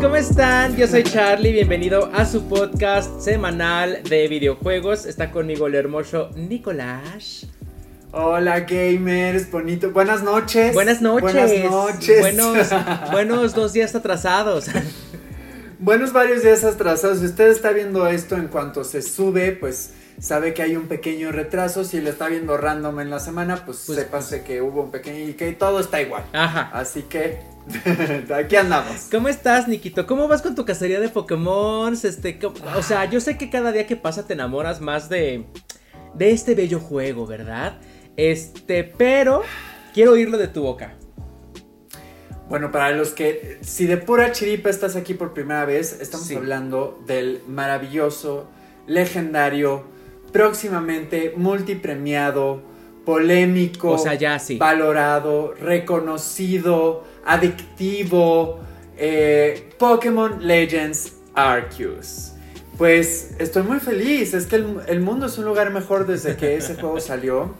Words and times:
¿cómo 0.00 0.16
están? 0.16 0.76
Yo 0.76 0.86
soy 0.86 1.02
Charlie, 1.02 1.52
bienvenido 1.52 2.10
a 2.14 2.24
su 2.26 2.44
podcast 2.48 3.20
semanal 3.20 4.02
de 4.04 4.28
videojuegos. 4.28 5.06
Está 5.06 5.30
conmigo 5.30 5.66
el 5.66 5.74
hermoso 5.74 6.30
Nicolás. 6.34 7.46
Hola 8.12 8.60
gamers, 8.60 9.50
bonito. 9.50 9.90
Buenas 9.90 10.22
noches. 10.22 10.74
Buenas 10.74 11.00
noches. 11.00 11.32
Buenas 11.32 11.70
noches. 11.70 12.20
Buenos, 12.20 12.68
buenos 13.12 13.54
dos 13.54 13.72
días 13.72 13.94
atrasados. 13.94 14.66
Buenos 15.78 16.12
varios 16.12 16.42
días 16.42 16.64
atrasados. 16.64 17.18
Si 17.18 17.26
usted 17.26 17.48
está 17.48 17.70
viendo 17.70 18.06
esto 18.06 18.36
en 18.36 18.48
cuanto 18.48 18.84
se 18.84 19.02
sube, 19.02 19.52
pues 19.52 19.92
sabe 20.20 20.54
que 20.54 20.62
hay 20.62 20.76
un 20.76 20.86
pequeño 20.86 21.32
retraso. 21.32 21.84
Si 21.84 22.00
lo 22.00 22.10
está 22.10 22.28
viendo 22.28 22.56
random 22.56 23.00
en 23.00 23.10
la 23.10 23.18
semana, 23.18 23.64
pues, 23.64 23.82
Pues- 23.86 23.98
sépase 23.98 24.42
que 24.44 24.62
hubo 24.62 24.82
un 24.82 24.90
pequeño 24.90 25.28
y 25.28 25.34
que 25.34 25.52
todo 25.52 25.80
está 25.80 26.00
igual. 26.00 26.22
Ajá. 26.32 26.70
Así 26.72 27.02
que 27.02 27.38
aquí 28.34 28.56
andamos. 28.56 29.08
¿Cómo 29.10 29.28
estás, 29.28 29.68
Nikito? 29.68 30.06
¿Cómo 30.06 30.28
vas 30.28 30.42
con 30.42 30.54
tu 30.54 30.64
cacería 30.64 31.00
de 31.00 31.08
Pokémon? 31.08 31.92
Este, 31.94 32.38
o 32.76 32.82
sea, 32.82 33.04
yo 33.10 33.20
sé 33.20 33.38
que 33.38 33.50
cada 33.50 33.72
día 33.72 33.86
que 33.86 33.96
pasa 33.96 34.26
te 34.26 34.34
enamoras 34.34 34.80
más 34.80 35.08
de, 35.08 35.44
de 36.14 36.30
este 36.30 36.54
bello 36.54 36.78
juego, 36.80 37.26
¿verdad? 37.26 37.78
Este, 38.16 38.84
pero 38.84 39.42
quiero 39.94 40.12
oírlo 40.12 40.38
de 40.38 40.48
tu 40.48 40.62
boca. 40.62 40.94
Bueno, 42.48 42.70
para 42.70 42.90
los 42.90 43.10
que, 43.10 43.58
si 43.62 43.86
de 43.86 43.96
pura 43.96 44.30
chiripa 44.32 44.68
estás 44.68 44.96
aquí 44.96 45.14
por 45.14 45.32
primera 45.32 45.64
vez, 45.64 45.98
estamos 46.00 46.26
Sí. 46.26 46.34
hablando 46.36 47.02
del 47.06 47.40
maravilloso, 47.48 48.48
legendario, 48.86 49.84
próximamente 50.30 51.32
multipremiado, 51.36 52.62
polémico, 53.06 53.92
O 53.92 53.98
sea, 53.98 54.14
ya 54.14 54.38
sí. 54.38 54.58
valorado, 54.58 55.54
reconocido, 55.54 57.04
adictivo, 57.24 58.60
eh, 58.96 59.70
Pokémon 59.78 60.46
Legends 60.46 61.12
Arceus. 61.34 62.32
Pues 62.78 63.30
estoy 63.38 63.62
muy 63.62 63.78
feliz, 63.78 64.34
es 64.34 64.46
que 64.46 64.56
el, 64.56 64.76
el 64.88 65.00
mundo 65.00 65.26
es 65.26 65.38
un 65.38 65.44
lugar 65.44 65.70
mejor 65.70 66.06
desde 66.06 66.36
que 66.36 66.56
ese 66.56 66.74
juego 66.80 67.00
salió. 67.00 67.54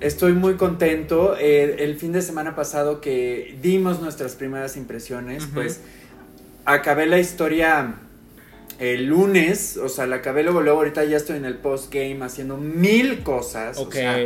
Estoy 0.00 0.32
muy 0.32 0.54
contento. 0.54 1.36
Eh, 1.38 1.76
el 1.80 1.96
fin 1.96 2.12
de 2.12 2.22
semana 2.22 2.54
pasado 2.56 3.00
que 3.00 3.56
dimos 3.62 4.00
nuestras 4.00 4.34
primeras 4.34 4.76
impresiones, 4.76 5.44
pues 5.52 5.80
acabé 6.64 7.06
la 7.06 7.18
historia 7.18 7.94
el 8.78 9.06
lunes, 9.06 9.76
o 9.76 9.88
sea, 9.88 10.06
la 10.06 10.16
acabé 10.16 10.42
luego, 10.42 10.60
luego 10.60 10.78
ahorita 10.78 11.04
ya 11.04 11.16
estoy 11.16 11.36
en 11.36 11.44
el 11.44 11.54
post-game 11.56 12.24
haciendo 12.24 12.56
mil 12.56 13.22
cosas. 13.22 13.78
o 13.78 13.82
Ok. 13.82 13.92
sea, 13.94 14.16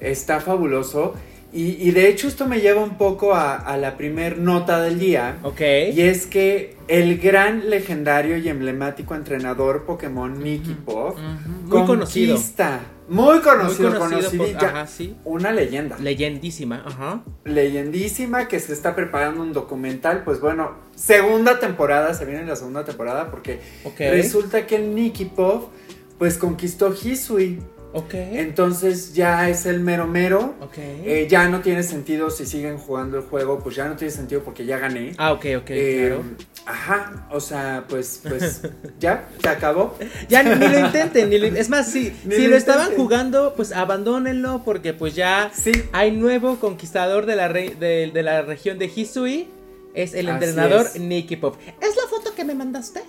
Está 0.00 0.40
fabuloso. 0.40 1.14
Y, 1.52 1.88
y 1.88 1.92
de 1.92 2.08
hecho 2.08 2.28
esto 2.28 2.46
me 2.46 2.60
lleva 2.60 2.82
un 2.82 2.98
poco 2.98 3.34
a, 3.34 3.56
a 3.56 3.76
la 3.78 3.96
primer 3.96 4.38
nota 4.38 4.80
del 4.82 4.98
día. 4.98 5.38
ok. 5.42 5.60
Y 5.94 6.02
es 6.02 6.26
que 6.26 6.76
el 6.88 7.18
gran, 7.18 7.70
legendario 7.70 8.36
y 8.36 8.48
emblemático 8.48 9.14
entrenador 9.14 9.84
Pokémon 9.86 10.42
Nicky 10.42 10.74
Pop 10.74 11.16
Muy 11.64 11.86
conocido. 11.86 12.36
conquista- 12.36 12.80
Muy 13.08 13.40
conocido, 13.40 13.88
Muy 13.90 13.98
conocido 13.98 14.20
por- 14.30 14.38
conocidilla. 14.38 14.68
ajá, 14.68 14.86
sí. 14.86 15.16
Una 15.24 15.50
leyenda. 15.52 15.96
Leyendísima, 15.98 16.82
ajá. 16.86 17.22
leyendísima 17.44 18.48
que 18.48 18.60
se 18.60 18.72
está 18.74 18.94
preparando 18.94 19.40
un 19.42 19.52
documental. 19.54 20.24
Pues 20.24 20.40
bueno, 20.40 20.72
segunda 20.94 21.58
temporada, 21.58 22.12
se 22.14 22.24
viene 22.26 22.44
la 22.44 22.56
segunda 22.56 22.84
temporada 22.84 23.30
porque 23.30 23.60
Ok. 23.84 24.00
resulta 24.00 24.66
que 24.66 24.76
el 24.76 24.94
Nicky 24.94 25.24
Pop 25.26 25.70
pues 26.18 26.36
conquistó 26.36 26.92
Hisui. 26.92 27.60
Ok. 27.92 28.14
Entonces 28.14 29.14
ya 29.14 29.48
es 29.48 29.64
el 29.66 29.80
mero 29.80 30.06
mero. 30.06 30.54
Ok. 30.60 30.76
Eh, 30.78 31.26
ya 31.30 31.48
no 31.48 31.60
tiene 31.60 31.82
sentido 31.82 32.30
si 32.30 32.44
siguen 32.46 32.76
jugando 32.78 33.16
el 33.18 33.24
juego, 33.24 33.58
pues 33.60 33.76
ya 33.76 33.88
no 33.88 33.96
tiene 33.96 34.12
sentido 34.12 34.42
porque 34.42 34.66
ya 34.66 34.78
gané. 34.78 35.14
ah, 35.18 35.32
ok, 35.32 35.46
ok, 35.58 35.70
Eh, 35.70 36.04
claro. 36.08 36.22
Ajá, 36.66 37.26
o 37.30 37.40
sea, 37.40 37.84
pues, 37.88 38.20
pues, 38.28 38.60
ya, 39.00 39.26
se 39.42 39.48
acabó. 39.48 39.96
Ya 40.28 40.42
ni, 40.42 40.50
ni 40.56 40.68
lo 40.68 40.78
intenten, 40.80 41.30
ni 41.30 41.38
lo- 41.38 41.46
es 41.46 41.70
más, 41.70 41.90
si, 41.90 42.10
si 42.30 42.42
lo 42.44 42.50
lo 42.50 42.56
estaban 42.56 42.94
jugando, 42.94 43.54
pues 43.56 43.72
abandónenlo 43.72 44.62
porque 44.64 44.92
pues 44.92 45.14
ya 45.14 45.50
Sí, 45.54 45.72
hay 45.92 46.10
nuevo 46.12 46.56
conquistador 46.60 47.24
de 47.24 47.36
la, 47.36 47.48
re- 47.48 47.74
de, 47.80 48.10
de 48.12 48.22
la 48.22 48.42
región 48.42 48.78
de 48.78 48.90
Hisui, 48.94 49.48
es 49.94 50.12
el 50.12 50.28
Así 50.28 50.44
entrenador 50.44 50.86
es. 50.94 51.00
Nicky 51.00 51.36
Pop. 51.36 51.56
¿Es 51.80 51.96
la 51.96 52.02
foto 52.10 52.34
que 52.34 52.44
me 52.44 52.54
mandaste? 52.54 53.00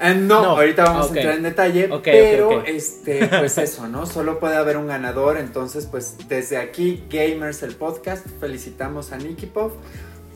Eh, 0.00 0.14
no, 0.14 0.42
No, 0.42 0.48
ahorita 0.50 0.84
vamos 0.84 1.06
a 1.06 1.08
entrar 1.08 1.34
en 1.34 1.42
detalle, 1.42 1.90
pero 2.04 2.64
este, 2.64 3.26
pues 3.26 3.58
eso, 3.58 3.88
¿no? 3.88 4.06
Solo 4.06 4.38
puede 4.38 4.56
haber 4.56 4.76
un 4.76 4.86
ganador, 4.86 5.38
entonces, 5.38 5.86
pues 5.86 6.16
desde 6.28 6.56
aquí, 6.56 7.04
Gamers 7.10 7.62
el 7.62 7.74
podcast, 7.74 8.24
felicitamos 8.40 9.12
a 9.12 9.16
Nicky 9.18 9.46
Pop 9.46 9.72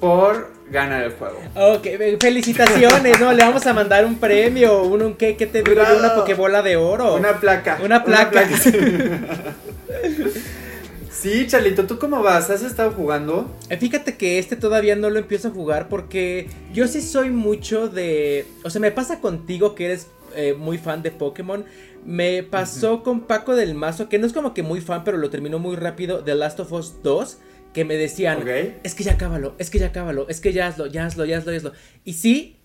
por 0.01 0.51
ganar 0.69 1.05
el 1.05 1.13
juego. 1.13 1.39
Ok, 1.55 1.87
felicitaciones, 2.21 3.21
¿no? 3.21 3.33
Le 3.33 3.45
vamos 3.45 3.65
a 3.65 3.73
mandar 3.73 4.05
un 4.05 4.19
premio, 4.19 4.83
un, 4.83 5.01
un 5.01 5.15
¿qué, 5.15 5.37
qué 5.37 5.47
te? 5.47 5.63
Bravo. 5.63 5.97
Una 5.97 6.15
pokebola 6.17 6.61
de 6.63 6.77
oro. 6.77 7.15
Una 7.15 7.39
placa. 7.39 7.79
Una 7.85 8.03
placa. 8.03 8.43
sí, 11.23 11.47
Charlito, 11.47 11.87
¿tú 11.87 12.01
cómo 12.01 12.21
vas? 12.21 12.51
¿Has 12.51 12.63
estado 12.63 12.91
jugando? 12.91 13.49
Eh, 13.71 13.77
Fíjate 13.77 14.17
que 14.17 14.41
este 14.41 14.57
todavía 14.57 14.97
no 14.97 15.09
lo 15.09 15.21
empiezo 15.21 15.49
a 15.49 15.51
jugar 15.53 15.89
porque 15.89 16.49
yo 16.75 16.89
sí 16.89 17.01
soy 17.01 17.31
mucho 17.31 17.89
de... 17.89 18.45
O 18.65 18.71
sea, 18.71 18.81
me 18.81 18.91
pasa 18.91 19.21
contigo 19.21 19.77
que 19.77 19.85
eres 19.85 20.09
eh, 20.35 20.55
muy 20.55 20.79
fan 20.79 21.03
de 21.03 21.13
Pokémon. 21.13 21.65
Me 22.05 22.43
pasó 22.43 23.05
con 23.05 23.21
Paco 23.21 23.55
del 23.55 23.77
Mazo, 23.77 24.09
que 24.09 24.19
no 24.19 24.27
es 24.27 24.33
como 24.33 24.53
que 24.53 24.65
muy 24.65 24.81
fan, 24.81 25.05
pero 25.05 25.17
lo 25.17 25.31
terminó 25.31 25.61
muy 25.61 25.77
rápido, 25.77 26.25
The 26.25 26.35
Last 26.35 26.59
of 26.59 26.73
Us 26.73 27.01
2, 27.05 27.39
que 27.73 27.85
me 27.85 27.97
decían, 27.97 28.43
es 28.83 28.97
que 28.97 29.05
ya 29.05 29.17
cábalo, 29.17 29.55
es 29.59 29.71
que 29.71 29.79
ya 29.79 29.93
cábalo, 29.93 30.29
es 30.29 30.41
que 30.41 30.53
ya 30.53 30.67
hazlo, 30.67 30.89
ya 30.89 31.07
hazlo, 31.07 31.25
ya 31.25 31.39
hazlo, 31.39 31.53
ya 31.53 31.59
hazlo. 31.59 31.73
Y 32.05 32.15
sí, 32.15 32.57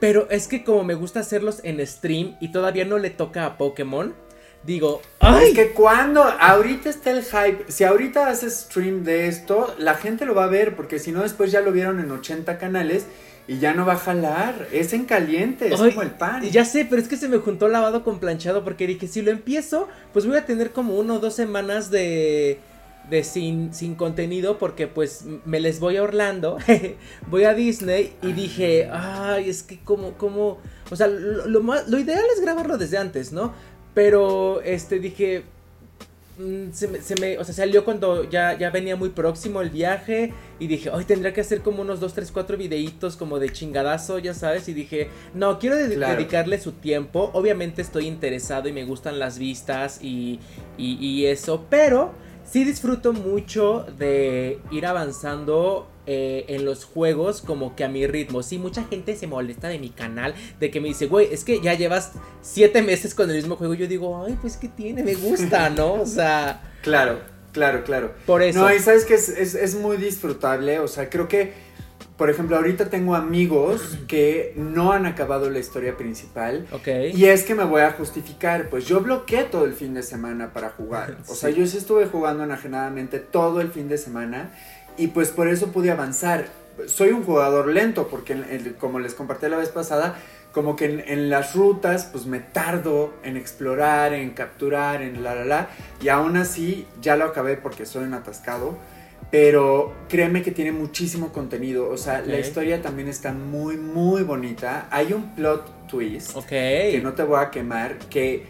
pero 0.00 0.28
es 0.28 0.48
que 0.48 0.64
como 0.64 0.84
me 0.84 0.92
gusta 0.92 1.20
hacerlos 1.20 1.60
en 1.64 1.84
stream 1.86 2.36
y 2.42 2.52
todavía 2.52 2.84
no 2.84 2.98
le 2.98 3.08
toca 3.08 3.46
a 3.46 3.56
Pokémon, 3.56 4.14
digo, 4.64 5.02
¡ay! 5.20 5.48
Es 5.48 5.54
que 5.54 5.70
cuando, 5.72 6.22
ahorita 6.22 6.88
está 6.90 7.10
el 7.10 7.22
hype, 7.24 7.64
si 7.70 7.84
ahorita 7.84 8.28
haces 8.28 8.66
stream 8.68 9.04
de 9.04 9.26
esto, 9.28 9.74
la 9.78 9.94
gente 9.94 10.24
lo 10.26 10.34
va 10.34 10.44
a 10.44 10.48
ver, 10.48 10.76
porque 10.76 10.98
si 10.98 11.12
no 11.12 11.22
después 11.22 11.50
ya 11.50 11.60
lo 11.60 11.72
vieron 11.72 12.00
en 12.00 12.10
80 12.10 12.58
canales 12.58 13.06
y 13.48 13.58
ya 13.58 13.74
no 13.74 13.84
va 13.84 13.94
a 13.94 13.98
jalar, 13.98 14.68
es 14.72 14.92
en 14.92 15.04
caliente, 15.04 15.72
es 15.74 15.80
Ay, 15.80 15.90
como 15.90 16.02
el 16.02 16.10
pan. 16.12 16.42
Ya 16.50 16.64
sé, 16.64 16.84
pero 16.88 17.02
es 17.02 17.08
que 17.08 17.16
se 17.16 17.28
me 17.28 17.38
juntó 17.38 17.66
lavado 17.68 18.04
con 18.04 18.20
planchado 18.20 18.62
porque 18.62 18.86
dije, 18.86 19.08
si 19.08 19.20
lo 19.20 19.30
empiezo, 19.32 19.88
pues 20.12 20.26
voy 20.26 20.36
a 20.36 20.46
tener 20.46 20.70
como 20.70 20.94
uno 20.96 21.14
o 21.14 21.18
dos 21.18 21.34
semanas 21.34 21.90
de, 21.90 22.60
de 23.10 23.24
sin, 23.24 23.74
sin 23.74 23.96
contenido 23.96 24.58
porque 24.58 24.86
pues 24.86 25.24
me 25.44 25.58
les 25.58 25.80
voy 25.80 25.96
a 25.96 26.04
Orlando, 26.04 26.56
voy 27.26 27.42
a 27.44 27.52
Disney 27.54 28.14
y 28.22 28.32
dije, 28.32 28.88
ay, 28.92 29.50
es 29.50 29.64
que 29.64 29.80
como, 29.80 30.12
como, 30.12 30.58
o 30.90 30.94
sea, 30.96 31.08
lo, 31.08 31.46
lo 31.48 31.62
más- 31.64 31.88
lo 31.88 31.98
ideal 31.98 32.24
es 32.32 32.40
grabarlo 32.40 32.78
desde 32.78 32.96
antes, 32.98 33.32
¿no? 33.32 33.54
Pero, 33.94 34.60
este, 34.62 34.98
dije, 34.98 35.42
mm, 36.38 36.72
se 36.72 36.88
me, 36.88 37.00
se 37.02 37.14
me- 37.20 37.36
o 37.38 37.44
sea, 37.44 37.54
salió 37.54 37.84
cuando 37.84 38.28
ya, 38.28 38.56
ya 38.58 38.70
venía 38.70 38.96
muy 38.96 39.10
próximo 39.10 39.60
el 39.60 39.68
viaje 39.70 40.32
y 40.58 40.66
dije, 40.66 40.88
hoy 40.90 41.04
tendría 41.04 41.32
que 41.34 41.42
hacer 41.42 41.60
como 41.60 41.82
unos 41.82 42.00
2, 42.00 42.14
3, 42.14 42.32
4 42.32 42.56
videitos 42.56 43.16
como 43.16 43.38
de 43.38 43.50
chingadazo, 43.50 44.18
ya 44.18 44.32
sabes, 44.32 44.66
y 44.68 44.72
dije, 44.72 45.08
no, 45.34 45.58
quiero 45.58 45.76
Claro. 45.94 46.14
dedicarle 46.16 46.58
su 46.58 46.72
tiempo, 46.72 47.30
obviamente 47.34 47.82
estoy 47.82 48.06
interesado 48.06 48.68
y 48.68 48.72
me 48.72 48.84
gustan 48.84 49.18
las 49.18 49.38
vistas 49.38 49.98
y, 50.02 50.40
y, 50.78 50.94
y 51.04 51.26
eso, 51.26 51.66
pero 51.68 52.12
sí 52.50 52.64
disfruto 52.64 53.12
mucho 53.12 53.84
de 53.98 54.58
ir 54.70 54.86
avanzando 54.86 55.86
eh, 56.06 56.44
en 56.48 56.64
los 56.64 56.84
juegos 56.84 57.40
como 57.42 57.76
que 57.76 57.84
a 57.84 57.88
mi 57.88 58.06
ritmo. 58.06 58.42
Sí, 58.42 58.58
mucha 58.58 58.84
gente 58.84 59.14
se 59.16 59.26
molesta 59.26 59.68
de 59.68 59.78
mi 59.78 59.90
canal, 59.90 60.34
de 60.58 60.70
que 60.70 60.80
me 60.80 60.88
dice, 60.88 61.06
güey, 61.06 61.28
es 61.32 61.44
que 61.44 61.60
ya 61.60 61.74
llevas 61.74 62.12
siete 62.40 62.82
meses 62.82 63.14
con 63.14 63.30
el 63.30 63.36
mismo 63.36 63.56
juego. 63.56 63.74
Yo 63.74 63.86
digo, 63.86 64.24
ay, 64.26 64.36
pues 64.40 64.56
que 64.56 64.68
tiene, 64.68 65.02
me 65.04 65.14
gusta, 65.14 65.70
¿no? 65.76 65.94
O 65.94 66.06
sea, 66.06 66.60
Claro, 66.82 67.20
claro, 67.52 67.84
claro. 67.84 68.12
por 68.26 68.42
eso. 68.42 68.58
No, 68.60 68.74
y 68.74 68.78
sabes 68.80 69.04
que 69.04 69.14
es, 69.14 69.28
es- 69.28 69.54
es 69.54 69.74
muy 69.76 69.96
disfrutable, 69.96 70.80
o 70.80 70.88
sea, 70.88 71.08
creo 71.08 71.28
que, 71.28 71.52
por 72.16 72.28
ejemplo, 72.30 72.56
ahorita 72.56 72.90
tengo 72.90 73.14
amigos 73.14 73.80
que 74.08 74.52
no 74.56 74.90
han 74.92 75.06
acabado 75.06 75.48
la 75.50 75.60
historia 75.60 75.96
principal. 75.96 76.66
Ok. 76.72 76.88
Y 77.14 77.26
es 77.26 77.44
que 77.44 77.54
me 77.54 77.62
voy 77.64 77.82
a 77.82 77.92
justificar, 77.92 78.68
pues 78.70 78.86
yo 78.86 79.00
bloqueé 79.00 79.44
todo 79.44 79.64
el 79.64 79.72
fin 79.74 79.94
de 79.94 80.02
semana 80.02 80.52
para 80.52 80.70
jugar. 80.70 81.18
O 81.28 81.34
sea, 81.36 81.50
Sí. 81.50 81.56
yo 81.60 81.66
sí 81.68 81.78
estuve 81.78 82.06
jugando 82.06 82.42
enajenadamente 82.42 83.20
todo 83.20 83.60
el 83.60 83.70
fin 83.70 83.88
de 83.88 83.98
semana 83.98 84.50
y 84.96 85.08
pues 85.08 85.30
por 85.30 85.48
eso 85.48 85.68
pude 85.72 85.90
avanzar. 85.90 86.46
Soy 86.86 87.10
un 87.10 87.22
jugador 87.24 87.68
lento 87.68 88.08
porque, 88.08 88.32
en- 88.32 88.46
en- 88.50 88.72
como 88.74 88.98
les 88.98 89.14
compartí 89.14 89.48
la 89.48 89.56
vez 89.58 89.68
pasada, 89.68 90.16
como 90.52 90.76
que 90.76 90.84
en, 90.86 91.00
en 91.00 91.30
las 91.30 91.54
rutas 91.54 92.08
pues 92.12 92.26
me 92.26 92.40
tardo 92.40 93.12
en 93.24 93.36
explorar, 93.36 94.12
en 94.12 94.30
capturar, 94.30 95.02
en 95.02 95.22
la 95.22 95.34
la 95.34 95.44
la. 95.44 95.68
Y 96.02 96.08
aún 96.08 96.36
así 96.36 96.86
ya 97.00 97.16
lo 97.16 97.24
acabé 97.24 97.56
porque 97.56 97.86
soy 97.86 98.04
un 98.04 98.14
atascado. 98.14 98.76
Pero 99.30 99.94
créeme 100.10 100.42
que 100.42 100.50
tiene 100.50 100.72
muchísimo 100.72 101.32
contenido. 101.32 101.88
O 101.88 101.96
sea, 101.96 102.20
la 102.20 102.38
historia 102.38 102.82
también 102.82 103.08
está 103.08 103.32
muy, 103.32 103.78
muy 103.78 104.22
bonita. 104.24 104.88
Hay 104.90 105.14
un 105.14 105.34
plot 105.34 105.86
twist 105.88 106.36
Ok. 106.36 106.48
que 106.48 107.00
no 107.02 107.14
te 107.14 107.22
voy 107.22 107.40
a 107.40 107.50
quemar, 107.50 107.96
que 108.10 108.44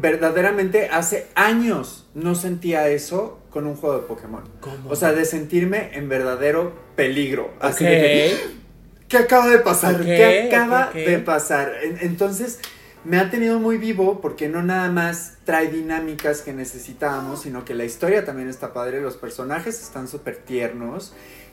verdaderamente 0.00 0.88
hace 0.88 1.28
años 1.34 2.06
no 2.14 2.34
sentía 2.34 2.88
eso 2.88 3.39
con 3.50 3.66
un 3.66 3.76
juego 3.76 3.96
de 4.00 4.06
Pokémon. 4.06 4.42
¿Cómo? 4.60 4.90
O 4.90 4.96
sea, 4.96 5.12
de 5.12 5.24
sentirme 5.24 5.90
en 5.94 6.08
verdadero 6.08 6.72
peligro. 6.96 7.50
Así 7.60 7.84
de 7.84 7.90
que, 7.90 8.36
¿Qué 9.08 9.16
acaba 9.18 9.48
de 9.48 9.58
pasar? 9.58 10.00
¿Qué 10.00 10.48
acaba 10.52 10.90
de 10.92 11.18
pasar? 11.18 11.72
En- 11.82 11.98
Entonces, 12.00 12.60
me 13.04 13.18
ha 13.18 13.28
tenido 13.30 13.58
muy 13.58 13.76
vivo 13.78 14.20
porque 14.20 14.48
no 14.48 14.62
nada 14.62 14.88
más 14.90 15.34
trae 15.44 15.68
dinámicas 15.68 16.42
que 16.42 16.52
necesitábamos, 16.52 17.42
sino 17.42 17.64
que 17.64 17.74
la 17.74 17.84
historia 17.84 18.24
también 18.24 18.48
está 18.48 18.72
padre, 18.72 19.00
los 19.00 19.16
personajes 19.16 19.82
están 19.82 20.06
súper 20.06 20.36
tiernos, 20.36 21.12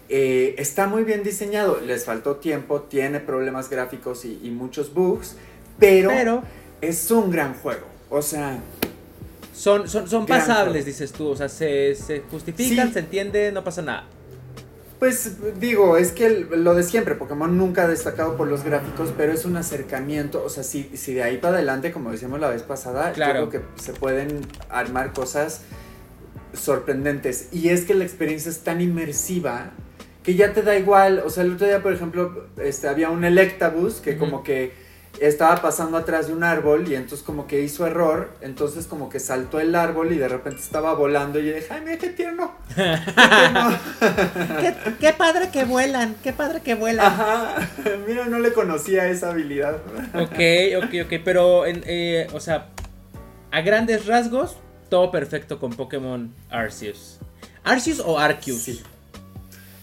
eh, 0.09 0.55
está 0.57 0.87
muy 0.87 1.03
bien 1.03 1.23
diseñado, 1.23 1.79
les 1.81 2.05
faltó 2.05 2.35
tiempo, 2.35 2.81
tiene 2.81 3.19
problemas 3.19 3.69
gráficos 3.69 4.23
y, 4.25 4.39
y 4.43 4.51
muchos 4.51 4.93
bugs, 4.93 5.35
pero, 5.79 6.09
Pero 6.09 6.43
es 6.81 7.09
un 7.11 7.31
gran 7.31 7.53
juego. 7.55 7.85
O 8.09 8.21
sea, 8.21 8.59
son, 9.57 9.87
son, 9.89 10.07
son 10.07 10.25
pasables, 10.25 10.85
dices 10.85 11.11
tú. 11.11 11.29
O 11.29 11.35
sea, 11.35 11.49
se, 11.49 11.95
se 11.95 12.21
justifican, 12.31 12.87
Sí. 12.87 12.93
se 12.93 12.99
entiende, 12.99 13.51
no 13.51 13.63
pasa 13.63 13.81
nada. 13.81 14.05
Pues 14.99 15.33
digo, 15.59 15.95
es 15.97 16.11
que 16.11 16.25
el- 16.25 16.63
lo 16.63 16.73
de 16.73 16.81
siempre, 16.83 17.13
Pokémon 17.15 17.55
nunca 17.57 17.83
ha 17.83 17.87
destacado 17.87 18.35
por 18.35 18.47
los 18.47 18.63
gráficos, 18.63 19.13
pero 19.15 19.31
es 19.31 19.45
un 19.45 19.55
acercamiento, 19.55 20.43
o 20.43 20.49
sea, 20.49 20.63
si, 20.63 20.89
si 20.97 21.13
de 21.13 21.21
ahí 21.23 21.37
para 21.37 21.55
adelante, 21.57 21.91
como 21.91 22.11
decíamos 22.11 22.39
la 22.39 22.49
vez 22.49 22.63
pasada, 22.63 23.11
Claro. 23.13 23.41
yo 23.45 23.49
creo 23.49 23.61
que 23.75 23.81
se 23.81 23.93
pueden 23.93 24.41
armar 24.69 25.13
cosas 25.13 25.61
sorprendentes. 26.53 27.49
Y 27.51 27.69
es 27.69 27.85
que 27.85 27.93
la 27.93 28.03
experiencia 28.03 28.49
es 28.49 28.59
tan 28.59 28.81
inmersiva 28.81 29.71
que 30.23 30.35
ya 30.35 30.53
te 30.53 30.61
da 30.61 30.77
igual, 30.77 31.21
o 31.25 31.29
sea, 31.29 31.43
el 31.43 31.53
otro 31.53 31.67
día, 31.67 31.81
por 31.81 31.93
ejemplo, 31.93 32.47
este, 32.61 32.87
había 32.87 33.09
un 33.09 33.23
Electabuzz 33.23 34.01
que 34.01 34.17
como 34.17 34.43
que 34.43 34.73
estaba 35.21 35.61
pasando 35.61 35.97
atrás 35.97 36.27
de 36.27 36.33
un 36.33 36.43
árbol 36.43 36.87
y 36.87 36.95
entonces 36.95 37.25
como 37.25 37.47
que 37.47 37.61
hizo 37.61 37.85
error, 37.87 38.31
entonces 38.41 38.87
como 38.87 39.09
que 39.09 39.19
saltó 39.19 39.59
el 39.59 39.75
árbol 39.75 40.11
y 40.11 40.17
de 40.17 40.27
repente 40.27 40.61
estaba 40.61 40.93
volando 40.93 41.39
y 41.39 41.47
yo 41.47 41.55
dije, 41.55 41.67
ay, 41.71 41.81
mira 41.81 41.97
qué 41.97 42.09
tierno. 42.09 42.55
Qué 42.75 42.83
tierno. 43.15 43.79
¿Qué, 44.59 44.75
qué 44.99 45.13
padre 45.13 45.49
que 45.51 45.65
vuelan, 45.65 46.15
qué 46.23 46.33
padre 46.33 46.61
que 46.61 46.75
vuelan. 46.75 47.05
Ajá, 47.05 47.55
mira, 48.07 48.25
no 48.25 48.39
le 48.39 48.53
conocía 48.53 49.07
esa 49.07 49.31
habilidad. 49.31 49.77
Ok, 50.13 50.83
ok, 50.83 51.05
ok. 51.05 51.21
Pero, 51.23 51.65
en, 51.65 51.83
eh, 51.85 52.27
o 52.33 52.39
sea, 52.39 52.69
a 53.51 53.61
grandes 53.61 54.05
rasgos, 54.05 54.57
todo 54.89 55.11
perfecto 55.11 55.59
con 55.59 55.71
Pokémon 55.71 56.33
Arceus. 56.49 57.19
¿Arceus 57.63 57.99
o 57.99 58.19
Arceus? 58.19 58.61
Sí. 58.61 58.83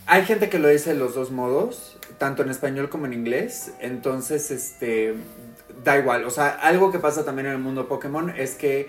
Hay 0.07 0.25
gente 0.25 0.51
que 0.51 0.59
lo 0.59 0.69
dice 0.69 0.93
de 0.93 0.99
los 0.99 1.15
dos 1.15 1.31
modos, 1.31 1.94
tanto 2.25 2.43
en 2.43 2.49
español 2.49 2.89
como 2.89 3.05
en 3.05 3.13
inglés, 3.13 3.73
entonces, 3.81 4.51
este, 4.51 5.13
da 5.85 5.99
igual. 5.99 6.25
O 6.25 6.31
sea, 6.31 6.49
algo 6.49 6.91
que 6.91 6.99
pasa 6.99 7.23
también 7.23 7.49
en 7.49 7.53
el 7.53 7.59
mundo 7.59 7.87
Pokémon 7.87 8.31
es 8.31 8.55
que 8.55 8.89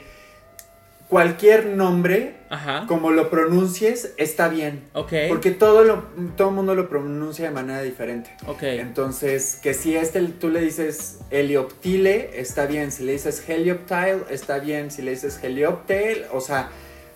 cualquier 1.10 1.66
nombre, 1.66 2.38
Ajá. 2.50 2.86
como 2.88 3.12
lo 3.12 3.30
pronuncies, 3.30 4.14
está 4.16 4.48
bien. 4.48 4.88
Ok. 4.94 5.12
Porque 5.28 5.52
todo 5.52 5.84
lo, 5.84 6.06
todo 6.38 6.48
el 6.48 6.56
mundo 6.56 6.76
lo 6.76 6.88
pronuncia 6.88 7.44
de 7.44 7.52
manera 7.54 7.82
diferente. 7.82 8.34
Ok. 8.48 8.64
Entonces, 8.64 9.60
que 9.62 9.74
si 9.74 9.98
este 9.98 10.22
tú 10.22 10.50
le 10.50 10.62
dices 10.62 11.20
Helioptile, 11.30 12.40
está 12.40 12.68
bien. 12.68 12.90
Si 12.90 13.04
le 13.04 13.12
dices 13.12 13.44
Helioptile, 13.50 14.24
está 14.30 14.60
bien. 14.60 14.92
Si 14.92 15.02
le 15.02 15.12
dices 15.12 15.44
Helioptile, 15.44 16.28
o 16.32 16.40
sea, 16.40 16.70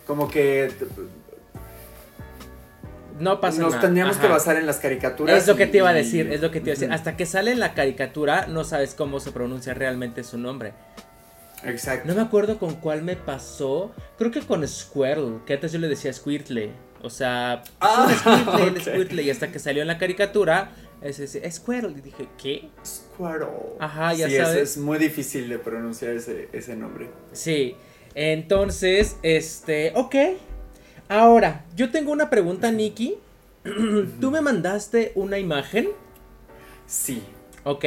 como 0.06 0.30
que 0.30 0.70
No 3.20 3.40
pasa 3.42 3.62
nos 3.62 3.72
nada. 3.72 3.82
tendríamos 3.82 4.16
Ajá. 4.18 4.26
que 4.28 4.32
basar 4.32 4.58
en 4.58 4.66
las 4.66 4.78
caricaturas. 4.78 5.38
Es 5.38 5.48
lo 5.48 5.56
que 5.56 5.68
te 5.68 5.78
iba 5.78 5.90
a 5.90 5.94
y- 5.94 5.96
decir, 6.04 6.32
es 6.32 6.42
lo 6.42 6.52
que 6.52 6.60
te 6.62 6.70
iba 6.70 6.78
a 6.78 6.80
decir. 6.80 6.92
Hasta 6.92 7.18
que 7.18 7.26
sale 7.26 7.52
en 7.52 7.60
la 7.60 7.74
caricatura, 7.74 8.48
no 8.48 8.64
sabes 8.64 8.94
cómo 8.96 9.20
se 9.20 9.32
pronuncia 9.32 9.74
realmente 9.74 10.24
su 10.24 10.38
nombre. 10.38 10.74
Exacto. 11.66 12.08
No 12.08 12.16
me 12.16 12.22
acuerdo 12.22 12.58
con 12.58 12.76
cuál 12.76 13.02
me 13.02 13.16
pasó. 13.18 13.92
Creo 14.18 14.32
que 14.32 14.42
con 14.42 14.66
Squirtle, 14.68 15.40
que 15.46 15.54
antes 15.56 15.72
yo 15.74 15.80
le 15.80 15.88
decía 15.90 16.14
Squirtle. 16.14 16.72
O 17.02 17.10
sea, 17.10 17.62
es 17.66 17.72
Ah, 17.82 18.08
un 18.10 18.16
Squirtle, 18.16 18.68
el. 18.68 18.82
Squirtle. 18.82 19.24
Y 19.24 19.30
hasta 19.30 19.52
que 19.52 19.60
salió 19.60 19.82
en 19.82 19.88
la 19.90 19.98
caricatura, 19.98 20.72
es 21.02 21.20
ese 21.20 21.50
Squirtle. 21.52 21.92
Y 21.98 22.02
dije, 22.02 22.28
¿qué? 22.42 22.70
Squirtle. 22.86 23.48
Ajá, 23.80 24.14
ya 24.14 24.28
Sí, 24.28 24.36
es- 24.38 24.44
sabes. 24.48 24.62
Es, 24.62 24.78
muy 24.78 24.98
difícil 24.98 25.50
de 25.50 25.60
pronunciar 25.60 26.14
ese, 26.14 26.48
ese 26.54 26.76
nombre. 26.78 27.10
Sí. 27.34 27.76
Entonces, 28.16 29.18
este, 29.22 29.92
ok. 29.96 30.16
Ahora, 31.10 31.66
yo 31.76 31.90
tengo 31.92 32.12
una 32.12 32.30
pregunta, 32.30 32.72
Nikki. 32.72 33.16
Tú 34.22 34.32
me 34.32 34.42
mandaste 34.42 35.12
una 35.16 35.38
imagen. 35.40 35.90
Sí. 36.86 37.24
Ok. 37.64 37.84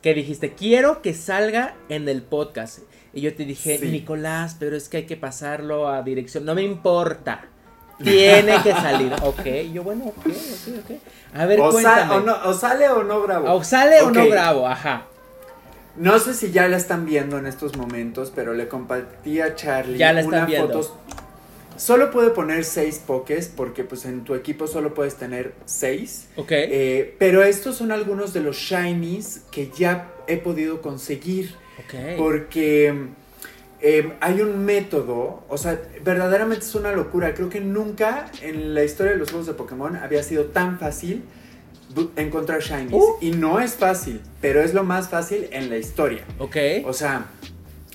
Que 0.00 0.14
dijiste, 0.14 0.54
quiero 0.54 1.02
que 1.02 1.14
salga 1.14 1.74
en 1.88 2.08
el 2.08 2.22
podcast. 2.22 2.78
Y 3.12 3.20
yo 3.20 3.34
te 3.34 3.44
dije, 3.44 3.78
Sí. 3.78 3.88
Nicolás, 3.88 4.56
pero 4.58 4.76
es 4.76 4.88
que 4.88 4.98
hay 4.98 5.06
que 5.06 5.16
pasarlo 5.16 5.88
a 5.88 6.02
dirección. 6.02 6.44
No 6.44 6.54
me 6.54 6.62
importa. 6.62 7.44
Tiene 8.02 8.54
que 8.62 8.72
salir. 8.72 9.12
Ok. 9.22 9.44
Yo, 9.72 9.82
bueno, 9.82 10.06
ok, 10.06 10.26
ok, 10.26 10.74
ok. 10.84 10.96
A 11.34 11.46
ver, 11.46 11.60
O, 11.60 11.70
cuéntame. 11.70 12.14
o 12.14 12.20
no- 12.20 12.36
o 12.46 12.54
sale 12.54 12.88
o 12.88 13.02
no 13.04 13.22
grabo. 13.22 13.52
O 13.52 13.62
sale 13.62 14.00
o 14.00 14.10
no 14.10 14.26
grabo, 14.28 14.66
ajá. 14.66 15.06
No 15.96 16.18
sé 16.18 16.32
si 16.34 16.50
ya 16.52 16.66
la 16.68 16.78
están 16.78 17.04
viendo 17.04 17.36
en 17.36 17.46
estos 17.46 17.76
momentos, 17.76 18.32
pero 18.34 18.54
le 18.54 18.66
compartí 18.66 19.40
a 19.40 19.54
Charlie 19.54 19.98
Ya 19.98 20.12
la 20.14 20.20
están 20.20 20.34
una 20.40 20.46
viendo. 20.46 20.82
foto. 20.82 20.98
Solo 21.76 22.10
puede 22.10 22.30
poner 22.30 22.64
seis 22.64 23.00
pokés 23.04 23.48
porque 23.48 23.84
pues 23.84 24.04
en 24.04 24.24
tu 24.24 24.34
equipo 24.34 24.66
solo 24.66 24.94
puedes 24.94 25.16
tener 25.16 25.54
seis. 25.64 26.28
Ok. 26.36 26.52
Eh, 26.52 27.16
pero 27.18 27.42
estos 27.42 27.76
son 27.76 27.92
algunos 27.92 28.32
de 28.32 28.40
los 28.40 28.56
shinies 28.56 29.42
que 29.50 29.70
ya 29.76 30.12
he 30.26 30.36
podido 30.36 30.80
conseguir. 30.80 31.54
ok. 31.78 32.18
Porque 32.18 32.94
eh, 33.80 34.12
hay 34.20 34.40
un 34.40 34.64
método, 34.64 35.42
o 35.48 35.58
sea, 35.58 35.80
verdaderamente 36.04 36.64
es 36.64 36.74
una 36.76 36.92
locura. 36.92 37.34
Creo 37.34 37.48
que 37.48 37.60
nunca 37.60 38.30
en 38.40 38.74
la 38.74 38.84
historia 38.84 39.12
de 39.12 39.18
los 39.18 39.30
juegos 39.30 39.48
de 39.48 39.54
Pokémon 39.54 39.96
había 39.96 40.22
sido 40.22 40.46
tan 40.46 40.78
fácil 40.78 41.24
encontrar 42.16 42.60
shinies. 42.60 42.92
Uh. 42.92 43.16
Y 43.20 43.32
no 43.32 43.60
es 43.60 43.74
fácil, 43.74 44.20
pero 44.40 44.62
es 44.62 44.72
lo 44.72 44.84
más 44.84 45.08
fácil 45.08 45.48
en 45.50 45.68
la 45.68 45.78
historia. 45.78 46.24
Ok. 46.38 46.56
O 46.84 46.92
sea, 46.92 47.26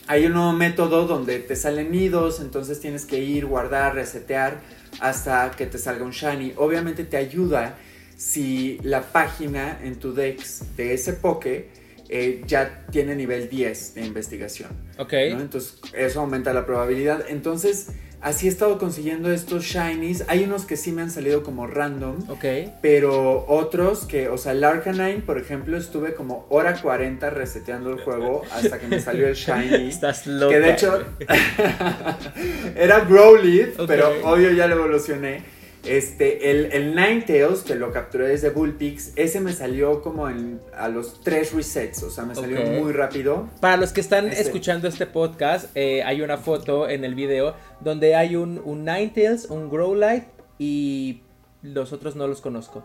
hay 0.07 0.25
un 0.25 0.33
nuevo 0.33 0.53
método 0.53 1.05
donde 1.05 1.39
te 1.39 1.55
salen 1.55 1.91
nidos, 1.91 2.39
entonces 2.39 2.79
tienes 2.79 3.05
que 3.05 3.19
ir, 3.19 3.45
guardar, 3.45 3.95
resetear 3.95 4.61
hasta 4.99 5.51
que 5.51 5.65
te 5.65 5.77
salga 5.77 6.05
un 6.05 6.11
shiny. 6.11 6.53
Obviamente 6.55 7.03
te 7.03 7.17
ayuda 7.17 7.77
si 8.15 8.79
la 8.83 9.01
página 9.11 9.79
en 9.83 9.95
tu 9.97 10.13
Dex 10.13 10.75
de 10.77 10.93
ese 10.93 11.13
Poké 11.13 11.69
eh, 12.09 12.41
ya 12.47 12.85
tiene 12.89 13.15
nivel 13.15 13.49
10 13.49 13.95
de 13.95 14.05
investigación. 14.05 14.69
Ok. 14.97 15.13
¿no? 15.31 15.41
Entonces 15.41 15.79
eso 15.93 16.21
aumenta 16.21 16.53
la 16.53 16.65
probabilidad. 16.65 17.25
Entonces 17.27 17.87
así 18.21 18.47
he 18.47 18.49
estado 18.49 18.77
consiguiendo 18.77 19.31
estos 19.31 19.63
shinies. 19.63 20.23
Hay 20.27 20.43
unos 20.43 20.65
que 20.65 20.77
sí 20.77 20.91
me 20.91 21.01
han 21.01 21.11
salido 21.11 21.43
como 21.43 21.67
random. 21.67 22.29
Ok. 22.29 22.45
Pero 22.81 23.45
otros 23.47 24.05
que, 24.05 24.29
o 24.29 24.37
sea, 24.37 24.51
el 24.53 24.63
Arcanine, 24.63 25.21
por 25.25 25.37
ejemplo, 25.37 25.77
estuve 25.77 26.13
como 26.13 26.45
hora 26.49 26.79
40 26.81 27.29
reseteando 27.29 27.91
el 27.91 27.99
juego 28.01 28.43
hasta 28.51 28.79
que 28.79 28.87
me 28.87 28.99
salió 28.99 29.27
el 29.27 29.35
Shiny. 29.35 29.87
Estás 29.89 30.27
loco. 30.27 30.51
que 30.51 30.59
de 30.59 30.71
hecho 30.71 31.03
era 32.75 33.01
Growlithe, 33.01 33.73
pero 33.87 34.11
obvio 34.23 34.51
ya 34.51 34.67
lo 34.67 34.75
evolucioné. 34.75 35.56
Este, 35.87 36.51
el, 36.51 36.71
el 36.73 36.95
Ninetales, 36.95 37.61
que 37.61 37.75
lo 37.75 37.91
capturé 37.91 38.27
desde 38.27 38.49
Bullpix, 38.49 39.13
ese 39.15 39.39
me 39.39 39.53
salió 39.53 40.01
como 40.01 40.29
en, 40.29 40.59
a 40.75 40.89
los 40.89 41.21
tres 41.21 41.53
resets, 41.53 42.03
o 42.03 42.09
sea, 42.09 42.25
me 42.25 42.35
salió 42.35 42.59
muy 42.81 42.91
rápido. 42.91 43.49
Para 43.61 43.77
los 43.77 43.93
que 43.93 44.01
están 44.01 44.27
Este. 44.27 44.41
escuchando 44.41 44.87
este 44.87 45.05
podcast, 45.07 45.69
eh, 45.75 46.03
hay 46.03 46.21
una 46.21 46.37
foto 46.37 46.89
en 46.89 47.03
el 47.03 47.15
video 47.15 47.55
donde 47.79 48.15
hay 48.15 48.35
un, 48.35 48.61
un 48.63 48.85
Ninetales, 48.85 49.45
un 49.49 49.69
Growlite 49.69 50.27
y 50.59 51.21
los 51.61 51.93
otros 51.93 52.15
no 52.15 52.27
los 52.27 52.41
conozco. 52.41 52.83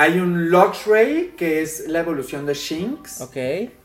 Hay 0.00 0.20
un 0.20 0.48
Luxray, 0.50 1.32
que 1.36 1.60
es 1.60 1.88
la 1.88 1.98
evolución 2.00 2.46
de 2.46 2.54
Shinx. 2.54 3.20
Ok. 3.20 3.36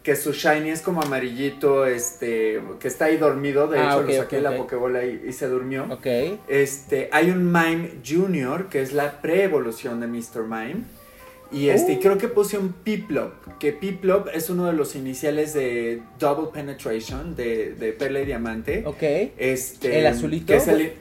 que 0.04 0.16
su 0.16 0.32
shiny 0.34 0.70
es 0.70 0.82
como 0.82 1.02
amarillito, 1.02 1.86
este, 1.88 2.62
que 2.80 2.88
está 2.88 3.06
ahí 3.06 3.18
dormido, 3.18 3.68
de 3.68 3.80
Ah, 3.80 3.86
hecho 3.94 4.00
ok, 4.02 4.08
lo 4.08 4.14
saqué 4.18 4.24
ok, 4.24 4.32
de 4.32 4.38
ok. 4.38 4.44
la 4.52 4.58
Pokébola 4.58 5.06
y, 5.06 5.24
y 5.28 5.34
se 5.34 5.48
durmió. 5.48 5.86
Ok. 5.90 6.06
Este, 6.48 7.10
hay 7.12 7.32
un 7.32 7.46
Mime 7.52 7.94
Junior, 8.06 8.68
que 8.70 8.82
es 8.82 8.94
la 8.94 9.22
pre-evolución 9.22 10.00
de 10.02 10.08
Mr. 10.08 10.44
Mime. 10.44 10.84
Y 11.52 11.70
este, 11.70 11.94
y 11.94 11.96
Oh. 11.98 12.00
creo 12.02 12.18
que 12.18 12.28
puse 12.28 12.58
un 12.58 12.74
Piplup, 12.74 13.58
que 13.60 13.72
Piplup 13.74 14.28
es 14.34 14.50
uno 14.50 14.66
de 14.66 14.74
los 14.74 14.96
iniciales 14.96 15.54
de 15.54 16.02
Double 16.20 16.50
Penetration, 16.54 17.36
de, 17.36 17.74
de 17.76 17.94
Perla 17.94 18.20
y 18.22 18.26
Diamante. 18.26 18.84
Ok. 18.86 19.04
Este, 19.38 20.00
¿El 20.00 20.06
azulito? 20.08 20.46
que 20.48 20.56
es 20.58 20.68
el, 20.68 20.94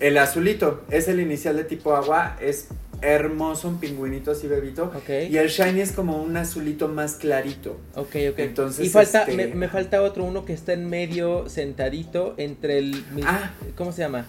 el 0.00 0.18
azulito, 0.18 0.82
es 0.90 1.08
el 1.08 1.20
inicial 1.20 1.56
de 1.56 1.64
tipo 1.64 1.94
agua, 1.94 2.36
es 2.40 2.68
hermoso, 3.02 3.68
un 3.68 3.78
pingüinito 3.78 4.30
así 4.30 4.46
bebito. 4.46 4.84
Ok. 4.94 5.08
Y 5.30 5.36
el 5.38 5.48
shiny 5.48 5.80
es 5.80 5.92
como 5.92 6.22
un 6.22 6.36
azulito 6.36 6.88
más 6.88 7.14
clarito. 7.14 7.78
Ok, 7.94 8.16
ok. 8.30 8.38
Entonces, 8.38 8.86
y 8.86 8.88
falta, 8.88 9.22
este- 9.22 9.36
me, 9.36 9.46
me 9.54 9.68
falta 9.68 10.02
otro, 10.02 10.24
uno 10.24 10.44
que 10.44 10.52
está 10.52 10.72
en 10.72 10.88
medio, 10.88 11.48
sentadito, 11.48 12.34
entre 12.36 12.78
el... 12.78 13.04
mi- 13.14 13.22
Ah. 13.24 13.52
¿Cómo 13.76 13.92
se 13.92 14.02
llama? 14.02 14.26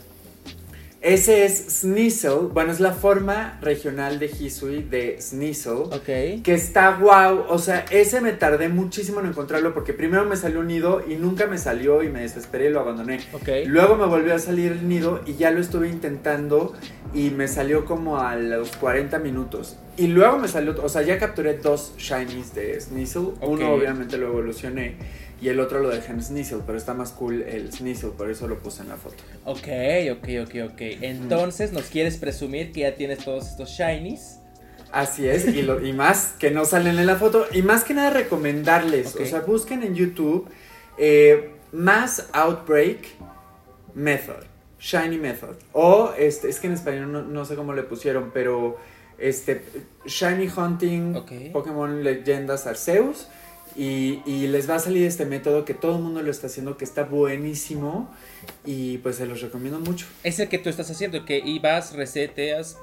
Ese 1.02 1.46
es 1.46 1.82
Sneasel, 1.82 2.50
bueno, 2.54 2.72
es 2.72 2.80
la 2.80 2.92
forma 2.92 3.58
regional 3.60 4.20
de 4.20 4.28
Hisui 4.28 4.84
de 4.84 5.20
Sneasel. 5.20 5.74
Ok. 5.92 6.44
Que 6.44 6.54
está 6.54 6.96
guau, 6.98 7.46
o 7.50 7.58
sea, 7.58 7.86
ese 7.90 8.22
me 8.22 8.34
tardé 8.34 8.70
muchísimo 8.70 9.20
en 9.20 9.26
encontrarlo 9.26 9.74
porque 9.74 9.94
primero 9.94 10.26
me 10.26 10.36
salió 10.36 10.60
un 10.60 10.68
nido 10.68 11.04
y 11.08 11.16
nunca 11.16 11.48
me 11.48 11.58
salió 11.58 12.04
y 12.04 12.10
me 12.10 12.22
desesperé 12.22 12.68
y 12.68 12.70
lo 12.70 12.82
abandoné. 12.82 13.20
Ok. 13.34 13.50
Luego 13.66 13.96
me 13.96 14.06
volvió 14.06 14.36
a 14.36 14.40
salir 14.40 14.74
el 14.74 14.88
nido 14.88 15.22
y 15.26 15.34
ya 15.38 15.50
lo 15.50 15.60
estuve 15.60 15.90
intentando 15.90 16.74
y 17.16 17.32
me 17.32 17.48
salió 17.48 17.84
como 17.86 18.20
a 18.20 18.36
los 18.36 18.76
40 18.78 19.18
minutos. 19.18 19.78
Y 19.98 20.06
luego 20.06 20.38
me 20.38 20.48
salió, 20.48 20.76
o 20.84 20.88
sea, 20.88 21.02
ya 21.02 21.18
capturé 21.18 21.58
dos 21.58 21.94
shinies 21.98 22.54
de 22.54 22.80
Sneasel. 22.80 23.30
Uno 23.42 23.74
obviamente 23.74 24.20
lo 24.20 24.28
evolucioné 24.28 24.98
y 25.42 25.50
el 25.50 25.60
otro 25.60 25.80
lo 25.80 25.90
dejé 25.90 26.12
en 26.12 26.22
Sneasel, 26.22 26.62
pero 26.66 26.78
está 26.78 26.94
más 26.94 27.12
cool 27.12 27.42
el 27.42 27.72
Sneasel, 27.74 28.12
por 28.12 28.30
eso 28.30 28.48
lo 28.48 28.60
puse 28.60 28.84
en 28.84 28.90
la 28.90 28.96
foto. 28.96 29.16
Ok, 29.46 29.68
ok, 30.12 30.28
ok, 30.44 30.72
ok. 30.72 30.82
Entonces, 31.02 31.74
¿nos 31.74 31.86
quieres 31.86 32.18
presumir 32.18 32.72
que 32.72 32.82
ya 32.82 32.96
tienes 32.96 33.20
todos 33.20 33.48
estos 33.48 33.70
shinies? 33.70 34.38
Así 34.92 35.28
es, 35.28 35.48
y, 35.48 35.62
lo, 35.62 35.86
y 35.86 35.94
más 35.94 36.34
que 36.38 36.52
no 36.52 36.66
salen 36.66 37.00
en 37.00 37.08
la 37.08 37.16
foto. 37.16 37.48
Y 37.54 37.62
más 37.64 37.84
que 37.84 37.94
nada 37.94 38.12
recomendarles, 38.12 39.16
o 39.16 39.26
sea, 39.26 39.40
busquen 39.40 39.84
en 39.84 39.96
YouTube 39.96 40.48
eh, 40.98 41.52
Mass 41.72 42.28
Outbreak 42.34 43.08
Method, 43.96 44.44
Shiny 44.80 45.18
Method. 45.18 45.56
O, 45.74 46.12
este, 46.18 46.50
es 46.50 46.60
que 46.60 46.68
en 46.68 46.74
español 46.74 47.12
no, 47.12 47.22
no 47.24 47.46
sé 47.46 47.56
cómo 47.56 47.74
le 47.74 47.84
pusieron, 47.84 48.32
pero 48.34 48.78
este, 49.18 49.64
Shiny 50.06 50.50
Hunting, 50.56 51.16
Ok. 51.16 51.32
Pokémon 51.54 52.04
Leyendas 52.04 52.68
Arceus. 52.68 53.28
Y, 53.76 54.22
y 54.26 54.48
les 54.48 54.70
va 54.70 54.76
a 54.76 54.80
salir 54.80 55.06
este 55.08 55.26
método 55.26 55.64
que 55.66 55.74
todo 55.74 55.96
el 55.96 56.02
mundo 56.02 56.22
lo 56.22 56.30
está 56.32 56.48
haciendo, 56.48 56.78
que 56.78 56.84
está 56.86 57.04
buenísimo. 57.04 58.14
Y 58.66 58.98
pues 59.00 59.16
se 59.18 59.26
los 59.26 59.42
recomiendo 59.42 59.80
mucho. 59.80 60.06
Es 60.24 60.40
el 60.40 60.50
que 60.50 60.58
tú 60.58 60.70
estás 60.70 60.90
haciendo, 60.92 61.26
que 61.26 61.38
ibas, 61.40 61.94
reseteas 61.94 62.78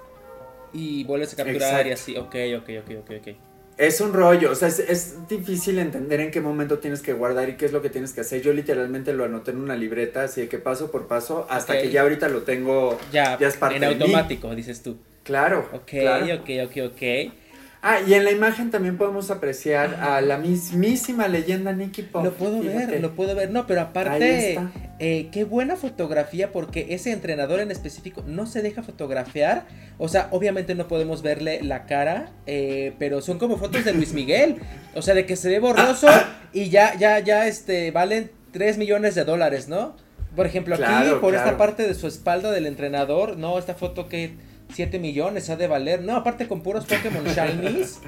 y 0.73 1.05
vuelves 1.05 1.33
a 1.33 1.37
capturar 1.37 1.87
y 1.87 1.93
así. 1.93 2.17
Ok, 2.17 2.35
ok, 2.59 2.71
ok, 2.85 2.91
ok, 3.01 3.11
ok. 3.21 3.37
Es 3.77 4.01
un 4.01 4.13
rollo, 4.13 4.51
o 4.51 4.55
sea, 4.57 4.67
es, 4.67 4.81
es 4.81 5.29
difícil 5.29 5.79
entender 5.79 6.19
en 6.21 6.33
qué 6.33 6.41
momento 6.41 6.79
tienes 6.81 7.01
que 7.01 7.13
guardar 7.13 7.49
y 7.49 7.57
qué 7.57 7.65
es 7.67 7.73
lo 7.73 7.81
que 7.81 7.91
tienes 7.91 8.13
que 8.13 8.23
hacer. 8.23 8.43
Yo 8.43 8.53
literalmente 8.53 9.13
lo 9.13 9.25
anoté 9.25 9.53
en 9.53 9.59
una 9.59 9.77
libreta, 9.77 10.25
así 10.25 10.41
de 10.41 10.49
que 10.49 10.59
paso 10.59 10.91
por 10.91 11.07
paso, 11.07 11.47
hasta 11.49 11.75
Ok. 11.75 11.83
que 11.83 11.91
ya 11.93 12.03
ahorita 12.03 12.29
lo 12.29 12.43
tengo. 12.43 12.99
Ya, 13.13 13.39
Ya 13.39 13.47
es 13.47 13.57
parte 13.57 13.77
en 13.77 13.83
de 13.83 13.89
mí. 13.95 14.03
automático, 14.03 14.53
dices 14.57 14.83
tú. 14.83 14.97
Claro. 15.23 15.69
Ok, 15.73 15.91
claro. 15.91 16.25
ok, 16.35 16.51
ok, 16.67 16.77
ok. 16.93 17.33
Ah, 17.81 18.01
y 18.05 18.15
en 18.15 18.25
la 18.25 18.33
imagen 18.33 18.71
también 18.73 18.99
podemos 18.99 19.31
apreciar 19.31 19.95
a 20.03 20.21
la 20.21 20.37
mismísima 20.37 21.29
leyenda 21.29 21.73
Nicky 21.73 22.03
Pop. 22.03 22.25
Lo 22.25 22.33
puedo 22.35 22.61
fíjate. 22.61 22.87
ver, 22.87 23.01
lo 23.01 23.15
puedo 23.15 23.37
ver. 23.37 23.51
No, 23.51 23.69
pero 23.69 23.83
aparte, 23.83 24.59
eh, 24.99 25.29
qué 25.31 25.45
buena 25.45 25.77
fotografía 25.77 26.51
porque 26.51 26.89
ese 26.91 27.13
entrenador 27.13 27.61
en 27.61 27.71
específico 27.71 28.25
no 28.27 28.47
se 28.47 28.63
deja 28.63 28.83
fotografiar. 28.83 29.67
O 29.97 30.09
sea, 30.09 30.27
obviamente 30.33 30.75
no 30.75 30.89
podemos 30.89 31.23
verle 31.23 31.61
la 31.63 31.87
cara, 31.87 32.33
eh, 32.47 32.95
pero 32.99 33.21
son 33.21 33.39
como 33.39 33.59
fotos 33.59 33.85
de 33.85 33.93
Luis 33.93 34.13
Miguel. 34.13 34.57
O 34.95 35.03
sea, 35.03 35.15
de 35.15 35.25
que 35.25 35.37
se 35.37 35.49
ve 35.49 35.61
borroso 35.61 36.09
y 36.53 36.71
ya, 36.71 36.97
ya, 36.97 37.21
ya, 37.21 37.47
este, 37.47 37.93
valen 37.93 38.33
3 38.51 38.77
millones 38.79 39.15
de 39.15 39.25
dólares, 39.25 39.69
¿no? 39.69 39.95
Por 40.35 40.47
ejemplo, 40.47 40.75
aquí, 40.75 40.85
Claro, 40.85 41.21
por 41.21 41.35
esta 41.35 41.57
parte 41.57 41.87
de 41.87 41.95
su 41.95 42.09
espalda 42.09 42.51
del 42.51 42.67
entrenador, 42.67 43.37
no, 43.37 43.59
esta 43.59 43.75
foto 43.75 44.09
que 44.09 44.35
7 44.73 44.99
millones 44.99 45.49
ha 45.51 45.57
de 45.57 45.67
valer. 45.67 46.03
No, 46.03 46.17
aparte 46.17 46.47
con 46.49 46.63
puros 46.63 46.85
Pokémon 46.87 47.25
Shinies. 47.35 48.01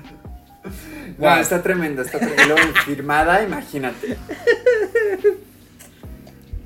No, 1.18 1.36
está 1.36 1.62
tremenda, 1.62 2.02
está 2.02 2.18
tremenda. 2.18 2.56
Firmada, 2.84 3.42
imagínate. 3.42 4.16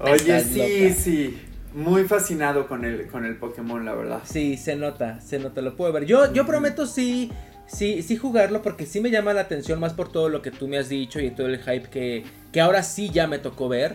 Oye, 0.01 0.15
Estás 0.37 0.43
sí, 0.45 0.59
loca. 0.89 0.95
sí. 1.01 1.41
Muy 1.75 2.05
fascinado 2.05 2.69
con 2.69 2.85
el, 2.85 3.09
con 3.09 3.25
el 3.25 3.37
Pokémon, 3.37 3.85
la 3.85 3.95
verdad. 3.95 4.21
Sí, 4.25 4.57
se 4.57 4.77
nota, 4.77 5.21
se 5.21 5.39
nota, 5.41 5.61
lo 5.61 5.77
puedo 5.77 5.93
ver. 5.93 6.05
Yo, 6.07 6.33
yo 6.33 6.47
prometo 6.47 6.87
sí, 6.87 7.33
sí, 7.67 8.03
sí 8.03 8.17
jugarlo 8.17 8.63
porque 8.63 8.87
sí 8.87 9.01
me 9.01 9.11
llama 9.11 9.33
la 9.33 9.41
atención 9.41 9.81
más 9.81 9.93
por 9.93 10.13
todo 10.13 10.29
lo 10.29 10.41
que 10.41 10.53
tú 10.53 10.69
me 10.69 10.79
has 10.79 10.89
dicho 10.89 11.19
y 11.21 11.31
todo 11.31 11.49
el 11.49 11.59
hype 11.59 11.89
que, 11.91 12.23
que 12.53 12.61
ahora 12.61 12.85
sí 12.85 13.11
ya 13.11 13.27
me 13.27 13.39
tocó 13.39 13.69
ver. 13.69 13.95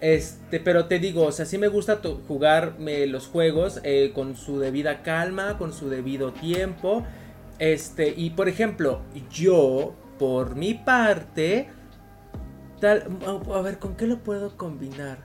Este, 0.00 0.60
pero 0.60 0.86
te 0.86 0.98
digo, 1.00 1.24
o 1.24 1.32
sea, 1.32 1.44
sí 1.44 1.58
me 1.58 1.68
gusta 1.68 2.00
jugarme 2.28 3.06
los 3.06 3.26
juegos 3.26 3.80
eh, 3.82 4.12
con 4.14 4.36
su 4.36 4.58
debida 4.60 5.02
calma, 5.02 5.58
con 5.58 5.72
su 5.72 5.88
debido 5.88 6.32
tiempo. 6.32 7.04
Este, 7.58 8.14
y 8.16 8.30
por 8.30 8.48
ejemplo, 8.48 9.02
yo, 9.32 9.94
por 10.18 10.54
mi 10.54 10.74
parte, 10.74 11.68
tal, 12.80 13.04
a 13.52 13.60
ver, 13.60 13.78
¿con 13.78 13.96
qué 13.96 14.06
lo 14.06 14.18
puedo 14.18 14.56
combinar? 14.56 15.18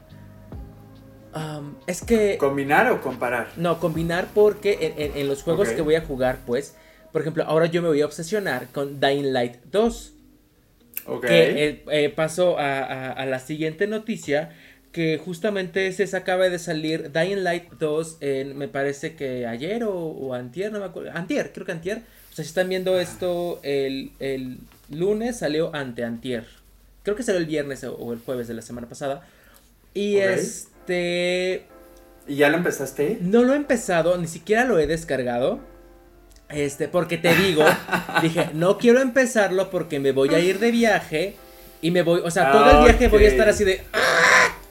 Es 1.88 2.04
que... 2.04 2.38
¿Combinar 2.38 2.92
o 2.92 3.02
comparar? 3.02 3.50
No, 3.58 3.80
combinar 3.80 4.28
porque 4.34 4.78
en, 4.82 5.12
en- 5.12 5.18
en 5.18 5.28
los 5.28 5.42
juegos 5.44 5.70
que 5.70 5.82
voy 5.82 5.96
a 5.96 6.02
jugar, 6.02 6.40
pues, 6.46 6.76
por 7.12 7.22
ejemplo, 7.22 7.44
ahora 7.46 7.66
yo 7.68 7.82
me 7.82 7.88
voy 7.88 8.02
a 8.02 8.06
obsesionar 8.06 8.68
con 8.72 9.00
Dying 9.00 9.34
Light 9.34 9.58
2. 9.72 10.14
Ok. 11.06 11.26
Que 11.26 11.66
eh, 11.68 11.84
eh, 11.92 12.10
paso 12.10 12.60
a, 12.60 12.80
a- 12.80 13.12
a 13.12 13.26
la 13.26 13.40
siguiente 13.40 13.88
noticia, 13.88 14.52
que 14.94 15.18
justamente 15.18 15.92
se 15.92 16.16
acaba 16.16 16.48
de 16.48 16.60
salir 16.60 17.12
Dying 17.12 17.44
Light 17.44 17.74
2, 17.80 18.18
en, 18.22 18.58
me 18.58 18.68
parece 18.70 19.16
que 19.16 19.46
ayer 19.48 19.84
o, 19.84 19.94
o 19.94 20.34
antier, 20.36 20.72
no 20.72 20.80
me 20.80 20.86
acuerdo, 20.86 21.12
antier, 21.14 21.52
creo 21.52 21.66
que 21.66 21.72
antier. 21.74 21.98
O 22.32 22.36
sea, 22.36 22.46
si 22.46 22.50
están 22.50 22.70
viendo 22.70 23.00
esto 23.00 23.60
el, 23.64 24.12
el 24.20 24.60
lunes, 24.90 25.38
salió 25.40 25.76
ante 25.76 26.04
antier. 26.04 26.46
Creo 27.04 27.16
que 27.18 27.24
salió 27.24 27.40
el 27.40 27.48
viernes 27.48 27.84
o, 27.84 27.94
o 27.96 28.14
el 28.14 28.20
jueves 28.20 28.48
de 28.48 28.54
la 28.54 28.62
semana 28.62 28.88
pasada. 28.88 29.28
Y 29.94 30.18
este... 30.18 31.66
¿Y 32.28 32.36
ya 32.36 32.50
lo 32.50 32.58
empezaste? 32.58 33.18
No 33.20 33.44
lo 33.44 33.54
he 33.54 33.58
empezado, 33.58 34.18
ni 34.18 34.28
siquiera 34.28 34.64
lo 34.64 34.80
he 34.80 34.88
descargado. 34.88 35.60
Este, 36.50 36.88
porque 36.88 37.18
te 37.18 37.36
digo, 37.36 37.66
dije, 38.22 38.50
no 38.54 38.78
quiero 38.78 39.02
empezarlo 39.02 39.70
porque 39.72 40.00
me 40.00 40.12
voy 40.12 40.30
a 40.36 40.40
ir 40.40 40.60
de 40.60 40.72
viaje 40.72 41.36
y 41.82 41.90
me 41.92 42.04
voy, 42.04 42.22
o 42.24 42.30
sea, 42.32 42.52
todo 42.52 42.70
el 42.80 42.84
viaje 42.86 43.08
voy 43.08 43.26
a 43.26 43.28
estar 43.28 43.50
así 43.50 43.64
de, 43.64 43.82
"Ah", 43.92 44.00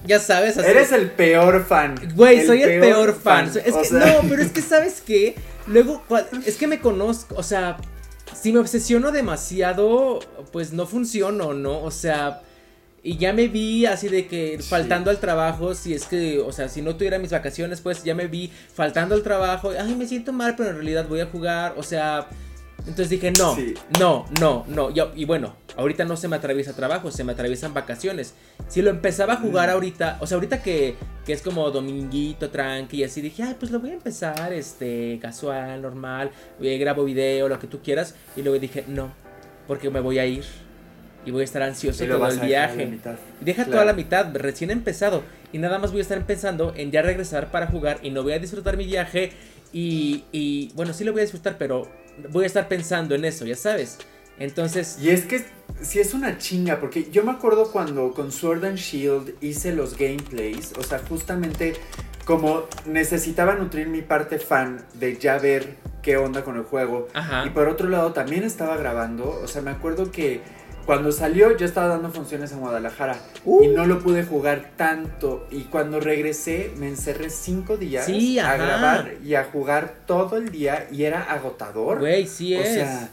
ya 0.06 0.18
sabes, 0.18 0.58
así. 0.58 0.68
Eres 0.68 0.92
el 0.92 1.10
peor 1.10 1.64
fan. 1.64 1.94
Güey, 2.14 2.44
soy 2.46 2.62
el 2.62 2.80
peor 2.80 3.14
fan. 3.14 3.50
Es 3.64 3.74
O 3.74 3.82
que, 3.82 3.88
sea, 3.88 3.98
no, 4.22 4.28
pero 4.28 4.42
es 4.42 4.50
que, 4.50 4.60
¿sabes 4.62 5.02
qué? 5.04 5.34
Luego, 5.66 6.02
es 6.44 6.56
que 6.56 6.66
me 6.66 6.80
conozco, 6.80 7.34
o 7.36 7.42
sea, 7.42 7.76
si 8.34 8.52
me 8.52 8.58
obsesiono 8.58 9.12
demasiado, 9.12 10.18
pues 10.52 10.72
no 10.72 10.86
funciono, 10.86 11.54
¿no? 11.54 11.82
O 11.82 11.90
sea, 11.90 12.40
y 13.04 13.16
ya 13.18 13.32
me 13.32 13.48
vi 13.48 13.86
así 13.86 14.08
de 14.08 14.26
que 14.26 14.58
Sí. 14.60 14.68
faltando 14.68 15.10
al 15.10 15.18
trabajo, 15.18 15.74
si 15.74 15.94
es 15.94 16.04
que, 16.06 16.38
o 16.40 16.52
sea, 16.52 16.68
si 16.68 16.82
no 16.82 16.96
tuviera 16.96 17.18
mis 17.18 17.30
vacaciones, 17.30 17.80
pues 17.80 18.02
ya 18.04 18.14
me 18.14 18.26
vi 18.26 18.50
faltando 18.74 19.14
al 19.14 19.22
trabajo, 19.22 19.70
ay, 19.78 19.94
me 19.94 20.06
siento 20.06 20.32
mal, 20.32 20.54
pero 20.56 20.70
en 20.70 20.76
realidad 20.76 21.06
voy 21.08 21.20
a 21.20 21.26
jugar, 21.26 21.74
o 21.76 21.82
sea, 21.82 22.28
entonces 22.86 23.10
dije, 23.10 23.30
no, 23.32 23.54
Sí. 23.54 23.74
no, 24.00 24.26
no, 24.40 24.64
no, 24.68 24.90
y, 24.90 25.00
y 25.22 25.24
bueno, 25.24 25.54
ahorita 25.76 26.04
no 26.04 26.16
se 26.16 26.28
me 26.28 26.36
atraviesa 26.36 26.74
trabajo, 26.74 27.10
se 27.10 27.24
me 27.24 27.32
atraviesan 27.32 27.72
vacaciones. 27.74 28.34
Si 28.68 28.82
lo 28.82 28.90
empezaba 28.90 29.34
a 29.34 29.36
jugar 29.36 29.68
Mm. 29.68 29.72
ahorita, 29.72 30.18
o 30.20 30.26
sea, 30.26 30.36
ahorita 30.36 30.62
que, 30.62 30.96
que 31.24 31.32
es 31.32 31.42
como 31.42 31.70
dominguito, 31.70 32.50
tranqui, 32.50 32.98
y 32.98 33.04
así 33.04 33.20
dije, 33.20 33.42
ay, 33.42 33.56
pues 33.58 33.70
lo 33.72 33.80
voy 33.80 33.90
a 33.90 33.94
empezar, 33.94 34.52
este, 34.52 35.18
casual, 35.22 35.80
normal, 35.82 36.30
eh, 36.60 36.78
grabo 36.78 37.04
video, 37.04 37.48
lo 37.48 37.58
que 37.58 37.66
tú 37.66 37.80
quieras, 37.82 38.14
y 38.36 38.42
luego 38.42 38.58
dije, 38.58 38.84
no, 38.88 39.12
porque 39.66 39.88
me 39.90 40.00
voy 40.00 40.18
a 40.18 40.26
ir. 40.26 40.44
Y 41.24 41.30
voy 41.30 41.42
a 41.42 41.44
estar 41.44 41.62
ansioso 41.62 42.04
todo 42.04 42.26
el 42.26 42.40
viaje. 42.40 42.84
mitad. 42.84 43.14
Deja 43.40 43.62
Claro. 43.62 43.70
toda 43.70 43.84
la 43.84 43.92
mitad, 43.92 44.34
recién 44.34 44.70
he 44.70 44.72
empezado. 44.72 45.22
Y 45.52 45.58
nada 45.58 45.78
más 45.78 45.92
voy 45.92 46.00
a 46.00 46.02
estar 46.02 46.26
pensando 46.26 46.72
en 46.76 46.90
ya 46.90 47.00
regresar 47.00 47.52
para 47.52 47.68
jugar 47.68 48.00
y 48.02 48.10
no 48.10 48.24
voy 48.24 48.32
a 48.32 48.40
disfrutar 48.40 48.76
mi 48.76 48.86
viaje. 48.86 49.30
Y, 49.72 50.24
y 50.32 50.72
bueno, 50.74 50.92
sí 50.92 51.04
lo 51.04 51.12
voy 51.12 51.20
a 51.20 51.24
disfrutar, 51.24 51.56
pero 51.58 51.88
voy 52.30 52.44
a 52.44 52.46
estar 52.46 52.68
pensando 52.68 53.14
en 53.14 53.24
eso, 53.24 53.44
ya 53.44 53.56
sabes. 53.56 53.98
Entonces, 54.38 54.98
Y 55.00 55.10
es 55.10 55.22
que 55.22 55.44
sí 55.82 56.00
es 56.00 56.14
una 56.14 56.38
chinga, 56.38 56.80
porque 56.80 57.10
yo 57.10 57.22
me 57.24 57.32
acuerdo 57.32 57.70
cuando 57.70 58.12
con 58.12 58.32
Sword 58.32 58.64
and 58.64 58.78
Shield 58.78 59.34
hice 59.40 59.72
los 59.72 59.96
gameplays, 59.96 60.72
o 60.78 60.82
sea, 60.82 61.00
justamente 61.08 61.74
como 62.24 62.64
necesitaba 62.86 63.54
nutrir 63.54 63.88
mi 63.88 64.02
parte 64.02 64.38
fan 64.38 64.84
de 64.94 65.16
ya 65.16 65.38
ver 65.38 65.76
qué 66.02 66.16
onda 66.16 66.44
con 66.44 66.56
el 66.56 66.62
juego. 66.62 67.08
ajá. 67.14 67.44
Y 67.46 67.50
por 67.50 67.68
otro 67.68 67.88
lado 67.88 68.12
también 68.12 68.44
estaba 68.44 68.76
grabando, 68.76 69.28
o 69.42 69.46
sea, 69.46 69.62
me 69.62 69.70
acuerdo 69.70 70.10
que 70.10 70.40
cuando 70.86 71.12
salió 71.12 71.56
yo 71.56 71.64
estaba 71.66 71.88
dando 71.88 72.10
funciones 72.10 72.52
en 72.52 72.60
Guadalajara 72.60 73.16
Uh. 73.44 73.62
y 73.64 73.68
no 73.68 73.86
lo 73.86 74.00
pude 74.00 74.24
jugar 74.24 74.70
tanto. 74.76 75.46
Y 75.50 75.62
cuando 75.64 76.00
regresé 76.00 76.72
me 76.76 76.88
encerré 76.88 77.30
cinco 77.30 77.76
días 77.76 78.06
Sí, 78.06 78.38
a 78.38 78.56
grabar 78.56 79.14
y 79.24 79.34
a 79.34 79.44
jugar 79.44 79.94
todo 80.06 80.36
el 80.36 80.50
día 80.50 80.86
y 80.90 81.04
era 81.04 81.22
agotador. 81.22 81.98
Güey, 82.00 82.26
sí 82.26 82.54
o 82.56 82.60
es. 82.60 82.68
sea, 82.74 83.08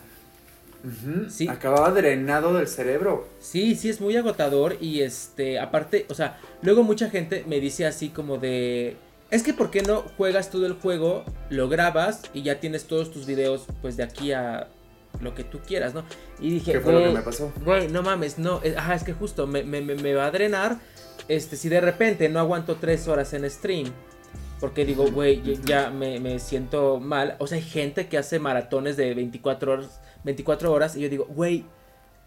ujú, 0.83 1.29
Sí. 1.29 1.47
acababa 1.47 1.91
drenado 1.91 2.53
del 2.53 2.67
cerebro. 2.67 3.27
Sí, 3.39 3.75
sí 3.75 3.89
es 3.89 3.99
muy 4.01 4.15
agotador 4.15 4.77
y 4.79 5.01
este, 5.01 5.59
aparte, 5.59 6.05
o 6.09 6.13
sea, 6.13 6.37
luego 6.61 6.83
mucha 6.83 7.09
gente 7.09 7.43
me 7.47 7.59
dice 7.59 7.85
así 7.85 8.09
como 8.09 8.37
de, 8.37 8.95
es 9.29 9.43
que 9.43 9.53
¿por 9.53 9.69
qué 9.71 9.81
no 9.81 10.03
juegas 10.17 10.49
todo 10.49 10.65
el 10.65 10.73
juego, 10.73 11.23
lo 11.49 11.67
grabas 11.69 12.21
y 12.33 12.43
ya 12.43 12.59
tienes 12.59 12.85
todos 12.85 13.11
tus 13.11 13.25
videos 13.25 13.65
pues 13.81 13.97
de 13.97 14.03
aquí 14.03 14.31
a 14.31 14.67
lo 15.21 15.35
que 15.35 15.43
tú 15.43 15.59
quieras, 15.59 15.93
¿no? 15.93 16.03
Y 16.39 16.49
dije, 16.51 16.71
¿Qué 16.73 16.79
fue 16.79 16.93
lo 16.93 16.99
que 16.99 17.05
"Güey, 17.05 17.15
me 17.17 17.21
pasó? 17.23 17.51
Güey, 17.63 17.87
no 17.89 18.01
mames, 18.03 18.37
no, 18.39 18.61
eh, 18.63 18.75
ajá, 18.77 18.95
es 18.95 19.03
que 19.03 19.13
justo 19.13 19.47
me, 19.47 19.63
me- 19.63 19.81
me- 19.81 19.95
me 19.95 20.13
va 20.13 20.25
a 20.27 20.31
drenar, 20.31 20.77
este, 21.27 21.55
si 21.57 21.67
de 21.69 21.81
repente 21.81 22.29
no 22.29 22.39
aguanto 22.39 22.75
tres 22.77 23.07
horas 23.07 23.33
en 23.33 23.49
stream 23.49 23.87
Porque 24.59 24.83
digo, 24.85 25.09
güey, 25.09 25.41
ya 25.63 25.89
me, 25.89 26.19
me, 26.19 26.37
siento 26.39 26.99
mal. 26.99 27.37
O 27.39 27.47
sea, 27.47 27.57
hay 27.57 27.63
gente 27.63 28.07
que 28.09 28.17
hace 28.17 28.39
maratones 28.39 28.97
de 28.97 29.13
24 29.13 29.71
horas, 29.71 30.01
24 30.25 30.73
horas 30.73 30.97
y 30.97 31.01
yo 31.01 31.07
digo, 31.09 31.25
güey, 31.29 31.63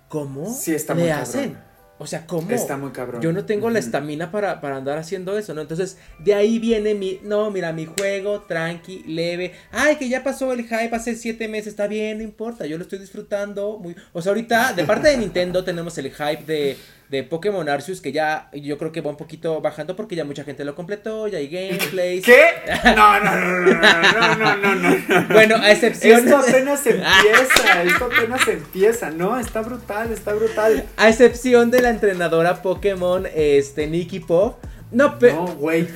¿cómo 0.09 0.51
sí, 0.51 0.75
está 0.75 0.95
le 0.95 1.13
hacen? 1.13 1.59
O 2.03 2.07
sea, 2.09 2.27
¿cómo? 2.27 2.51
Está 2.51 2.77
muy 2.77 2.91
cabrón. 2.91 3.23
Yo 3.23 3.33
no 3.33 3.45
tengo 3.45 3.71
la 3.71 3.79
estamina 3.79 4.33
para, 4.33 4.61
para, 4.61 4.77
andar 4.77 4.99
haciendo 4.99 5.39
eso, 5.39 5.55
¿no? 5.55 5.61
Entonces, 5.61 5.99
de 6.19 6.35
ahí 6.35 6.59
viene 6.59 6.95
mi, 6.95 7.21
no, 7.23 7.49
mira, 7.53 7.73
mi 7.73 7.87
juego, 7.87 8.41
tranqui, 8.41 9.05
leve. 9.05 9.53
Ay, 9.71 9.97
que 9.97 10.09
ya 10.09 10.25
pasó 10.25 10.53
el 10.53 10.65
hype 10.65 10.91
hace 10.93 11.15
siete 11.15 11.47
meses, 11.47 11.69
está 11.69 11.87
bien, 11.87 12.19
no 12.19 12.25
importa, 12.25 12.67
yo 12.67 12.77
lo 12.77 12.83
estoy 12.83 12.99
disfrutando. 12.99 13.79
Muy... 13.79 13.95
O 14.13 14.21
sea, 14.21 14.31
ahorita, 14.31 14.73
de 14.73 14.83
parte 14.83 15.09
de 15.11 15.17
Nintendo, 15.17 15.63
tenemos 15.73 15.97
el 15.97 16.11
hype 16.11 16.45
de 16.45 16.77
de 17.13 17.23
Pokémon 17.23 17.69
Arceus 17.69 18.01
que 18.01 18.11
ya 18.11 18.49
yo 18.55 18.79
creo 18.79 18.91
que 18.91 19.03
va 19.03 19.11
un 19.11 19.19
poquito 19.19 19.61
bajando 19.61 19.95
porque 19.97 20.17
ya 20.17 20.25
mucha 20.25 20.45
gente 20.45 20.65
lo 20.65 20.75
completó, 20.75 21.29
ya 21.29 21.37
hay 21.37 21.49
gameplays. 21.49 22.25
¿Qué? 22.25 22.43
No, 22.97 23.21
no, 23.21 23.37
no, 23.37 23.61
no, 23.61 24.37
no, 24.37 24.57
no, 24.57 24.75
no, 24.75 24.75
no. 24.75 25.29
Bueno, 25.29 25.57
a 25.57 25.71
excepción 25.71 26.21
Esto 26.21 26.37
apenas 26.49 26.87
empieza, 26.87 27.83
esto 27.83 28.05
apenas 28.07 28.49
empieza, 28.49 29.11
no, 29.11 29.39
está 29.39 29.61
brutal, 29.61 30.11
está 30.11 30.33
brutal. 30.33 30.87
A 30.97 31.11
excepción 31.11 31.71
de 31.71 31.83
la 31.83 31.91
entrenadora 31.91 32.63
Pokémon 32.63 33.27
este 33.35 33.89
Nikki 33.89 34.21
Pop. 34.21 34.57
No, 34.91 35.19
pero 35.19 35.35
No, 35.35 35.47
güey. 35.57 35.89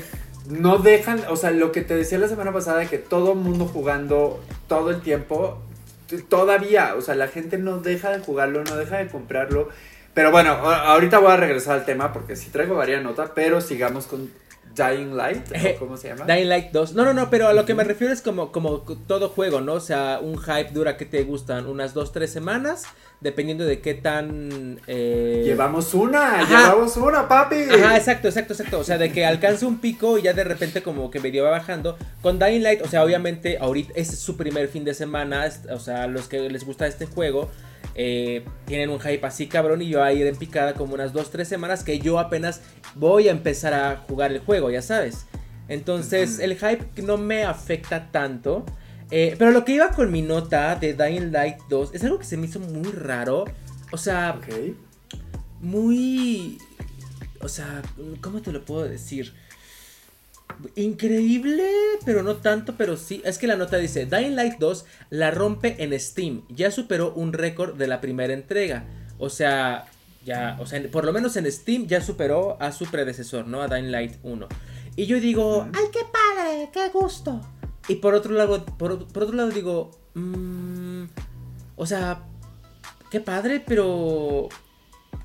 No 0.51 0.77
dejan, 0.77 1.23
o 1.31 1.37
sea, 1.37 1.51
lo 1.51 1.73
que 1.73 1.81
te 1.81 1.97
decía 1.97 2.19
la 2.19 2.29
semana 2.29 2.53
pasada 2.53 2.81
de 2.81 2.89
que 2.89 2.99
todo 2.99 3.33
el 3.33 3.39
mundo 3.39 3.67
jugando 3.67 4.45
todo 4.69 4.91
el 4.91 5.01
tiempo 5.01 5.63
todavía, 6.29 6.95
o 6.95 7.01
sea, 7.01 7.15
la 7.15 7.29
gente 7.29 7.57
no 7.57 7.79
deja 7.79 8.11
de 8.11 8.19
jugarlo, 8.19 8.63
no 8.65 8.77
deja 8.77 8.99
de 8.99 9.09
comprarlo. 9.09 9.71
Pero 10.17 10.31
bueno, 10.31 10.53
ahorita 10.53 11.19
voy 11.19 11.31
a 11.31 11.37
regresar 11.37 11.75
al 11.75 11.85
tema 11.85 12.11
porque 12.11 12.37
sí 12.37 12.49
traigo 12.49 12.75
varias 12.75 13.03
notas, 13.03 13.33
pero 13.35 13.61
sigamos 13.61 14.07
con 14.07 14.31
Dying 14.75 15.15
Light, 15.15 15.45
¿cómo 15.79 15.99
se 15.99 16.09
llama? 16.09 16.25
Dying 16.25 16.49
Light 16.49 16.71
2. 16.73 16.95
No, 16.95 17.05
no, 17.05 17.13
no, 17.13 17.29
pero 17.29 17.49
a 17.49 17.53
lo 17.53 17.67
que 17.67 17.75
me 17.75 17.85
refiero 17.85 18.15
es 18.15 18.23
como, 18.23 18.51
como 18.51 18.81
todo 19.07 19.29
juego, 19.29 19.61
¿no? 19.61 19.75
O 19.75 19.81
sea, 19.81 20.21
un 20.23 20.39
hype 20.39 20.71
dura 20.73 20.97
que 20.97 21.05
te 21.05 21.23
gustan 21.25 21.67
unas 21.67 21.93
2, 21.93 22.13
3 22.13 22.33
semanas, 22.33 22.85
dependiendo 23.21 23.67
de 23.67 23.83
qué 23.83 23.93
tan... 23.93 24.81
Eh... 24.87 25.43
Llevamos 25.45 25.93
una, 25.93 26.49
llevamos 26.49 26.97
una, 26.97 27.29
papi. 27.29 27.65
Ajá, 27.71 27.99
exacto, 27.99 28.29
exacto, 28.29 28.55
exacto. 28.55 28.79
O 28.79 28.85
sea, 28.85 28.97
de 28.97 29.13
que 29.13 29.27
alcance 29.27 29.67
un 29.67 29.81
pico 29.81 30.17
y 30.17 30.23
ya 30.23 30.33
de 30.33 30.45
repente 30.45 30.83
como 30.83 31.11
que 31.11 31.21
medio 31.21 31.45
va 31.45 31.51
bajando. 31.51 31.99
Con 32.23 32.39
Dying 32.39 32.63
Light, 32.63 32.81
o 32.81 32.89
sea, 32.89 33.05
obviamente 33.05 33.59
ahorita 33.61 33.93
es 33.97 34.19
su 34.19 34.39
primer 34.39 34.69
fin 34.69 34.87
de 34.87 34.95
semana, 34.95 35.47
o 35.71 35.79
sea, 35.79 36.07
los 36.07 36.27
que 36.27 36.49
les 36.49 36.65
gusta 36.65 36.87
este 36.87 37.05
juego 37.05 37.51
eh, 37.99 38.45
tienen 38.67 38.91
un 38.91 39.01
hype 39.01 39.27
así 39.27 39.47
cabrón 39.47 39.81
y 39.81 39.89
yo 39.89 40.05
a 40.05 40.13
ir 40.13 40.27
en 40.27 40.37
picada 40.37 40.75
como 40.75 40.93
unas 40.93 41.15
2-3 41.15 41.45
semanas 41.45 41.83
que 41.83 41.99
yo 41.99 42.19
apenas 42.19 42.61
voy 42.95 43.29
a 43.29 43.31
empezar 43.31 43.73
a 43.73 44.05
jugar 44.07 44.33
el 44.33 44.41
juego, 44.41 44.71
ya 44.71 44.83
sabes. 44.83 45.27
Entonces 45.67 46.39
el 46.39 46.57
hype 46.57 47.03
no 47.03 47.17
me 47.17 47.45
afecta 47.45 48.11
tanto. 48.13 48.67
Eh, 49.11 49.35
pero 49.39 49.51
lo 49.51 49.65
que 49.65 49.73
iba 49.73 49.93
con 49.93 50.13
mi 50.13 50.21
nota 50.21 50.77
de 50.77 50.93
Dying 50.93 51.33
Light 51.33 51.57
2 51.71 51.95
es 51.95 52.05
algo 52.05 52.19
que 52.19 52.27
se 52.27 52.37
me 52.37 52.47
hizo 52.47 52.61
muy 52.61 52.93
raro. 52.93 53.47
O 53.91 53.97
sea, 53.97 54.39
muy... 55.61 56.59
O 57.41 57.49
sea, 57.49 57.81
¿cómo 58.21 58.43
te 58.43 58.53
lo 58.53 58.65
puedo 58.65 58.85
decir? 58.85 59.33
Increíble, 60.75 61.69
pero 62.05 62.23
no 62.23 62.37
tanto, 62.37 62.75
pero 62.77 62.97
sí. 62.97 63.23
Es 63.25 63.39
que 63.39 63.47
la 63.47 63.57
nota 63.57 63.77
dice, 63.77 64.07
Dying 64.07 64.37
Light 64.37 64.59
2 64.59 64.85
la 65.11 65.31
rompe 65.31 65.83
en 65.83 65.99
Steam. 65.99 66.43
Ya 66.49 66.71
superó 66.71 67.13
un 67.15 67.33
récord 67.33 67.77
de 67.77 67.87
la 67.87 68.01
primera 68.01 68.33
entrega. 68.33 68.85
O 69.19 69.31
sea, 69.31 69.87
ya, 70.25 70.57
o 70.61 70.67
sea, 70.67 70.83
por 70.91 71.05
lo 71.05 71.13
menos 71.13 71.37
en 71.37 71.51
Steam 71.51 71.87
ya 71.87 72.01
superó 72.01 72.57
a 72.61 72.73
su 72.73 72.87
predecesor, 72.87 73.47
¿no? 73.47 73.63
A 73.63 73.69
Dying 73.69 73.91
Light 73.91 74.17
1. 74.23 74.49
Y 74.97 75.07
yo 75.07 75.21
digo, 75.21 75.69
¡ay, 75.73 75.85
qué 75.93 76.01
padre! 76.11 76.71
¡Qué 76.73 76.89
gusto! 76.89 77.41
Y 77.89 77.97
por 77.97 78.15
otro 78.15 78.33
lado, 78.33 78.65
por, 78.65 78.93
otro 78.93 79.33
lado 79.33 79.51
digo, 79.51 79.91
mmm, 80.15 81.05
o 81.77 81.87
sea, 81.87 82.25
qué 83.11 83.21
padre, 83.21 83.63
pero 83.65 84.49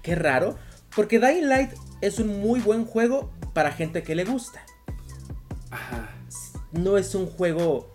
qué 0.04 0.16
raro. 0.16 0.58
Porque 0.96 1.20
Dying 1.20 1.48
Light 1.48 1.72
es 2.02 2.20
un 2.20 2.42
muy 2.42 2.60
buen 2.60 2.86
juego 2.86 3.32
para 3.54 3.72
gente 3.72 4.04
que 4.04 4.16
le 4.16 4.26
gusta. 4.26 4.64
No 6.72 6.98
es 6.98 7.16
un 7.16 7.28
juego 7.28 7.92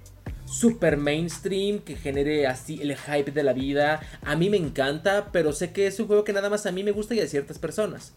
super 0.47 0.97
mainstream 0.97 1.81
que 1.81 1.97
genere 1.97 2.47
así 2.47 2.81
el 2.81 2.97
hype 2.97 3.31
de 3.33 3.43
la 3.43 3.53
vida. 3.53 4.01
A 4.23 4.37
mí 4.37 4.51
me 4.51 4.57
encanta, 4.57 5.31
pero 5.33 5.53
sé 5.53 5.73
que 5.73 5.87
es 5.87 5.99
un 6.01 6.07
juego 6.07 6.25
que 6.25 6.33
nada 6.33 6.51
más 6.51 6.67
a 6.67 6.73
mí 6.73 6.83
me 6.83 6.93
gusta 6.93 7.15
y 7.15 7.21
a 7.21 7.27
ciertas 7.27 7.59
personas. 7.59 8.13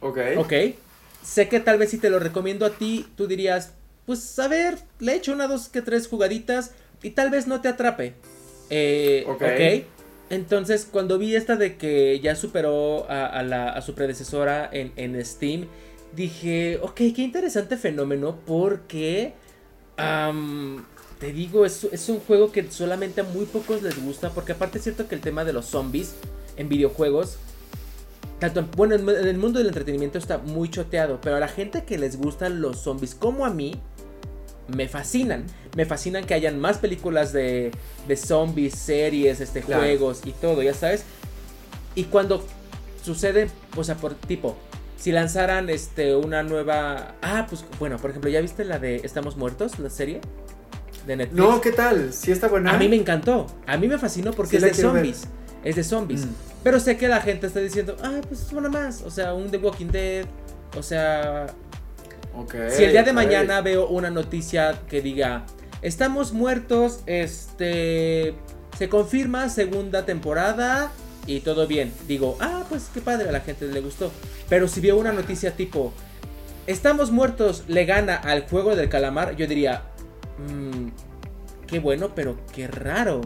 Ok. 0.00 0.18
Ok. 0.36 0.52
Sé 1.22 1.48
que 1.48 1.60
tal 1.60 1.78
vez 1.78 1.90
si 1.90 1.98
te 1.98 2.10
lo 2.10 2.18
recomiendo 2.18 2.66
a 2.66 2.70
ti, 2.70 3.06
tú 3.16 3.26
dirías, 3.26 3.72
pues 4.06 4.38
a 4.38 4.48
ver, 4.48 4.78
le 4.98 5.12
he 5.12 5.16
hecho 5.16 5.32
una, 5.32 5.46
dos, 5.46 5.68
que 5.68 5.82
tres 5.82 6.08
jugaditas 6.08 6.72
y 7.02 7.10
tal 7.10 7.30
vez 7.30 7.46
no 7.46 7.60
te 7.60 7.68
atrape. 7.68 8.14
Eh, 8.70 9.24
ok. 9.26 9.86
Entonces, 10.30 10.88
cuando 10.90 11.18
vi 11.18 11.36
esta 11.36 11.56
de 11.56 11.76
que 11.76 12.18
ya 12.20 12.34
superó 12.34 13.06
a, 13.08 13.42
la, 13.42 13.70
a 13.70 13.82
su 13.82 13.94
predecesora 13.94 14.68
en, 14.72 14.92
en 14.96 15.22
Steam, 15.24 15.66
dije, 16.14 16.78
ok, 16.82 16.94
qué 16.94 17.22
interesante 17.22 17.76
fenómeno 17.76 18.38
porque, 18.46 19.34
te 19.96 21.32
digo, 21.32 21.64
es, 21.64 21.84
es, 21.84 22.08
un 22.08 22.20
juego 22.20 22.52
que 22.52 22.70
solamente 22.70 23.20
a 23.20 23.24
muy 23.24 23.46
pocos 23.46 23.82
les 23.82 24.02
gusta, 24.02 24.30
porque 24.30 24.52
aparte 24.52 24.78
es 24.78 24.84
cierto 24.84 25.08
que 25.08 25.14
el 25.14 25.20
tema 25.20 25.44
de 25.44 25.52
los 25.52 25.66
zombies 25.66 26.14
en 26.56 26.68
videojuegos, 26.68 27.38
tanto, 28.38 28.64
bueno, 28.76 28.94
en, 28.94 29.08
el 29.08 29.38
mundo 29.38 29.58
del 29.58 29.68
entretenimiento 29.68 30.18
está 30.18 30.38
muy 30.38 30.70
choteado, 30.70 31.20
pero 31.20 31.36
a 31.36 31.40
la 31.40 31.48
gente 31.48 31.84
que 31.84 31.98
les 31.98 32.16
gustan 32.16 32.60
los 32.60 32.78
zombies, 32.80 33.14
como 33.14 33.46
a 33.46 33.50
mí, 33.50 33.74
me 34.68 34.88
fascinan. 34.88 35.44
Me 35.76 35.84
fascinan 35.84 36.24
que 36.24 36.34
hayan 36.34 36.58
más 36.58 36.78
películas 36.78 37.32
de, 37.32 37.70
de 38.08 38.16
zombies, 38.16 38.74
series, 38.74 39.40
este, 39.40 39.62
juegos 39.62 40.22
y 40.24 40.32
todo, 40.32 40.62
ya 40.62 40.74
sabes. 40.74 41.04
Y 41.94 42.04
cuando 42.04 42.44
sucede, 43.04 43.48
o 43.76 43.84
sea, 43.84 43.96
por 43.96 44.14
tipo, 44.14 44.56
si 44.96 45.12
lanzaran 45.12 45.68
este 45.70 46.16
una 46.16 46.42
nueva. 46.42 47.14
Ah, 47.22 47.46
pues 47.48 47.64
bueno, 47.78 47.98
por 47.98 48.10
ejemplo, 48.10 48.30
¿ya 48.30 48.40
viste 48.40 48.64
la 48.64 48.78
de 48.78 48.96
Estamos 48.96 49.36
Muertos, 49.36 49.78
la 49.78 49.90
serie? 49.90 50.20
De 51.06 51.16
Netflix. 51.16 51.38
No, 51.38 51.60
¿qué 51.60 51.72
tal? 51.72 52.12
¿Sí 52.12 52.32
está 52.32 52.48
buena? 52.48 52.72
A 52.72 52.78
mí 52.78 52.88
me 52.88 52.96
encantó. 52.96 53.46
A 53.66 53.76
mí 53.76 53.88
me 53.88 53.98
fascinó 53.98 54.32
porque 54.32 54.56
es 54.56 54.62
de 54.62 54.74
zombies. 54.74 55.24
Es 55.62 55.76
de 55.76 55.84
zombies. 55.84 56.26
Mm. 56.26 56.30
Pero 56.62 56.80
sé 56.80 56.96
que 56.96 57.08
la 57.08 57.20
gente 57.20 57.46
está 57.46 57.60
diciendo, 57.60 57.96
ah, 58.02 58.20
pues 58.26 58.40
es 58.40 58.52
una 58.52 58.70
más. 58.70 59.02
O 59.02 59.10
sea, 59.10 59.34
un 59.34 59.50
The 59.50 59.58
Walking 59.58 59.88
Dead. 59.88 60.24
O 60.76 60.82
sea. 60.82 61.46
Okay, 62.34 62.70
si 62.70 62.84
el 62.84 62.92
día 62.92 63.02
de 63.02 63.12
mañana 63.12 63.60
veo 63.60 63.86
una 63.86 64.10
noticia 64.10 64.80
que 64.88 65.00
diga, 65.00 65.44
estamos 65.82 66.32
muertos, 66.32 67.00
este. 67.06 68.34
Se 68.78 68.88
confirma 68.88 69.48
segunda 69.50 70.04
temporada 70.04 70.90
y 71.26 71.40
todo 71.40 71.66
bien. 71.66 71.92
Digo, 72.06 72.36
ah, 72.40 72.64
pues 72.68 72.90
qué 72.92 73.00
padre, 73.00 73.28
a 73.28 73.32
la 73.32 73.40
gente 73.40 73.66
le 73.66 73.80
gustó. 73.80 74.10
Pero 74.48 74.68
si 74.68 74.80
veo 74.80 74.96
una 74.96 75.12
noticia 75.12 75.56
tipo, 75.56 75.92
estamos 76.66 77.10
muertos, 77.10 77.64
le 77.68 77.84
gana 77.84 78.16
al 78.16 78.48
juego 78.48 78.76
del 78.76 78.88
calamar, 78.88 79.36
yo 79.36 79.46
diría, 79.46 79.82
mmm, 80.38 80.88
qué 81.66 81.78
bueno, 81.78 82.14
pero 82.14 82.36
qué 82.54 82.66
raro. 82.66 83.22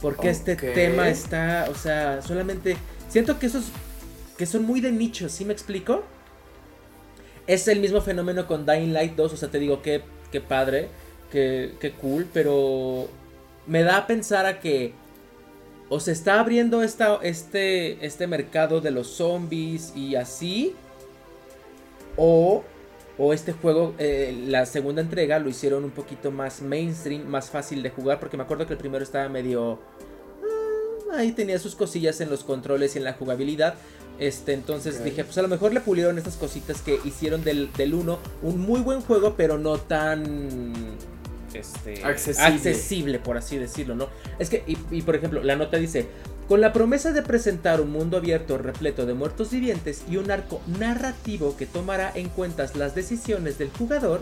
Porque 0.00 0.30
este 0.30 0.56
tema 0.56 1.08
está, 1.08 1.66
o 1.70 1.74
sea, 1.74 2.22
solamente... 2.22 2.76
Siento 3.08 3.38
que 3.38 3.46
esos 3.46 3.70
que 4.36 4.46
son 4.46 4.64
muy 4.64 4.80
de 4.80 4.92
nicho, 4.92 5.28
¿sí 5.28 5.44
me 5.44 5.52
explico? 5.52 6.04
Es 7.46 7.68
el 7.68 7.80
mismo 7.80 8.00
fenómeno 8.00 8.46
con 8.46 8.66
Dying 8.66 8.92
Light 8.92 9.14
2, 9.14 9.32
o 9.32 9.36
sea, 9.36 9.48
te 9.48 9.58
digo, 9.58 9.80
qué, 9.82 10.02
qué 10.30 10.40
padre, 10.40 10.88
qué, 11.30 11.74
qué 11.80 11.92
cool, 11.92 12.28
pero 12.32 13.08
me 13.66 13.82
da 13.82 13.98
a 13.98 14.06
pensar 14.06 14.46
a 14.46 14.60
que 14.60 14.92
o 15.88 16.00
se 16.00 16.12
está 16.12 16.40
abriendo 16.40 16.82
esta, 16.82 17.18
este, 17.22 18.04
este 18.04 18.26
mercado 18.26 18.80
de 18.80 18.90
los 18.90 19.06
zombies 19.08 19.92
y 19.94 20.16
así, 20.16 20.74
o, 22.16 22.64
o 23.18 23.32
este 23.32 23.52
juego, 23.52 23.94
eh, 23.98 24.44
la 24.46 24.66
segunda 24.66 25.00
entrega 25.00 25.38
lo 25.38 25.48
hicieron 25.48 25.84
un 25.84 25.90
poquito 25.90 26.30
más 26.30 26.60
mainstream, 26.60 27.26
más 27.26 27.50
fácil 27.50 27.82
de 27.82 27.90
jugar, 27.90 28.18
porque 28.18 28.36
me 28.36 28.42
acuerdo 28.42 28.66
que 28.66 28.72
el 28.72 28.78
primero 28.78 29.04
estaba 29.04 29.28
medio... 29.28 29.78
Ah, 31.12 31.18
ahí 31.18 31.32
tenía 31.32 31.58
sus 31.58 31.76
cosillas 31.76 32.20
en 32.20 32.30
los 32.30 32.42
controles 32.42 32.96
y 32.96 32.98
en 32.98 33.04
la 33.04 33.12
jugabilidad. 33.12 33.74
Este, 34.18 34.54
entonces 34.54 35.04
dije, 35.04 35.24
pues 35.24 35.36
a 35.36 35.42
lo 35.42 35.48
mejor 35.48 35.74
le 35.74 35.80
pulieron 35.80 36.16
estas 36.16 36.36
cositas 36.36 36.80
que 36.80 36.98
hicieron 37.04 37.44
del 37.44 37.70
1 37.78 38.18
un 38.42 38.60
muy 38.60 38.80
buen 38.80 39.02
juego, 39.02 39.34
pero 39.36 39.58
no 39.58 39.76
tan 39.76 40.96
este, 41.58 42.04
accesible. 42.04 43.18
por 43.18 43.36
así 43.36 43.58
decirlo, 43.58 43.94
¿no? 43.94 44.08
Es 44.38 44.50
que, 44.50 44.62
y, 44.66 45.02
por 45.02 45.16
ejemplo, 45.16 45.42
la 45.42 45.56
nota 45.56 45.76
dice, 45.76 46.06
con 46.48 46.60
la 46.60 46.72
promesa 46.72 47.12
de 47.12 47.22
presentar 47.22 47.80
un 47.80 47.90
mundo 47.90 48.16
abierto 48.16 48.56
repleto 48.56 49.04
de 49.04 49.14
muertos 49.14 49.50
vivientes 49.50 50.04
y 50.08 50.16
un 50.16 50.30
arco 50.30 50.60
narrativo 50.78 51.56
que 51.56 51.66
tomará 51.66 52.12
en 52.14 52.28
cuenta 52.28 52.66
las 52.74 52.94
decisiones 52.94 53.58
del 53.58 53.70
jugador, 53.70 54.20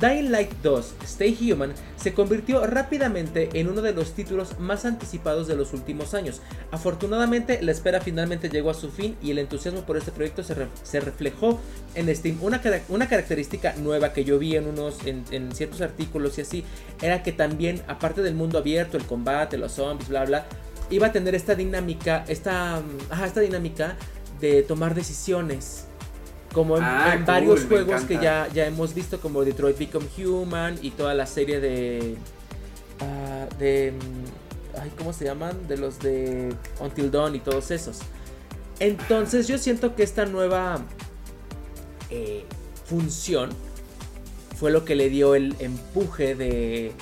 Dying 0.00 0.30
Light 0.30 0.50
2 0.62 0.94
Stay 1.04 1.36
Human 1.50 1.72
se 1.96 2.12
convirtió 2.12 2.66
rápidamente 2.66 3.48
en 3.54 3.68
uno 3.68 3.80
de 3.82 3.92
los 3.92 4.12
títulos 4.12 4.58
más 4.58 4.84
anticipados 4.84 5.46
de 5.46 5.54
los 5.54 5.72
últimos 5.72 6.14
años. 6.14 6.40
Afortunadamente, 6.70 7.62
la 7.62 7.72
espera 7.72 8.00
finalmente 8.00 8.48
llegó 8.48 8.70
a 8.70 8.74
su 8.74 8.90
fin 8.90 9.16
y 9.22 9.30
el 9.30 9.38
entusiasmo 9.38 9.82
por 9.82 9.96
este 9.96 10.10
proyecto 10.10 10.42
se, 10.42 11.00
reflejó 11.00 11.60
en 11.94 12.14
Steam. 12.14 12.38
Una, 12.42 12.60
característica 13.08 13.74
nueva 13.76 14.12
que 14.12 14.24
yo 14.24 14.38
vi 14.38 14.56
en, 14.56 14.66
unos, 14.66 14.98
en, 15.06 15.52
ciertos 15.52 15.80
artículos 15.80 16.36
y 16.38 16.42
así 16.42 16.64
era 17.00 17.22
que 17.22 17.32
también, 17.32 17.82
aparte 17.86 18.22
del 18.22 18.34
mundo 18.34 18.58
abierto, 18.58 18.96
el 18.96 19.04
combate, 19.04 19.56
los 19.56 19.72
zombies, 19.72 20.08
bla, 20.08 20.24
bla, 20.24 20.46
iba 20.92 21.08
a 21.08 21.12
tener 21.12 21.34
esta 21.34 21.54
dinámica, 21.54 22.24
esta, 22.28 22.82
esta 23.24 23.40
dinámica 23.40 23.96
de 24.40 24.62
tomar 24.62 24.94
decisiones 24.94 25.86
como 26.52 26.76
en, 26.76 26.84
ah, 26.84 27.18
varios 27.26 27.64
juegos 27.64 28.02
que 28.02 28.14
ya, 28.14 28.46
ya 28.52 28.66
hemos 28.66 28.94
visto, 28.94 29.20
como 29.20 29.44
Detroit 29.44 29.78
Become 29.78 30.06
Human 30.18 30.78
y 30.82 30.90
toda 30.90 31.14
la 31.14 31.26
serie 31.26 31.60
de. 31.60 32.16
Ah, 33.00 33.46
de. 33.58 33.92
Mm, 33.92 34.80
ay, 34.80 34.92
¿Cómo 34.98 35.12
se 35.12 35.24
llaman? 35.24 35.66
De 35.66 35.78
los 35.78 35.98
de 36.00 36.54
Until 36.78 37.10
Dawn 37.10 37.34
y 37.34 37.38
todos 37.38 37.70
esos. 37.70 38.00
Entonces, 38.80 39.48
yo 39.48 39.56
siento 39.56 39.94
que 39.94 40.02
esta 40.02 40.26
nueva 40.26 40.82
eh, 42.10 42.44
función 42.84 43.50
fue 44.56 44.70
lo 44.70 44.84
que 44.84 44.94
le 44.94 45.08
dio 45.08 45.34
el 45.34 45.56
empuje 45.58 46.34
de, 46.34 46.92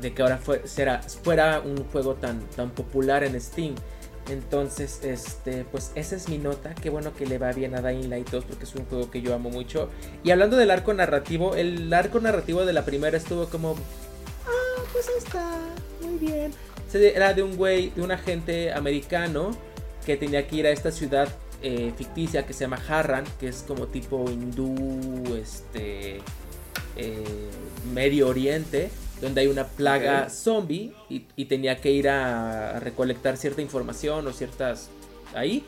de 0.00 0.14
que 0.14 0.22
ahora 0.22 0.38
fue, 0.38 0.62
será, 0.66 1.02
fuera 1.02 1.60
un 1.60 1.84
juego 1.84 2.14
tan, 2.14 2.40
tan 2.56 2.70
popular 2.70 3.24
en 3.24 3.40
Steam. 3.40 3.74
Entonces, 4.28 5.00
este, 5.04 5.64
pues 5.64 5.92
esa 5.94 6.14
es 6.16 6.28
mi 6.28 6.38
nota. 6.38 6.74
Qué 6.74 6.90
bueno 6.90 7.14
que 7.14 7.26
le 7.26 7.38
va 7.38 7.52
bien 7.52 7.74
a 7.74 7.80
Dying 7.80 8.10
Light 8.10 8.28
2 8.28 8.44
porque 8.44 8.64
es 8.64 8.74
un 8.74 8.84
juego 8.84 9.10
que 9.10 9.22
yo 9.22 9.34
amo 9.34 9.50
mucho. 9.50 9.88
Y 10.22 10.30
hablando 10.30 10.56
del 10.56 10.70
arco 10.70 10.92
narrativo, 10.92 11.54
el 11.54 11.92
arco 11.92 12.20
narrativo 12.20 12.64
de 12.66 12.72
la 12.74 12.84
primera 12.84 13.16
estuvo 13.16 13.46
como, 13.46 13.72
ah, 14.46 14.82
pues 14.92 15.08
está, 15.16 15.58
muy 16.02 16.18
bien. 16.18 16.52
Era 16.92 17.34
de 17.34 17.42
un 17.42 17.56
güey, 17.56 17.90
de 17.90 18.02
un 18.02 18.10
agente 18.10 18.72
americano 18.72 19.50
que 20.04 20.16
tenía 20.16 20.46
que 20.46 20.56
ir 20.56 20.66
a 20.66 20.70
esta 20.70 20.90
ciudad 20.90 21.28
eh, 21.62 21.92
ficticia 21.96 22.46
que 22.46 22.52
se 22.52 22.60
llama 22.60 22.80
Harran, 22.88 23.24
que 23.40 23.48
es 23.48 23.64
como 23.66 23.86
tipo 23.86 24.30
hindú, 24.30 25.36
este, 25.36 26.20
eh, 26.96 27.24
Medio 27.92 28.28
Oriente 28.28 28.90
donde 29.20 29.42
hay 29.42 29.46
una 29.48 29.66
plaga 29.66 30.30
zombie 30.30 30.92
y, 31.08 31.44
tenía 31.46 31.76
que 31.76 31.90
ir 31.90 32.08
a, 32.08 32.80
recolectar 32.80 33.36
cierta 33.36 33.62
información 33.62 34.26
o 34.26 34.32
ciertas 34.32 34.90
ahí. 35.34 35.64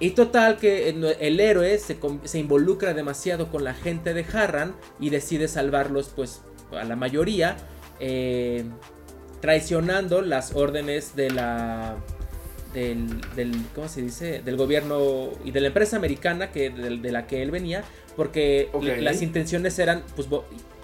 Y 0.00 0.10
total 0.10 0.58
que 0.58 0.88
el 0.88 1.40
héroe 1.40 1.78
se, 1.78 2.38
involucra 2.38 2.94
demasiado 2.94 3.50
con 3.50 3.62
la 3.62 3.74
gente 3.74 4.12
de 4.12 4.24
Harran 4.32 4.74
y 4.98 5.10
decide 5.10 5.46
salvarlos 5.46 6.10
pues 6.14 6.42
a 6.72 6.84
la 6.84 6.96
mayoría, 6.96 7.56
eh, 8.00 8.64
traicionando 9.40 10.22
las 10.22 10.54
órdenes 10.54 11.14
de 11.16 11.30
la... 11.30 11.96
Del, 12.74 13.54
¿cómo 13.72 13.86
se 13.86 14.02
dice? 14.02 14.42
Del 14.42 14.56
gobierno 14.56 15.30
y 15.44 15.52
de 15.52 15.60
la 15.60 15.68
empresa 15.68 15.96
americana 15.96 16.50
que, 16.50 16.70
de, 16.70 17.12
la 17.12 17.28
que 17.28 17.40
él 17.40 17.52
venía, 17.52 17.84
porque 18.16 18.68
las 19.00 19.22
intenciones 19.22 19.78
eran 19.78 20.02
pues, 20.16 20.26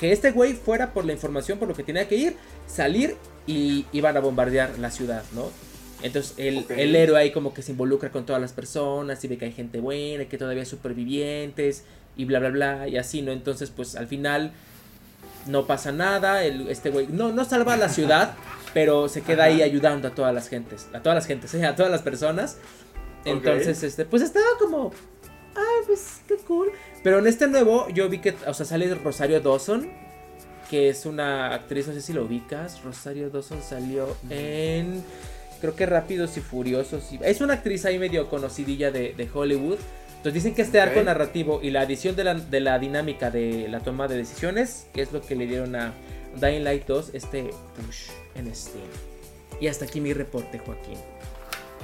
que 0.01 0.13
este 0.13 0.31
güey 0.31 0.55
fuera 0.55 0.95
por 0.95 1.05
la 1.05 1.13
información, 1.13 1.59
por 1.59 1.69
lo 1.69 1.75
que 1.75 1.85
tenía 1.85 2.09
que 2.09 2.17
ir, 2.17 2.37
salir 2.67 3.17
y 3.47 3.85
iban 3.93 4.17
a 4.17 4.21
bombardear 4.21 4.79
la 4.79 4.91
ciudad, 4.91 5.23
¿no? 5.35 5.51
Entonces 6.03 6.35
el, 6.39 6.65
el, 6.71 6.97
héroe 6.97 7.21
ahí 7.21 7.31
como 7.31 7.53
que 7.53 7.61
se 7.61 7.73
involucra 7.73 8.11
con 8.11 8.25
todas 8.25 8.41
las 8.41 8.53
personas 8.53 9.23
y 9.23 9.29
ve 9.29 9.37
que 9.37 9.45
hay 9.45 9.53
gente 9.53 9.81
buena, 9.81 10.25
que 10.25 10.39
todavía 10.39 10.63
hay 10.63 10.67
supervivientes 10.67 11.85
y 12.17 12.25
bla, 12.25 12.39
bla, 12.39 12.49
bla, 12.49 12.89
y 12.89 12.97
así, 12.97 13.21
¿no? 13.21 13.33
Entonces 13.33 13.71
pues 13.71 13.97
al 13.97 14.07
final 14.07 14.53
no 15.47 15.67
pasa 15.67 15.93
nada, 15.93 16.45
el, 16.45 16.69
este 16.69 16.89
güey 16.89 17.07
no, 17.09 17.33
no 17.33 17.45
salva 17.45 17.75
a 17.75 17.77
la 17.77 17.91
ciudad, 17.91 18.35
pero 18.75 19.09
se 19.11 19.21
queda 19.21 19.45
ahí 19.45 19.61
ayudando 19.61 20.09
a 20.09 20.15
todas 20.15 20.35
las 20.35 20.49
gentes, 20.49 20.89
a 20.95 21.01
todas 21.01 21.17
las 21.17 21.27
gentes, 21.27 21.53
¿eh? 21.55 21.67
a 21.67 21.77
todas 21.77 21.93
las 21.93 22.01
personas. 22.03 22.57
Entonces, 23.27 23.83
este, 23.83 24.07
pues 24.07 24.23
estaba 24.23 24.47
como, 24.59 24.93
ah, 25.57 25.83
pues 25.87 26.21
qué 26.27 26.37
cool. 26.47 26.71
Pero 27.03 27.19
en 27.19 27.27
este 27.27 27.47
nuevo 27.49 27.89
yo 27.91 28.09
vi 28.09 28.19
que, 28.19 28.35
o 28.47 28.55
sea, 28.55 28.67
sale 28.67 28.93
Rosario 28.95 29.41
Dawson, 29.41 29.89
que 30.71 30.89
es 30.89 31.07
una 31.07 31.55
actriz, 31.55 31.89
no 31.89 31.95
sé 31.95 32.01
si 32.01 32.13
lo 32.13 32.25
ubicas. 32.25 32.83
Rosario 32.85 33.31
Dawson 33.31 33.61
salió 33.63 34.17
en, 34.29 35.03
creo 35.61 35.75
que 35.75 35.87
Rápidos 35.87 36.37
y 36.37 36.41
Furiosos. 36.41 37.05
Es 37.23 37.41
una 37.41 37.55
actriz 37.55 37.85
ahí 37.85 37.99
medio 37.99 38.29
conocidilla 38.29 38.91
de, 38.91 39.29
Hollywood. 39.33 39.79
Entonces 40.11 40.35
dicen 40.35 40.55
que 40.55 40.63
este 40.63 40.81
arco 40.81 41.03
narrativo 41.03 41.61
y 41.63 41.71
la 41.71 41.81
adición 41.81 42.15
de 42.15 42.25
la, 42.25 42.35
de 42.35 42.61
la 42.61 42.79
dinámica 42.79 43.31
de 43.31 43.69
la 43.69 43.81
toma 43.81 44.07
de 44.07 44.19
decisiones, 44.19 44.87
que 44.93 45.01
es 45.01 45.13
lo 45.13 45.23
que 45.23 45.35
le 45.35 45.47
dieron 45.47 45.75
a 45.75 45.95
Dying 46.39 46.63
Light 46.63 46.87
2, 46.87 47.13
este 47.15 47.51
push 47.75 48.11
en 48.35 48.55
Steam. 48.55 48.85
Y 49.61 49.67
hasta 49.69 49.87
aquí 49.87 50.01
mi 50.01 50.13
reporte, 50.13 50.59
Joaquín. 50.59 50.99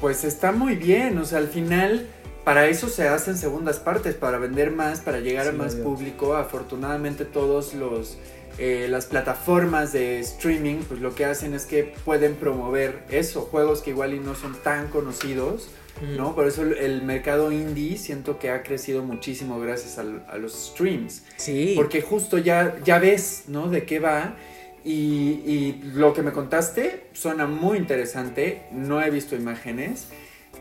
Pues 0.01 0.25
está 0.25 0.53
muy 0.53 0.77
bien, 0.77 1.17
o 1.19 1.25
sea, 1.25 1.39
al 1.39 1.49
final 1.49 2.07
para 2.47 2.69
eso 2.69 2.89
se 2.89 3.09
hacen 3.09 3.37
segundas 3.37 3.81
partes, 3.81 4.15
para 4.15 4.39
vender 4.39 4.71
más, 4.71 5.01
para 5.01 5.19
llegar 5.19 5.49
a 5.49 5.53
más 5.53 5.75
público. 5.75 6.37
Afortunadamente 6.37 7.25
todos 7.25 7.75
los 7.75 8.19
eh, 8.59 8.87
las 8.89 9.07
plataformas 9.07 9.93
de 9.93 10.21
streaming, 10.21 10.77
pues 10.87 11.01
lo 11.01 11.13
que 11.13 11.25
hacen 11.25 11.55
es 11.55 11.67
que 11.67 11.93
pueden 12.05 12.37
promover 12.37 13.03
eso, 13.11 13.41
juegos 13.41 13.83
que 13.83 13.91
igual 13.91 14.15
y 14.15 14.21
no 14.21 14.37
son 14.37 14.55
tan 14.63 14.87
conocidos, 14.87 15.71
¿no? 16.17 16.37
Por 16.37 16.47
eso 16.47 16.63
el, 16.63 17.03
mercado 17.03 17.51
indie 17.51 17.99
siento 17.99 18.39
que 18.39 18.51
ha 18.51 18.63
crecido 18.63 19.03
muchísimo 19.03 19.59
gracias 19.59 19.99
a, 19.99 20.05
los 20.39 20.53
streams. 20.69 21.25
Sí. 21.39 21.73
Porque 21.75 22.01
justo 22.01 22.39
ya, 22.39 22.77
ya 22.85 23.01
ves, 23.01 23.47
¿no? 23.49 23.69
De 23.69 23.85
qué 23.85 23.99
va. 23.99 24.37
Y, 24.85 25.43
y 25.45 25.83
lo 25.95 26.15
que 26.15 26.23
me 26.23 26.31
contaste 26.31 27.09
suena 27.13 27.49
muy 27.49 27.77
interesante. 27.77 28.63
No 28.71 29.03
he 29.03 29.11
visto 29.11 29.35
imágenes 29.35 30.07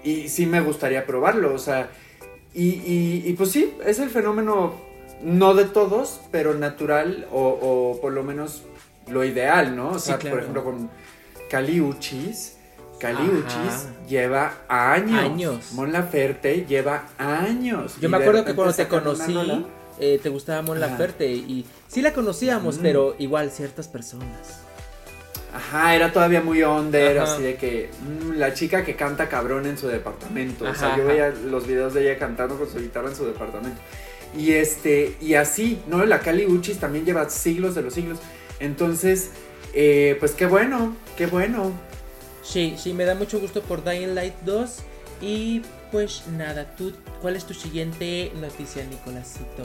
y 0.06 0.30
sí 0.30 0.46
me 0.46 0.62
gustaría 0.62 1.06
probarlo, 1.06 1.54
o 1.54 1.60
sea, 1.60 1.90
y, 2.54 3.22
y, 3.26 3.34
pues 3.34 3.52
sí, 3.52 3.74
es 3.86 4.00
el 4.00 4.10
fenómeno 4.10 4.76
no 5.22 5.56
de 5.56 5.66
todos, 5.66 6.22
pero 6.32 6.54
natural 6.54 7.28
o, 7.34 8.00
por 8.02 8.14
lo 8.14 8.24
menos 8.24 8.64
lo 9.10 9.26
ideal, 9.26 9.76
¿no? 9.76 9.90
O 9.90 10.00
sea, 10.00 10.18
por 10.18 10.40
ejemplo, 10.40 10.64
con 10.64 10.90
Caliuchis. 11.50 12.56
Caliuchis 12.98 13.90
lleva 14.08 14.54
años. 14.70 15.20
Años. 15.20 15.74
Mon 15.74 15.92
Laferte 15.92 16.66
lleva 16.66 17.10
años. 17.18 17.98
Yo 18.00 18.08
me 18.08 18.18
acuerdo 18.18 18.46
que 18.46 18.56
cuando 18.56 18.74
te 18.74 18.88
conocí, 18.88 19.36
eh, 20.00 20.18
te 20.24 20.30
gustaba 20.30 20.62
Mon 20.62 20.80
Laferte 20.80 21.30
y 21.30 21.66
sí 21.90 22.02
la 22.02 22.14
conocíamos, 22.14 22.78
mm. 22.78 22.82
pero 22.82 23.16
igual 23.20 23.52
ciertas 23.52 23.90
personas. 23.90 24.65
Ajá, 25.56 25.96
era 25.96 26.12
todavía 26.12 26.42
muy 26.42 26.64
under, 26.64 27.18
así 27.20 27.42
de 27.42 27.56
que 27.56 27.90
mm, 28.02 28.34
la 28.34 28.54
chica 28.54 28.84
que 28.84 28.98
canta 28.98 29.30
cabrón 29.30 29.66
en 29.66 29.78
su 29.78 29.88
departamento. 29.88 30.66
o 30.66 30.76
sea, 30.76 30.98
yo 30.98 31.06
veía 31.06 31.30
los 31.30 31.66
videos 31.66 31.94
de 31.94 32.02
ella 32.02 32.20
cantando 32.20 32.58
con 32.58 32.70
su 32.70 32.80
guitarra 32.80 33.08
en 33.08 33.16
su 33.16 33.26
departamento. 33.26 33.80
Y 34.38 34.52
este, 34.52 35.16
y 35.22 35.36
así, 35.36 35.80
¿no? 35.88 36.06
La 36.06 36.20
Cali 36.20 36.46
Uchis 36.46 36.78
también 36.78 37.06
lleva 37.06 37.30
siglos 37.30 37.74
de 37.74 37.84
los 37.84 37.94
siglos. 37.94 38.20
Entonces, 38.60 39.30
eh, 39.74 40.18
pues 40.20 40.34
qué 40.34 40.46
bueno, 40.46 40.94
qué 41.16 41.26
bueno. 41.28 41.72
Sí, 42.44 42.76
sí, 42.78 42.94
me 42.94 43.06
da 43.06 43.16
mucho 43.16 43.40
gusto 43.40 43.62
por 43.62 43.82
Dying 43.82 44.14
Light 44.14 44.36
2. 44.44 44.80
Y 45.22 45.62
pues 45.90 46.24
nada, 46.36 46.76
¿tú, 46.76 46.92
¿cuál 47.22 47.38
es 47.38 47.46
tu 47.46 47.54
siguiente 47.54 48.34
noticia, 48.42 48.84
Nicolásito? 48.84 49.64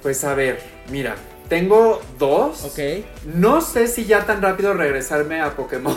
Pues 0.00 0.22
a 0.22 0.34
ver, 0.36 0.60
mira, 0.90 1.16
tengo 1.52 2.00
dos. 2.18 2.64
Ok. 2.64 3.04
No 3.34 3.60
sé 3.60 3.86
si 3.86 4.06
ya 4.06 4.24
tan 4.24 4.40
rápido 4.40 4.72
regresarme 4.72 5.42
a 5.42 5.54
Pokémon. 5.54 5.94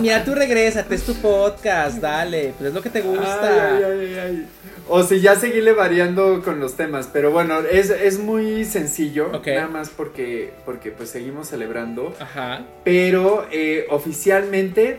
mira, 0.00 0.24
tú 0.24 0.34
regrésate, 0.34 0.92
es 0.96 1.04
tu 1.04 1.14
podcast, 1.14 1.98
dale. 1.98 2.52
Pues 2.58 2.70
es 2.70 2.74
lo 2.74 2.82
que 2.82 2.90
te 2.90 3.00
gusta. 3.00 3.76
Ay, 3.76 3.84
ay, 3.84 4.18
ay, 4.18 4.46
o 4.88 5.04
si 5.04 5.20
ya 5.20 5.36
seguirle 5.36 5.72
variando 5.72 6.42
con 6.42 6.58
los 6.58 6.74
temas. 6.74 7.08
Pero 7.12 7.30
bueno, 7.30 7.60
es, 7.60 8.18
muy 8.18 8.64
sencillo. 8.64 9.30
Nada 9.46 9.68
más 9.68 9.88
porque, 9.88 10.52
porque 10.64 10.90
pues 10.90 11.10
seguimos 11.10 11.46
celebrando. 11.46 12.12
Ajá. 12.18 12.66
Pero 12.82 13.46
eh, 13.52 13.86
oficialmente 13.88 14.98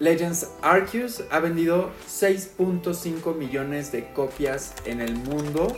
Legends 0.00 0.48
Arceus 0.60 1.22
ha 1.30 1.38
vendido 1.38 1.90
6.5 2.08 3.36
millones 3.36 3.92
de 3.92 4.08
copias 4.12 4.74
en 4.86 5.00
el 5.00 5.14
mundo 5.14 5.76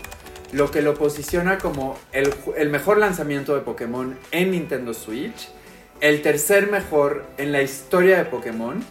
lo 0.53 0.71
que 0.71 0.83
lo 0.83 0.95
posiciona 0.95 1.59
como 1.59 1.99
el, 2.13 2.71
mejor 2.71 2.99
lanzamiento 2.99 3.55
de 3.55 3.61
Pokémon 3.61 4.19
en 4.31 4.51
Nintendo 4.53 4.95
Switch, 4.95 5.49
el 6.01 6.23
tercer 6.23 6.71
mejor 6.71 7.25
en 7.37 7.53
la 7.53 7.63
historia 7.63 8.19
de 8.19 8.25
Pokémon. 8.25 8.83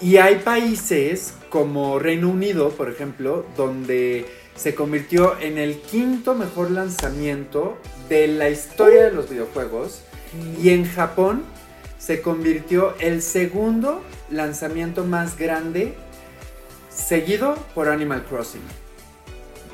Y 0.00 0.16
hay 0.18 0.36
países 0.36 1.34
como 1.48 1.98
Reino 1.98 2.28
Unido, 2.28 2.70
por 2.70 2.90
ejemplo, 2.90 3.46
donde 3.56 4.26
se 4.54 4.74
convirtió 4.74 5.38
en 5.40 5.58
el 5.58 5.80
quinto 5.80 6.34
mejor 6.34 6.70
lanzamiento 6.70 7.78
de 8.08 8.28
la 8.28 8.50
historia 8.50 9.04
de 9.04 9.12
los 9.12 9.30
videojuegos. 9.30 10.02
Y 10.62 10.70
en 10.70 10.84
Japón 10.84 11.44
se 11.98 12.20
convirtió 12.20 12.94
el 12.98 13.22
segundo 13.22 14.02
lanzamiento 14.30 15.04
más 15.04 15.38
grande, 15.38 15.94
seguido 16.90 17.54
por 17.74 17.88
Animal 17.88 18.24
Crossing. 18.24 18.83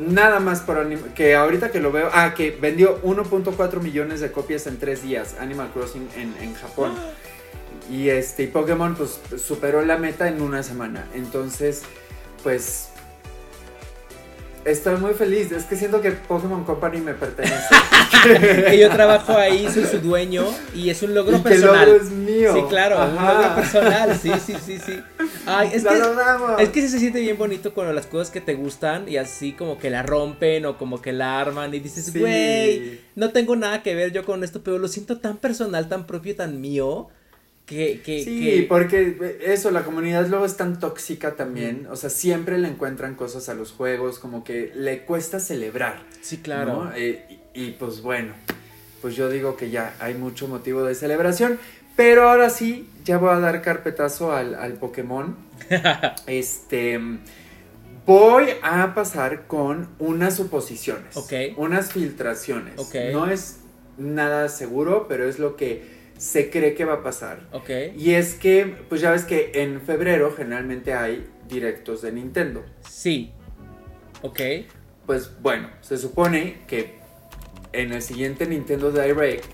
Nada 0.01 0.41
más 0.41 0.61
por 0.61 0.79
Animal 0.79 1.13
que 1.15 1.35
ahorita 1.35 1.71
que 1.71 1.81
lo 1.81 1.93
veo, 1.93 2.11
ah, 2.13 2.35
que 2.35 2.51
vendió 2.51 3.01
1.4 3.03 3.81
millones 3.81 4.21
de 4.21 4.33
copias 4.33 4.67
en 4.67 4.79
tres 4.79 5.03
días, 5.03 5.37
Animal 5.39 5.71
Crossing 5.73 6.09
en, 6.17 6.35
en 6.41 6.55
Japón. 6.55 6.95
Y 7.91 8.09
este, 8.09 8.45
y 8.45 8.47
Pokémon 8.47 8.95
pues 8.95 9.21
superó 9.37 9.85
la 9.85 9.97
meta 9.97 10.29
en 10.29 10.43
una 10.43 10.63
semana. 10.63 11.07
Entonces, 11.15 11.83
pues 12.43 12.90
Estoy 14.65 14.97
muy 14.99 15.15
feliz, 15.15 15.51
es 15.53 15.65
que 15.65 15.75
siento 15.75 16.03
que 16.03 16.13
Pokémon 16.13 16.65
Company 16.65 17.01
me 17.01 17.15
pertenece. 17.15 17.75
que 18.69 18.79
yo 18.79 18.91
trabajo 18.91 19.35
ahí, 19.37 19.67
soy 19.73 19.85
su 19.87 19.99
dueño 20.01 20.45
y 20.75 20.91
es 20.91 21.03
un 21.03 21.15
logro 21.15 21.39
y 21.39 21.41
personal. 21.41 21.85
Que 21.87 21.91
el 21.91 21.97
logro 21.97 22.05
es 22.05 22.11
mío. 22.13 22.55
Sí, 22.55 22.63
claro, 22.69 23.03
un 23.03 23.15
logro 23.15 23.55
personal, 23.55 24.19
sí, 24.21 24.31
sí, 24.45 24.55
sí, 24.65 24.79
sí. 24.79 25.01
Ay, 25.47 25.71
es 25.73 25.83
Lo 25.83 25.91
que 25.91 26.63
es 26.63 26.69
que 26.69 26.89
se 26.89 26.99
siente 26.99 27.21
bien 27.21 27.39
bonito 27.39 27.73
cuando 27.73 27.95
las 27.95 28.07
cosas 28.07 28.31
que 28.31 28.43
te 28.43 28.55
gustan 28.55 29.09
y 29.09 29.17
así 29.17 29.53
como 29.53 29.79
que 29.79 29.89
la 29.89 30.03
rompen 30.03 30.67
o 30.67 30.77
como 30.77 31.01
que 31.01 31.13
la 31.13 31.41
arman 31.41 31.73
y 31.75 31.81
dices, 31.81 32.07
Sí. 32.07 32.19
güey, 32.19 33.01
no 33.17 33.31
tengo 33.31 33.57
nada 33.57 33.83
que 33.83 33.95
ver 33.95 34.13
yo 34.13 34.25
con 34.27 34.45
esto, 34.45 34.63
pero 34.63 34.79
lo 34.79 34.89
siento 34.89 35.19
tan 35.19 35.39
personal, 35.39 35.89
tan 35.89 36.07
propio, 36.07 36.37
tan 36.37 36.61
mío 36.61 37.09
que 37.71 38.01
que 38.05 38.25
Sí, 38.25 38.41
que- 38.41 38.67
porque 38.69 39.39
eso, 39.45 39.71
la 39.71 39.85
comunidad 39.85 40.27
luego 40.27 40.45
es 40.45 40.57
tan 40.57 40.79
tóxica 40.81 41.37
también. 41.37 41.87
O 41.91 41.97
sea, 41.97 42.11
siempre 42.11 42.59
le 42.59 42.69
encuentran 42.69 43.15
cosas 43.15 43.49
a 43.49 43.55
los 43.55 43.71
juegos, 43.73 44.19
como 44.19 44.43
que 44.45 44.73
le 44.75 45.03
cuesta 45.05 45.39
celebrar. 45.41 46.03
sí, 46.21 46.39
claro. 46.39 46.85
¿no? 46.85 46.93
Eh, 46.95 47.25
y, 47.55 47.63
y, 47.63 47.71
pues 47.79 48.03
bueno, 48.03 48.33
pues 49.01 49.15
yo 49.17 49.29
digo 49.31 49.57
que 49.57 49.71
ya 49.71 49.95
hay 50.01 50.15
mucho 50.15 50.49
motivo 50.49 50.83
de 50.83 50.95
celebración. 50.95 51.59
Pero 51.97 52.29
ahora 52.29 52.51
sí, 52.51 52.89
ya 53.05 53.19
voy 53.19 53.31
a 53.31 53.39
dar 53.39 53.63
carpetazo 53.63 54.33
al, 54.33 54.55
al 54.55 54.75
Pokémon. 54.75 55.37
este. 56.27 56.99
Voy 58.07 58.47
a 58.63 58.95
pasar 58.95 59.47
con 59.47 59.89
unas 59.99 60.35
suposiciones. 60.37 61.17
Ok. 61.17 61.33
Unas 61.57 61.93
filtraciones. 61.93 62.75
Ok. 62.79 62.95
No 63.13 63.31
es 63.31 63.59
nada 63.99 64.49
seguro, 64.49 65.07
pero 65.09 65.29
es 65.29 65.39
lo 65.39 65.55
que 65.57 66.00
se 66.21 66.51
cree 66.51 66.75
que 66.75 66.85
va 66.85 66.95
a 66.95 67.03
pasar. 67.03 67.47
Ok. 67.51 67.71
Y 67.97 68.13
es 68.13 68.35
que, 68.35 68.77
pues 68.91 69.01
ya 69.01 69.11
ves 69.11 69.25
que 69.25 69.53
en 69.55 69.81
febrero 69.81 70.35
generalmente 70.37 70.93
hay 70.93 71.27
directos 71.49 72.03
de 72.03 72.13
Nintendo. 72.13 72.63
Sí. 72.87 73.33
Ok. 74.21 74.39
Pues 75.07 75.31
bueno, 75.41 75.71
se 75.81 75.97
supone 75.97 76.59
que 76.67 76.99
en 77.73 77.93
el 77.93 78.03
siguiente 78.03 78.45
Nintendo 78.47 78.93
Direct 78.93 79.47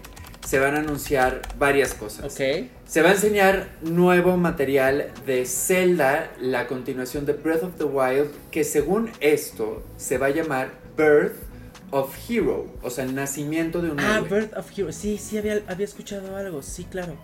se 0.45 0.59
van 0.59 0.75
a 0.75 0.81
anunciar 0.81 1.43
varias 1.57 1.95
cosas. 1.95 2.25
Ok. 2.35 2.67
Se 2.85 3.01
va 3.01 3.11
a 3.11 3.13
enseñar 3.13 3.69
nuevo 3.83 4.37
material 4.37 5.13
de 5.25 5.47
Zelda, 5.47 6.33
la 6.41 6.67
continuación 6.67 7.27
de 7.27 7.35
Breath 7.35 7.63
of 7.63 7.77
the 7.79 7.85
Wild, 7.85 8.33
que 8.51 8.65
según 8.65 9.13
esto 9.21 9.85
se 9.99 10.19
va 10.19 10.27
a 10.27 10.31
llamar 10.31 10.73
Birth 10.97 11.46
of 11.91 12.15
Hero, 12.29 12.67
o 12.83 12.91
sea, 12.91 13.05
el 13.05 13.15
nacimiento 13.15 13.81
de 13.83 13.91
un 13.91 14.01
Ah, 14.01 14.17
héroe. 14.25 14.29
Birth 14.41 14.57
of 14.57 14.71
Heroes. 14.77 14.97
Sí, 14.97 15.19
sí, 15.19 15.39
había, 15.39 15.63
había 15.69 15.85
escuchado 15.85 16.37
algo. 16.37 16.63
Sí, 16.63 16.85
claro. 16.85 17.15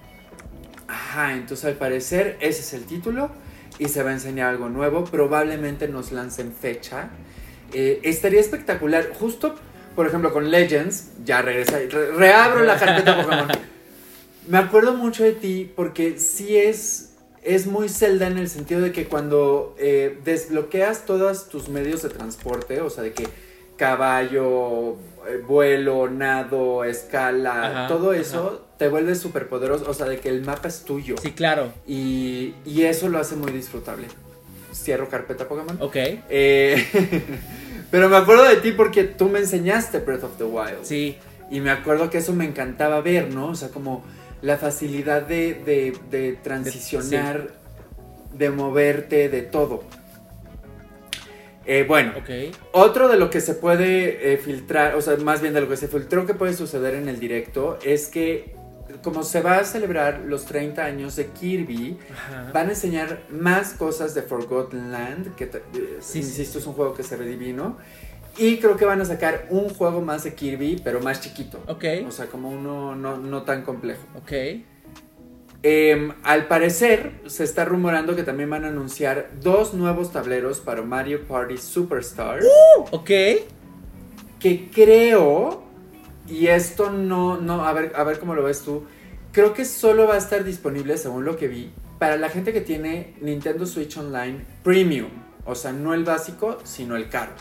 Ajá, 0.89 1.33
entonces 1.35 1.65
al 1.65 1.75
parecer 1.75 2.37
ese 2.41 2.61
es 2.61 2.73
el 2.75 2.85
título 2.85 3.31
y 3.79 3.89
se 3.89 4.03
va 4.03 4.11
a 4.11 4.13
enseñar 4.13 4.51
algo 4.51 4.69
nuevo. 4.69 5.05
Probablemente 5.05 5.89
nos 5.89 6.13
lancen 6.13 6.53
fecha. 6.53 7.09
Eh, 7.73 8.01
estaría 8.03 8.41
espectacular. 8.41 9.11
Justo, 9.19 9.55
por 9.97 10.07
ejemplo, 10.07 10.33
con 10.33 10.51
Legends, 10.51 11.09
ya 11.25 11.41
regresa, 11.43 11.79
re- 11.79 12.13
reabro 12.13 12.63
la 12.65 12.77
carpeta 12.79 13.23
Pokémon. 13.23 13.49
Me 14.49 14.59
acuerdo 14.59 14.95
mucho 14.95 15.23
de 15.25 15.33
ti 15.33 15.71
porque 15.75 16.19
sí 16.19 16.57
es, 16.57 17.13
es 17.43 17.67
muy 17.67 17.89
Zelda 17.89 18.27
en 18.27 18.39
el 18.39 18.49
sentido 18.49 18.81
de 18.81 18.93
que 18.93 19.07
cuando 19.07 19.75
eh, 19.79 20.19
desbloqueas 20.25 21.07
todos 21.07 21.49
tus 21.49 21.69
medios 21.69 22.03
de 22.03 22.09
transporte, 22.11 22.81
o 22.81 22.91
sea, 22.91 23.05
de 23.05 23.13
que 23.13 23.27
caballo, 23.77 24.97
eh, 25.29 25.43
vuelo, 25.47 26.09
nado, 26.09 26.85
escala, 26.85 27.67
Ajá, 27.67 27.89
todo 27.89 28.13
eso 28.13 28.67
te 28.83 28.89
vuelve 28.89 29.15
súper 29.15 29.49
poderoso, 29.49 29.89
o 29.89 29.95
sea, 29.95 30.07
de 30.07 30.19
que 30.19 30.29
el 30.29 30.43
mapa 30.43 30.67
es 30.67 30.83
tuyo. 30.83 31.15
Sí, 31.23 31.31
claro. 31.31 31.73
Y, 31.87 32.55
y 32.65 32.83
eso 32.83 33.09
lo 33.09 33.21
hace 33.21 33.37
muy 33.37 33.53
disfrutable. 33.53 34.09
Cierro 34.75 35.09
carpeta 35.09 35.47
Pokémon. 35.47 35.77
Ok. 35.81 35.95
Eh, 35.95 36.85
pero 37.93 38.09
me 38.09 38.17
acuerdo 38.17 38.43
de 38.43 38.57
ti 38.57 38.73
porque 38.73 39.05
tú 39.05 39.29
me 39.29 39.39
enseñaste 39.39 40.01
Breath 40.01 40.25
of 40.25 40.37
the 40.37 40.45
Wild. 40.45 40.83
Sí. 40.83 41.17
Y 41.49 41.61
me 41.61 41.71
acuerdo 41.71 42.11
que 42.11 42.19
eso 42.19 42.33
me 42.33 42.45
encantaba 42.45 43.01
ver, 43.03 43.33
¿no? 43.33 43.51
O 43.51 43.55
sea, 43.55 43.69
como 43.69 44.03
la 44.41 44.57
facilidad 44.57 45.23
de, 45.23 45.55
de, 45.55 45.97
de 46.11 46.33
transicionar, 46.33 47.51
de 48.33 48.51
moverte, 48.51 49.29
de 49.29 49.43
todo. 49.43 49.85
Eh, 51.67 51.85
bueno, 51.87 52.13
otro 52.73 53.09
de 53.09 53.17
lo 53.17 53.31
que 53.31 53.41
se 53.41 53.55
puede 53.55 54.33
eh, 54.33 54.37
filtrar, 54.37 54.95
o 54.97 55.03
sea, 55.03 55.17
más 55.19 55.41
bien 55.41 55.55
de 55.55 55.61
lo 55.61 55.69
que 55.69 55.77
se 55.77 55.89
filtró 55.89 56.27
que 56.27 56.35
puede 56.35 56.55
suceder 56.55 56.95
en 56.95 57.09
el 57.09 57.21
directo, 57.21 57.79
es 57.85 58.09
que 58.09 58.55
como 59.03 59.23
se 59.23 59.41
va 59.41 59.59
a 59.59 59.65
celebrar 59.65 60.21
los 60.27 60.45
30 60.45 60.85
años 60.85 61.17
de 61.17 61.27
Kirby, 61.27 61.99
Ajá. 62.13 62.51
van 62.53 62.69
a 62.69 62.71
enseñar 62.71 63.23
más 63.31 63.73
cosas 63.75 64.15
de 64.15 64.23
Forgotten 64.23 64.93
Land, 64.93 65.35
que 65.35 65.45
eh, 65.45 65.99
Sí, 66.01 66.19
insisto, 66.19 66.59
es 66.59 66.67
un 66.67 66.75
juego 66.75 66.95
que 66.95 67.03
se 67.03 67.17
ve 67.17 67.27
divino. 67.27 67.79
Y 68.39 68.59
creo 68.59 68.77
que 68.77 68.87
van 68.87 69.01
a 69.01 69.05
sacar 69.05 69.47
un 69.51 69.69
juego 69.69 70.01
más 70.01 70.25
de 70.25 70.35
Kirby, 70.35 70.81
pero 70.83 71.01
más 71.01 71.21
chiquito. 71.21 71.61
Ok. 71.69 71.85
O 72.07 72.11
sea, 72.11 72.27
como 72.27 72.49
uno 72.51 72.95
no, 72.97 73.19
no 73.19 73.43
tan 73.43 73.63
complejo. 73.63 74.03
Ok. 74.17 74.33
Em, 75.65 76.13
al 76.25 76.49
parecer, 76.49 77.13
se 77.27 77.45
está 77.45 77.65
rumorando 77.65 78.17
que 78.17 78.25
también 78.25 78.51
van 78.51 78.65
a 78.65 78.69
anunciar 78.69 79.31
dos 79.41 79.75
nuevos 79.75 80.11
tableros 80.13 80.59
para 80.61 80.83
Mario 80.83 81.23
Party 81.27 81.57
Superstars. 81.57 82.45
Ok. 82.91 83.11
Que 84.41 84.69
creo, 84.75 85.63
y 86.29 86.49
esto 86.49 86.91
no, 86.91 87.37
no, 87.41 87.65
a 87.65 87.73
ver, 87.73 87.93
a 87.95 88.03
ver 88.03 88.19
cómo 88.19 88.35
lo 88.35 88.43
ves 88.43 88.63
tú, 88.63 88.85
creo 89.31 89.55
que 89.55 89.65
solo 89.65 90.09
va 90.09 90.15
a 90.15 90.19
estar 90.19 90.43
disponible, 90.43 90.99
según 90.99 91.25
lo 91.25 91.37
que 91.37 91.47
vi, 91.47 91.71
para 92.01 92.17
la 92.17 92.29
gente 92.29 92.53
que 92.53 92.61
tiene 92.61 93.15
Nintendo 93.21 93.65
Switch 93.67 93.97
Online 93.97 94.45
Premium. 94.65 95.11
O 95.45 95.55
sea, 95.55 95.73
no 95.73 95.95
el 95.95 96.03
básico, 96.05 96.59
sino 96.65 96.97
el 96.97 97.09
caro. 97.09 97.33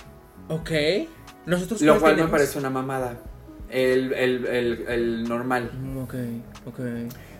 Ok. 0.48 0.70
Nosotros 1.48 1.82
Lo 1.82 2.00
cual 2.00 2.18
me 2.18 2.28
parece 2.28 2.60
una 2.60 2.70
mamada. 2.70 3.18
El, 3.70 4.14
el- 4.14 4.46
el- 4.46 4.86
el 4.88 5.24
normal. 5.24 5.72
Mm, 5.74 5.98
Ok. 6.00 6.14
Ok. 6.68 6.80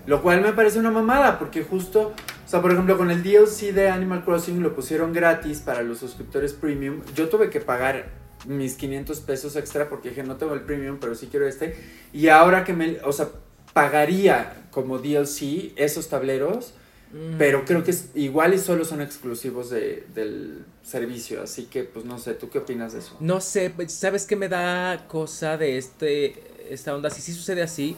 Lo 0.08 0.22
cual 0.22 0.42
me 0.42 0.54
parece 0.54 0.80
una 0.80 0.92
mamada, 0.92 1.38
porque 1.40 1.64
justo, 1.64 2.14
o 2.46 2.50
sea, 2.50 2.62
por 2.62 2.72
ejemplo, 2.72 2.98
con 2.98 3.12
el 3.12 3.22
DLC 3.24 3.72
de 3.74 3.90
Animal 3.90 4.24
Crossing 4.26 4.62
lo 4.64 4.76
pusieron 4.76 5.14
gratis 5.14 5.60
para 5.60 5.82
los 5.84 6.00
suscriptores 6.00 6.54
premium. 6.54 7.02
Yo 7.16 7.30
tuve 7.30 7.50
que 7.50 7.62
pagar 7.62 8.10
mis 8.48 8.74
500 8.76 9.20
pesos 9.22 9.56
extra 9.56 9.88
porque 9.90 10.10
dije, 10.10 10.24
no 10.24 10.38
tengo 10.38 10.54
el 10.56 10.62
premium, 10.62 10.98
pero 11.00 11.14
sí 11.16 11.28
quiero 11.30 11.48
este. 11.48 11.76
Y 12.14 12.28
ahora 12.30 12.64
que 12.64 12.74
me, 12.74 12.98
o 13.04 13.12
sea, 13.14 13.30
pagaría 13.74 14.54
como 14.72 14.98
DLC 15.00 15.74
esos 15.76 16.08
tableros, 16.10 16.74
Mm. 17.14 17.38
pero 17.38 17.66
creo 17.66 17.84
que 17.84 17.92
es 17.92 18.06
igual 18.16 18.54
y 18.54 18.58
solo 18.58 18.86
son 18.86 19.02
exclusivos 19.02 19.70
de- 19.70 20.06
del 20.16 20.64
servicio. 20.82 21.44
Así 21.44 21.66
que, 21.66 21.84
pues 21.84 22.06
no 22.06 22.18
sé, 22.20 22.36
¿tú 22.36 22.50
qué 22.50 22.60
opinas 22.60 22.94
de 22.94 23.00
eso? 23.00 23.18
No 23.20 23.42
sé, 23.42 23.70
pues, 23.70 23.92
¿sabes 23.92 24.26
qué 24.26 24.38
me 24.38 24.48
da 24.48 25.06
cosa 25.10 25.58
de 25.58 25.78
este 25.78 26.42
esta 26.70 26.96
onda? 26.96 27.10
Si 27.10 27.22
sí 27.22 27.34
sucede 27.34 27.64
así, 27.64 27.98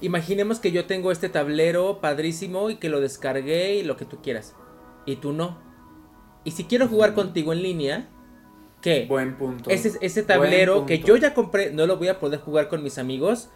imaginemos 0.00 0.60
que 0.60 0.72
yo 0.72 0.86
tengo 0.86 1.12
este 1.12 1.28
tablero 1.28 2.00
padrísimo 2.00 2.70
y 2.70 2.76
que 2.76 2.88
lo 2.88 3.00
descargué 3.00 3.76
y 3.76 3.82
lo 3.82 3.96
que 3.96 4.04
tú 4.04 4.20
quieras. 4.22 4.54
Y 5.06 5.16
tú 5.16 5.32
no. 5.32 5.58
Y 6.44 6.52
si 6.52 6.64
quiero 6.64 6.88
jugar 6.88 7.14
contigo 7.14 7.52
en 7.52 7.62
línea, 7.62 8.08
¿qué? 8.80 9.06
Buen 9.06 9.36
punto. 9.36 9.70
ese, 9.70 9.98
ese 10.00 10.22
tablero 10.22 10.86
que 10.86 11.00
yo 11.00 11.16
ya 11.16 11.34
compré, 11.34 11.72
no 11.72 11.86
lo 11.86 11.96
voy 11.96 12.08
a 12.08 12.18
poder 12.18 12.40
jugar 12.40 12.68
con 12.68 12.82
mis 12.82 12.98
amigos. 12.98 13.48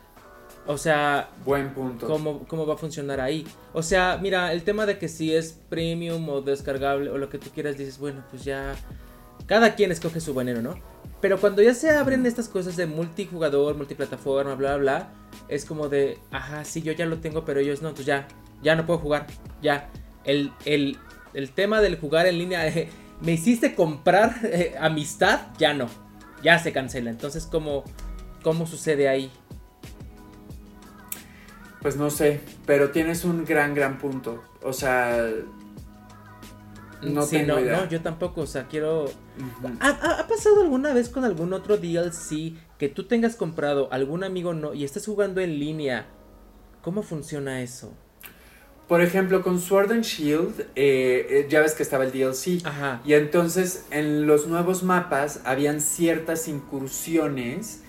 O 0.66 0.78
sea, 0.78 1.30
Buen 1.44 1.74
punto. 1.74 2.06
¿Cómo, 2.06 2.46
¿Cómo 2.46 2.66
va 2.66 2.74
a 2.74 2.76
funcionar 2.76 3.20
ahí? 3.20 3.46
O 3.72 3.82
sea, 3.82 4.18
mira, 4.22 4.52
el 4.52 4.62
tema 4.62 4.86
de 4.86 4.98
que 4.98 5.08
si 5.08 5.34
es 5.34 5.58
premium 5.68 6.28
o 6.28 6.40
descargable 6.40 7.10
o 7.10 7.18
lo 7.18 7.28
que 7.28 7.38
tú 7.38 7.50
quieras, 7.50 7.76
dices, 7.76 7.98
bueno, 7.98 8.24
pues 8.30 8.44
ya. 8.44 8.74
Cada 9.46 9.74
quien 9.74 9.90
escoge 9.90 10.20
su 10.20 10.34
veneno, 10.34 10.62
¿no? 10.62 10.74
Pero 11.20 11.40
cuando 11.40 11.62
ya 11.62 11.74
se 11.74 11.90
abren 11.90 12.26
estas 12.26 12.48
cosas 12.48 12.76
de 12.76 12.86
multijugador, 12.86 13.76
multiplataforma, 13.76 14.54
bla, 14.54 14.76
bla, 14.76 14.98
bla, 14.98 15.12
es 15.54 15.64
como 15.64 15.88
de, 15.88 16.18
ajá, 16.30 16.64
sí, 16.64 16.82
yo 16.82 16.92
ya 16.92 17.06
lo 17.06 17.18
tengo, 17.18 17.44
pero 17.44 17.60
ellos 17.60 17.82
no, 17.82 17.88
entonces 17.88 18.06
ya, 18.06 18.28
ya 18.62 18.74
no 18.76 18.86
puedo 18.86 18.98
jugar, 18.98 19.26
ya. 19.62 19.90
El, 20.24 20.52
el, 20.64 20.98
el 21.34 21.50
tema 21.50 21.80
del 21.80 21.98
jugar 21.98 22.26
en 22.26 22.38
línea, 22.38 22.66
eh, 22.68 22.88
me 23.20 23.32
hiciste 23.32 23.74
comprar 23.74 24.34
eh, 24.44 24.74
amistad, 24.80 25.48
ya 25.58 25.74
no, 25.74 25.88
ya 26.42 26.58
se 26.58 26.72
cancela. 26.72 27.10
Entonces, 27.10 27.46
¿cómo, 27.46 27.84
cómo 28.42 28.66
sucede 28.66 29.08
ahí? 29.08 29.30
Pues 31.80 31.96
no 31.96 32.10
sé, 32.10 32.40
pero 32.64 32.90
tienes 32.90 33.24
un 33.24 33.44
gran, 33.44 33.74
gran 33.74 33.98
punto. 33.98 34.44
O 34.62 34.72
sea, 34.72 35.18
no 37.02 37.22
Sí, 37.26 37.36
tengo 37.38 37.54
no, 37.54 37.60
idea. 37.60 37.76
no, 37.78 37.88
yo 37.88 38.00
tampoco, 38.00 38.42
o 38.42 38.46
sea, 38.46 38.68
quiero... 38.68 39.04
Ujú. 39.04 39.76
¿Ha, 39.80 39.88
ha- 39.88 40.20
ha 40.20 40.26
pasado 40.28 40.62
alguna 40.62 40.92
vez 40.94 41.08
con 41.08 41.24
algún 41.24 41.52
otro 41.52 41.76
DLC 41.76 42.54
que 42.82 42.88
tú 42.88 43.04
tengas 43.04 43.36
comprado, 43.36 43.86
algún 43.92 44.24
amigo 44.24 44.54
no, 44.54 44.74
y 44.74 44.82
estés 44.82 45.06
jugando 45.06 45.40
en 45.40 45.56
línea? 45.60 46.06
¿Cómo 46.82 47.04
funciona 47.04 47.62
eso? 47.62 47.92
por 48.88 49.02
ejemplo, 49.02 49.40
con 49.40 49.60
Sword 49.60 49.92
and 49.92 50.02
Shield, 50.02 50.62
eh, 50.74 51.26
eh, 51.30 51.46
ya 51.48 51.60
ves 51.60 51.74
que 51.74 51.84
estaba 51.84 52.04
el 52.04 52.10
DLC. 52.10 52.66
Ajá. 52.66 53.00
Y 53.04 53.14
entonces 53.14 53.86
en 53.92 54.26
los 54.26 54.48
nuevos 54.48 54.82
mapas 54.82 55.42
habían 55.44 55.80
ciertas 55.80 56.48
incursiones 56.48 57.84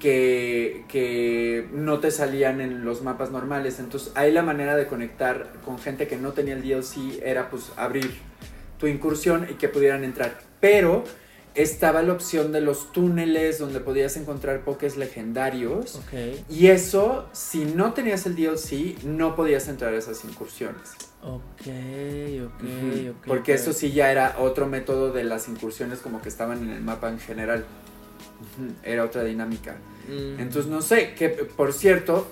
que, 0.00 0.86
que 0.88 1.68
no 1.72 1.98
te 2.00 2.10
salían 2.10 2.62
en 2.62 2.86
los 2.86 3.02
mapas 3.02 3.30
normales. 3.30 3.78
Entonces 3.78 4.12
ahí 4.16 4.32
la 4.32 4.42
manera 4.42 4.76
de 4.76 4.86
conectar 4.86 5.52
con 5.62 5.78
gente 5.78 6.08
que 6.08 6.16
no 6.16 6.32
tenía 6.32 6.54
el 6.54 6.62
DLC 6.62 7.22
era 7.22 7.50
pues 7.50 7.70
abrir 7.76 8.10
tu 8.78 8.86
incursión 8.86 9.46
y 9.50 9.56
que 9.56 9.68
pudieran 9.68 10.04
entrar. 10.04 10.40
Pero 10.58 11.04
estaba 11.62 12.02
la 12.02 12.12
opción 12.12 12.52
de 12.52 12.60
los 12.60 12.92
túneles 12.92 13.58
donde 13.58 13.80
podías 13.80 14.16
encontrar 14.16 14.60
pokés 14.64 14.96
legendarios. 14.96 15.96
Ok. 15.96 16.46
Y 16.48 16.68
eso, 16.68 17.28
si 17.32 17.64
no 17.64 17.92
tenías 17.92 18.26
el 18.26 18.36
DLC, 18.36 19.02
no 19.04 19.34
podías 19.34 19.68
entrar 19.68 19.92
a 19.92 19.98
esas 19.98 20.24
incursiones. 20.24 20.92
Ok, 21.22 21.66
ok, 22.46 22.64
ok. 23.10 23.26
Porque 23.26 23.54
eso 23.54 23.72
sí 23.72 23.90
ya 23.90 24.12
era 24.12 24.36
otro 24.38 24.66
método 24.66 25.12
de 25.12 25.24
las 25.24 25.48
incursiones 25.48 25.98
como 25.98 26.22
que 26.22 26.28
estaban 26.28 26.62
en 26.62 26.70
el 26.70 26.80
mapa 26.80 27.08
en 27.08 27.18
general. 27.18 27.64
Era 28.84 29.04
otra 29.04 29.24
dinámica. 29.24 29.76
Mm. 30.08 30.40
Entonces 30.40 30.70
no 30.70 30.80
sé, 30.80 31.14
que 31.14 31.28
por 31.28 31.72
cierto, 31.72 32.28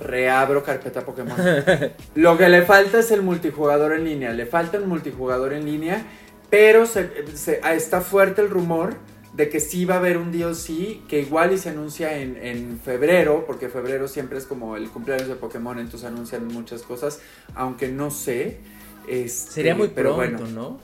reabro 0.00 0.62
carpeta 0.62 1.04
Pokémon. 1.04 1.36
Lo 2.14 2.38
que 2.38 2.48
le 2.48 2.62
falta 2.62 3.00
es 3.00 3.10
el 3.10 3.22
multijugador 3.22 3.92
en 3.92 4.04
línea. 4.04 4.32
Le 4.32 4.46
falta 4.46 4.78
un 4.78 4.88
multijugador 4.88 5.52
en 5.52 5.64
línea, 5.64 6.04
pero 6.50 6.86
se- 6.86 7.36
se- 7.36 7.60
ah, 7.62 7.74
está 7.74 8.00
fuerte 8.00 8.40
el 8.40 8.50
rumor 8.50 8.94
de 9.34 9.48
que 9.48 9.60
sí 9.60 9.84
va 9.84 9.96
a 9.96 9.98
haber 9.98 10.16
un 10.18 10.32
DLC 10.32 11.00
que 11.06 11.20
igual 11.20 11.52
y 11.52 11.58
se 11.58 11.68
anuncia 11.68 12.18
en, 12.18 12.36
en 12.38 12.80
febrero, 12.80 13.44
porque 13.46 13.68
febrero 13.68 14.08
siempre 14.08 14.38
es 14.38 14.46
como 14.46 14.76
el 14.76 14.88
cumpleaños 14.90 15.28
de 15.28 15.34
Pokémon, 15.36 15.78
entonces 15.78 16.08
anuncian 16.08 16.46
muchas 16.48 16.82
cosas, 16.82 17.20
aunque 17.54 17.88
no 17.88 18.10
sé. 18.10 18.58
este, 19.06 19.52
Sería 19.52 19.74
muy 19.74 19.88
pero 19.88 20.16
pronto, 20.16 20.42
bueno, 20.44 20.60
¿no? 20.60 20.80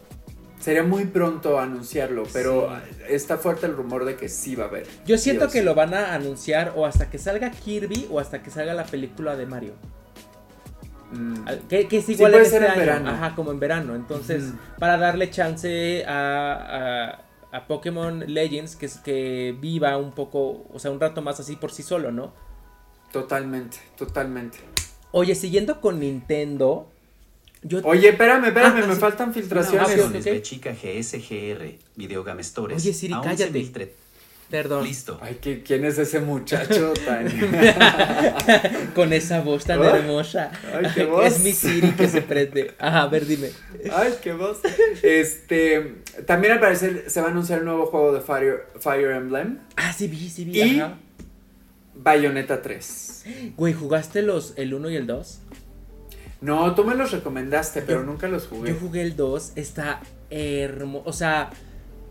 sería 0.61 0.83
muy 0.83 1.05
pronto 1.07 1.59
anunciarlo, 1.59 2.23
pero 2.33 2.71
Sí. 2.97 3.03
está 3.09 3.37
fuerte 3.39 3.67
el 3.67 3.75
rumor 3.77 4.05
de 4.05 4.17
que 4.17 4.29
sí 4.29 4.55
va 4.55 4.65
a 4.65 4.69
haber. 4.69 4.87
Yo 5.07 5.19
siento 5.19 5.47
DLC. 5.47 5.53
que 5.53 5.63
lo 5.63 5.75
van 5.75 5.93
a 5.95 6.15
anunciar 6.15 6.73
o 6.77 6.87
hasta 6.87 7.11
que 7.11 7.19
salga 7.19 7.51
Kirby 7.51 8.07
o 8.11 8.21
hasta 8.21 8.43
que 8.43 8.51
salga 8.51 8.73
la 8.73 8.85
película 8.87 9.37
de 9.37 9.47
Mario. 9.47 9.73
Mm. 11.15 11.45
Que, 11.69 11.87
que 11.89 11.99
es 11.99 12.05
Sí, 12.07 12.13
igual 12.13 12.33
puede 12.33 12.45
en 12.45 12.51
ser 12.51 12.63
este 12.63 12.75
en 12.75 12.81
año. 12.81 12.87
verano. 12.93 13.11
Ajá, 13.11 13.35
como 13.35 13.51
en 13.53 13.61
verano. 13.61 13.95
Entonces, 13.95 14.53
para 14.79 14.97
darle 14.99 15.31
chance 15.31 16.05
a, 16.07 17.21
a, 17.53 17.57
a 17.57 17.67
Pokémon 17.67 18.25
Legends 18.27 18.77
que, 18.77 18.87
es- 18.87 18.99
que 18.99 19.57
viva 19.61 19.97
un 19.97 20.13
poco, 20.13 20.67
o 20.73 20.79
sea, 20.79 20.91
un 20.91 21.01
rato 21.01 21.23
más 21.23 21.39
así 21.41 21.57
por 21.57 21.71
sí 21.73 21.83
solo, 21.83 22.11
¿no? 22.13 22.33
Totalmente, 23.13 23.79
totalmente. 23.97 24.59
Oye, 25.13 25.35
siguiendo 25.37 25.81
con 25.81 26.01
Nintendo, 26.01 26.89
yo... 27.63 27.79
Oye, 27.85 28.09
espérame, 28.09 28.47
espérame, 28.47 28.83
Ah, 28.83 28.87
me 28.89 28.95
sí. 28.95 29.01
faltan 29.01 29.33
filtraciones. 29.33 30.25
de 30.25 30.43
chica 30.43 30.73
GSGR, 30.73 31.79
Videogame 31.95 32.43
Stores. 32.43 32.83
Oye, 32.83 32.93
Siri, 32.93 33.15
cállate. 33.23 33.93
11.000 34.49 34.51
Perdón. 34.51 34.85
Listo. 34.85 35.19
Ay, 35.21 35.39
¿qué- 35.41 35.63
¿quién 35.63 35.85
es 35.85 35.99
ese 35.99 36.21
muchacho 36.21 36.93
tan...? 37.05 37.27
con 38.95 39.13
esa 39.13 39.41
voz 39.41 39.65
tan 39.65 39.83
hermosa. 39.83 40.51
Ay, 40.73 40.87
qué 40.95 41.05
voz. 41.07 41.27
Es 41.27 41.41
mi 41.41 41.53
Siri 41.53 41.91
que 41.93 42.09
se 42.09 42.23
prende. 42.23 42.75
Ajá, 42.79 43.03
a 43.03 43.09
ver, 43.09 43.27
dime. 43.27 43.51
Ay, 43.93 44.15
qué 44.23 44.33
voz. 44.33 44.59
Este, 45.03 45.97
también 46.27 46.53
al 46.55 46.61
parecer 46.61 47.05
se 47.09 47.21
va 47.21 47.29
a 47.29 47.31
anunciar 47.31 47.61
el 47.61 47.65
nuevo 47.65 47.87
juego 47.87 48.13
de 48.13 48.21
Fire, 48.21 48.67
Fire 48.79 49.11
Emblem, 49.13 49.59
Ah, 49.77 49.93
sí 49.93 50.09
vi, 50.09 50.29
sí 50.29 50.45
vi. 50.45 50.61
Y- 50.63 50.81
Ajá. 50.81 50.95
Bayonetta 51.97 52.61
3. 52.61 53.25
Güey, 53.57 53.73
¿jugaste 53.73 54.23
los 54.23 54.53
el 54.57 54.75
1 54.75 54.91
y 54.91 54.97
el 54.97 55.07
2? 55.07 55.41
No, 56.41 56.75
tú 56.75 56.85
me 56.85 56.95
los 56.95 57.13
recomendaste, 57.13 57.83
pero 57.83 58.01
Yo- 58.01 58.07
nunca 58.07 58.29
los 58.29 58.47
jugué. 58.49 58.71
Yo 58.73 58.79
jugué 58.79 59.03
el 59.03 59.17
2, 59.17 59.53
está 59.57 60.01
hermoso. 60.29 61.09
O 61.09 61.13
sea, 61.13 61.51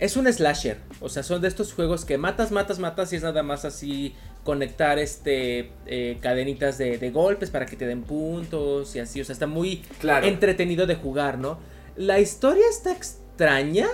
es 0.03 0.17
un 0.17 0.31
slasher. 0.31 0.77
O 0.99 1.07
sea, 1.09 1.23
son 1.23 1.41
de 1.41 1.47
estos 1.47 1.73
juegos 1.73 2.03
que 2.05 2.17
matas, 2.17 2.51
matas, 2.51 2.79
matas 2.79 3.13
y 3.13 3.15
es 3.15 3.23
nada 3.23 3.41
más 3.43 3.63
así 3.65 4.13
conectar 4.43 4.99
este 4.99 5.71
eh, 5.85 6.17
cadenitas 6.21 6.77
de, 6.77 6.97
de 6.97 7.09
golpes 7.11 7.49
para 7.49 7.65
que 7.65 7.75
te 7.77 7.85
den 7.87 8.03
puntos 8.03 8.95
y 8.95 8.99
así. 8.99 9.21
O 9.21 9.25
sea, 9.25 9.33
está 9.33 9.47
muy 9.47 9.77
Claro. 9.99 10.27
entretenido 10.27 10.85
de 10.87 10.95
jugar, 10.95 11.37
¿no? 11.37 11.57
La 11.95 12.19
historia 12.19 12.65
está 12.69 12.91
extraña. 12.91 13.87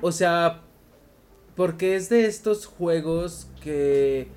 O 0.00 0.10
sea, 0.12 0.62
porque 1.56 1.96
es 1.96 2.08
de 2.08 2.26
estos 2.26 2.66
juegos 2.66 3.46
que... 3.62 4.28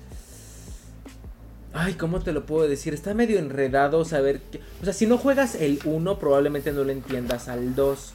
Ay, 1.74 1.94
¿cómo 1.94 2.20
te 2.20 2.32
lo 2.32 2.46
puedo 2.46 2.66
decir? 2.68 2.94
Está 2.94 3.14
medio 3.14 3.38
enredado 3.38 4.04
saber... 4.04 4.40
que- 4.40 4.60
O 4.80 4.84
sea, 4.84 4.92
si 4.92 5.06
no 5.06 5.18
juegas 5.18 5.54
el 5.54 5.78
1, 5.84 6.18
probablemente 6.18 6.72
no 6.72 6.84
lo 6.84 6.90
entiendas 6.92 7.48
al 7.48 7.74
2. 7.74 8.14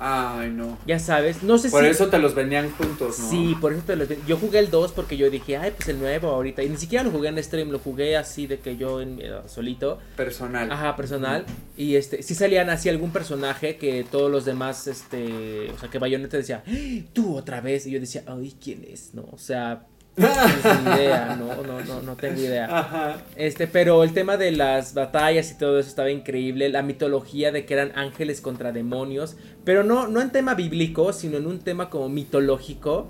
Ay, 0.00 0.50
no. 0.50 0.78
Ya 0.86 0.98
sabes, 0.98 1.42
no 1.42 1.58
sé 1.58 1.70
Por 1.70 1.82
si... 1.82 1.90
eso 1.90 2.06
te 2.08 2.18
los 2.18 2.34
venían 2.34 2.70
juntos, 2.70 3.18
¿no? 3.18 3.30
Sí, 3.30 3.56
por 3.60 3.72
eso 3.72 3.82
te 3.84 3.96
lo... 3.96 4.04
Yo 4.26 4.36
jugué 4.36 4.60
el 4.60 4.70
2 4.70 4.92
porque 4.92 5.16
yo 5.16 5.28
dije, 5.28 5.56
ay, 5.56 5.72
pues 5.76 5.88
el 5.88 5.98
nuevo 5.98 6.28
ahorita. 6.28 6.62
Y 6.62 6.68
ni 6.68 6.76
siquiera 6.76 7.02
lo 7.04 7.10
jugué 7.10 7.28
en 7.30 7.42
stream, 7.42 7.70
lo 7.70 7.80
jugué 7.80 8.16
así 8.16 8.46
de 8.46 8.60
que 8.60 8.76
yo 8.76 9.00
en, 9.00 9.20
eh, 9.20 9.32
solito. 9.46 9.98
Personal. 10.16 10.70
Ajá, 10.70 10.94
personal. 10.94 11.44
Y 11.76 11.96
este, 11.96 12.22
sí 12.22 12.34
salían 12.34 12.70
así 12.70 12.88
algún 12.88 13.10
personaje 13.10 13.76
que 13.76 14.04
todos 14.10 14.30
los 14.30 14.44
demás, 14.44 14.86
este, 14.86 15.70
o 15.72 15.78
sea, 15.78 15.90
que 15.90 15.98
Bayonetta 15.98 16.36
decía, 16.36 16.62
"¡Ah! 16.66 16.70
tú 17.12 17.36
otra 17.36 17.60
vez. 17.60 17.86
Y 17.86 17.90
yo 17.90 18.00
decía, 18.00 18.22
ay, 18.26 18.54
¿quién 18.62 18.84
es? 18.88 19.14
No, 19.14 19.26
o 19.32 19.38
sea, 19.38 19.84
idea, 20.18 21.36
no, 21.38 21.62
no, 21.62 21.80
no, 21.84 22.02
no 22.02 22.16
tengo 22.16 22.40
idea. 22.40 22.66
Ajá. 22.66 23.22
Este, 23.36 23.66
pero 23.66 24.02
el 24.04 24.12
tema 24.12 24.36
de 24.36 24.50
las 24.52 24.94
batallas 24.94 25.50
y 25.50 25.54
todo 25.58 25.78
eso 25.78 25.88
estaba 25.88 26.10
increíble. 26.10 26.68
La 26.68 26.82
mitología 26.82 27.52
de 27.52 27.64
que 27.64 27.74
eran 27.74 27.92
ángeles 27.96 28.40
contra 28.40 28.72
demonios. 28.72 29.36
Pero 29.64 29.84
no, 29.84 30.08
no 30.08 30.20
en 30.20 30.30
tema 30.30 30.54
bíblico, 30.54 31.12
sino 31.12 31.36
en 31.36 31.46
un 31.46 31.60
tema 31.60 31.90
como 31.90 32.08
mitológico. 32.08 33.08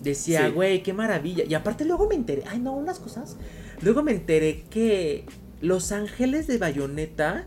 Decía, 0.00 0.46
Sí. 0.46 0.52
güey, 0.52 0.82
qué 0.82 0.92
maravilla. 0.92 1.44
Y 1.46 1.54
aparte 1.54 1.84
luego 1.84 2.08
me 2.08 2.14
enteré, 2.14 2.42
ay 2.48 2.58
no, 2.58 2.72
unas 2.74 2.98
cosas. 2.98 3.36
Luego 3.82 4.02
me 4.02 4.12
enteré 4.12 4.64
que 4.70 5.24
los 5.60 5.92
ángeles 5.92 6.46
de 6.46 6.58
Bayonetta 6.58 7.46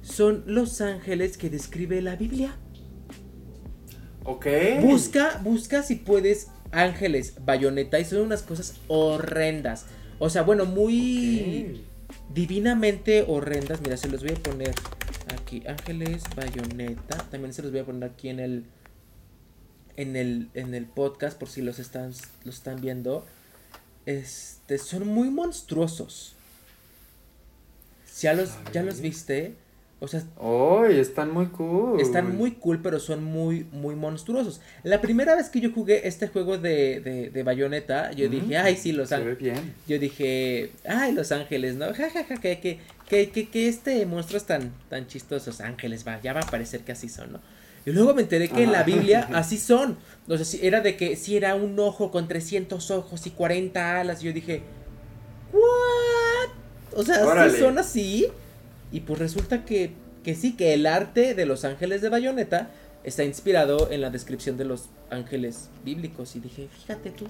son 0.00 0.42
los 0.46 0.80
ángeles 0.80 1.36
que 1.38 1.50
describe 1.50 2.00
la 2.02 2.16
Biblia. 2.16 2.56
Ok. 4.24 4.46
Busca, 4.82 5.40
busca 5.42 5.82
si 5.82 5.96
puedes 5.96 6.48
ángeles 6.72 7.34
Bayonetta 7.44 8.00
y 8.00 8.04
son 8.04 8.22
unas 8.22 8.42
cosas 8.42 8.74
horrendas. 8.88 9.86
O 10.18 10.30
sea, 10.30 10.42
bueno, 10.42 10.64
muy 10.64 11.84
divinamente 12.34 13.24
horrendas. 13.26 13.80
Mira, 13.80 13.96
se 13.96 14.08
los 14.08 14.22
voy 14.22 14.32
a 14.32 14.42
poner 14.42 14.74
aquí. 15.34 15.62
Ángeles 15.66 16.24
Bayonetta. 16.34 17.18
También 17.30 17.52
se 17.52 17.62
los 17.62 17.70
voy 17.70 17.80
a 17.80 17.84
poner 17.84 18.10
aquí 18.10 18.28
en 18.28 18.40
el. 18.40 18.64
En 19.96 20.16
el, 20.16 20.48
en 20.54 20.74
el 20.74 20.86
podcast. 20.86 21.38
Por 21.38 21.48
si 21.48 21.62
los 21.62 21.78
están, 21.78 22.12
los 22.44 22.56
están 22.56 22.80
viendo. 22.80 23.26
Este. 24.06 24.78
Son 24.78 25.06
muy 25.06 25.30
monstruosos. 25.30 26.34
¿Ya 28.20 28.34
los, 28.34 28.50
ya 28.72 28.82
los 28.82 29.00
viste? 29.00 29.56
O 30.04 30.08
sea, 30.08 30.20
están 30.90 31.30
muy 31.32 31.46
cool. 31.46 32.00
están 32.00 32.36
muy 32.36 32.50
cool, 32.54 32.82
pero 32.82 32.98
son 32.98 33.22
muy, 33.22 33.68
muy 33.70 33.94
monstruosos. 33.94 34.60
La 34.82 35.00
primera 35.00 35.36
vez 35.36 35.48
que 35.48 35.60
yo 35.60 35.70
jugué 35.70 36.08
este 36.08 36.26
juego 36.26 36.58
de, 36.58 36.98
de, 37.00 37.30
de 37.30 37.42
Bayonetta, 37.44 38.10
yo 38.10 38.28
dije, 38.28 38.56
ay, 38.56 38.74
sí, 38.76 38.90
Los 38.90 39.12
Ángeles. 39.12 39.38
bien. 39.38 39.74
Yo 39.86 40.00
dije, 40.00 40.72
ay, 40.88 41.12
Los 41.12 41.30
Ángeles, 41.30 41.76
¿no? 41.76 41.94
Ja, 41.94 42.10
ja, 42.10 42.24
ja, 42.24 42.36
que, 42.38 42.58
que, 42.58 42.80
que, 43.08 43.30
que, 43.30 43.48
que 43.48 43.68
este 43.68 44.04
monstruo 44.04 44.38
es 44.38 44.44
tan, 44.44 44.72
tan 44.90 45.06
chistosos. 45.06 45.60
Ángeles, 45.60 46.04
va, 46.04 46.20
ya 46.20 46.32
va 46.32 46.40
a 46.40 46.50
parecer 46.50 46.80
que 46.80 46.90
así 46.90 47.08
son, 47.08 47.34
¿no? 47.34 47.40
Y 47.86 47.92
luego 47.92 48.12
me 48.12 48.22
enteré 48.22 48.48
que 48.48 48.64
en 48.64 48.72
la 48.72 48.78
Ajá. 48.80 48.86
Biblia 48.86 49.28
así 49.34 49.56
son. 49.56 49.98
O 50.26 50.34
sea, 50.36 50.44
si 50.44 50.66
era 50.66 50.80
de 50.80 50.96
que 50.96 51.14
si 51.14 51.36
era 51.36 51.54
un 51.54 51.78
ojo 51.78 52.10
con 52.10 52.26
300 52.26 52.90
ojos 52.90 53.24
y 53.28 53.30
40 53.30 54.00
alas. 54.00 54.20
Y 54.20 54.26
yo 54.26 54.32
dije, 54.32 54.62
¿what? 55.52 56.50
O 56.98 57.04
sea, 57.04 57.16
¿sí 57.16 57.22
Órale. 57.22 57.58
son 57.58 57.78
así. 57.78 58.26
Y 58.92 59.00
pues 59.00 59.18
resulta 59.18 59.64
que, 59.64 59.92
que 60.22 60.34
sí, 60.34 60.54
que 60.54 60.74
el 60.74 60.86
arte 60.86 61.34
de 61.34 61.46
los 61.46 61.64
ángeles 61.64 62.02
de 62.02 62.10
Bayonetta 62.10 62.70
está 63.04 63.24
inspirado 63.24 63.90
en 63.90 64.00
la 64.00 64.10
descripción 64.10 64.56
de 64.56 64.64
los 64.64 64.90
ángeles 65.10 65.70
bíblicos. 65.84 66.36
Y 66.36 66.40
dije, 66.40 66.68
fíjate 66.70 67.10
tú. 67.10 67.26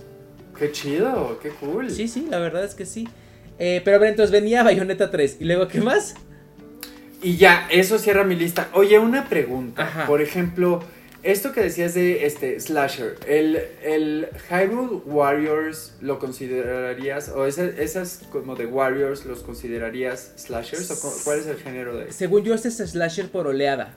Qué 0.59 0.70
chido, 0.72 1.38
qué 1.42 1.51
cool. 1.51 1.90
Sí, 1.90 2.09
sí, 2.09 2.27
la 2.29 2.38
verdad 2.38 2.64
es 2.64 2.75
que 2.75 2.85
sí. 2.85 3.09
Eh, 3.59 3.81
pero 3.85 3.96
a 3.96 4.01
ver, 4.01 4.11
entonces 4.11 4.31
venía 4.31 4.62
Bayonetta 4.62 5.11
3. 5.11 5.38
¿Y 5.40 5.44
luego 5.44 5.68
qué 5.68 5.81
más? 5.81 6.14
Y 7.22 7.37
ya, 7.37 7.68
eso 7.70 7.98
cierra 7.98 8.25
mi 8.25 8.35
lista. 8.35 8.68
Oye, 8.75 8.98
una 8.98 9.29
pregunta. 9.29 9.85
Ajá. 9.85 10.07
Por 10.07 10.20
ejemplo, 10.20 10.83
esto 11.23 11.53
que 11.53 11.61
decías 11.61 11.95
de 11.95 12.27
este 12.27 12.59
Slasher, 12.61 13.17
¿el, 13.27 13.57
el 13.83 14.29
Hyrule 14.51 15.03
Warriors 15.07 15.95
lo 16.01 16.19
considerarías, 16.19 17.29
o 17.29 17.47
esas 17.47 18.21
como 18.31 18.57
de 18.57 18.67
Warriors 18.67 19.25
los 19.25 19.41
considerarías 19.43 20.33
slashers? 20.37 20.91
¿O 20.91 21.01
cu- 21.01 21.15
cuál 21.25 21.39
es 21.41 21.47
el 21.47 21.57
género 21.59 21.97
de 21.97 22.13
Según 22.13 22.43
yo, 22.43 22.55
este 22.55 22.69
es 22.69 22.77
slasher 22.79 23.29
por 23.31 23.47
oleada. 23.47 23.95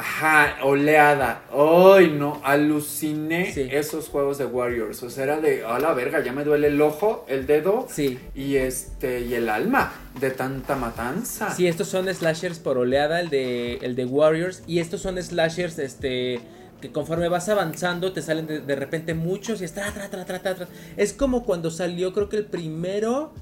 Ajá, 0.00 0.56
oleada. 0.62 1.42
Ay, 1.52 2.10
no, 2.10 2.40
aluciné 2.42 3.52
Sí. 3.52 3.68
esos 3.70 4.08
juegos 4.08 4.38
de 4.38 4.46
Warriors. 4.46 5.02
O 5.02 5.10
sea, 5.10 5.24
era 5.24 5.40
de, 5.40 5.62
a 5.62 5.78
la 5.78 5.92
verga, 5.92 6.24
ya 6.24 6.32
me 6.32 6.42
duele 6.42 6.68
el 6.68 6.80
ojo, 6.80 7.26
el 7.28 7.46
dedo 7.46 7.86
Sí. 7.90 8.18
y 8.34 8.56
este 8.56 9.20
y 9.20 9.34
el 9.34 9.50
alma 9.50 9.92
de 10.18 10.30
tanta 10.30 10.74
matanza. 10.74 11.50
Sí, 11.54 11.66
estos 11.66 11.88
son 11.88 12.12
slashers 12.12 12.58
por 12.58 12.78
oleada, 12.78 13.20
el 13.20 13.28
de, 13.28 13.74
el 13.82 13.94
de 13.94 14.06
Warriors. 14.06 14.62
Y 14.66 14.78
estos 14.78 15.02
son 15.02 15.22
slashers, 15.22 15.78
este. 15.78 16.40
Que 16.80 16.90
conforme 16.90 17.28
vas 17.28 17.50
avanzando 17.50 18.14
te 18.14 18.22
salen 18.22 18.46
de, 18.46 18.60
de 18.60 18.74
repente 18.76 19.12
muchos 19.12 19.60
y 19.60 19.64
es 19.66 19.74
tra, 19.74 19.92
tra, 19.92 20.08
tra, 20.08 20.24
tra, 20.24 20.38
tra, 20.38 20.54
tra. 20.54 20.68
Es 20.96 21.12
como 21.12 21.44
cuando 21.44 21.70
salió, 21.70 22.14
creo 22.14 22.30
que 22.30 22.38
el 22.38 22.46
primero. 22.46 23.34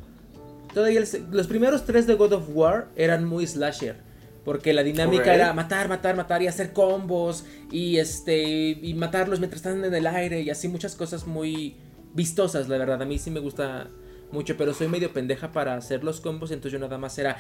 Todavía 0.75 0.99
el 0.99 1.09
los 1.31 1.47
primeros 1.47 1.85
tres 1.85 2.09
de 2.09 2.15
God 2.15 2.33
of 2.33 2.49
War 2.53 2.89
eran 2.97 3.25
muy 3.25 3.47
slasher. 3.47 4.08
Porque 4.49 4.73
la 4.73 4.83
dinámica 4.83 5.35
era 5.35 5.53
matar, 5.53 5.91
matar, 5.91 6.17
matar 6.17 6.41
y 6.41 6.47
hacer 6.47 6.73
combos. 6.73 7.45
Y 7.71 7.99
este. 7.99 8.39
Y 8.81 8.95
matarlos 8.95 9.41
mientras 9.41 9.59
están 9.61 9.85
en 9.85 9.93
el 9.93 10.07
aire. 10.07 10.41
Y 10.41 10.49
así 10.49 10.69
muchas 10.69 10.97
cosas 10.97 11.27
muy 11.27 11.77
vistosas, 12.15 12.67
la 12.67 12.79
verdad. 12.79 13.03
A 13.03 13.05
mí 13.05 13.19
sí 13.19 13.31
me 13.31 13.41
gusta 13.41 13.89
mucho. 14.33 14.57
Pero 14.57 14.73
soy 14.73 14.89
medio 14.89 15.13
pendeja 15.13 15.53
para 15.53 15.75
hacer 15.75 16.03
los 16.03 16.23
combos. 16.23 16.51
Entonces 16.51 16.73
yo 16.73 16.79
nada 16.79 16.97
más 16.97 17.19
era 17.19 17.37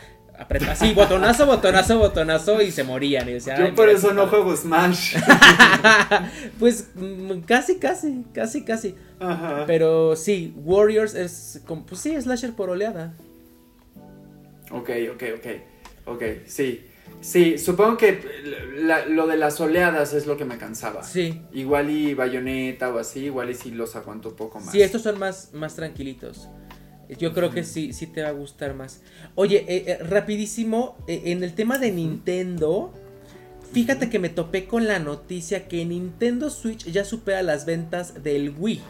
así, 0.69 0.93
botonazo, 0.93 1.47
botonazo, 1.47 1.99
botonazo. 1.99 2.61
Y 2.61 2.71
se 2.73 2.85
morían. 2.85 3.27
Y 3.27 3.33
decía, 3.33 3.57
Yo 3.57 3.65
"Ay, 3.65 3.73
por 3.73 3.87
mira, 3.87 3.97
eso 3.97 4.13
no 4.13 4.27
padre". 4.27 4.43
juego 4.43 4.55
Smash. 4.59 5.17
pues 6.59 6.89
mm, 6.95 7.39
casi, 7.47 7.79
casi, 7.79 8.23
casi, 8.35 8.65
casi. 8.67 8.95
Ajá. 9.19 9.65
Pero 9.67 10.15
sí, 10.15 10.53
Warriors 10.59 11.15
es 11.15 11.63
como, 11.67 11.87
pues 11.87 12.03
sí, 12.03 12.21
slasher 12.21 12.53
por 12.53 12.69
oleada. 12.69 13.15
Ok, 14.71 14.91
ok, 15.15 15.23
ok. 15.39 15.47
Ok, 16.05 16.23
sí. 16.47 16.85
Sí, 17.21 17.59
supongo 17.59 17.97
que 17.97 18.21
la- 18.77 19.07
lo 19.07 19.27
de 19.27 19.37
las 19.37 19.61
oleadas 19.61 20.15
es 20.15 20.27
lo 20.27 20.37
que 20.37 20.45
me 20.45 20.57
cansaba. 20.57 21.03
Sí. 21.03 21.43
Igual 21.53 21.91
y 21.91 22.15
bayoneta 22.15 22.93
o 22.95 22.99
así, 22.99 23.25
igual 23.25 23.51
y 23.51 23.55
sí 23.55 23.71
los 23.73 23.97
aguanto 23.97 24.29
un 24.31 24.37
poco 24.37 24.61
más. 24.61 24.71
Sí, 24.71 24.81
estos 24.83 25.03
son 25.03 25.19
más, 25.19 25.51
más 25.53 25.75
tranquilitos. 25.75 26.49
Yo 27.19 27.33
creo 27.33 27.51
que 27.51 27.65
sí, 27.65 27.93
sí 27.95 28.07
te 28.07 28.23
va 28.23 28.29
a 28.29 28.33
gustar 28.33 28.75
más. 28.75 29.01
Oye, 29.35 29.65
eh, 29.67 29.85
eh, 29.87 29.99
rapidísimo, 30.05 30.99
eh, 31.09 31.23
en 31.27 31.43
el 31.43 31.55
tema 31.55 31.79
de 31.79 31.91
Nintendo, 31.91 32.93
fíjate 33.73 34.11
que 34.11 34.19
me 34.19 34.29
topé 34.29 34.67
con 34.67 34.87
la 34.87 34.99
noticia 34.99 35.69
que 35.69 35.85
Nintendo 35.87 36.51
Switch 36.51 36.85
ya 36.85 37.05
supera 37.05 37.43
las 37.43 37.65
ventas 37.65 38.23
del 38.23 38.55
Wii. 38.59 38.83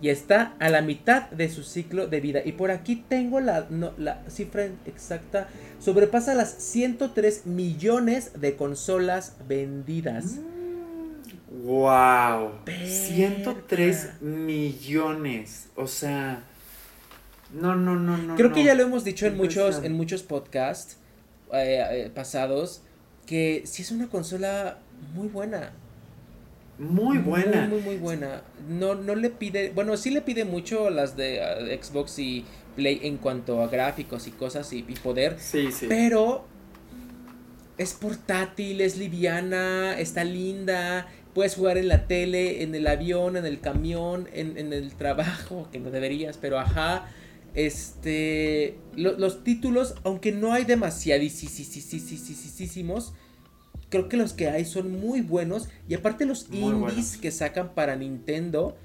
Y 0.00 0.10
está 0.10 0.54
a 0.58 0.68
la 0.68 0.82
mitad 0.82 1.30
de 1.30 1.48
su 1.48 1.62
ciclo 1.62 2.06
de 2.06 2.20
vida. 2.20 2.42
Y 2.44 2.52
por 2.52 2.70
aquí 2.70 2.96
tengo 2.96 3.40
la, 3.40 3.66
no, 3.70 3.92
la 3.96 4.22
cifra 4.28 4.68
exacta. 4.84 5.48
Sobrepasa 5.78 6.34
las 6.34 6.50
103 6.52 7.46
millones 7.46 8.40
de 8.40 8.56
consolas 8.56 9.36
vendidas. 9.48 10.36
Wow. 11.64 12.52
Verga. 12.66 12.86
103 12.86 14.20
millones. 14.20 15.68
O 15.76 15.86
sea. 15.86 16.42
No, 17.52 17.74
no, 17.74 17.96
no, 17.96 18.18
no. 18.18 18.36
Creo 18.36 18.50
no. 18.50 18.54
que 18.54 18.64
ya 18.64 18.74
lo 18.74 18.82
hemos 18.82 19.04
dicho 19.04 19.26
en 19.26 19.36
muchos, 19.36 19.82
en 19.82 19.92
muchos 19.94 20.22
podcasts 20.22 20.98
eh, 21.52 21.84
eh, 21.90 22.10
pasados. 22.14 22.82
Que 23.24 23.62
sí 23.64 23.82
es 23.82 23.90
una 23.90 24.08
consola 24.08 24.78
muy 25.14 25.28
buena. 25.28 25.72
Muy 26.78 27.18
buena. 27.18 27.66
Muy, 27.68 27.78
muy, 27.78 27.82
muy 27.82 27.96
buena. 27.96 28.42
No, 28.68 28.94
no 28.94 29.14
le 29.14 29.30
pide. 29.30 29.70
Bueno, 29.70 29.96
sí 29.96 30.10
le 30.10 30.20
pide 30.20 30.44
mucho 30.44 30.90
las 30.90 31.16
de 31.16 31.38
eh, 31.38 31.78
Xbox 31.82 32.18
y 32.18 32.44
Play 32.76 33.00
en 33.04 33.16
cuanto 33.16 33.62
a 33.62 33.68
gráficos 33.68 34.26
y 34.26 34.30
cosas 34.32 34.70
y, 34.72 34.78
y 34.86 34.94
poder. 35.02 35.36
Sí, 35.38 35.72
sí. 35.72 35.86
Pero 35.88 36.44
es 37.78 37.94
portátil, 37.94 38.80
es 38.82 38.98
liviana, 38.98 39.98
está 39.98 40.24
linda. 40.24 41.08
Puedes 41.34 41.54
jugar 41.54 41.78
en 41.78 41.88
la 41.88 42.06
tele, 42.06 42.62
en 42.62 42.74
el 42.74 42.86
avión, 42.86 43.36
en 43.36 43.46
el 43.46 43.60
camión, 43.60 44.28
en, 44.32 44.56
en 44.58 44.72
el 44.72 44.94
trabajo, 44.94 45.68
que 45.72 45.78
no 45.78 45.90
deberías, 45.90 46.36
pero 46.38 46.58
ajá. 46.58 47.08
Este. 47.54 48.76
lo- 48.96 49.16
los 49.18 49.44
títulos, 49.44 49.94
aunque 50.04 50.32
no 50.32 50.52
hay 50.52 50.64
demasiadísimos, 50.66 53.14
creo 53.88 54.08
que 54.08 54.16
los 54.16 54.32
que 54.32 54.48
hay 54.48 54.64
son 54.64 54.90
muy 55.00 55.20
buenos. 55.20 55.68
Y 55.88 55.94
aparte, 55.94 56.24
los 56.26 56.48
Muy 56.50 56.58
indies 56.60 56.80
buenos. 56.80 57.16
que 57.18 57.30
sacan 57.30 57.74
para 57.74 57.96
Nintendo 57.96 58.76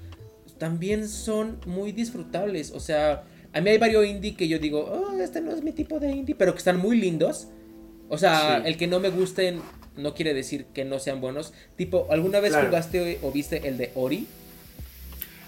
también 0.58 1.08
son 1.08 1.58
muy 1.66 1.92
disfrutables. 1.92 2.70
O 2.70 2.80
sea, 2.80 3.24
a 3.52 3.60
mí 3.60 3.70
hay 3.70 3.78
varios 3.78 4.06
indie 4.06 4.36
que 4.36 4.46
yo 4.48 4.58
digo, 4.58 4.80
oh, 4.84 5.18
este 5.20 5.40
no 5.40 5.50
es 5.52 5.62
mi 5.62 5.72
tipo 5.72 5.98
de 5.98 6.10
indie, 6.12 6.34
pero 6.36 6.52
que 6.52 6.58
están 6.58 6.78
muy 6.78 6.96
lindos. 7.00 7.48
O 8.08 8.18
sea, 8.18 8.60
Sí. 8.62 8.68
el 8.68 8.76
que 8.76 8.86
no 8.86 9.00
me 9.00 9.10
gusten 9.10 9.60
no 9.96 10.14
quiere 10.14 10.34
decir 10.34 10.66
que 10.66 10.84
no 10.84 10.98
sean 10.98 11.20
buenos. 11.20 11.52
Tipo, 11.76 12.06
¿alguna 12.10 12.40
vez 12.40 12.52
Claro. 12.52 12.68
jugaste 12.68 13.18
o 13.22 13.32
viste 13.32 13.66
el 13.68 13.76
de 13.78 13.90
Ori? 13.94 14.26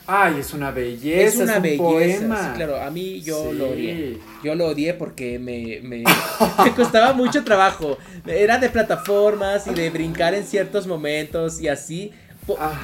Ay, 0.06 0.36
es 0.40 0.52
una 0.52 0.70
belleza. 0.70 1.22
es 1.22 1.36
una 1.36 1.56
un 1.56 1.62
belleza. 1.62 1.82
poema. 1.82 2.38
sí, 2.50 2.56
claro, 2.56 2.80
a 2.80 2.90
mí 2.90 3.20
yo 3.22 3.50
Sí. 3.50 3.58
lo 3.58 3.70
odié. 3.70 4.18
Yo 4.42 4.54
lo 4.54 4.66
odié 4.66 4.94
porque 4.94 5.38
me, 5.38 5.80
me, 5.82 6.04
me 6.64 6.74
costaba 6.74 7.12
mucho 7.14 7.42
trabajo. 7.44 7.96
Era 8.26 8.58
de 8.58 8.68
plataformas 8.68 9.66
y 9.66 9.74
de 9.74 9.90
brincar 9.90 10.34
en 10.34 10.44
ciertos 10.44 10.86
momentos 10.86 11.60
y 11.60 11.68
así. 11.68 12.12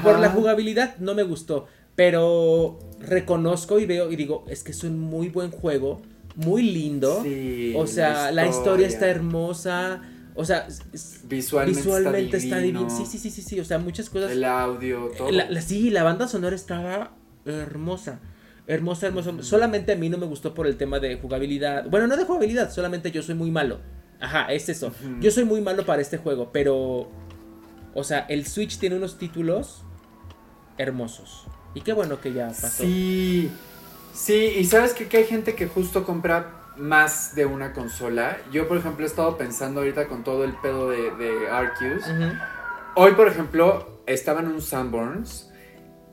Por 0.03 0.19
la 0.19 0.31
jugabilidad 0.31 0.97
no 0.99 1.15
me 1.15 1.23
gustó. 1.23 1.67
Pero 1.97 2.79
reconozco 3.01 3.79
y 3.79 3.85
veo 3.85 4.11
y 4.11 4.17
digo, 4.17 4.45
es 4.49 4.63
que 4.63 4.71
es 4.73 4.83
un 4.85 4.99
muy 4.99 5.29
buen 5.29 5.51
juego. 5.51 6.01
Muy 6.37 6.63
lindo. 6.63 7.21
Sí, 7.23 7.75
o 7.77 7.87
sea, 7.87 8.31
la 8.33 8.47
historia 8.47 8.87
está 8.87 9.09
hermosa. 9.09 10.01
O 10.35 10.45
sea, 10.45 10.67
Visualmente, 11.25 11.81
visualmente 11.81 12.37
está, 12.37 12.37
está 12.39 12.59
divino. 12.59 12.81
divino. 12.85 12.97
Sí, 12.97 13.07
sí, 13.07 13.19
sí, 13.19 13.31
sí, 13.31 13.43
sí. 13.43 13.61
O 13.61 13.65
sea, 13.65 13.79
muchas 13.79 14.09
cosas. 14.11 14.31
El 14.31 14.45
audio, 14.45 15.11
todo. 15.17 15.31
La- 15.31 15.51
la- 15.51 15.61
sí, 15.61 15.91
la 15.91 16.03
banda 16.03 16.29
sonora 16.29 16.55
estaba 16.57 17.13
hermosa. 17.45 18.21
Hermosa, 18.67 19.09
hermosa. 19.09 19.33
Solamente 19.43 19.93
a 19.93 19.97
mí 19.97 20.09
no 20.09 20.17
me 20.19 20.27
gustó 20.27 20.55
por 20.55 20.67
el 20.67 20.77
tema 20.77 21.01
de 21.01 21.17
jugabilidad. 21.17 21.89
Bueno, 21.91 22.07
no 22.07 22.17
de 22.17 22.25
jugabilidad, 22.25 22.71
solamente 22.73 23.11
yo 23.11 23.23
soy 23.23 23.35
muy 23.35 23.51
malo. 23.51 23.81
Ajá, 24.21 24.53
es 24.53 24.69
eso. 24.69 24.93
Yo 25.21 25.31
soy 25.31 25.45
muy 25.45 25.61
malo 25.61 25.85
para 25.85 26.01
este 26.03 26.19
juego, 26.19 26.51
pero. 26.53 27.11
O 27.95 28.05
sea, 28.05 28.21
el 28.29 28.47
Switch 28.47 28.79
tiene 28.79 28.97
unos 28.97 29.19
títulos 29.19 29.83
hermosos. 30.79 31.47
Y 31.75 31.81
qué 31.81 31.93
bueno 31.93 32.21
que 32.21 32.33
ya 32.33 32.49
pasó. 32.49 32.85
Sí, 32.85 33.51
sí, 34.15 34.35
y 34.59 34.65
sabes 34.65 34.93
que, 34.93 35.09
que 35.09 35.19
hay 35.19 35.25
gente 35.25 35.55
que 35.55 35.67
justo 35.67 36.05
compra 36.05 36.60
más 36.77 37.35
de 37.35 37.47
una 37.47 37.73
consola. 37.73 38.39
Yo, 38.53 38.69
por 38.69 38.79
ejemplo, 38.79 39.05
he 39.05 39.09
estado 39.09 39.37
pensando 39.37 39.81
ahorita 39.81 40.07
con 40.07 40.25
todo 40.25 40.45
el 40.45 40.53
pedo 40.55 40.91
de, 40.91 41.11
de 41.13 41.49
Arceus. 41.49 42.05
Hoy, 42.95 43.13
por 43.13 43.29
ejemplo, 43.29 44.03
estaba 44.07 44.41
en 44.41 44.49
un 44.49 44.61
Sanborns 44.61 45.51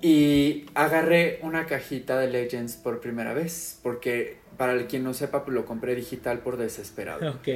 y 0.01 0.65
agarré 0.75 1.39
una 1.41 1.65
cajita 1.65 2.19
de 2.19 2.29
Legends 2.29 2.75
por 2.75 2.99
primera 2.99 3.33
vez. 3.33 3.79
Porque, 3.81 4.37
para 4.57 4.73
el 4.73 4.87
quien 4.87 5.03
no 5.03 5.13
sepa, 5.13 5.43
pues 5.43 5.55
lo 5.55 5.65
compré 5.65 5.95
digital 5.95 6.39
por 6.39 6.57
desesperado. 6.57 7.19
Ok. 7.39 7.47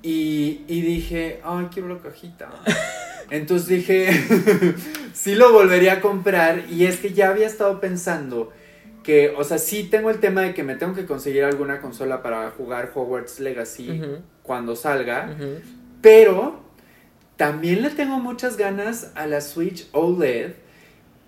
Y, 0.00 0.62
y 0.68 0.80
dije, 0.82 1.40
ay, 1.42 1.66
quiero 1.72 1.88
la 1.88 1.98
cajita. 1.98 2.50
Entonces 3.30 3.68
dije, 3.68 4.08
sí 5.12 5.34
lo 5.34 5.52
volvería 5.52 5.94
a 5.94 6.00
comprar. 6.00 6.64
Y 6.70 6.86
es 6.86 6.98
que 6.98 7.12
ya 7.12 7.30
había 7.30 7.46
estado 7.46 7.80
pensando 7.80 8.52
que, 9.08 9.32
o 9.38 9.42
sea, 9.42 9.56
sí 9.56 9.84
tengo 9.84 10.10
el 10.10 10.20
tema 10.20 10.42
de 10.42 10.52
que 10.52 10.62
me 10.62 10.74
tengo 10.74 10.92
que 10.92 11.06
conseguir 11.06 11.42
alguna 11.42 11.80
consola 11.80 12.22
para 12.22 12.50
jugar 12.50 12.92
Hogwarts 12.94 13.40
Legacy 13.40 14.02
cuando 14.42 14.76
salga. 14.76 15.34
Pero 16.02 16.60
también 17.38 17.80
le 17.80 17.88
tengo 17.88 18.18
muchas 18.18 18.58
ganas 18.58 19.10
a 19.14 19.26
la 19.26 19.40
Switch 19.40 19.88
OLED. 19.92 20.52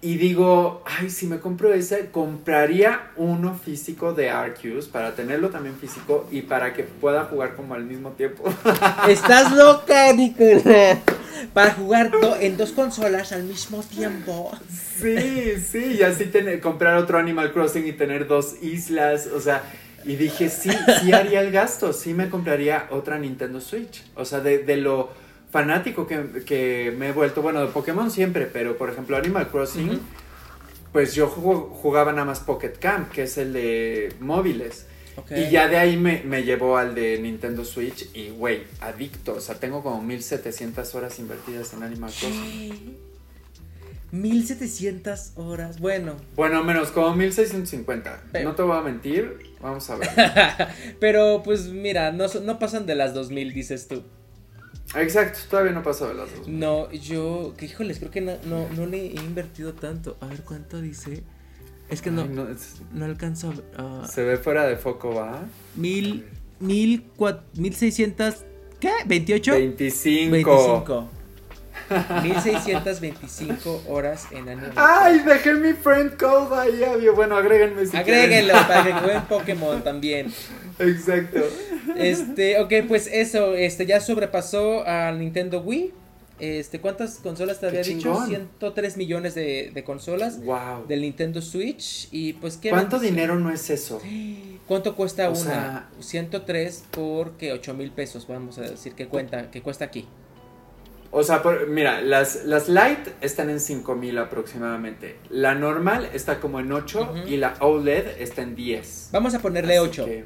Y 0.03 0.17
digo, 0.17 0.83
ay, 0.87 1.11
si 1.11 1.27
me 1.27 1.41
compro 1.41 1.75
ese, 1.75 2.09
compraría 2.11 3.11
uno 3.17 3.55
físico 3.55 4.15
de 4.15 4.31
Arceus 4.31 4.87
para 4.87 5.15
tenerlo 5.15 5.51
también 5.51 5.77
físico 5.77 6.27
y 6.31 6.41
para 6.43 6.73
que 6.73 6.85
pueda 6.85 7.25
jugar 7.25 7.55
como 7.55 7.75
al 7.75 7.85
mismo 7.85 8.11
tiempo. 8.13 8.45
Estás 9.09 9.53
loca, 9.53 10.13
Nicolás. 10.15 10.99
Para 11.55 11.73
jugar 11.73 12.11
do- 12.11 12.37
en 12.37 12.57
dos 12.59 12.71
consolas 12.73 13.33
al 13.33 13.45
mismo 13.45 13.83
tiempo. 13.83 14.53
Sí, 15.01 15.55
sí, 15.59 15.97
y 15.99 16.03
así 16.03 16.27
tener, 16.27 16.61
comprar 16.61 16.97
otro 16.99 17.19
Animal 17.19 17.53
Crossing 17.53 17.87
y 17.87 17.93
tener 17.93 18.27
dos 18.27 18.57
islas, 18.63 19.27
o 19.27 19.41
sea, 19.41 19.63
y 20.05 20.17
dije, 20.17 20.51
sí, 20.51 20.71
sí 21.03 21.13
haría 21.13 21.41
el 21.41 21.51
gasto, 21.51 21.95
sí 21.95 22.13
me 22.13 22.29
compraría 22.29 22.87
otra 22.91 23.19
Nintendo 23.19 23.61
Switch, 23.61 24.03
o 24.17 24.25
sea, 24.27 24.41
de, 24.41 24.59
de 24.59 24.77
lo 24.77 25.11
fanático 25.51 26.07
que, 26.07 26.43
que 26.47 26.95
me 26.97 27.09
he 27.09 27.13
vuelto, 27.13 27.43
bueno, 27.43 27.61
de 27.61 27.67
Pokémon 27.69 28.11
siempre, 28.11 28.47
pero 28.47 28.77
por 28.79 28.91
ejemplo 28.91 29.17
Animal 29.17 29.49
Crossing, 29.49 30.01
pues 30.93 31.15
yo 31.15 31.29
jugaba 31.29 32.13
nada 32.13 32.25
más 32.25 32.41
Pocket 32.41 32.73
Camp, 32.81 33.11
que 33.11 33.23
es 33.25 33.37
el 33.39 33.53
de 33.53 34.15
móviles. 34.21 34.87
Y 35.37 35.51
ya 35.51 35.69
de 35.69 35.77
ahí 35.77 35.97
me, 35.99 36.23
me 36.25 36.45
llevó 36.45 36.79
al 36.79 36.95
de 36.95 37.19
Nintendo 37.19 37.65
Switch 37.65 38.09
y, 38.15 38.31
güey, 38.31 38.63
adicto. 38.81 39.35
O 39.35 39.41
sea, 39.41 39.57
tengo 39.57 39.83
como 39.83 40.01
1700 40.03 40.95
horas 40.95 41.19
invertidas 41.19 41.75
en 41.75 41.83
Animal 41.83 42.11
Crossing. 42.11 42.97
¿Qué? 44.13 44.17
1700 44.17 45.33
horas. 45.37 45.79
Bueno, 45.79 46.17
Bueno, 46.37 46.65
menos 46.65 46.91
como 46.91 47.15
1650. 47.15 48.23
Pero- 48.33 48.49
No 48.49 48.55
te 48.55 48.63
voy 48.63 48.77
a 48.77 48.81
mentir. 48.81 49.39
Vamos 49.61 49.89
a 49.91 49.97
ver. 49.97 50.09
pero 51.01 51.43
pues 51.45 51.67
mira, 51.69 52.13
no, 52.13 52.27
no 52.43 52.59
pasan 52.59 52.87
de 52.87 52.95
las 52.95 53.15
2000, 53.15 53.53
dices 53.53 53.89
tú. 53.89 54.03
Exacto, 54.97 55.39
todavía 55.49 55.73
no 55.73 55.83
pasó 55.83 56.09
de 56.09 56.15
las 56.15 56.35
dos. 56.37 56.49
No, 56.49 56.91
yo, 56.91 57.55
que 57.57 57.67
híjoles, 57.67 57.99
creo 57.99 58.11
que 58.11 58.21
no, 58.21 58.33
no, 58.45 58.69
no 58.77 58.87
le 58.87 58.99
he 59.07 59.15
invertido 59.15 59.73
tanto. 59.75 60.17
A 60.21 60.27
ver 60.27 60.41
cuánto 60.43 60.81
dice. 60.81 61.23
Es 61.89 62.03
que 62.03 62.11
no, 62.11 62.23
Ay, 62.23 62.29
no, 62.29 62.45
no, 62.45 62.51
es- 62.51 62.81
alcanzo 63.05 63.53
a. 63.77 64.07
se 64.09 64.23
ve 64.25 64.37
fuera 64.37 64.67
de 64.67 64.77
foco, 64.77 65.15
¿va? 65.15 65.43
mil, 65.77 66.27
mil, 66.61 67.05
cua- 67.17 67.41
mil 67.55 67.75
seiscientas, 67.75 68.45
¿qué? 68.81 68.91
¿28? 69.07 69.53
25. 69.53 70.31
25. 70.33 71.09
1625 72.23 73.83
horas 73.89 74.27
en 74.31 74.49
Animal 74.49 74.73
Ay, 74.77 75.21
dejé 75.21 75.55
mi 75.55 75.73
friend 75.73 76.17
code 76.17 76.55
ahí. 76.57 77.09
Bueno, 77.15 77.37
agréguenme 77.37 77.87
si 77.87 77.97
Agréguenlo 77.97 78.53
para 78.69 78.85
que 78.85 78.93
jueguen 78.93 79.23
Pokémon 79.23 79.83
también. 79.83 80.33
Exacto. 80.79 81.41
Este, 81.97 82.61
ok, 82.61 82.73
pues 82.89 83.07
eso, 83.13 83.55
este 83.55 83.87
ya 83.87 84.01
sobrepasó 84.01 84.87
al 84.87 85.19
Nintendo 85.19 85.61
Wii. 85.61 85.93
Este, 86.39 86.81
¿cuántas 86.81 87.17
consolas 87.19 87.61
te 87.61 87.67
había 87.67 87.83
dicho? 87.83 87.99
chingón. 88.15 88.27
103 88.29 88.97
millones 88.97 89.35
de, 89.35 89.71
de 89.75 89.85
consolas 89.85 90.43
Wow. 90.43 90.87
del 90.89 91.03
Nintendo 91.03 91.43
Switch. 91.43 92.09
Y 92.13 92.33
pues, 92.35 92.57
¿qué 92.57 92.71
¿Cuánto 92.71 92.99
dinero 92.99 93.39
no 93.39 93.51
es 93.51 93.69
eso? 93.69 94.01
¿Cuánto 94.67 94.97
cuesta 94.97 95.29
O 95.29 95.33
una? 95.33 95.41
sea- 95.41 95.89
103 96.01 96.85
por 96.93 97.33
que 97.33 97.53
8 97.53 97.75
mil 97.75 97.91
pesos, 97.91 98.27
vamos 98.27 98.57
a 98.57 98.63
decir 98.63 98.95
que 98.95 99.07
cuenta, 99.07 99.51
que 99.51 99.61
cuesta 99.61 99.85
aquí. 99.85 100.07
O 101.13 101.23
sea, 101.25 101.43
por- 101.43 101.67
mira, 101.69 102.01
las, 102.01 102.45
las 102.47 102.69
light 102.69 103.01
están 103.21 103.51
en 103.51 103.59
5000 103.61 104.17
aproximadamente. 104.17 105.17
La 105.29 105.55
normal 105.57 106.09
está 106.15 106.39
como 106.41 106.61
en 106.61 106.71
8 106.73 107.03
Ujú. 107.03 107.29
y 107.29 107.37
la 107.37 107.57
OLED 107.61 108.21
está 108.23 108.43
en 108.43 108.55
10. 108.55 109.09
Vamos 109.13 109.35
a 109.35 109.41
ponerle 109.41 109.77
Así 109.77 109.89
8 109.89 110.05
que- 110.07 110.25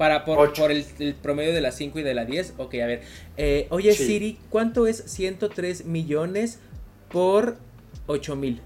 para 0.00 0.24
por, 0.24 0.38
ocho. 0.38 0.62
por 0.62 0.70
el, 0.72 0.86
el 0.98 1.14
promedio 1.14 1.52
de 1.52 1.60
las 1.60 1.76
5 1.76 1.98
y 1.98 2.02
de 2.02 2.14
la 2.14 2.24
10. 2.24 2.54
Ok, 2.56 2.72
a 2.76 2.86
ver. 2.86 3.02
Eh, 3.36 3.66
oye, 3.68 3.92
Sí. 3.92 4.06
Siri, 4.06 4.38
¿cuánto 4.48 4.86
es 4.86 4.96
103 5.06 5.84
millones 5.84 6.58
por 7.10 7.58
8 8.06 8.34
mil? 8.34 8.62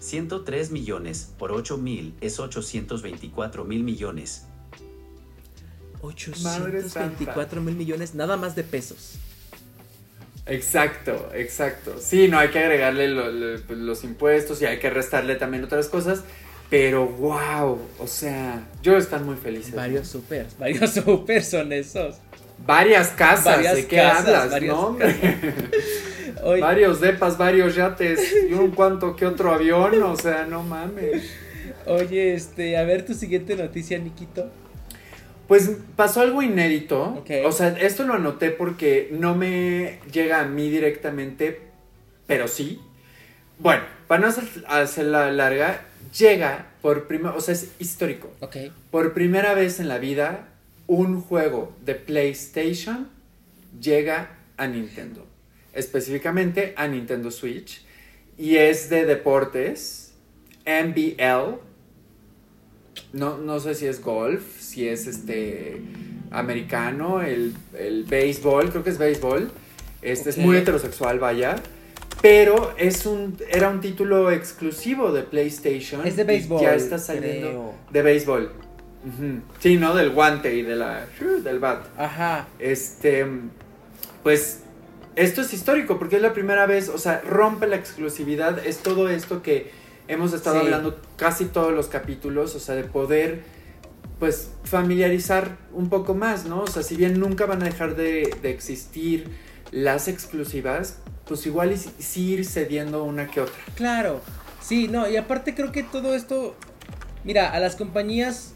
103 0.00 0.72
millones 0.72 1.30
por 1.38 1.52
8 1.52 1.78
mil 1.78 2.12
es 2.20 2.40
824 2.40 3.64
mil 3.64 3.84
millones. 3.84 4.46
824 6.00 7.60
mil 7.60 7.76
millones 7.76 8.16
nada 8.16 8.36
más 8.36 8.56
de 8.56 8.64
pesos. 8.64 9.12
Exacto, 10.46 11.30
exacto. 11.34 11.94
Sí, 12.00 12.26
no 12.26 12.36
hay 12.36 12.48
que 12.48 12.58
agregarle 12.58 13.06
lo- 13.06 13.30
lo- 13.30 13.60
pues, 13.62 13.78
los 13.78 14.02
impuestos 14.02 14.60
y 14.60 14.64
hay 14.66 14.80
que 14.80 14.90
restarle 14.90 15.36
también 15.36 15.62
otras 15.62 15.86
cosas. 15.88 16.24
Pero 16.72 17.06
wow, 17.06 17.78
o 17.98 18.06
sea, 18.06 18.66
yo 18.82 18.96
están 18.96 19.26
muy 19.26 19.36
felices. 19.36 19.74
Varios 19.74 20.08
super, 20.08 20.46
varios 20.58 20.90
super 20.90 21.44
son 21.44 21.70
esos. 21.70 22.16
Varias 22.66 23.08
casas, 23.08 23.56
Varias 23.56 23.76
¿de 23.76 23.86
qué 23.86 23.96
casas, 23.96 24.54
hablas? 24.54 24.62
No, 24.62 24.96
varios 26.60 27.02
depas, 27.02 27.36
varios 27.36 27.74
yates 27.74 28.34
y 28.48 28.54
un 28.54 28.70
cuanto 28.70 29.14
que 29.16 29.26
otro 29.26 29.52
avión, 29.52 30.02
o 30.02 30.16
sea, 30.16 30.46
no 30.46 30.62
mames. 30.62 31.30
oye, 31.84 32.32
este, 32.32 32.78
a 32.78 32.84
ver 32.84 33.04
tu 33.04 33.12
siguiente 33.12 33.54
noticia, 33.54 33.98
Nikito. 33.98 34.48
Pues 35.48 35.72
pasó 35.94 36.22
algo 36.22 36.40
inédito. 36.40 37.22
O 37.44 37.52
sea, 37.52 37.68
esto 37.82 38.04
lo 38.04 38.14
anoté 38.14 38.50
porque 38.50 39.10
no 39.12 39.34
me 39.34 39.98
llega 40.10 40.40
a 40.40 40.46
mí 40.46 40.70
directamente, 40.70 41.60
pero 42.26 42.48
sí. 42.48 42.80
Bueno, 43.58 43.82
para 44.06 44.22
no 44.22 44.28
hacer, 44.28 44.44
hacerla 44.66 45.30
larga, 45.30 45.82
llega 46.16 46.72
por 46.82 47.06
primera, 47.06 47.34
o 47.34 47.40
sea, 47.40 47.54
es 47.54 47.72
histórico. 47.78 48.30
Ok. 48.40 48.56
Por 48.90 49.14
primera 49.14 49.54
vez 49.54 49.80
en 49.80 49.88
la 49.88 49.98
vida, 49.98 50.48
un 50.86 51.20
juego 51.20 51.74
de 51.84 51.94
PlayStation 51.94 53.08
llega 53.80 54.36
a 54.56 54.66
Nintendo. 54.66 55.26
Específicamente 55.72 56.74
a 56.76 56.86
Nintendo 56.88 57.30
Switch. 57.30 57.84
Y 58.36 58.56
es 58.56 58.90
de 58.90 59.04
deportes. 59.04 60.12
NBL. 60.64 61.58
No, 63.12 63.38
no 63.38 63.60
sé 63.60 63.74
si 63.74 63.86
es 63.86 64.00
golf, 64.00 64.42
si 64.60 64.88
es 64.88 65.06
este 65.06 65.80
americano, 66.30 67.22
el, 67.22 67.54
el 67.78 68.04
béisbol, 68.04 68.70
creo 68.70 68.84
que 68.84 68.90
es 68.90 68.98
béisbol. 68.98 69.50
Este 70.00 70.30
es 70.30 70.38
muy 70.38 70.56
heterosexual, 70.56 71.18
vaya. 71.18 71.56
Pero 72.22 72.72
es 72.78 73.04
un, 73.04 73.36
era 73.50 73.68
un 73.68 73.80
título 73.80 74.30
exclusivo 74.30 75.10
de 75.12 75.22
PlayStation. 75.24 76.06
Es 76.06 76.16
de 76.16 76.24
béisbol. 76.24 76.62
Ya 76.62 76.74
está 76.74 76.98
saliendo. 76.98 77.48
creo. 77.48 77.74
De 77.90 78.02
béisbol. 78.02 78.52
Ujú. 79.04 79.40
Sí, 79.58 79.76
¿no? 79.76 79.94
Del 79.96 80.10
guante 80.10 80.54
y 80.54 80.62
de 80.62 80.76
la, 80.76 81.06
del 81.42 81.58
bat. 81.58 81.84
Ajá. 81.98 82.46
Este, 82.60 83.26
pues, 84.22 84.60
esto 85.16 85.40
es 85.40 85.52
histórico 85.52 85.98
porque 85.98 86.16
es 86.16 86.22
la 86.22 86.32
primera 86.32 86.66
vez, 86.66 86.88
o 86.88 86.98
sea, 86.98 87.20
rompe 87.28 87.66
la 87.66 87.74
exclusividad, 87.76 88.64
es 88.64 88.78
todo 88.78 89.08
esto 89.08 89.42
que 89.42 89.72
hemos 90.06 90.32
estado 90.32 90.60
Sí. 90.60 90.66
hablando 90.66 91.00
casi 91.16 91.46
todos 91.46 91.72
los 91.72 91.88
capítulos, 91.88 92.54
o 92.54 92.60
sea, 92.60 92.76
de 92.76 92.84
poder, 92.84 93.40
pues, 94.20 94.52
familiarizar 94.62 95.56
un 95.72 95.88
poco 95.88 96.14
más, 96.14 96.44
¿no? 96.44 96.62
O 96.62 96.66
sea, 96.68 96.84
si 96.84 96.94
bien 96.94 97.18
nunca 97.18 97.46
van 97.46 97.62
a 97.62 97.64
dejar 97.64 97.96
de, 97.96 98.32
de 98.40 98.50
existir 98.50 99.26
las 99.72 100.06
exclusivas, 100.06 100.98
pues 101.26 101.44
igual 101.46 101.72
y 101.72 101.76
sí- 101.76 102.30
ir 102.32 102.44
cediendo 102.46 103.02
una 103.04 103.28
que 103.28 103.40
otra. 103.40 103.54
Claro, 103.74 104.20
sí, 104.62 104.86
no, 104.86 105.08
y 105.08 105.16
aparte 105.16 105.54
creo 105.54 105.72
que 105.72 105.82
todo 105.82 106.14
esto, 106.14 106.54
mira, 107.24 107.50
a 107.50 107.58
las 107.58 107.74
compañías 107.76 108.52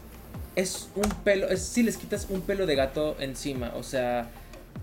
es 0.55 0.89
un 0.95 1.09
pelo, 1.23 1.49
es 1.49 1.61
si 1.63 1.83
les 1.83 1.97
quitas 1.97 2.27
un 2.29 2.41
pelo 2.41 2.65
de 2.65 2.75
gato 2.75 3.15
encima, 3.19 3.73
o 3.75 3.83
sea, 3.83 4.29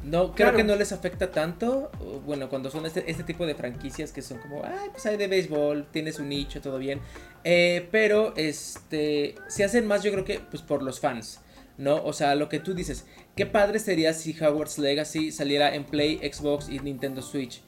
no, 0.02 0.26
creo 0.34 0.48
Claro. 0.48 0.56
que 0.58 0.64
no 0.64 0.76
les 0.76 0.92
afecta 0.92 1.30
tanto, 1.30 1.90
bueno, 2.26 2.48
cuando 2.48 2.70
son 2.70 2.84
este, 2.84 3.10
este 3.10 3.22
tipo 3.22 3.46
de 3.46 3.54
franquicias 3.54 4.12
que 4.12 4.20
son 4.20 4.38
como, 4.38 4.62
ay, 4.64 4.88
pues 4.92 5.06
hay 5.06 5.16
de 5.16 5.28
béisbol, 5.28 5.86
tienes 5.92 6.18
un 6.18 6.28
nicho, 6.28 6.60
todo 6.60 6.78
bien, 6.78 7.00
eh, 7.44 7.88
pero, 7.90 8.34
este, 8.36 9.36
se 9.48 9.64
hacen 9.64 9.86
más 9.86 10.02
yo 10.02 10.12
creo 10.12 10.24
que, 10.24 10.40
pues 10.40 10.62
por 10.62 10.82
los 10.82 11.00
fans. 11.00 11.40
¿No? 11.76 12.02
O 12.04 12.12
sea, 12.12 12.34
lo 12.36 12.48
que 12.48 12.60
tú 12.60 12.72
dices, 12.74 13.04
qué 13.34 13.46
padre 13.46 13.78
sería 13.80 14.12
si 14.12 14.32
Hogwarts 14.40 14.78
Legacy 14.78 15.32
saliera 15.32 15.74
en 15.74 15.84
Play, 15.84 16.18
Xbox 16.18 16.68
y 16.68 16.78
Nintendo 16.78 17.20
Switch. 17.20 17.62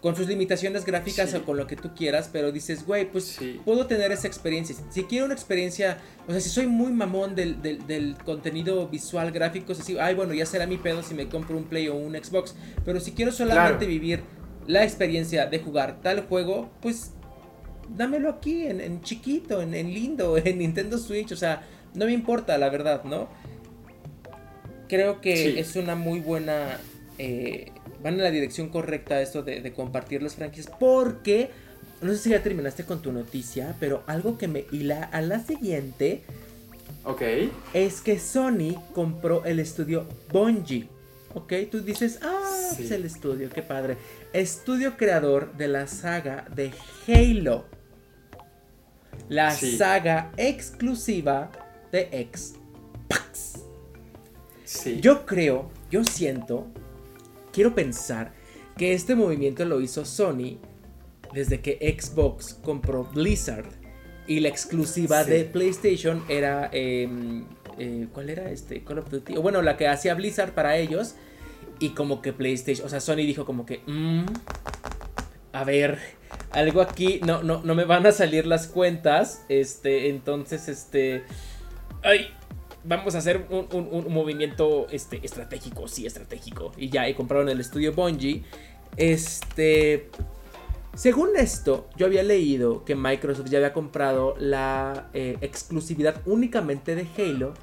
Con 0.00 0.16
sus 0.16 0.26
limitaciones 0.26 0.84
gráficas 0.84 1.30
Sí. 1.30 1.36
o 1.36 1.44
con 1.44 1.56
lo 1.56 1.66
que 1.68 1.76
tú 1.76 1.94
quieras, 1.94 2.28
pero 2.32 2.50
dices, 2.50 2.84
güey, 2.86 3.08
pues 3.12 3.24
Sí. 3.38 3.60
puedo 3.64 3.86
tener 3.86 4.10
esa 4.10 4.26
experiencia. 4.26 4.74
Si 4.90 5.04
quiero 5.04 5.26
una 5.26 5.34
experiencia, 5.34 5.98
o 6.26 6.32
sea, 6.32 6.40
si 6.40 6.48
soy 6.48 6.66
muy 6.66 6.90
mamón 6.92 7.34
del, 7.36 7.62
del, 7.62 7.86
del 7.86 8.16
contenido 8.24 8.88
visual 8.88 9.30
gráfico, 9.30 9.70
es 9.72 9.80
así, 9.80 9.96
ay, 10.00 10.14
bueno, 10.16 10.34
ya 10.34 10.44
será 10.46 10.66
mi 10.66 10.76
pedo 10.78 11.02
si 11.04 11.14
me 11.14 11.28
compro 11.28 11.56
un 11.56 11.64
Play 11.64 11.86
o 11.88 11.94
un 11.94 12.14
Xbox. 12.14 12.56
Pero 12.84 12.98
si 13.00 13.12
quiero 13.12 13.30
solamente 13.30 13.78
Claro. 13.84 13.86
vivir 13.86 14.22
la 14.66 14.82
experiencia 14.82 15.46
de 15.46 15.58
jugar 15.60 16.00
tal 16.02 16.22
juego, 16.26 16.70
pues 16.80 17.12
dámelo 17.96 18.30
aquí, 18.30 18.64
en, 18.66 18.80
en 18.80 19.02
chiquito, 19.02 19.60
en, 19.62 19.74
en 19.74 19.92
lindo, 19.92 20.36
en 20.44 20.58
Nintendo 20.58 20.98
Switch, 20.98 21.30
o 21.32 21.36
sea, 21.36 21.62
no 21.94 22.06
me 22.06 22.12
importa, 22.12 22.56
la 22.58 22.70
verdad, 22.70 23.04
¿no? 23.04 23.28
Creo 24.92 25.22
que 25.22 25.34
Sí. 25.38 25.58
es 25.58 25.74
una 25.76 25.94
muy 25.94 26.20
buena... 26.20 26.78
eh, 27.18 27.72
van 28.02 28.14
en 28.14 28.22
la 28.22 28.30
dirección 28.30 28.68
correcta 28.68 29.22
esto 29.22 29.42
de, 29.42 29.62
de 29.62 29.72
compartir 29.72 30.22
las 30.22 30.34
franquicias, 30.34 30.70
porque... 30.78 31.48
No 32.02 32.12
sé 32.12 32.18
si 32.18 32.30
ya 32.30 32.42
terminaste 32.42 32.84
con 32.84 33.00
tu 33.00 33.10
noticia, 33.10 33.74
pero 33.80 34.02
algo 34.06 34.36
que 34.36 34.48
me 34.48 34.66
hila 34.70 35.04
a 35.04 35.22
la 35.22 35.38
siguiente 35.40 36.24
Ok. 37.04 37.22
es 37.72 38.02
que 38.02 38.18
Sony 38.18 38.74
compró 38.92 39.44
el 39.46 39.60
estudio 39.60 40.06
Bungie. 40.30 40.88
Ok, 41.32 41.52
tú 41.70 41.80
dices, 41.80 42.18
ah, 42.20 42.72
Sí. 42.76 42.84
es 42.84 42.90
el 42.90 43.06
estudio, 43.06 43.48
qué 43.48 43.62
padre. 43.62 43.96
Estudio 44.34 44.98
creador 44.98 45.54
de 45.56 45.68
la 45.68 45.86
saga 45.86 46.44
de 46.54 46.70
Halo. 47.08 47.64
La 49.30 49.52
Sí. 49.52 49.78
saga 49.78 50.32
exclusiva 50.36 51.50
de 51.92 52.28
Xbox. 52.30 53.51
Sí. 54.72 55.00
Yo 55.00 55.26
creo, 55.26 55.70
yo 55.90 56.04
siento, 56.04 56.66
quiero 57.52 57.74
pensar 57.74 58.32
que 58.76 58.94
este 58.94 59.14
movimiento 59.14 59.64
lo 59.64 59.80
hizo 59.80 60.04
Sony 60.04 60.58
desde 61.34 61.60
que 61.60 61.96
Xbox 62.00 62.54
compró 62.54 63.04
Blizzard 63.04 63.66
y 64.26 64.40
la 64.40 64.48
exclusiva 64.48 65.24
Sí. 65.24 65.30
de 65.30 65.44
PlayStation 65.44 66.22
era 66.28 66.70
em, 66.72 67.44
eh, 67.78 68.06
¿cuál 68.12 68.30
era 68.30 68.50
este 68.50 68.82
Call 68.84 68.98
of 69.00 69.10
Duty? 69.10 69.36
O 69.36 69.42
bueno, 69.42 69.60
la 69.62 69.76
que 69.76 69.88
hacía 69.88 70.14
Blizzard 70.14 70.52
para 70.52 70.76
ellos 70.76 71.14
y 71.78 71.90
como 71.90 72.22
que 72.22 72.32
PlayStation, 72.32 72.86
o 72.86 72.88
sea, 72.90 73.00
Sony 73.00 73.16
dijo 73.16 73.44
como 73.44 73.66
que 73.66 73.80
"Mm, 73.86 74.24
a 75.52 75.64
ver, 75.64 75.98
algo 76.52 76.80
aquí 76.80 77.20
no 77.26 77.42
no 77.42 77.62
no 77.62 77.74
me 77.74 77.84
van 77.84 78.06
a 78.06 78.12
salir 78.12 78.46
las 78.46 78.66
cuentas, 78.68 79.44
este, 79.48 80.08
entonces 80.08 80.68
este 80.68 81.24
ay 82.02 82.28
vamos 82.84 83.14
a 83.14 83.18
hacer 83.18 83.46
un, 83.50 83.66
un- 83.72 83.88
un 83.92 84.12
movimiento 84.12 84.86
este, 84.90 85.20
estratégico, 85.24 85.88
sí, 85.88 86.06
estratégico. 86.06 86.72
Y 86.76 86.88
ya, 86.90 87.08
y 87.08 87.14
compraron 87.14 87.48
el 87.48 87.60
estudio 87.60 87.92
Bungie. 87.92 88.42
Este. 88.96 90.08
Según 90.94 91.30
esto, 91.38 91.88
yo 91.96 92.04
había 92.06 92.22
leído 92.22 92.84
que 92.84 92.94
Microsoft 92.94 93.48
ya 93.48 93.58
había 93.58 93.72
comprado 93.72 94.34
la 94.38 95.08
eh, 95.14 95.38
exclusividad 95.40 96.20
únicamente 96.26 96.94
de 96.94 97.06
Halo 97.16 97.54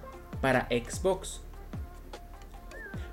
para 0.42 0.68
Xbox. 0.70 1.42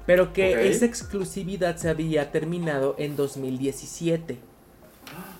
Pero 0.06 0.32
que 0.32 0.68
esa 0.68 0.86
exclusividad 0.86 1.76
se 1.76 1.88
había 1.90 2.30
terminado 2.30 2.94
en 2.98 3.16
2017. 3.16 4.38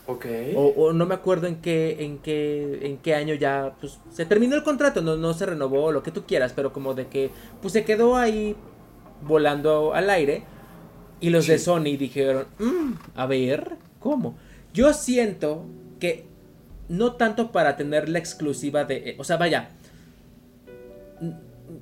Ok. 0.07 0.27
O, 0.55 0.67
o 0.77 0.93
no 0.93 1.05
me 1.07 1.15
acuerdo 1.15 1.47
en 1.49 1.57
qué, 1.57 2.05
en 2.05 2.19
qué, 2.19 2.79
en 2.83 2.99
qué 2.99 3.15
año 3.15 3.35
ya, 3.35 3.75
pues, 3.81 3.99
se 4.11 4.25
terminó 4.25 4.55
el 4.55 4.63
contrato, 4.63 5.03
no, 5.03 5.17
no 5.17 5.35
se 5.35 5.47
renovó, 5.47 5.91
lo 5.91 6.03
que 6.03 6.13
tú 6.13 6.25
quieras, 6.27 6.53
pero 6.55 6.73
como 6.73 6.95
de 6.95 7.09
que, 7.09 7.31
pues 7.61 7.73
se 7.73 7.85
quedó 7.85 8.17
ahí 8.17 8.55
volando 9.23 9.95
al 9.95 10.11
aire. 10.11 10.45
Y 11.21 11.31
los 11.31 11.47
de. 11.47 11.59
Sony 11.59 11.97
dijeron, 11.99 12.47
"Mm, 12.59 12.93
a 13.15 13.27
ver, 13.27 13.77
¿cómo? 14.01 14.37
Yo 14.75 14.93
siento 14.93 15.65
que 15.99 16.27
no 16.89 17.15
tanto 17.15 17.51
para 17.53 17.77
tener 17.77 18.09
la 18.09 18.19
exclusiva 18.19 18.85
de, 18.85 19.17
o 19.19 19.25
sea, 19.25 19.39
vaya, 19.39 19.71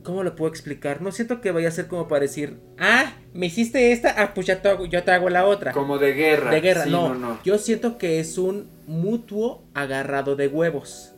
¿cómo 0.02 0.22
lo 0.22 0.34
puedo 0.36 0.50
explicar? 0.50 1.02
No 1.02 1.12
siento 1.12 1.40
que 1.40 1.50
vaya 1.52 1.68
a 1.68 1.72
ser 1.72 1.86
como 1.88 2.08
para 2.08 2.22
decir, 2.22 2.58
ah, 2.78 3.14
me 3.32 3.46
hiciste 3.46 3.92
esta, 3.92 4.14
ah, 4.22 4.32
pues 4.34 4.46
ya 4.46 4.60
te 4.62 4.68
hago, 4.68 4.86
yo 4.86 5.02
te 5.02 5.10
hago 5.10 5.28
la 5.30 5.46
otra. 5.46 5.72
Como 5.72 5.98
de 5.98 6.12
guerra. 6.12 6.50
De 6.50 6.60
guerra, 6.60 6.84
Sí, 6.84 6.90
no. 6.90 7.14
no. 7.14 7.38
Yo 7.44 7.58
siento 7.58 7.98
que 7.98 8.20
es 8.20 8.38
un 8.38 8.68
mutuo 8.86 9.62
agarrado 9.74 10.36
de 10.36 10.48
huevos. 10.48 11.12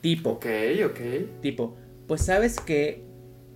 Tipo, 0.00 0.30
Ok, 0.30 0.46
ok. 0.86 1.00
tipo, 1.42 1.76
pues 2.06 2.22
sabes 2.24 2.58
que 2.58 3.02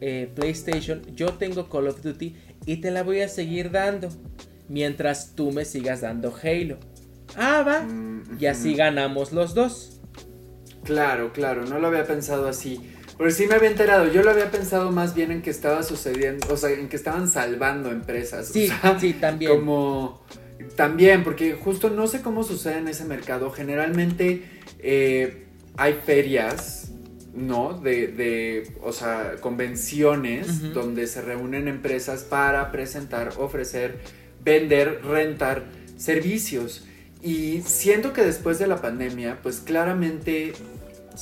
eh, 0.00 0.30
PlayStation, 0.34 1.02
yo 1.14 1.32
tengo 1.34 1.68
Call 1.70 1.88
of 1.88 2.02
Duty 2.02 2.36
y 2.66 2.76
te 2.78 2.90
la 2.90 3.02
voy 3.02 3.20
a 3.20 3.28
seguir 3.28 3.70
dando. 3.70 4.08
Mientras 4.68 5.34
tú 5.34 5.52
me 5.52 5.64
sigas 5.64 6.02
dando 6.02 6.34
Halo. 6.42 6.78
Ah, 7.36 7.64
va. 7.66 7.80
Mm, 7.82 8.38
Y 8.38 8.46
así 8.46 8.74
ganamos 8.74 9.32
los 9.32 9.54
dos. 9.54 10.00
Claro, 10.84 11.32
claro, 11.32 11.64
no 11.64 11.78
lo 11.78 11.86
había 11.88 12.04
pensado 12.04 12.46
así. 12.48 12.78
Pero 13.16 13.30
sí 13.30 13.46
me 13.46 13.54
había 13.54 13.70
enterado, 13.70 14.10
yo 14.10 14.22
lo 14.22 14.30
había 14.30 14.50
pensado 14.50 14.90
más 14.90 15.14
bien 15.14 15.30
en 15.30 15.42
que 15.42 15.50
estaba 15.50 15.82
sucediendo, 15.82 16.48
o 16.52 16.56
sea, 16.56 16.70
en 16.70 16.88
que 16.88 16.96
estaban 16.96 17.28
salvando 17.28 17.90
empresas. 17.90 18.50
o 18.50 18.52
Sí, 18.52 18.68
sea, 18.68 18.98
sí, 18.98 19.12
también. 19.14 19.52
Como 19.52 20.24
también, 20.76 21.22
porque 21.22 21.54
justo 21.54 21.90
no 21.90 22.06
sé 22.06 22.20
cómo 22.22 22.42
sucede 22.42 22.78
en 22.78 22.88
ese 22.88 23.04
mercado. 23.04 23.50
Generalmente 23.50 24.42
eh, 24.80 25.44
hay 25.76 25.94
ferias, 26.04 26.90
¿no? 27.34 27.78
De, 27.78 28.08
de, 28.08 28.72
o 28.82 28.92
sea, 28.92 29.36
convenciones 29.40 30.72
donde 30.72 31.06
se 31.06 31.20
reúnen 31.22 31.68
empresas 31.68 32.22
para 32.22 32.72
presentar, 32.72 33.32
ofrecer, 33.38 33.98
vender, 34.44 35.02
rentar 35.04 35.64
servicios. 35.96 36.84
Y 37.22 37.62
siento 37.62 38.12
que 38.12 38.22
después 38.22 38.58
de 38.58 38.66
la 38.66 38.80
pandemia, 38.82 39.38
pues 39.42 39.60
claramente 39.60 40.52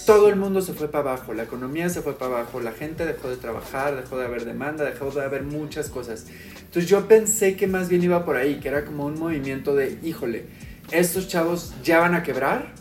todo 0.06 0.28
el 0.28 0.36
mundo 0.36 0.62
se 0.62 0.72
fue 0.72 0.88
para 0.88 1.12
abajo, 1.12 1.34
la 1.34 1.44
economía 1.44 1.88
se 1.88 2.02
fue 2.02 2.14
para 2.14 2.38
abajo, 2.38 2.60
la 2.60 2.72
gente 2.72 3.04
dejó 3.04 3.28
de 3.28 3.36
trabajar, 3.36 3.96
dejó 3.96 4.18
de 4.18 4.24
haber 4.24 4.44
demanda, 4.44 4.84
dejó 4.84 5.10
de 5.10 5.22
haber 5.22 5.42
muchas 5.42 5.88
cosas. 5.88 6.26
Entonces 6.58 6.88
yo 6.88 7.06
pensé 7.08 7.56
que 7.56 7.66
más 7.66 7.88
bien 7.88 8.02
iba 8.02 8.24
por 8.24 8.36
ahí, 8.36 8.60
que 8.60 8.68
era 8.68 8.84
como 8.84 9.06
un 9.06 9.18
movimiento 9.18 9.74
de, 9.74 9.98
híjole, 10.02 10.46
estos 10.90 11.28
chavos 11.28 11.74
ya 11.84 12.00
van 12.00 12.14
a 12.14 12.22
quebrar 12.22 12.72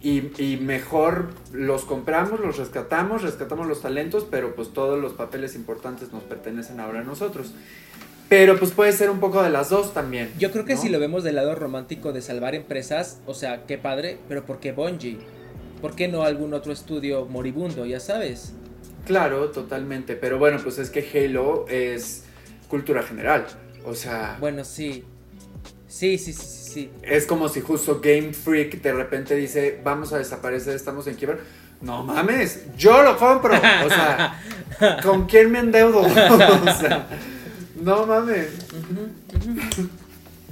y, 0.00 0.30
y 0.42 0.56
mejor 0.56 1.30
los 1.52 1.84
compramos, 1.84 2.40
los 2.40 2.56
rescatamos, 2.56 3.22
rescatamos 3.22 3.66
los 3.66 3.82
talentos, 3.82 4.26
pero 4.30 4.54
pues 4.54 4.72
todos 4.72 5.00
los 5.00 5.12
papeles 5.12 5.54
importantes 5.54 6.12
nos 6.12 6.22
pertenecen 6.22 6.80
ahora 6.80 7.00
a 7.00 7.04
nosotros. 7.04 7.52
Pero 8.28 8.58
pues 8.58 8.72
puede 8.72 8.92
ser 8.92 9.08
un 9.08 9.20
poco 9.20 9.42
de 9.42 9.48
las 9.48 9.70
dos 9.70 9.94
también. 9.94 10.30
Yo 10.38 10.50
creo 10.50 10.66
que 10.66 10.74
¿no? 10.74 10.80
si 10.80 10.90
lo 10.90 10.98
vemos 10.98 11.24
del 11.24 11.36
lado 11.36 11.54
romántico 11.54 12.12
de 12.12 12.20
salvar 12.20 12.54
empresas, 12.54 13.20
o 13.26 13.32
sea, 13.32 13.64
qué 13.66 13.78
padre, 13.78 14.18
pero 14.28 14.44
¿por 14.44 14.60
qué 14.60 14.72
Bungie? 14.72 15.18
¿Por 15.80 15.94
qué 15.94 16.08
no 16.08 16.22
algún 16.22 16.54
otro 16.54 16.72
estudio 16.72 17.26
moribundo, 17.26 17.86
ya 17.86 18.00
sabes? 18.00 18.52
Claro, 19.06 19.50
totalmente. 19.50 20.16
Pero 20.16 20.38
bueno, 20.38 20.58
pues 20.62 20.78
es 20.78 20.90
que 20.90 21.08
Halo 21.14 21.66
es 21.68 22.24
cultura 22.68 23.02
general. 23.02 23.46
O 23.84 23.94
sea, 23.94 24.36
Bueno, 24.40 24.64
sí. 24.64 25.04
Sí, 25.86 26.18
sí, 26.18 26.34
sí, 26.34 26.46
sí, 26.46 26.90
es 27.02 27.26
como 27.26 27.48
si 27.48 27.62
justo 27.62 28.00
Game 28.02 28.34
Freak 28.34 28.82
de 28.82 28.92
repente 28.92 29.34
dice, 29.34 29.80
vamos 29.82 30.12
a 30.12 30.18
desaparecer, 30.18 30.76
estamos 30.76 31.06
en 31.06 31.14
quiebra. 31.14 31.38
No 31.80 32.04
mames, 32.04 32.66
yo 32.76 33.02
lo 33.02 33.16
compro. 33.16 33.54
O 33.54 33.88
sea, 33.88 34.38
¿con 35.02 35.26
quién 35.26 35.50
me 35.50 35.60
endeudo? 35.60 36.00
o 36.02 36.08
sea, 36.08 37.06
no 37.80 38.04
mames. 38.04 38.48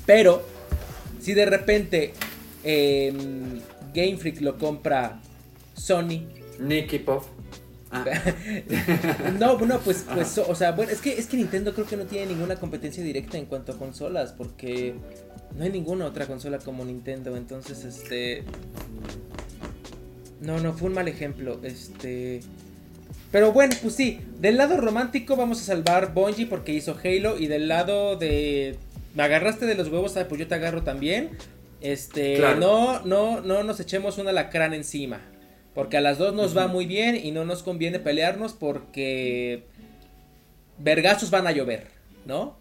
Pero, 0.06 0.42
si 1.20 1.34
de 1.34 1.44
repente 1.44 2.14
em, 2.64 3.60
Game 3.96 4.18
Freak 4.18 4.42
lo 4.42 4.58
compra 4.58 5.20
Sony. 5.74 6.28
Nicky 6.60 6.98
Pop. 6.98 7.24
Ah, 7.90 8.04
No, 9.38 9.58
no, 9.58 9.78
pues, 9.80 10.04
pues, 10.12 10.36
o 10.38 10.54
sea, 10.54 10.72
bueno, 10.72 10.92
es 10.92 11.00
que, 11.00 11.18
es 11.18 11.26
que 11.26 11.38
Nintendo 11.38 11.72
creo 11.72 11.86
que 11.86 11.96
no 11.96 12.04
tiene 12.04 12.26
ninguna 12.26 12.56
competencia 12.56 13.02
directa 13.02 13.38
en 13.38 13.46
cuanto 13.46 13.72
a 13.72 13.78
consolas, 13.78 14.32
porque 14.32 14.94
no 15.56 15.64
hay 15.64 15.70
ninguna 15.70 16.04
otra 16.04 16.26
consola 16.26 16.58
como 16.58 16.84
Nintendo, 16.84 17.36
entonces, 17.36 17.84
este... 17.84 18.44
No, 20.40 20.60
no, 20.60 20.74
fue 20.74 20.88
un 20.88 20.94
mal 20.94 21.08
ejemplo, 21.08 21.58
este... 21.62 22.40
Pero 23.32 23.52
bueno, 23.52 23.74
pues 23.82 23.94
sí, 23.94 24.20
del 24.38 24.56
lado 24.56 24.76
romántico 24.76 25.36
vamos 25.36 25.60
a 25.60 25.64
salvar 25.64 26.12
Bungie 26.14 26.46
porque 26.46 26.72
hizo 26.72 26.96
Halo 27.02 27.38
y 27.38 27.46
del 27.46 27.68
lado 27.68 28.16
de... 28.16 28.76
Me 29.14 29.22
agarraste 29.22 29.64
de 29.64 29.74
los 29.74 29.88
huevos, 29.88 30.16
ah, 30.16 30.26
pues 30.28 30.38
yo 30.38 30.46
te 30.46 30.54
agarro 30.54 30.82
también. 30.82 31.30
Este, 31.80 32.36
Claro. 32.36 32.58
no, 32.60 33.00
no, 33.04 33.40
no 33.40 33.62
nos 33.62 33.78
echemos 33.80 34.18
una 34.18 34.32
lacrán 34.32 34.72
encima. 34.74 35.20
Porque 35.74 35.98
a 35.98 36.00
las 36.00 36.16
dos 36.16 36.34
nos 36.34 36.56
va 36.56 36.68
muy 36.68 36.86
bien 36.86 37.16
y 37.16 37.32
no 37.32 37.44
nos 37.44 37.62
conviene 37.62 37.98
pelearnos 37.98 38.54
porque 38.54 39.64
vergazos 40.78 41.30
van 41.30 41.46
a 41.46 41.52
llover, 41.52 41.88
¿no? 42.24 42.58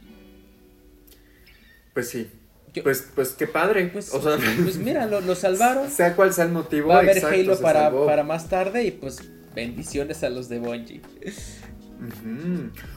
pues 1.93 2.09
sí. 2.09 2.29
Yo- 2.73 2.83
Pues, 2.83 3.07
pues 3.15 3.29
qué 3.29 3.47
padre. 3.47 3.87
Pues, 3.87 4.13
o 4.13 4.21
sea, 4.21 4.37
pues 4.61 4.75
mira, 4.75 5.05
lo, 5.05 5.21
lo 5.21 5.33
salvaron. 5.33 5.89
sea 5.91 6.13
cual 6.13 6.33
sea 6.33 6.43
el 6.43 6.51
motivo. 6.51 6.89
Va 6.89 6.97
a 6.97 6.99
haber 6.99 7.15
exacto, 7.17 7.39
Halo 7.39 7.59
para, 7.61 7.79
salvó. 7.83 8.05
para 8.05 8.23
más 8.23 8.49
tarde 8.49 8.83
y 8.83 8.91
pues 8.91 9.19
bendiciones 9.55 10.21
a 10.25 10.29
los 10.29 10.49
de 10.49 10.59
Bungie. 10.59 10.99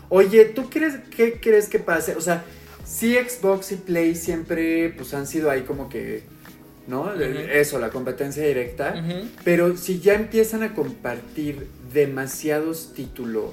Oye, 0.09 0.47
¿tú 0.47 0.69
crees 0.69 0.97
qué 1.17 1.39
crees 1.41 1.69
que 1.69 1.79
pase? 1.79 2.17
O 2.17 2.21
sea, 2.21 2.43
sí 2.89 3.15
Xbox 3.17 3.73
y 3.73 3.77
Play 3.77 4.15
siempre 4.15 4.89
pues 4.97 5.13
han 5.15 5.27
sido 5.27 5.51
ahí 5.51 5.63
como 5.63 5.89
que, 5.91 6.23
¿no? 6.87 7.13
Eso, 7.15 7.79
la 7.79 7.91
competencia 7.91 8.43
directa. 8.45 9.05
Pero 9.45 9.77
si 9.77 10.01
ya 10.01 10.15
empiezan 10.15 10.63
a 10.63 10.75
compartir 10.75 11.69
demasiados 11.93 12.95
títulos, 12.95 13.53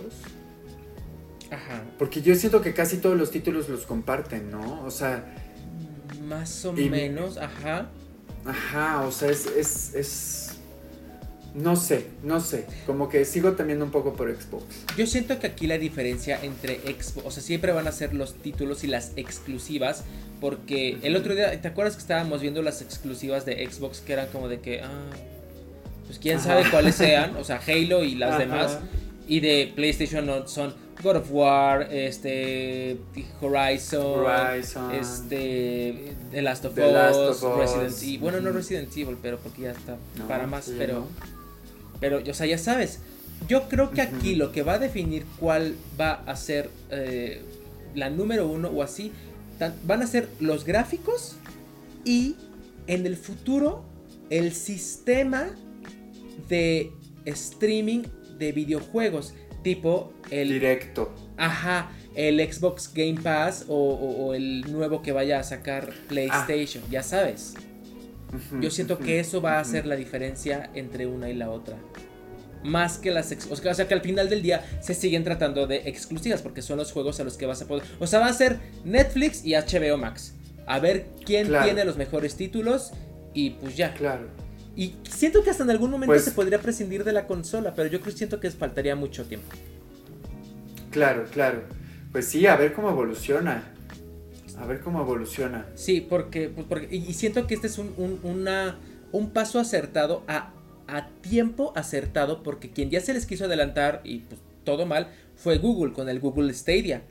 Ajá. 1.51 1.83
porque 1.99 2.21
yo 2.21 2.33
siento 2.35 2.61
que 2.61 2.73
casi 2.73 2.97
todos 2.97 3.17
los 3.17 3.31
títulos 3.31 3.67
los 3.69 3.85
comparten, 3.85 4.51
¿no? 4.51 4.83
O 4.85 4.91
sea, 4.91 5.33
Más 6.27 6.65
o 6.65 6.75
Y- 6.75 6.89
menos, 6.89 7.37
ajá. 7.37 7.89
ajá, 8.45 9.01
o 9.05 9.11
sea, 9.11 9.29
es, 9.29 9.45
es, 9.45 9.93
es- 9.93 10.54
no 11.55 11.75
sé, 11.77 12.07
no 12.23 12.41
sé, 12.41 12.65
como 12.85 13.07
que 13.07 13.23
sigo 13.25 13.53
temiendo 13.53 13.85
un 13.85 13.91
poco 13.91 14.13
por 14.13 14.29
Xbox. 14.29 14.65
Yo 14.97 15.07
siento 15.07 15.39
que 15.39 15.47
aquí 15.47 15.67
la 15.67 15.77
diferencia 15.77 16.37
entre 16.43 16.75
Xbox, 16.81 17.25
o 17.25 17.31
sea, 17.31 17.41
siempre 17.41 17.71
van 17.71 17.87
a 17.87 17.91
ser 17.93 18.13
los 18.13 18.33
títulos 18.35 18.83
y 18.83 18.87
las 18.87 19.13
exclusivas, 19.15 20.03
porque 20.41 20.97
el 21.01 21.15
otro 21.15 21.33
día, 21.33 21.59
¿te 21.61 21.67
acuerdas 21.67 21.95
que 21.95 22.01
estábamos 22.01 22.41
viendo 22.41 22.61
las 22.61 22.81
exclusivas 22.81 23.45
de 23.45 23.65
Xbox 23.69 24.01
que 24.01 24.13
eran 24.13 24.27
como 24.33 24.49
de 24.49 24.59
que, 24.59 24.81
ah, 24.81 24.89
pues 26.07 26.19
quién 26.19 26.37
Ajá. 26.37 26.45
sabe 26.49 26.69
cuáles 26.69 26.95
sean, 26.95 27.35
o 27.37 27.43
sea, 27.43 27.61
Halo 27.65 28.03
y 28.03 28.15
las 28.15 28.31
Ajá. 28.31 28.39
demás, 28.39 28.79
y 29.27 29.39
de 29.39 29.71
PlayStation 29.75 30.25
no- 30.25 30.47
son 30.47 30.73
God 31.01 31.15
of 31.17 31.27
War, 31.31 31.87
este, 31.91 32.97
Horizon, 33.41 34.25
Horizon. 34.25 34.91
este, 34.95 36.13
The 36.31 36.41
Last 36.41 36.65
of, 36.65 36.75
The 36.75 36.85
Us, 36.85 36.91
Last 36.93 37.15
of 37.15 37.43
Us. 37.43 37.57
Resident 37.59 38.03
Evil, 38.03 38.19
bueno, 38.19 38.39
no. 38.41 38.51
Resident 38.51 38.95
Evil, 38.97 39.17
pero 39.21 39.37
porque 39.37 39.63
ya 39.63 39.71
está 39.71 39.97
No, 40.17 40.27
para 40.27 40.47
más, 40.47 40.65
sí, 40.65 40.75
pero... 40.77 40.93
¿no? 40.99 41.34
Pero, 41.99 42.21
o 42.29 42.33
sea, 42.33 42.45
ya 42.45 42.57
sabes, 42.57 42.99
yo 43.47 43.67
creo 43.69 43.91
que 43.91 44.01
aquí 44.01 44.35
lo 44.35 44.51
que 44.51 44.63
va 44.63 44.73
a 44.73 44.79
definir 44.79 45.25
cuál 45.39 45.75
va 45.99 46.13
a 46.25 46.35
ser 46.35 46.69
eh, 46.91 47.41
la 47.95 48.09
número 48.09 48.47
uno 48.47 48.69
o 48.69 48.81
así, 48.83 49.11
tan- 49.59 49.75
van 49.85 50.01
a 50.01 50.07
ser 50.07 50.27
los 50.39 50.65
gráficos 50.65 51.35
y 52.03 52.35
en 52.87 53.05
el 53.05 53.15
futuro 53.17 53.83
el 54.29 54.53
sistema 54.53 55.49
de 56.49 56.91
streaming 57.25 58.03
de 58.37 58.51
videojuegos, 58.51 59.33
tipo 59.63 60.13
el... 60.31 60.49
Directo. 60.49 61.13
Ajá, 61.37 61.91
el 62.15 62.39
Xbox 62.51 62.91
Game 62.93 63.19
Pass 63.21 63.65
o, 63.67 63.73
o- 63.75 64.25
o 64.27 64.33
el 64.33 64.61
nuevo 64.71 65.01
que 65.01 65.11
vaya 65.11 65.39
a 65.39 65.43
sacar 65.43 65.93
PlayStation, 66.07 66.83
ya 66.89 67.03
sabes. 67.03 67.53
Yo 68.61 68.69
siento 68.71 68.97
que 68.99 69.19
eso 69.19 69.41
va 69.41 69.53
a 69.57 69.59
hacer 69.59 69.85
la 69.85 69.95
diferencia 69.95 70.69
entre 70.73 71.05
una 71.07 71.29
y 71.29 71.33
la 71.33 71.49
otra. 71.49 71.77
Más 72.63 72.97
que 72.97 73.11
las... 73.11 73.31
ex- 73.31 73.49
O 73.51 73.55
sea, 73.55 73.71
o 73.71 73.75
sea, 73.75 73.87
que 73.87 73.93
al 73.93 74.01
final 74.01 74.29
del 74.29 74.41
día 74.41 74.65
se 74.81 74.93
siguen 74.95 75.23
tratando 75.23 75.67
de 75.67 75.83
exclusivas 75.85 76.41
porque 76.41 76.61
son 76.61 76.77
los 76.77 76.91
juegos 76.91 77.19
a 77.19 77.23
los 77.23 77.37
que 77.37 77.45
vas 77.45 77.61
a 77.61 77.67
poder... 77.67 77.83
O 77.99 78.07
sea, 78.07 78.19
va 78.19 78.27
a 78.27 78.33
ser 78.33 78.59
Netflix 78.83 79.45
y 79.45 79.53
HBO 79.53 79.97
Max. 79.97 80.33
A 80.65 80.79
ver 80.79 81.05
quién 81.25 81.47
Claro. 81.47 81.65
tiene 81.65 81.85
los 81.85 81.95
mejores 81.95 82.35
títulos 82.35 82.91
y 83.35 83.51
pues 83.51 83.77
ya. 83.77 83.93
Claro. 83.93 84.27
Y 84.75 84.95
siento 85.09 85.43
que 85.43 85.51
hasta 85.51 85.63
en 85.63 85.69
algún 85.69 85.91
momento 85.91 86.07
Pues- 86.13 86.23
se 86.25 86.31
podría 86.31 86.59
prescindir 86.59 87.03
de 87.03 87.13
la 87.13 87.27
consola, 87.27 87.73
pero 87.75 87.87
yo 87.87 88.01
creo 88.01 88.15
siento 88.17 88.39
que 88.39 88.49
faltaría 88.49 88.95
mucho 88.95 89.25
tiempo. 89.25 89.47
Claro, 90.91 91.25
claro. 91.31 91.61
Pues 92.11 92.25
sí, 92.27 92.47
a 92.47 92.55
ver 92.55 92.73
cómo 92.73 92.89
evoluciona. 92.89 93.74
A 94.57 94.65
ver 94.65 94.79
cómo 94.81 95.01
evoluciona. 95.01 95.67
Sí, 95.75 96.01
porque, 96.01 96.49
pues 96.49 96.65
porque 96.67 96.95
y 96.95 97.13
siento 97.13 97.47
que 97.47 97.55
este 97.55 97.67
es 97.67 97.77
un, 97.77 97.93
un, 97.97 98.19
una, 98.23 98.77
un 99.11 99.31
paso 99.31 99.59
acertado 99.59 100.23
a, 100.27 100.53
a 100.87 101.09
tiempo 101.21 101.73
acertado 101.75 102.43
porque 102.43 102.69
quien 102.69 102.89
ya 102.89 103.01
se 103.01 103.13
les 103.13 103.25
quiso 103.25 103.45
adelantar 103.45 104.01
y 104.03 104.19
pues 104.19 104.39
todo 104.63 104.85
mal 104.85 105.07
fue 105.35 105.57
Google 105.57 105.93
con 105.93 106.09
el 106.09 106.19
Google 106.19 106.53
Stadia. 106.53 107.03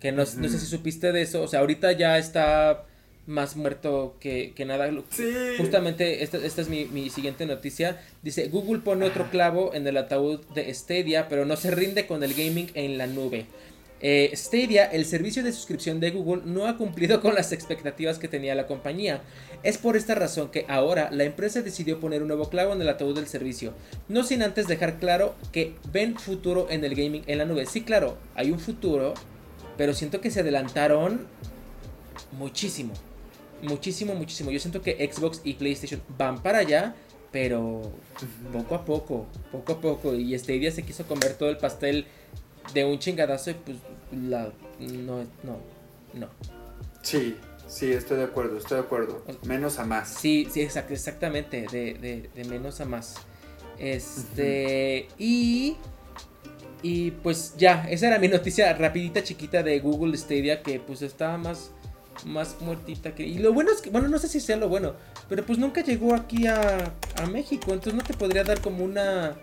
Que 0.00 0.12
no, 0.12 0.18
no 0.18 0.48
sé 0.48 0.58
si 0.58 0.66
supiste 0.66 1.12
de 1.12 1.22
eso. 1.22 1.42
O 1.42 1.48
sea, 1.48 1.60
ahorita 1.60 1.92
ya 1.92 2.18
está 2.18 2.84
más 3.26 3.56
muerto 3.56 4.16
que, 4.20 4.52
que 4.54 4.64
nada. 4.64 4.90
Sí. 5.10 5.32
Justamente 5.58 6.22
esta, 6.22 6.38
esta 6.38 6.60
es 6.60 6.68
mi, 6.68 6.84
mi, 6.86 7.10
siguiente 7.10 7.46
noticia. 7.46 8.00
Dice, 8.22 8.48
Google 8.48 8.80
pone 8.80 9.06
otro 9.06 9.30
clavo 9.30 9.72
en 9.74 9.86
el 9.86 9.96
ataúd 9.96 10.40
de 10.54 10.72
Stadia, 10.74 11.28
pero 11.28 11.46
no 11.46 11.56
se 11.56 11.70
rinde 11.70 12.06
con 12.06 12.22
el 12.22 12.34
gaming 12.34 12.70
en 12.74 12.98
la 12.98 13.06
nube. 13.06 13.46
Eh, 14.00 14.32
Stadia, 14.34 14.84
el 14.84 15.06
servicio 15.06 15.42
de 15.42 15.52
suscripción 15.52 15.98
de 15.98 16.10
Google, 16.10 16.42
no 16.44 16.66
ha 16.66 16.76
cumplido 16.76 17.20
con 17.20 17.34
las 17.34 17.52
expectativas 17.52 18.18
que 18.18 18.28
tenía 18.28 18.54
la 18.54 18.66
compañía. 18.66 19.22
Es 19.62 19.78
por 19.78 19.96
esta 19.96 20.14
razón 20.14 20.50
que 20.50 20.66
ahora 20.68 21.10
la 21.10 21.24
empresa 21.24 21.62
decidió 21.62 22.00
poner 22.00 22.20
un 22.20 22.28
nuevo 22.28 22.50
clavo 22.50 22.72
en 22.72 22.82
el 22.82 22.88
ataúd 22.88 23.14
del 23.14 23.26
servicio, 23.26 23.72
no 24.08 24.24
sin 24.24 24.42
antes 24.42 24.66
dejar 24.66 24.98
claro 24.98 25.34
que 25.52 25.74
ven 25.90 26.18
futuro 26.18 26.66
en 26.70 26.84
el 26.84 26.94
gaming 26.94 27.22
en 27.26 27.38
la 27.38 27.46
nube. 27.46 27.64
Sí, 27.66 27.82
claro, 27.82 28.18
hay 28.34 28.50
un 28.50 28.58
futuro, 28.58 29.14
pero 29.78 29.94
siento 29.94 30.20
que 30.20 30.30
se 30.30 30.40
adelantaron 30.40 31.26
muchísimo. 32.32 32.92
Muchísimo, 33.62 34.14
muchísimo. 34.14 34.50
Yo 34.50 34.58
siento 34.58 34.82
que 34.82 35.10
Xbox 35.10 35.40
y 35.44 35.54
PlayStation 35.54 36.02
van 36.18 36.42
para 36.42 36.58
allá, 36.58 36.94
pero 37.32 37.80
poco 38.52 38.74
a 38.74 38.84
poco, 38.84 39.26
poco 39.50 39.72
a 39.72 39.80
poco. 39.80 40.14
Y 40.14 40.38
Stadia 40.38 40.70
se 40.70 40.82
quiso 40.82 41.06
comer 41.06 41.34
todo 41.34 41.48
el 41.48 41.56
pastel 41.56 42.06
de 42.72 42.84
un 42.84 42.98
chingadazo 42.98 43.50
y 43.50 43.54
pues 43.54 43.76
la 44.12 44.52
no 44.80 45.24
no 45.42 45.58
no. 46.14 46.28
Sí 47.02 47.36
sí 47.66 47.92
estoy 47.92 48.18
de 48.18 48.24
acuerdo 48.24 48.58
estoy 48.58 48.78
de 48.78 48.84
acuerdo. 48.84 49.22
Menos 49.44 49.78
a 49.78 49.84
más. 49.84 50.08
Sí 50.08 50.48
sí 50.50 50.60
exact, 50.62 50.90
exactamente 50.90 51.66
de, 51.70 51.94
de, 51.94 52.30
de, 52.34 52.44
menos 52.48 52.80
a 52.80 52.84
más. 52.84 53.16
Este 53.78 55.08
uh 55.08 55.12
-huh. 55.12 55.14
y 55.18 55.76
y 56.82 57.10
pues 57.12 57.54
ya 57.56 57.86
esa 57.90 58.08
era 58.08 58.18
mi 58.18 58.28
noticia 58.28 58.72
rapidita 58.74 59.22
chiquita 59.22 59.62
de 59.62 59.80
Google 59.80 60.16
Stadia 60.16 60.62
que 60.62 60.78
pues 60.80 61.02
estaba 61.02 61.38
más 61.38 61.70
más 62.26 62.56
muertita 62.60 63.14
que 63.14 63.26
y 63.26 63.38
lo 63.38 63.52
bueno 63.52 63.72
es 63.72 63.80
que 63.80 63.90
bueno 63.90 64.06
no 64.08 64.18
sé 64.18 64.28
si 64.28 64.38
sea 64.38 64.56
lo 64.56 64.68
bueno 64.68 64.94
pero 65.28 65.44
pues 65.44 65.58
nunca 65.58 65.82
llegó 65.82 66.14
aquí 66.14 66.46
a, 66.46 66.92
a 67.16 67.26
México 67.26 67.72
entonces 67.72 67.94
no 67.94 68.02
te 68.02 68.14
podría 68.14 68.44
dar 68.44 68.60
como 68.60 68.84
una 68.84 69.34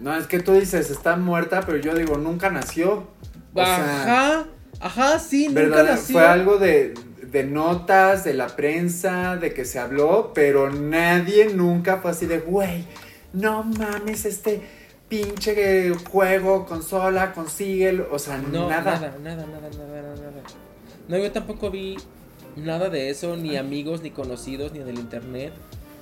no, 0.00 0.16
es 0.16 0.26
que 0.26 0.40
tú 0.40 0.52
dices, 0.52 0.90
está 0.90 1.16
muerta, 1.16 1.62
pero 1.64 1.78
yo 1.78 1.94
digo, 1.94 2.16
nunca 2.18 2.50
nació. 2.50 3.06
O 3.54 3.60
ajá, 3.60 4.04
sea, 4.04 4.46
ajá, 4.80 5.18
sí, 5.18 5.48
nunca 5.48 5.82
nació. 5.82 6.14
Fue 6.18 6.26
algo 6.26 6.58
de, 6.58 6.94
de, 7.22 7.44
notas, 7.44 8.24
de 8.24 8.34
la 8.34 8.48
prensa, 8.48 9.36
de 9.36 9.54
que 9.54 9.64
se 9.64 9.78
habló, 9.78 10.32
pero 10.34 10.70
nadie 10.70 11.54
nunca 11.54 11.98
fue 11.98 12.10
así 12.10 12.26
de, 12.26 12.40
güey, 12.40 12.84
no 13.32 13.62
mames, 13.62 14.24
este 14.24 14.62
pinche 15.08 15.90
juego, 16.10 16.66
consola, 16.66 17.32
consíguelo. 17.32 18.08
O 18.10 18.18
sea, 18.18 18.38
no, 18.38 18.68
nada. 18.68 18.98
Nada, 18.98 19.14
nada, 19.22 19.46
nada, 19.46 19.70
nada, 19.70 20.14
nada. 20.16 20.42
No, 21.06 21.18
yo 21.18 21.30
tampoco 21.30 21.70
vi 21.70 21.96
nada 22.56 22.88
de 22.88 23.10
eso, 23.10 23.36
ni 23.36 23.56
amigos, 23.56 24.02
ni 24.02 24.10
conocidos, 24.10 24.72
ni 24.72 24.80
en 24.80 24.88
el 24.88 24.98
internet 24.98 25.52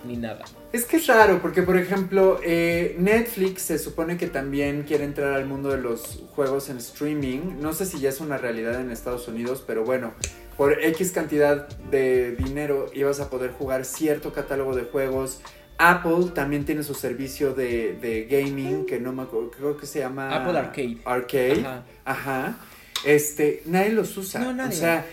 ni 0.05 0.16
nada. 0.16 0.44
Es 0.72 0.84
que 0.84 0.96
es 0.96 1.07
raro, 1.07 1.40
porque 1.40 1.62
por 1.62 1.76
ejemplo, 1.76 2.40
eh, 2.42 2.96
Netflix 2.98 3.62
se 3.62 3.78
supone 3.78 4.16
que 4.16 4.26
también 4.26 4.84
quiere 4.84 5.05
entrar 5.05 5.34
al 5.34 5.46
mundo 5.46 5.70
de 5.70 5.78
los 5.78 6.22
juegos 6.34 6.68
en 6.68 6.78
streaming. 6.78 7.61
No 7.61 7.72
sé 7.72 7.86
si 7.86 8.00
ya 8.00 8.09
es 8.09 8.20
una 8.20 8.38
realidad 8.38 8.80
en 8.80 8.90
Estados 8.90 9.28
Unidos, 9.28 9.62
pero 9.66 9.84
bueno, 9.84 10.14
por 10.57 10.82
X 10.82 11.12
cantidad 11.12 11.68
de 11.90 12.36
dinero 12.36 12.86
ibas 12.94 13.20
a 13.20 13.30
poder 13.30 13.53
jugar 13.53 13.84
cierto 13.84 14.32
catálogo 14.32 14.74
de 14.74 14.84
juegos. 14.84 15.40
Apple 15.78 16.30
también 16.34 16.64
tiene 16.64 16.82
su 16.82 16.94
servicio 16.94 17.55
de, 17.55 17.94
de 17.94 18.24
gaming, 18.24 18.86
que 18.86 19.00
no 19.00 19.12
me 19.12 19.22
acuerdo, 19.22 19.50
creo 19.50 19.76
que 19.76 19.86
se 19.86 19.98
llama... 19.98 20.34
Apple 20.34 20.59
Arcade. 20.59 20.98
Arcade. 21.05 21.61
Ajá. 21.61 21.84
Ajá. 22.05 22.59
Este, 23.05 23.62
nadie 23.66 23.90
los 23.90 24.16
usa. 24.16 24.40
No, 24.40 24.53
nadie. 24.53 24.76
O 24.76 24.80
sea, 24.80 25.07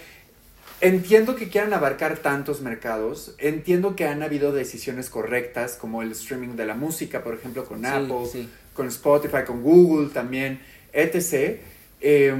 Entiendo 0.81 1.35
que 1.35 1.49
quieran 1.49 1.73
abarcar 1.73 2.17
tantos 2.19 2.61
mercados, 2.61 3.35
entiendo 3.37 3.95
que 3.97 4.05
han 4.07 4.23
habido 4.23 4.53
decisiones 4.53 5.09
correctas, 5.09 5.75
como 5.75 6.01
el 6.01 6.11
streaming 6.13 6.55
de 6.55 6.65
la 6.65 6.73
música, 6.75 7.21
por 7.23 7.33
ejemplo, 7.33 7.65
con 7.65 7.79
Sí, 7.81 7.85
Apple, 7.87 8.25
sí. 8.31 8.49
con 8.73 8.87
Spotify, 8.87 9.43
con 9.45 9.61
Google 9.61 10.09
también, 10.09 10.61
etc. 10.93 11.59
Eh, 11.99 12.33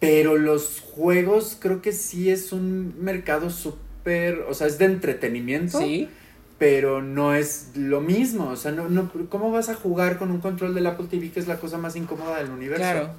pero 0.00 0.36
los 0.38 0.80
juegos 0.80 1.56
creo 1.60 1.82
que 1.82 1.92
sí 1.92 2.30
es 2.30 2.52
un 2.52 2.94
mercado 3.00 3.50
súper, 3.50 4.44
o 4.48 4.54
sea, 4.54 4.66
es 4.68 4.78
de 4.78 4.84
entretenimiento, 4.86 5.78
Sí. 5.80 6.08
pero 6.58 7.02
no 7.02 7.34
es 7.34 7.72
lo 7.74 8.00
mismo. 8.00 8.48
O 8.48 8.56
sea, 8.56 8.70
no, 8.72 8.88
no, 8.88 9.10
¿cómo 9.28 9.50
vas 9.50 9.68
a 9.68 9.74
jugar 9.74 10.18
con 10.18 10.30
un 10.30 10.40
control 10.40 10.74
del 10.74 10.86
Apple 10.86 11.06
TV 11.10 11.30
que 11.30 11.40
es 11.40 11.48
la 11.48 11.58
cosa 11.58 11.78
más 11.78 11.96
incómoda 11.96 12.38
del 12.38 12.50
universo? 12.50 12.82
Claro. 12.82 13.10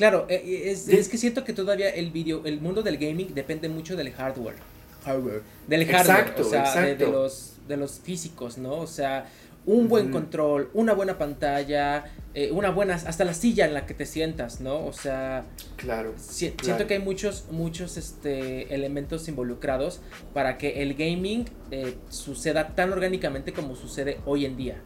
Claro, 0.00 0.24
eh, 0.30 0.62
es, 0.70 0.88
es 0.88 1.10
que 1.10 1.18
siento 1.18 1.44
que 1.44 1.52
todavía 1.52 1.90
el 1.90 2.10
video, 2.10 2.40
el 2.46 2.58
mundo 2.58 2.82
del 2.82 2.96
gaming 2.96 3.34
depende 3.34 3.68
mucho 3.68 3.96
del 3.96 4.10
hardware. 4.12 4.56
Hardware. 5.04 5.42
Del 5.68 5.84
hardware. 5.84 6.20
Exacto, 6.20 6.40
o 6.40 6.44
sea, 6.46 6.80
de- 6.80 7.06
los, 7.06 7.56
de 7.68 7.76
los 7.76 8.00
físicos, 8.00 8.56
¿no? 8.56 8.76
O 8.78 8.86
sea, 8.86 9.26
un 9.66 9.88
buen 9.88 10.10
control, 10.10 10.70
una 10.72 10.94
buena 10.94 11.18
pantalla, 11.18 12.06
eh, 12.32 12.50
una 12.50 12.70
buena, 12.70 12.94
hasta 12.94 13.26
la 13.26 13.34
silla 13.34 13.66
en 13.66 13.74
la 13.74 13.84
que 13.84 13.92
te 13.92 14.06
sientas, 14.06 14.62
¿no? 14.62 14.86
O 14.86 14.94
sea, 14.94 15.44
Claro. 15.76 16.14
si- 16.16 16.48
Claro. 16.52 16.64
siento 16.64 16.86
que 16.86 16.94
hay 16.94 17.00
muchos, 17.00 17.44
muchos 17.50 17.98
este, 17.98 18.74
elementos 18.74 19.28
involucrados 19.28 20.00
para 20.32 20.56
que 20.56 20.80
el 20.82 20.94
gaming 20.94 21.44
eh, 21.70 21.94
suceda 22.08 22.74
tan 22.74 22.90
orgánicamente 22.90 23.52
como 23.52 23.76
sucede 23.76 24.16
hoy 24.24 24.46
en 24.46 24.56
día. 24.56 24.80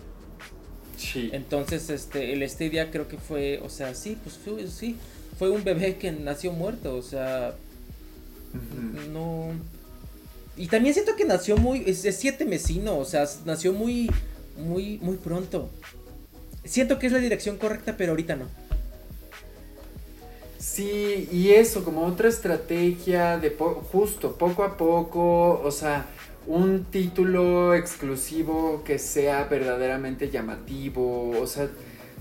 Sí. 0.97 1.31
Entonces, 1.33 1.91
este, 1.91 2.33
el 2.33 2.49
Stadia 2.49 2.91
creo 2.91 3.09
que 3.09 3.19
fue, 3.19 3.61
o 3.65 3.69
sea, 3.69 3.95
sí, 3.95 4.17
pues 4.23 4.37
fue, 4.37 4.67
sí, 4.69 4.97
fue 5.39 5.51
un 5.51 5.65
bebé 5.65 5.97
que 5.97 6.13
nació 6.13 6.53
muerto, 6.53 6.97
o 6.97 7.03
sea, 7.03 7.55
no. 9.13 9.53
Y 10.57 10.69
también 10.69 10.95
siento 10.95 11.17
que 11.17 11.25
nació 11.25 11.57
muy, 11.57 11.83
es, 11.87 12.05
es 12.05 12.17
siete 12.17 12.45
mesino, 12.45 12.97
o 12.99 13.05
sea, 13.05 13.27
nació 13.45 13.73
muy, 13.73 14.11
muy, 14.57 14.99
muy 14.99 15.17
pronto. 15.17 15.69
Siento 16.65 16.99
que 16.99 17.07
es 17.09 17.13
la 17.13 17.19
dirección 17.19 17.57
correcta, 17.59 17.97
pero 17.97 18.13
ahorita 18.13 18.37
no. 18.37 18.47
Sí, 20.59 21.29
y 21.31 21.51
eso, 21.51 21.85
como 21.85 22.07
otra 22.07 22.29
estrategia 22.29 23.37
de 23.39 23.51
po- 23.51 23.85
justo, 23.93 24.37
poco 24.37 24.65
a 24.65 24.77
poco, 24.77 25.61
o 25.63 25.71
sea, 25.71 26.07
un 26.47 26.85
título 26.85 27.75
exclusivo 27.75 28.83
que 28.85 28.99
sea 28.99 29.45
verdaderamente 29.45 30.31
llamativo, 30.31 31.31
o 31.41 31.47
sea, 31.47 31.69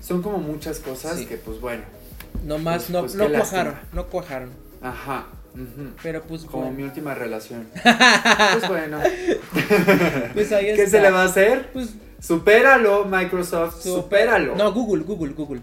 son 0.02 0.22
como 0.22 0.38
muchas 0.38 0.78
cosas 0.80 1.18
Sí. 1.18 1.26
que 1.26 1.36
pues 1.36 1.60
bueno, 1.60 1.82
Nomás 2.44 2.84
Pues- 2.84 2.90
no, 2.90 3.00
pues 3.00 3.14
no 3.14 3.26
qué 3.28 3.32
cuajaron, 3.38 3.74
no 3.92 4.06
cuajaron. 4.06 4.50
ajá, 4.82 5.26
Pero 6.02 6.22
pues 6.22 6.42
como 6.44 6.64
bueno. 6.64 6.76
mi 6.76 6.82
última 6.82 7.14
relación. 7.14 7.66
Pues 8.54 8.68
bueno, 8.68 8.98
Pues 10.34 10.52
ahí 10.52 10.66
¿qué 10.66 10.82
está. 10.84 10.90
se 10.98 11.00
le 11.02 11.10
va 11.10 11.22
a 11.22 11.26
hacer? 11.26 11.70
Pues 11.72 11.94
Supéralo, 12.20 13.04
Microsoft, 13.04 13.82
super- 13.82 14.02
supéralo. 14.02 14.56
No, 14.56 14.72
Google, 14.72 15.04
Google, 15.04 15.34
Google. 15.34 15.60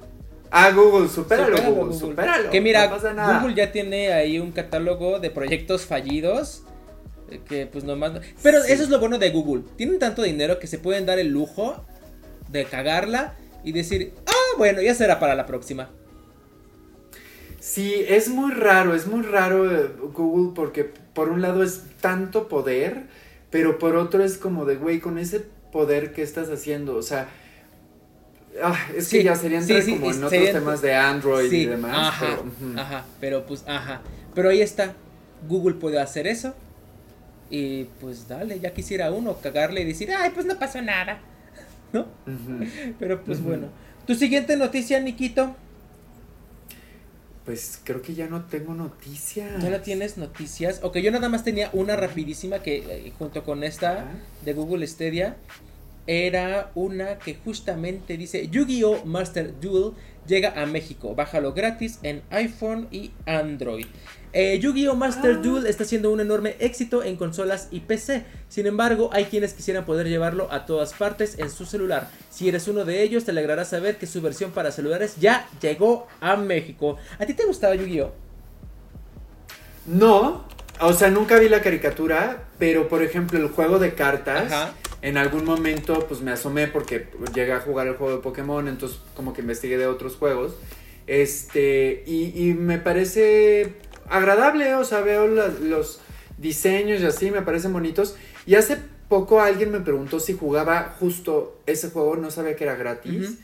Ah, 0.52 0.70
Google, 0.72 1.08
supéralo, 1.10 1.58
Supéralo, 1.58 1.76
Google, 1.76 2.00
supéralo. 2.00 2.50
Que 2.52 2.62
mira, 2.62 2.88
no. 2.88 3.40
Google 3.42 3.56
ya 3.56 3.72
tiene 3.72 4.14
ahí 4.14 4.38
un 4.40 4.52
catálogo 4.52 5.20
de 5.20 5.30
proyectos 5.32 5.86
fallidos. 5.86 6.64
Que 7.40 7.66
pues 7.66 7.84
nomás. 7.84 8.14
no- 8.14 8.20
Pero 8.44 8.62
Sí. 8.64 8.72
eso 8.74 8.84
es 8.84 8.90
lo 8.90 9.00
bueno 9.00 9.18
de 9.18 9.30
Google. 9.32 9.64
Tienen 9.78 10.00
tanto 10.00 10.22
dinero 10.24 10.60
que 10.60 10.68
se 10.68 10.78
pueden 10.78 11.06
dar 11.06 11.20
el 11.20 11.28
lujo 11.30 11.84
de 12.50 12.66
cagarla 12.66 13.36
y 13.64 13.72
decir, 13.72 14.14
ah, 14.28 14.58
bueno, 14.58 14.82
ya 14.82 14.94
será 14.96 15.20
para 15.20 15.36
la 15.36 15.46
próxima. 15.46 15.90
Sí, 17.60 18.04
es 18.08 18.28
muy 18.30 18.52
raro, 18.52 18.96
es 18.96 19.06
muy 19.08 19.22
raro 19.22 19.72
eh, 19.72 19.88
Google 20.14 20.54
porque 20.56 20.84
por 20.84 21.30
un 21.30 21.42
lado 21.42 21.62
es 21.64 21.84
tanto 22.02 22.48
poder, 22.48 23.04
pero 23.52 23.78
por 23.78 23.96
otro 23.96 24.24
es 24.24 24.38
como 24.38 24.66
de, 24.66 24.78
güey, 24.78 25.00
con 25.00 25.20
ese 25.20 25.42
poder 25.72 26.12
que 26.12 26.24
estás 26.24 26.50
haciendo, 26.50 26.96
o 26.96 27.04
sea, 27.04 27.28
ah, 28.64 28.76
es 28.98 29.08
Sí, 29.08 29.20
que 29.20 29.26
ya 29.26 29.36
sería 29.36 29.62
sí, 29.62 29.74
como 29.94 30.12
en 30.12 30.24
otros 30.24 30.52
temas 30.52 30.82
de 30.82 30.96
Android 30.96 31.50
sí, 31.52 31.62
y 31.62 31.66
demás. 31.68 31.92
ajá, 31.96 32.26
pero, 32.60 32.82
ajá, 32.82 33.06
pero 33.20 33.46
pues, 33.46 33.64
ajá. 33.68 34.02
Pero 34.34 34.50
ahí 34.50 34.62
está. 34.62 34.94
Google 35.48 35.76
puede 35.76 36.00
hacer 36.00 36.26
eso. 36.26 36.56
Y 37.52 37.84
pues 38.00 38.30
dale, 38.30 38.60
ya 38.62 38.74
quisiera 38.74 39.12
uno 39.12 39.38
cagarle 39.42 39.82
y 39.82 39.86
decir, 39.86 40.10
ay, 40.12 40.32
pues 40.34 40.46
no 40.46 40.58
pasó 40.58 40.82
nada. 40.82 41.20
¿No? 41.94 42.08
Pero 42.98 43.24
pues 43.24 43.44
bueno. 43.44 43.68
Tu 44.08 44.16
siguiente 44.16 44.56
noticia, 44.56 45.00
Nikito. 45.02 45.56
Pues 47.46 47.82
creo 47.84 48.02
que 48.02 48.14
ya 48.14 48.28
no 48.28 48.46
tengo 48.46 48.74
noticias. 48.74 49.62
¿No 49.62 49.70
la 49.70 49.82
tienes 49.82 50.18
noticias? 50.18 50.80
Ok, 50.84 50.98
yo 51.00 51.12
nada 51.12 51.28
más 51.28 51.44
tenía 51.44 51.70
una 51.74 51.98
rapidísima 51.98 52.60
que 52.60 52.78
eh, 52.78 53.14
junto 53.20 53.44
con 53.44 53.64
esta 53.64 54.06
de 54.46 54.54
Google 54.54 54.88
Stadia. 54.88 55.36
Era 56.08 56.72
una 56.76 57.18
que 57.20 57.36
justamente 57.36 58.18
dice 58.18 58.48
Yu-Gi-Oh! 58.48 59.06
Master 59.06 59.60
Duel 59.60 59.94
llega 60.28 60.62
a 60.62 60.66
México. 60.66 61.16
Bájalo 61.16 61.54
gratis 61.54 62.00
en 62.04 62.22
iPhone 62.30 62.88
y 62.92 63.12
Android. 63.26 63.86
Eh, 64.34 64.60
Yu-Gi-Oh! 64.60 64.96
Master 64.96 65.36
Ah. 65.38 65.42
Duel 65.42 65.66
está 65.68 65.84
siendo 65.86 66.12
un 66.12 66.20
enorme 66.22 66.56
éxito 66.60 67.04
en 67.04 67.18
consolas 67.18 67.68
y 67.72 67.82
PC. 67.82 68.24
Sin 68.50 68.66
embargo, 68.66 69.10
hay 69.14 69.26
quienes 69.26 69.54
quisieran 69.54 69.86
poder 69.86 70.08
llevarlo 70.08 70.52
a 70.52 70.66
todas 70.66 70.94
partes 70.94 71.38
en 71.38 71.50
su 71.50 71.66
celular. 71.66 72.10
Si 72.30 72.48
eres 72.48 72.68
uno 72.68 72.86
de 72.86 73.04
ellos, 73.04 73.26
te 73.26 73.32
alegrará 73.32 73.66
saber 73.66 73.98
que 73.98 74.08
su 74.08 74.22
versión 74.22 74.52
para 74.52 74.72
celulares 74.72 75.16
ya 75.20 75.48
llegó 75.62 76.08
a 76.20 76.36
México. 76.36 76.98
¿A 77.20 77.26
ti 77.26 77.34
te 77.34 77.46
gustaba 77.46 77.76
Yu-Gi-Oh? 77.76 78.12
No, 79.88 80.46
o 80.82 80.94
sea, 80.94 81.10
nunca 81.10 81.38
vi 81.40 81.50
la 81.50 81.62
caricatura, 81.62 82.44
pero 82.60 82.88
por 82.88 83.02
ejemplo 83.04 83.40
el 83.40 83.48
juego 83.50 83.80
de 83.80 83.94
cartas, 83.94 84.52
Ajá. 84.52 84.74
en 85.02 85.18
algún 85.18 85.46
momento 85.46 86.06
pues 86.08 86.22
me 86.22 86.32
asomé 86.32 86.68
porque 86.68 87.08
llegué 87.34 87.54
a 87.54 87.60
jugar 87.60 87.88
el 87.88 87.96
juego 87.96 88.16
de 88.18 88.22
Pokémon, 88.24 88.68
entonces 88.68 89.00
como 89.16 89.34
que 89.34 89.42
investigué 89.42 89.78
de 89.78 89.88
otros 89.88 90.16
juegos, 90.16 90.56
este, 91.08 92.04
y, 92.08 92.34
y 92.50 92.54
me 92.54 92.78
parece 92.78 93.74
agradable, 94.10 94.76
o 94.76 94.84
sea, 94.84 95.02
veo 95.02 95.28
la- 95.28 95.48
los 95.48 96.00
diseños 96.38 97.02
y 97.02 97.06
así, 97.06 97.32
me 97.32 97.42
parecen 97.42 97.74
bonitos, 97.74 98.16
y 98.46 98.56
hace 98.56 98.78
poco 99.10 99.42
alguien 99.42 99.72
me 99.72 99.82
preguntó 99.82 100.20
si 100.20 100.34
jugaba 100.34 100.96
justo 101.00 101.60
ese 101.66 101.90
juego, 101.90 102.16
no 102.16 102.32
sabía 102.32 102.56
que 102.56 102.64
era 102.64 102.76
gratis. 102.76 103.30
Ujú. 103.30 103.38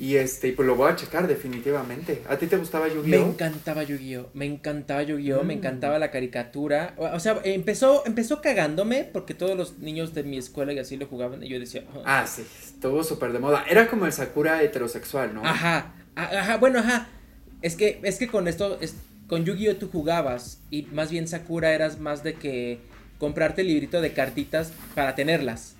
Y 0.00 0.16
este, 0.16 0.48
y 0.48 0.52
pues 0.52 0.66
lo 0.66 0.76
voy 0.76 0.90
a 0.90 0.96
checar 0.96 1.28
definitivamente. 1.28 2.22
¿A 2.26 2.36
ti 2.38 2.46
te 2.46 2.56
gustaba 2.56 2.86
Me 2.88 2.94
Yu-Gi-Oh? 2.94 3.26
encantaba 3.26 3.82
Yu-Gi-Oh! 3.82 4.30
Me 4.32 4.46
encantaba 4.46 5.02
Yu-Gi-Oh! 5.02 5.44
Me 5.44 5.54
Mm. 5.54 5.58
encantaba 5.58 5.98
la 5.98 6.10
caricatura. 6.10 6.94
O 6.96 7.20
sea, 7.20 7.38
empezó, 7.44 8.02
empezó 8.06 8.40
cagándome 8.40 9.04
porque 9.04 9.34
todos 9.34 9.56
los 9.58 9.78
niños 9.78 10.14
de 10.14 10.22
mi 10.22 10.38
escuela 10.38 10.72
y 10.72 10.78
así 10.78 10.96
lo 10.96 11.06
jugaban. 11.06 11.42
Y 11.42 11.48
yo 11.50 11.60
decía, 11.60 11.84
"Ah". 12.06 12.22
Ah, 12.22 12.26
sí, 12.26 12.46
estuvo 12.64 13.04
súper 13.04 13.32
de 13.32 13.40
moda. 13.40 13.64
Era 13.68 13.88
como 13.88 14.06
el 14.06 14.12
Sakura 14.12 14.62
heterosexual, 14.62 15.34
¿no? 15.34 15.44
ajá, 15.44 15.92
ajá, 16.14 16.56
bueno, 16.56 16.78
ajá. 16.78 17.08
Es 17.60 17.76
que, 17.76 18.00
es 18.02 18.16
que 18.18 18.26
con 18.28 18.48
esto, 18.48 18.78
es- 18.80 18.94
con 19.26 19.44
Yu-Gi-Oh! 19.44 19.76
tú 19.76 19.90
jugabas. 19.90 20.62
Y 20.70 20.84
más 20.92 21.10
bien 21.10 21.28
Sakura 21.28 21.72
eras 21.74 22.00
más 22.00 22.22
de 22.22 22.34
que 22.34 22.78
comprarte 23.18 23.60
el 23.60 23.66
librito 23.68 24.00
de 24.00 24.14
cartitas 24.14 24.72
para 24.94 25.14
tenerlas. 25.14 25.76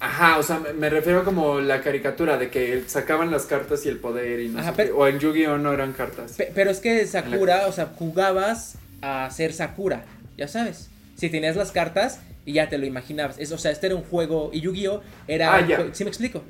Ajá, 0.00 0.38
o 0.38 0.42
sea, 0.42 0.60
me, 0.78 0.90
refiero 0.90 1.24
como 1.24 1.60
la 1.60 1.80
caricatura 1.80 2.38
de 2.38 2.50
que 2.50 2.84
sacaban 2.86 3.30
las 3.32 3.46
cartas 3.46 3.84
y 3.84 3.88
el 3.88 3.98
poder 3.98 4.40
y 4.40 4.48
no 4.48 4.60
Ajá, 4.60 4.70
sé 4.70 4.76
pero- 4.76 4.94
qué. 4.94 5.00
O 5.00 5.06
en 5.08 5.18
Yu-Gi-Oh 5.18 5.58
no 5.58 5.72
eran 5.72 5.92
cartas. 5.92 6.32
Pe- 6.32 6.52
pero 6.54 6.70
es 6.70 6.78
que 6.80 7.04
Sakura, 7.06 7.66
o 7.66 7.72
sea, 7.72 7.86
jugabas 7.86 8.76
a 9.02 9.28
ser 9.30 9.52
Sakura, 9.52 10.04
ya 10.36 10.46
sabes. 10.46 10.90
Si 11.16 11.28
tenías 11.30 11.56
las 11.56 11.72
cartas 11.72 12.20
y 12.46 12.52
ya 12.52 12.68
te 12.68 12.78
lo 12.78 12.86
imaginabas. 12.86 13.38
Es, 13.40 13.50
o 13.50 13.58
sea, 13.58 13.72
este 13.72 13.86
era 13.88 13.96
un 13.96 14.04
juego 14.04 14.50
y 14.52 14.60
Yu-Gi-Oh! 14.60 15.02
era... 15.26 15.54
Ah, 15.56 15.66
ya. 15.66 15.88
¿Sí 15.92 16.04
me 16.04 16.10
explico? 16.10 16.42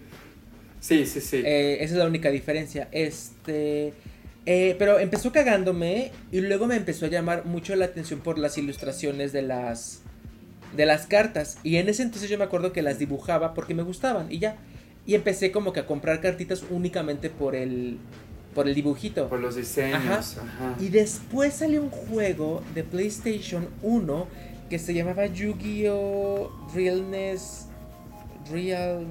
Sí, 0.80 1.06
sí, 1.06 1.20
sí. 1.22 1.42
Eh, 1.44 1.78
esa 1.80 1.94
es 1.94 1.98
la 1.98 2.06
única 2.06 2.30
diferencia. 2.30 2.88
Este... 2.92 3.94
eh, 4.46 4.76
pero 4.78 4.98
empezó 4.98 5.32
cagándome 5.32 6.12
y 6.30 6.40
luego 6.42 6.66
me 6.66 6.76
empezó 6.76 7.06
a 7.06 7.08
llamar 7.08 7.46
mucho 7.46 7.74
la 7.76 7.86
atención 7.86 8.20
por 8.20 8.38
las 8.38 8.58
ilustraciones 8.58 9.32
de 9.32 9.42
las... 9.42 10.02
De 10.76 10.86
las 10.86 11.06
cartas. 11.06 11.58
Y 11.62 11.76
en 11.76 11.88
ese 11.88 12.02
entonces 12.02 12.28
yo 12.28 12.38
me 12.38 12.44
acuerdo 12.44 12.72
que 12.72 12.82
las 12.82 12.98
dibujaba 12.98 13.54
porque 13.54 13.74
me 13.74 13.82
gustaban 13.82 14.30
y 14.30 14.38
ya. 14.38 14.56
Y 15.06 15.14
empecé 15.14 15.50
como 15.50 15.72
que 15.72 15.80
a 15.80 15.86
comprar 15.86 16.20
cartitas 16.20 16.64
únicamente 16.70 17.30
por 17.30 17.54
el... 17.54 17.98
Por 18.54 18.68
el 18.68 18.74
dibujito. 18.74 19.28
Por 19.28 19.40
los 19.40 19.56
diseños. 19.56 20.36
Ajá. 20.36 20.42
Ajá. 20.42 20.76
Y 20.80 20.88
después 20.88 21.54
salió 21.54 21.80
un 21.82 21.90
juego 21.90 22.62
de 22.74 22.82
PlayStation 22.82 23.68
1 23.82 24.26
que 24.68 24.78
se 24.78 24.92
llamaba 24.94 25.26
Yu-Gi-Oh! 25.26 26.50
Realness. 26.74 27.66
Real. 28.50 29.06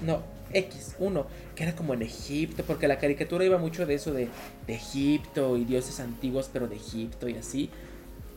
No, 0.00 0.22
X1. 0.52 1.26
Que 1.54 1.62
era 1.62 1.76
como 1.76 1.94
en 1.94 2.02
Egipto. 2.02 2.64
Porque 2.66 2.88
la 2.88 2.98
caricatura 2.98 3.44
iba 3.44 3.58
mucho 3.58 3.86
de 3.86 3.94
eso 3.94 4.12
de, 4.12 4.28
de 4.66 4.74
Egipto 4.74 5.56
y 5.56 5.64
dioses 5.64 6.00
antiguos, 6.00 6.50
pero 6.52 6.66
de 6.66 6.76
Egipto 6.76 7.28
y 7.28 7.36
así. 7.36 7.70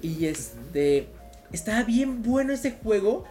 Y 0.02 0.26
este. 0.26 1.08
Estaba 1.54 1.84
bien 1.84 2.24
bueno 2.24 2.54
ese 2.54 2.72
juego. 2.74 3.26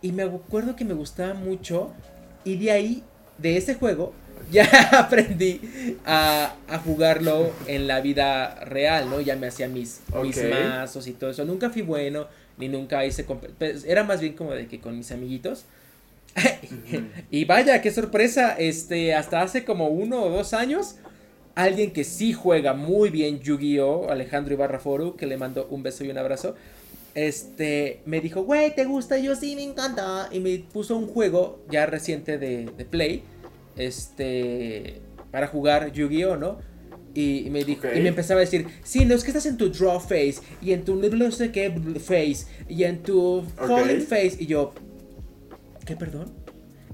Y 0.00 0.12
me 0.12 0.22
acuerdo 0.24 0.76
que 0.76 0.84
me 0.84 0.94
gustaba 0.94 1.34
mucho. 1.34 1.96
Y 2.44 2.56
de 2.58 2.72
ahí, 2.72 3.04
de 3.38 3.56
ese 3.56 3.74
juego, 3.74 4.14
ya 4.50 4.66
aprendí 4.98 5.60
a, 6.04 6.56
a 6.68 6.78
jugarlo 6.78 7.58
en 7.66 7.86
la 7.86 8.00
vida 8.00 8.56
real, 8.64 9.10
¿no? 9.10 9.20
Ya 9.20 9.36
me 9.36 9.48
hacía 9.48 9.68
mis, 9.68 10.02
mis 10.16 10.42
Ok. 10.42 10.44
mazos 10.44 11.06
y 11.06 11.14
todo 11.14 11.30
eso. 11.30 11.44
Nunca 11.44 11.70
fui 11.70 11.82
bueno, 11.82 12.28
ni 12.58 12.68
nunca 12.68 13.06
hice... 13.06 13.24
pues, 13.24 13.84
Era 13.84 14.04
más 14.04 14.20
bien 14.20 14.34
como 14.34 14.52
de 14.52 14.68
que 14.68 14.80
con 14.80 14.96
mis 14.98 15.12
amiguitos. 15.12 15.66
Y 17.30 17.44
vaya, 17.44 17.80
qué 17.82 17.90
sorpresa, 17.90 18.54
este, 18.58 19.14
hasta 19.14 19.42
hace 19.42 19.64
como 19.64 19.88
uno 19.88 20.22
o 20.22 20.30
dos 20.30 20.52
años, 20.54 20.96
alguien 21.54 21.92
que 21.92 22.04
sí 22.04 22.32
juega 22.32 22.74
muy 22.74 23.10
bien 23.10 23.40
Yu-Gi-Oh, 23.40 24.10
Alejandro 24.10 24.54
Ibarra 24.54 24.80
Foru, 24.80 25.16
que 25.16 25.26
le 25.26 25.36
mando 25.36 25.66
un 25.70 25.82
beso 25.82 26.04
y 26.04 26.10
un 26.10 26.18
abrazo, 26.18 26.54
este, 27.14 28.00
me 28.06 28.20
dijo, 28.20 28.42
güey, 28.42 28.74
¿te 28.74 28.84
gusta? 28.84 29.18
Y 29.18 29.24
yo 29.24 29.36
sí, 29.36 29.56
me 29.56 29.62
encanta. 29.62 30.28
Y 30.32 30.40
me 30.40 30.58
puso 30.58 30.96
un 30.96 31.06
juego 31.06 31.64
ya 31.70 31.86
reciente 31.86 32.38
de, 32.38 32.66
de 32.76 32.84
Play, 32.84 33.22
este, 33.76 35.00
para 35.30 35.46
jugar 35.46 35.92
Yu-Gi-Oh, 35.92 36.36
¿no? 36.36 36.58
Y, 37.14 37.46
y 37.46 37.50
me 37.50 37.62
dijo, 37.64 37.86
y 37.94 38.00
me 38.00 38.08
empezaba 38.08 38.40
a 38.40 38.44
decir, 38.44 38.66
sí, 38.82 39.04
no 39.04 39.14
es 39.14 39.22
que 39.22 39.30
estás 39.30 39.44
en 39.44 39.58
tu 39.58 39.70
draw 39.70 40.00
phase, 40.00 40.36
y 40.62 40.72
en 40.72 40.84
tu 40.84 40.94
no 40.94 41.30
sé 41.30 41.52
qué 41.52 41.70
phase, 41.98 42.46
y 42.68 42.84
en 42.84 43.02
tu 43.02 43.44
falling 43.56 44.00
phase, 44.00 44.36
y 44.38 44.46
yo, 44.46 44.72
¿qué, 45.84 45.94
perdón? 45.94 46.32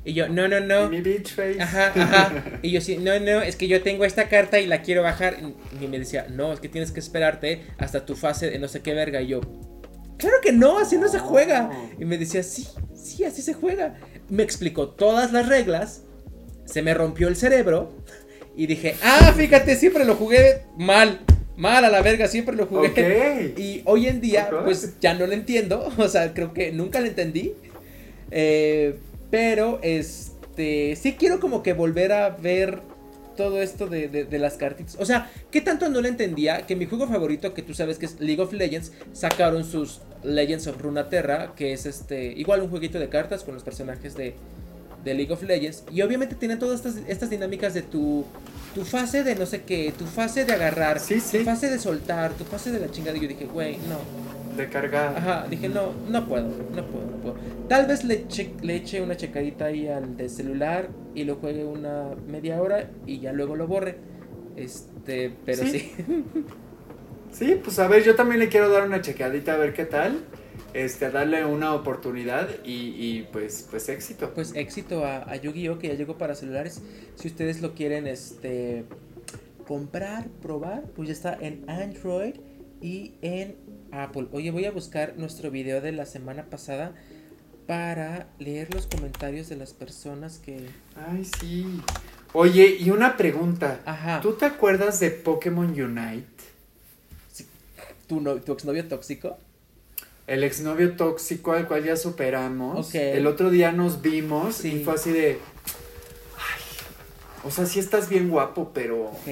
Y 0.05 0.15
yo, 0.15 0.29
no, 0.29 0.49
no, 0.49 0.59
no. 0.59 0.89
Mi 0.89 1.03
beach 1.03 1.35
face. 1.35 1.61
Ajá, 1.61 1.93
ajá. 1.95 2.61
Y 2.63 2.71
yo 2.71 2.81
sí, 2.81 2.97
no, 2.97 3.21
no, 3.21 3.43
es 3.43 3.57
que 3.57 3.69
yo 3.69 3.83
tengo 3.83 4.07
esta 4.07 4.29
carta 4.29 4.59
y 4.59 4.67
la 4.67 4.81
quiero 4.81 5.03
bajar. 5.03 5.37
Y 5.81 5.87
me 5.87 5.99
decía, 5.99 6.27
no, 6.31 6.53
es 6.53 6.61
que 6.61 6.69
tienes 6.71 6.93
que 6.93 7.01
esperarte 7.01 7.63
hasta 7.77 8.07
tu 8.07 8.17
fase 8.17 8.49
de 8.49 8.59
no 8.59 8.69
sé 8.69 8.81
qué 8.81 8.95
verga. 8.95 9.21
Y 9.21 9.27
yo, 9.27 9.41
claro 10.19 10.37
que 10.43 10.53
no, 10.53 10.79
así 10.79 10.99
no 10.99 11.09
se 11.09 11.19
juega. 11.19 11.71
Y 11.99 12.05
me 12.05 12.19
decía, 12.19 12.43
sí, 12.43 12.67
sí, 12.95 13.25
así 13.25 13.41
se 13.41 13.55
juega. 13.55 13.99
Me 14.29 14.43
explicó 14.43 14.91
todas 14.91 15.33
las 15.33 15.49
reglas. 15.49 16.03
Se 16.67 16.83
me 16.83 16.93
rompió 16.93 17.29
el 17.29 17.37
cerebro. 17.37 17.93
Y 18.55 18.67
dije, 18.67 18.97
ah, 19.03 19.33
fíjate, 19.37 19.77
siempre 19.77 20.05
lo 20.05 20.17
jugué 20.17 20.65
mal. 20.77 21.21
Mal 21.57 21.85
a 21.85 21.89
la 21.89 22.03
verga, 22.03 22.29
siempre 22.29 22.55
lo 22.55 22.67
jugué. 22.67 22.89
Ok. 22.89 23.59
Y 23.59 23.83
hoy 23.85 24.07
en 24.09 24.21
día, 24.21 24.51
pues 24.65 24.99
ya 25.01 25.15
no 25.15 25.27
lo 25.27 25.33
entiendo. 25.33 25.91
O 25.99 26.09
sea, 26.09 26.35
creo 26.35 26.53
que 26.53 26.73
nunca 26.73 27.01
lo 27.01 27.07
entendí. 27.07 27.55
Eh, 28.31 28.99
pero, 29.31 29.79
este, 29.83 30.97
sí 30.97 31.15
quiero 31.15 31.41
como 31.41 31.63
que 31.63 31.73
volver 31.73 32.13
a 32.13 32.31
ver 32.31 32.83
todo 33.39 33.63
esto 33.63 33.87
de, 33.87 34.09
de- 34.09 34.25
de 34.25 34.39
las 34.39 34.55
cartitas. 34.59 34.97
O 34.99 35.07
sea, 35.07 35.31
¿qué 35.51 35.63
tanto 35.63 35.89
no 35.89 36.03
lo 36.03 36.09
entendía? 36.09 36.67
Que 36.67 36.77
mi 36.77 36.85
juego 36.85 37.07
favorito, 37.09 37.55
que 37.55 37.63
tú 37.63 37.73
sabes 37.73 37.97
que 37.99 38.05
es 38.05 38.21
League 38.21 38.43
of 38.43 38.53
Legends, 38.53 38.93
sacaron 39.15 39.65
sus 39.65 40.01
Legends 40.23 40.67
of 40.67 40.79
Runeterra, 40.83 41.55
que 41.57 41.73
es 41.73 41.87
este, 41.87 42.27
igual 42.33 42.61
un 42.63 42.69
jueguito 42.69 42.99
de 42.99 43.09
cartas 43.09 43.45
con 43.45 43.55
los 43.55 43.63
personajes 43.63 44.15
de, 44.15 44.35
de 45.05 45.15
League 45.15 45.33
of 45.33 45.43
Legends. 45.43 45.85
Y 45.91 46.03
obviamente 46.03 46.35
tienen 46.35 46.59
todas 46.59 46.85
estas, 46.85 47.03
estas 47.09 47.31
dinámicas 47.31 47.73
de 47.73 47.83
tu, 47.83 48.27
tu 48.75 48.85
fase 48.85 49.23
de 49.25 49.35
no 49.37 49.47
sé 49.47 49.63
qué, 49.63 49.95
tu 49.97 50.05
fase 50.05 50.45
de 50.45 50.53
agarrar, 50.53 51.01
Sí, 51.01 51.21
sí. 51.21 51.39
tu 51.39 51.45
fase 51.45 51.71
de 51.71 51.79
soltar, 51.79 52.33
tu 52.33 52.45
fase 52.45 52.71
de 52.73 52.81
la 52.81 52.91
chingada. 52.91 53.17
Y 53.17 53.21
yo 53.23 53.29
dije, 53.29 53.47
güey, 53.47 53.77
no. 53.89 54.28
De 54.59 54.69
cargar. 54.69 55.17
Ajá, 55.17 55.47
dije, 55.49 55.69
no, 55.69 55.93
no 56.09 56.27
puedo, 56.29 56.49
no 56.49 56.85
puedo, 56.87 57.07
no 57.07 57.17
puedo. 57.23 57.37
Tal 57.69 57.87
vez 57.87 58.05
le, 58.05 58.27
che- 58.29 58.55
le 58.61 58.77
eche 58.77 59.01
una 59.01 59.17
checadita 59.17 59.67
ahí 59.67 59.89
al 59.89 60.17
de 60.17 60.29
celular 60.29 60.89
y 61.15 61.25
lo 61.25 61.37
juegue 61.37 61.65
una 61.65 62.11
media 62.27 62.61
hora 62.61 62.91
y 63.07 63.21
ya 63.21 63.33
luego 63.33 63.57
lo 63.57 63.67
borre. 63.67 63.97
Este, 64.57 65.33
pero 65.45 65.63
sí. 65.65 65.79
Sí. 65.79 65.95
Sí, 67.31 67.61
pues 67.63 67.79
a 67.79 67.87
ver, 67.87 68.03
yo 68.03 68.15
también 68.17 68.41
le 68.41 68.49
quiero 68.49 68.71
dar 68.71 68.87
una 68.87 69.03
chequeadita 69.03 69.53
a 69.53 69.57
ver 69.59 69.75
qué 69.75 69.85
tal. 69.85 70.25
Este, 70.73 71.11
darle 71.11 71.45
una 71.45 71.75
oportunidad 71.75 72.49
y, 72.65 72.95
y, 72.97 73.29
pues, 73.31 73.67
pues 73.71 73.89
éxito. 73.91 74.33
Pues 74.35 74.55
éxito 74.57 75.05
a, 75.05 75.19
a 75.31 75.37
Yu-Gi-Oh! 75.37 75.79
que 75.79 75.89
ya 75.89 75.95
llegó 75.95 76.17
para 76.17 76.35
celulares. 76.35 76.83
Si 77.17 77.29
ustedes 77.29 77.61
lo 77.61 77.75
quieren 77.75 78.07
este 78.07 78.85
comprar, 79.67 80.29
probar, 80.41 80.85
pues 80.97 81.09
ya 81.09 81.13
está 81.13 81.37
en 81.39 81.69
Android 81.69 82.35
y 82.81 83.13
en 83.21 83.57
Apple. 83.93 84.29
Oye, 84.33 84.51
voy 84.51 84.65
a 84.67 84.71
buscar 84.71 85.15
nuestro 85.17 85.51
video 85.51 85.81
de 85.81 85.93
la 85.93 86.07
semana 86.07 86.45
pasada 86.45 86.93
para 87.67 88.27
leer 88.39 88.73
los 88.75 88.87
comentarios 88.87 89.49
de 89.49 89.57
las 89.57 89.73
personas 89.73 90.39
que... 90.39 90.69
Ay, 91.11 91.25
sí. 91.41 91.83
Oye, 92.33 92.77
y 92.81 92.91
una 92.91 93.17
pregunta. 93.17 93.81
Ajá. 93.85 94.21
¿Tú 94.21 94.33
te 94.35 94.47
acuerdas 94.47 95.01
de 95.01 95.11
Pokémon 95.11 95.67
Unite? 95.69 96.27
¿Tu, 98.07 98.21
no- 98.21 98.37
tu 98.37 98.53
exnovio 98.53 98.87
tóxico? 98.89 99.37
El 100.27 100.45
exnovio 100.45 100.95
tóxico 100.97 101.53
al 101.53 101.67
cual 101.67 101.85
ya 101.85 101.97
superamos. 101.97 102.89
Ok. 102.89 102.95
El 102.95 103.27
otro 103.27 103.51
día 103.51 103.73
nos 103.73 104.03
vimos 104.03 104.57
Sí. 104.57 104.69
y 104.81 104.85
fue 104.85 104.95
así 104.95 105.11
de. 105.13 105.39
Ay, 106.37 106.63
o 107.45 107.51
sea, 107.51 107.65
sí 107.67 107.79
estás 107.81 108.09
bien 108.11 108.29
guapo, 108.29 108.71
pero 108.75 109.07
Ok. 109.11 109.27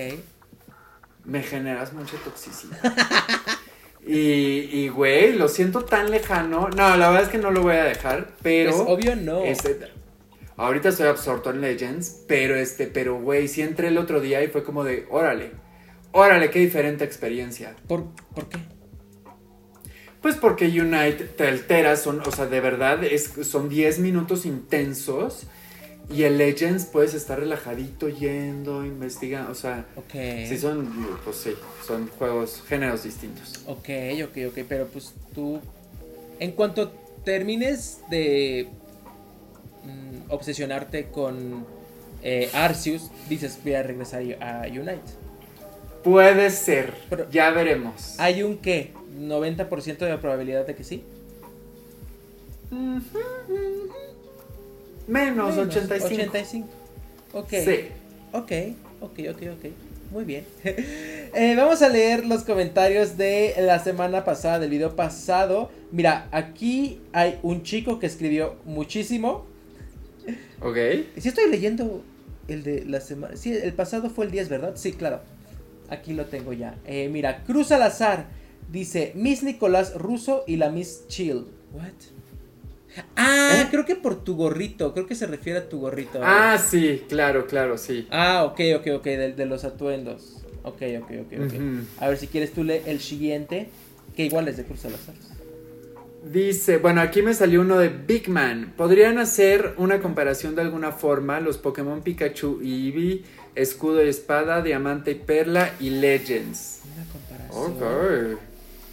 me 1.25 1.43
generas 1.43 1.93
mucha 1.93 2.17
toxicidad. 2.19 2.79
Y, 4.07 4.69
y, 4.73 4.89
güey, 4.89 5.33
lo 5.33 5.49
siento 5.49 5.85
tan 5.85 6.13
lejano. 6.13 6.69
No, 6.69 6.97
la 6.97 7.09
verdad 7.09 7.25
es 7.25 7.29
que 7.29 7.39
no 7.39 7.51
lo 7.51 7.63
voy 7.63 7.75
a 7.75 7.85
dejar, 7.85 8.29
pero... 8.41 8.71
Pues 8.71 8.85
obvio 8.87 9.17
no. 9.17 9.43
Este, 9.43 9.77
ahorita 10.57 10.91
estoy 10.91 11.09
absorto 11.09 11.51
en 11.51 11.61
Legends, 11.61 12.23
pero 12.29 12.55
este, 12.55 12.87
pero 12.87 13.21
güey, 13.21 13.49
sí 13.49 13.63
entré 13.63 13.89
el 13.89 13.99
otro 13.99 14.21
día 14.21 14.45
y 14.45 14.49
fue 14.49 14.63
como 14.63 14.85
de, 14.85 15.07
órale, 15.11 15.51
órale, 16.13 16.51
qué 16.51 16.61
diferente 16.61 17.05
experiencia. 17.05 17.75
¿Por, 17.89 18.05
¿por 18.33 18.49
qué? 18.49 18.59
Pues 20.23 20.37
porque 20.37 20.67
Unite 20.67 21.25
te 21.25 21.49
altera, 21.49 21.97
son, 21.97 22.21
o 22.21 22.31
sea, 22.31 22.47
de 22.47 22.61
verdad, 22.61 23.03
es, 23.03 23.33
son 23.43 23.69
10 23.69 23.99
minutos 23.99 24.47
intensos 24.47 25.47
y 26.11 26.23
el 26.23 26.39
Legends 26.39 26.85
puedes 26.87 27.15
estar 27.15 27.39
relajadito 27.41 28.09
yendo, 28.09 28.85
investigando, 28.85 29.51
o 29.51 29.55
sea, 29.55 29.87
Ok. 29.97 30.13
sí 30.49 30.57
son, 30.59 30.89
pues 31.25 31.37
sí, 31.37 31.51
son 31.87 32.09
juegos, 32.19 32.63
géneros 32.69 33.03
distintos. 33.03 33.61
Ok, 33.67 33.89
ok, 34.25 34.37
ok, 34.49 34.59
pero 34.69 34.87
pues 34.87 35.15
tú, 35.35 35.59
en 36.39 36.53
cuanto 36.53 36.91
termines 37.25 38.01
de 38.09 38.69
mm, 39.85 40.31
obsesionarte 40.31 41.07
con 41.07 41.67
eh, 42.23 42.51
Arceus, 42.55 43.11
dices 43.29 43.59
voy 43.65 43.75
a 43.75 43.83
regresar 43.83 44.23
a 44.41 44.67
Unite. 44.69 45.01
Puede 46.05 46.51
ser, 46.51 46.95
Pero- 47.11 47.29
ya 47.31 47.51
veremos. 47.51 48.15
¿Hay 48.19 48.45
un 48.45 48.59
qué? 48.59 48.93
¿90% 49.19 49.99
de 49.99 50.19
probabilidad 50.19 50.67
de 50.67 50.75
que 50.77 50.85
sí? 50.85 51.03
Menos, 55.07 55.57
Menos, 55.57 55.69
85. 55.69 56.07
85. 56.07 56.69
Ok. 57.33 57.51
Sí. 57.51 57.89
Ok, 58.33 58.53
ok, 59.01 59.19
ok, 59.31 59.43
ok. 59.57 59.73
Muy 60.11 60.25
bien. 60.25 60.45
Eh, 61.39 61.55
vamos 61.55 61.83
a 61.83 61.91
leer 61.91 62.25
los 62.25 62.45
comentarios 62.45 63.19
de 63.19 63.55
la 63.59 63.79
semana 63.79 64.25
pasada, 64.25 64.59
del 64.59 64.71
video 64.71 64.97
pasado. 64.97 65.71
Mira, 65.93 66.29
aquí 66.31 67.03
hay 67.13 67.39
un 67.43 67.63
chico 67.63 67.99
que 67.99 68.07
escribió 68.07 68.57
muchísimo. 68.65 69.45
Ok. 70.63 70.77
Si 71.19 71.29
estoy 71.29 71.51
leyendo 71.51 72.03
el 72.49 72.63
de 72.63 72.87
la 72.87 73.03
semana. 73.03 73.37
Sí, 73.37 73.53
el 73.53 73.75
pasado 73.75 74.09
fue 74.09 74.25
el 74.25 74.31
10, 74.31 74.49
¿verdad? 74.49 74.73
Sí, 74.77 74.93
claro. 74.93 75.21
Aquí 75.91 76.15
lo 76.15 76.25
tengo 76.25 76.55
ya. 76.55 76.79
Eh, 76.87 77.11
mira, 77.11 77.45
Cruz 77.45 77.69
Salazar 77.69 78.29
dice 78.73 79.13
Miss 79.15 79.43
Nicolás 79.43 79.95
Russo 79.95 80.45
y 80.47 80.57
la 80.57 80.71
Miss 80.71 81.07
Chill. 81.09 81.45
What? 81.75 81.93
Ah, 83.17 83.63
¿Eh? 83.63 83.69
creo 83.71 83.85
que 83.85 83.97
por 83.97 84.23
tu 84.25 84.37
gorrito. 84.37 84.93
Creo 84.93 85.07
que 85.07 85.15
se 85.15 85.27
refiere 85.27 85.59
a 85.61 85.69
tu 85.69 85.81
gorrito. 85.81 86.21
Ah, 86.23 86.59
sí, 86.59 87.03
claro, 87.09 87.47
claro, 87.47 87.79
sí. 87.79 88.07
Ah, 88.11 88.45
ok, 88.45 88.61
ok, 88.79 88.87
ok, 88.97 89.05
de, 89.05 89.33
de 89.33 89.47
los 89.47 89.65
atuendos. 89.65 90.43
Ok, 90.63 90.83
ok, 91.01 91.11
ok, 91.27 91.33
ok. 91.47 91.55
A 92.01 92.09
ver 92.09 92.19
si 92.19 92.27
quieres 92.27 92.53
tú 92.53 92.65
lee 92.65 92.81
el 92.87 93.01
siguiente, 93.01 93.69
que 94.17 94.25
igual 94.25 94.49
es 94.49 94.57
de 94.57 94.65
Cruz 94.65 94.81
Salazar. 94.81 95.15
Dice, 96.25 96.79
bueno, 96.79 97.01
aquí 97.01 97.23
me 97.23 97.35
salió 97.35 97.61
uno 97.61 97.79
de 97.79 97.89
Big 97.89 98.29
Man. 98.29 98.75
¿Podrían 98.77 99.19
hacer 99.19 99.75
una 99.77 100.01
comparación 100.01 100.57
de 100.57 100.63
alguna 100.63 100.91
forma 100.91 101.39
los 101.39 101.57
Pokémon 101.59 102.03
Pikachu 102.03 102.61
y 102.63 102.89
Eevee, 102.89 103.23
Escudo 103.55 104.05
y 104.05 104.09
Espada, 104.09 104.61
Diamante 104.61 105.13
y 105.13 105.15
Perla 105.15 105.71
y 105.79 105.91
Legends? 105.91 106.81
Una 106.97 107.05
comparación. 107.13 108.33
Ok. 108.35 108.39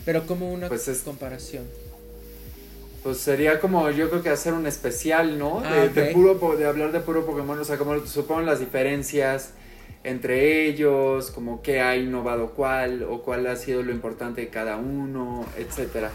Pero 0.05 0.27
como 0.27 0.53
una 0.53 0.67
Pues 0.67 0.87
es- 0.87 1.01
comparación. 1.01 1.63
Pues 3.03 3.17
sería 3.17 3.59
como, 3.59 3.91
yo 3.91 4.09
creo 4.09 4.23
que 4.23 4.29
hacer 4.29 4.53
un 4.53 4.65
especial, 4.65 5.37
¿no? 5.37 5.59
De, 5.61 5.67
Ah, 5.67 5.87
de 5.87 6.13
puro, 6.13 6.55
de 6.55 6.65
hablar 6.65 6.91
de 6.93 7.01
puro 7.01 7.25
Pokémon, 7.25 7.59
o 7.59 7.63
sea, 7.65 7.77
como 7.77 7.99
supongo 8.05 8.41
las 8.41 8.59
diferencias 8.59 9.53
entre 10.03 10.67
ellos, 10.67 11.31
como 11.31 11.61
qué 11.61 11.79
ha 11.79 11.95
innovado 11.95 12.51
cuál, 12.51 13.03
o 13.03 13.21
cuál 13.21 13.47
ha 13.47 13.55
sido 13.55 13.83
lo 13.83 13.91
importante 13.91 14.41
de 14.41 14.47
cada 14.49 14.77
uno, 14.77 15.45
etcétera. 15.57 16.11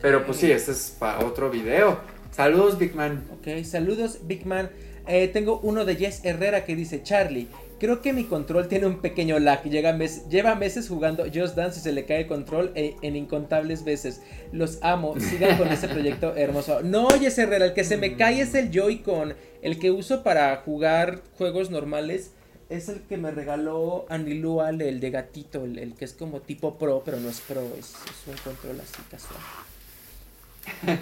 Pero 0.00 0.24
pues 0.24 0.38
sí, 0.38 0.50
ese 0.50 0.72
es 0.72 0.96
para 0.98 1.24
otro 1.24 1.50
video. 1.50 1.98
Saludos, 2.30 2.78
Big 2.78 2.94
Man. 2.94 3.24
Ok, 3.32 3.64
saludos, 3.64 4.20
Big 4.22 4.46
Man. 4.46 4.70
Eh, 5.08 5.28
tengo 5.28 5.58
uno 5.64 5.84
de 5.84 5.96
Jess 5.96 6.24
Herrera 6.24 6.64
que 6.64 6.76
dice, 6.76 7.02
Charlie, 7.02 7.48
creo 7.82 8.00
que 8.00 8.12
mi 8.12 8.22
control 8.24 8.68
tiene 8.68 8.86
un 8.86 9.00
pequeño 9.00 9.40
lag. 9.40 9.64
Llega 9.64 9.92
mes- 9.92 10.28
lleva 10.28 10.54
meses 10.54 10.88
jugando 10.88 11.24
Just 11.24 11.56
Dance 11.56 11.80
y 11.80 11.82
se 11.82 11.90
le 11.90 12.04
cae 12.06 12.20
el 12.20 12.26
control 12.28 12.70
eh, 12.76 12.94
en 13.02 13.16
incontables 13.16 13.82
veces. 13.84 14.22
Los 14.52 14.78
amo, 14.82 15.18
sigan 15.18 15.58
con 15.58 15.66
ese 15.68 15.88
proyecto 15.88 16.34
hermoso. 16.36 16.80
No, 16.82 17.08
Jess 17.10 17.38
Herrera, 17.38 17.64
el 17.66 17.74
que 17.74 17.82
se 17.82 17.96
me 17.96 18.16
cae 18.16 18.40
es 18.40 18.54
el 18.54 18.70
Joy-Con. 18.70 19.34
El 19.62 19.80
que 19.80 19.90
uso 19.90 20.22
para 20.22 20.56
jugar 20.58 21.22
juegos 21.36 21.70
normales 21.70 22.30
es 22.70 22.88
el 22.88 23.00
que 23.02 23.16
me 23.16 23.32
regaló 23.32 24.06
Anilual, 24.08 24.80
el 24.80 25.00
de 25.00 25.10
gatito, 25.10 25.64
el, 25.64 25.76
el 25.78 25.94
que 25.94 26.04
es 26.04 26.12
como 26.12 26.40
tipo 26.40 26.78
pro, 26.78 27.02
pero 27.04 27.18
no 27.18 27.28
es 27.28 27.40
pro, 27.40 27.62
es, 27.76 27.88
es 27.90 28.28
un 28.28 28.36
control 28.44 28.80
así 28.80 29.02
casual. 29.10 29.40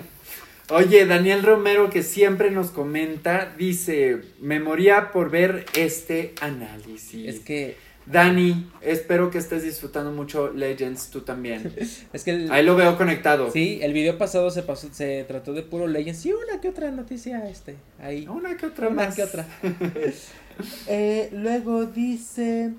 Oye, 0.70 1.04
Daniel 1.04 1.42
Romero, 1.42 1.90
que 1.90 2.02
siempre 2.04 2.50
nos 2.50 2.70
comenta, 2.70 3.52
dice, 3.58 4.20
me 4.40 4.60
moría 4.60 5.10
por 5.10 5.28
ver 5.30 5.66
este 5.76 6.32
análisis. 6.40 7.26
Es 7.28 7.40
que, 7.40 7.76
Dani, 8.06 8.70
espero 8.80 9.30
que 9.30 9.38
estés 9.38 9.64
disfrutando 9.64 10.12
mucho 10.12 10.52
Legends, 10.52 11.10
tú 11.10 11.22
también. 11.22 11.74
es 12.12 12.24
que 12.24 12.30
el, 12.30 12.52
Ahí 12.52 12.64
lo 12.64 12.76
veo 12.76 12.96
conectado. 12.96 13.50
Sí, 13.50 13.80
el 13.82 13.92
video 13.92 14.16
pasado 14.16 14.50
se 14.50 14.62
pasó, 14.62 14.88
se 14.92 15.24
trató 15.26 15.54
de 15.54 15.62
puro 15.62 15.88
Legends 15.88 16.24
y 16.26 16.32
una 16.32 16.60
que 16.60 16.68
otra 16.68 16.90
noticia 16.92 17.48
este, 17.48 17.74
ahí. 18.00 18.28
Una 18.28 18.56
que 18.56 18.66
otra 18.66 18.88
Una 18.88 19.06
más. 19.06 19.16
que 19.16 19.24
otra. 19.24 19.46
Eh, 20.88 21.30
luego 21.32 21.86
dice 21.86 22.72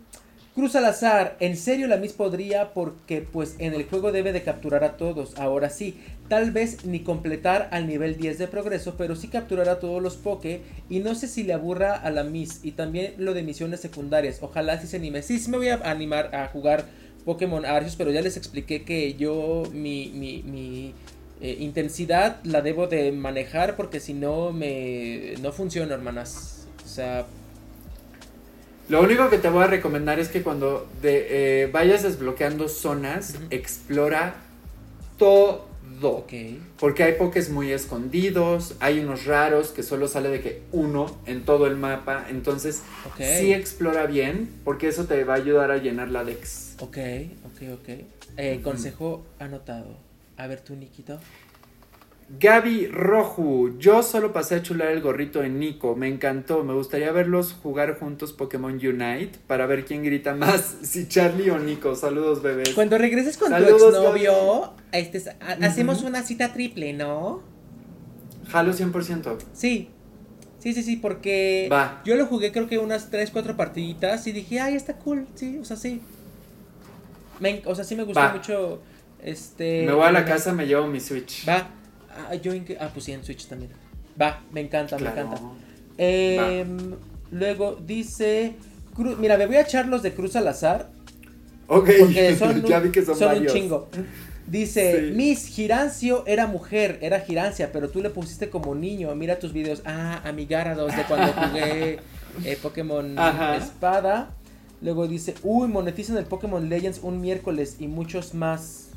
Cruz 0.54 0.74
Salazar, 0.74 1.38
en 1.40 1.56
serio 1.56 1.88
la 1.88 1.96
Miss 1.98 2.12
podría 2.12 2.74
porque 2.74 3.22
pues 3.22 3.56
en 3.58 3.74
el 3.74 3.86
juego 3.86 4.12
debe 4.12 4.34
de 4.34 4.44
capturar 4.44 4.84
a 4.84 4.98
todos, 4.98 5.40
ahora 5.40 5.70
sí, 5.70 5.98
tal 6.32 6.52
vez 6.52 6.86
ni 6.86 7.02
completar 7.02 7.68
al 7.72 7.88
nivel 7.88 8.16
10 8.16 8.38
de 8.38 8.48
progreso, 8.48 8.96
pero 8.98 9.18
sí 9.18 9.28
capturar 9.28 9.68
a 9.68 9.80
todos 9.80 10.02
los 10.02 10.16
Poké 10.16 10.62
y 10.90 11.00
no 11.00 11.14
sé 11.14 11.28
si 11.28 11.44
le 11.44 11.52
aburra 11.52 11.94
a 11.94 12.10
la 12.10 12.24
Miss 12.24 12.62
y 12.64 12.72
también 12.72 13.16
lo 13.18 13.34
de 13.34 13.44
misiones 13.44 13.82
secundarias, 13.82 14.38
ojalá 14.42 14.80
sí 14.80 14.88
se 14.88 14.96
anime, 14.96 15.24
sí, 15.24 15.40
sí 15.40 15.52
me 15.52 15.58
voy 15.58 15.68
a 15.68 15.76
animar 15.84 16.34
a 16.34 16.48
jugar 16.48 16.86
Pokémon 17.26 17.66
Arceus, 17.66 17.98
pero 17.98 18.12
ya 18.12 18.22
les 18.22 18.38
expliqué 18.38 18.86
que 18.86 19.16
yo 19.16 19.64
mi, 19.74 20.14
mi, 20.16 20.42
mi 20.44 20.96
eh, 21.42 21.58
intensidad 21.60 22.40
la 22.46 22.62
debo 22.62 22.88
de 22.88 23.12
manejar 23.12 23.76
porque 23.76 24.00
si 24.00 24.14
no 24.14 24.54
me 24.54 25.34
no 25.42 25.52
funciona 25.52 25.94
hermanas, 25.96 26.66
o 26.86 26.88
sea, 26.88 27.28
Lo 28.90 29.02
único 29.02 29.30
que 29.30 29.38
te 29.38 29.50
voy 29.50 29.64
a 29.64 29.68
recomendar 29.68 30.20
es 30.20 30.30
que 30.30 30.44
cuando 30.44 30.88
de- 31.02 31.64
eh, 31.64 31.68
vayas 31.72 32.04
desbloqueando 32.04 32.68
zonas, 32.68 33.36
explora 33.50 34.36
todo. 35.18 35.71
Porque 36.80 37.04
hay 37.04 37.14
pokés 37.14 37.50
muy 37.50 37.72
escondidos, 37.72 38.76
hay 38.80 39.00
unos 39.00 39.26
raros 39.26 39.70
que 39.70 39.84
solo 39.84 40.08
sale 40.08 40.30
de 40.30 40.42
que 40.42 40.62
uno 40.72 41.18
en 41.26 41.44
todo 41.44 41.68
el 41.68 41.76
mapa. 41.76 42.26
Entonces, 42.30 42.82
sí 43.18 43.54
explora 43.54 44.06
bien, 44.08 44.50
porque 44.64 44.88
eso 44.88 45.06
te 45.06 45.24
va 45.24 45.36
a 45.36 45.38
ayudar 45.38 45.72
a 45.72 45.78
llenar 45.78 46.10
la 46.10 46.24
Dex. 46.24 46.76
Ok, 46.80 46.98
ok, 47.46 47.80
ok. 47.80 47.90
Eh, 48.38 48.62
consejo 48.64 49.24
anotado. 49.40 49.98
A 50.38 50.48
ver 50.48 50.62
tú, 50.62 50.76
Nikito. 50.76 51.20
Gaby 52.40 52.88
Roju, 52.88 53.78
yo 53.78 54.04
solo 54.04 54.32
pasé 54.32 54.56
a 54.56 54.64
chular 54.64 54.90
el 54.90 55.02
gorrito 55.02 55.44
en 55.44 55.60
Nico, 55.60 55.96
me 55.96 56.08
encantó, 56.08 56.64
me 56.64 56.74
gustaría 56.74 57.12
verlos 57.12 57.54
jugar 57.62 58.00
juntos 58.00 58.32
Pokémon 58.32 58.74
Unite 58.74 59.40
para 59.48 59.66
ver 59.66 59.86
quién 59.86 60.04
grita 60.04 60.34
más, 60.34 60.78
si 60.82 61.08
Charlie 61.08 61.50
o 61.50 61.60
Nico. 61.60 61.94
Saludos 61.96 62.42
bebés. 62.42 62.74
Cuando 62.74 62.98
regreses 62.98 63.38
con 63.38 63.50
Saludos, 63.50 63.82
tu 63.82 63.88
exnovio, 63.90 64.74
este, 64.92 65.22
hacemos 65.62 66.04
una 66.04 66.24
cita 66.24 66.54
triple, 66.54 66.94
¿no? 66.94 67.42
Jalo 68.48 68.74
100%. 68.74 69.38
Sí. 69.54 69.90
Sí, 70.60 70.74
sí, 70.74 70.84
sí, 70.84 70.96
porque 70.98 71.68
Va. 71.72 72.02
yo 72.06 72.16
lo 72.16 72.28
jugué 72.28 72.52
creo 72.52 72.68
que 72.68 72.78
unas 72.78 73.10
3, 73.10 73.32
4 73.32 73.58
partiditas 73.58 74.26
y 74.28 74.32
dije, 74.32 74.60
ay, 74.60 74.76
está 74.76 74.94
cool, 74.98 75.28
sí, 75.36 75.58
o 75.60 75.66
sea, 75.66 75.76
sí. 75.76 76.02
Me 77.40 77.64
o 77.66 77.74
sea, 77.74 77.84
sí 77.84 77.96
me 77.96 78.04
gustó 78.04 78.20
Va. 78.20 78.34
mucho, 78.34 78.80
este... 79.22 79.84
me 79.86 79.94
voy 79.94 80.06
a 80.06 80.12
la 80.12 80.24
casa, 80.24 80.54
me 80.54 80.68
llevo 80.68 80.86
mi 80.88 81.00
Switch. 81.00 81.48
Va. 81.50 81.68
Ah, 82.30 82.36
yo 82.36 82.54
en 82.54 82.66
ah, 82.80 82.90
pues 82.94 83.06
sí, 83.06 83.12
en 83.12 83.24
Switch 83.24 83.46
también. 83.48 83.72
Va, 84.22 84.42
me 84.52 84.62
encanta, 84.62 84.98
me 84.98 85.10
encanta. 85.10 85.40
Em, 85.98 86.96
luego 87.32 87.76
dice. 87.86 88.54
Cru- 88.96 89.18
Mira, 89.18 89.38
me 89.38 89.46
voy 89.48 89.56
a 89.56 89.62
echar 89.62 89.88
los 89.88 90.02
de 90.04 90.14
Cruz 90.14 90.36
al 90.36 90.48
azar. 90.48 90.90
Ok, 91.68 91.90
Porque 92.00 92.36
son, 92.36 92.62
ya 92.68 92.78
un, 92.78 92.84
vi 92.84 92.90
que 92.92 93.06
son, 93.06 93.16
son 93.18 93.38
un 93.40 93.46
chingo. 93.48 93.88
Dice, 94.48 95.08
Sí. 95.10 95.16
Miss 95.16 95.48
Girancio 95.48 96.26
era 96.28 96.46
mujer, 96.48 97.00
era 97.02 97.22
Girancia, 97.22 97.72
pero 97.72 97.90
tú 97.90 98.02
le 98.02 98.10
pusiste 98.10 98.50
como 98.50 98.76
niño. 98.76 99.14
Mira 99.16 99.40
tus 99.40 99.54
videos. 99.54 99.82
Ah, 99.86 100.22
Amigarados 100.26 100.94
de 100.96 101.04
cuando 101.04 101.32
jugué 101.32 102.00
eh, 102.44 102.58
Pokémon 102.62 103.18
Ajá. 103.18 103.56
Espada. 103.56 104.32
Luego 104.82 105.08
dice, 105.08 105.36
uy, 105.44 105.68
monetizan 105.70 106.18
el 106.18 106.26
Pokémon 106.26 106.68
Legends 106.68 107.00
un 107.04 107.22
miércoles 107.22 107.78
y 107.80 107.88
muchos 107.88 108.34
más. 108.34 108.90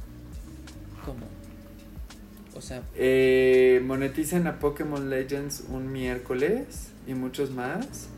Sea, 2.64 2.82
Eh, 2.96 3.82
monetizan 3.84 4.46
a 4.46 4.58
Pokémon 4.58 5.10
Legends 5.10 5.64
un 5.68 5.92
miércoles 5.92 6.88
y 7.06 7.14
muchos 7.14 7.50
más. 7.50 8.08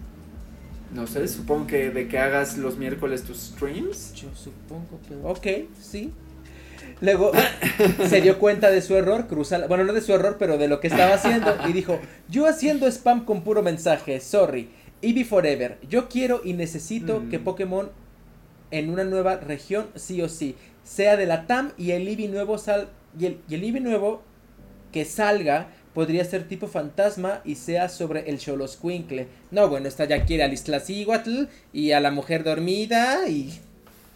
No 0.95 1.07
sé, 1.09 1.27
supongo 1.27 1.67
que 1.67 1.91
de 1.91 2.07
que 2.07 2.19
hagas 2.19 2.57
los 2.59 2.77
miércoles 2.79 3.23
tus 3.25 3.39
streams. 3.39 4.15
Yo 4.15 4.29
supongo, 4.35 5.01
pero. 5.09 5.21
Ok, 5.29 5.47
sí. 5.81 6.13
Luego 7.01 7.33
se 8.09 8.21
dio 8.21 8.39
cuenta 8.39 8.71
de 8.71 8.81
su 8.81 8.95
error, 8.95 9.27
cruza, 9.27 9.59
la- 9.59 9.67
bueno, 9.67 9.85
no 9.85 9.93
de 9.93 10.01
su 10.01 10.13
error, 10.15 10.37
pero 10.39 10.57
de 10.59 10.69
lo 10.69 10.79
que 10.81 10.87
estaba 10.87 11.15
haciendo 11.15 11.55
y 11.69 11.73
dijo, 11.73 11.99
yo 12.29 12.47
haciendo 12.47 12.87
spam 12.87 13.25
con 13.25 13.43
puro 13.43 13.63
mensaje, 13.63 14.21
sorry, 14.21 14.71
Eevee 15.03 15.25
Forever, 15.25 15.77
yo 15.91 16.09
quiero 16.09 16.41
y 16.45 16.53
necesito 16.55 17.21
Mm. 17.21 17.29
que 17.31 17.39
Pokémon 17.41 17.91
en 18.71 18.89
una 18.91 19.05
nueva 19.05 19.37
región, 19.37 19.87
sí 19.97 20.23
o 20.23 20.29
sí, 20.29 20.55
sea 20.85 21.17
de 21.17 21.27
la 21.27 21.47
TAM 21.47 21.73
y 21.77 21.91
el 21.91 22.07
Eevee 22.09 22.29
nuevo 22.29 22.57
sal 22.59 22.89
y 23.19 23.27
el, 23.27 23.39
y 23.49 23.57
el 23.57 23.65
Eevee 23.65 23.81
nuevo 23.81 24.23
que 24.97 25.05
salga 25.05 25.69
podría 25.93 26.25
ser 26.25 26.49
tipo 26.49 26.69
fantasma 26.69 27.43
y 27.45 27.57
sea 27.57 27.91
sobre 27.91 28.31
el 28.31 28.41
Xoloscuincle. 28.41 29.27
No, 29.51 29.69
bueno, 29.69 29.89
esta 29.89 30.07
ya 30.07 30.25
quiere 30.25 30.43
al 30.43 30.55
Iztaccíhuatl 30.55 31.45
y 31.75 31.93
a 31.93 32.01
la 32.01 32.11
mujer 32.11 32.45
dormida 32.45 33.29
y... 33.29 33.61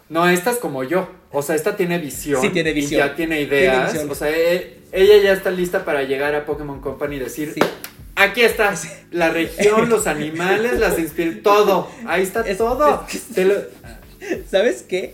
No, 0.09 0.27
esta 0.27 0.49
es 0.49 0.57
como 0.57 0.83
yo. 0.83 1.07
O 1.31 1.43
sea, 1.43 1.53
esta 1.55 1.75
tiene 1.77 1.99
visión. 1.99 2.41
Sí, 2.41 2.49
tiene 2.49 2.73
visión. 2.73 2.93
Y 2.99 3.03
ya 3.09 3.15
tiene 3.15 3.41
ideas. 3.41 3.91
Tiene. 3.93 4.11
O 4.11 4.15
sea, 4.15 4.31
e- 4.31 4.79
ella 4.91 5.17
ya 5.23 5.33
está 5.33 5.51
lista 5.51 5.85
para 5.85 6.01
llegar 6.01 6.33
a 6.33 6.47
Pokémon 6.47 6.81
Company 6.81 7.17
y 7.17 7.19
decir, 7.19 7.51
Sí. 7.53 7.59
aquí 8.15 8.41
está. 8.41 8.73
La 9.11 9.29
región, 9.29 9.87
los 9.87 10.07
animales, 10.07 10.79
las 10.79 10.97
inspiraciones, 10.97 11.43
todo. 11.43 11.87
Ahí 12.07 12.23
está 12.23 12.41
Es- 12.41 12.57
todo. 12.57 13.05
es 13.07 13.21
que- 13.21 13.33
Te 13.35 13.45
lo- 13.45 13.61
¿Sabes 14.49 14.81
qué? 14.81 15.13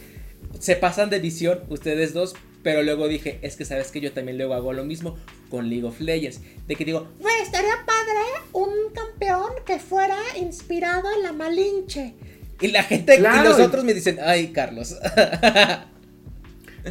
Se 0.60 0.78
pasan 0.78 1.10
de 1.10 1.20
visión 1.20 1.60
ustedes 1.68 2.14
dos, 2.14 2.36
pero 2.68 2.84
luego 2.84 3.08
dije, 3.08 3.40
es 3.44 3.56
que 3.56 3.64
sabes 3.64 3.92
que 3.92 4.02
yo 4.02 4.12
también 4.12 4.38
luego 4.38 4.54
hago 4.54 4.74
lo 4.74 4.84
mismo 4.84 5.18
con 5.50 5.70
League 5.70 5.86
of 5.86 6.02
Legends. 6.02 6.42
De 6.68 6.76
que 6.76 6.84
digo, 6.84 7.08
Güey, 7.18 7.40
estaría 7.42 7.72
padre 7.86 8.20
un 8.52 8.70
campeón 8.94 9.54
que 9.66 9.80
fuera 9.80 10.18
inspirado 10.38 11.08
en 11.16 11.24
la 11.24 11.32
Malinche. 11.32 12.16
y 12.60 12.68
la 12.68 12.84
gente 12.84 13.16
Claro. 13.20 13.40
y 13.40 13.44
los 13.48 13.60
otros 13.62 13.86
me 13.86 13.94
dicen, 13.94 14.18
ay, 14.22 14.48
Carlos. 14.52 14.98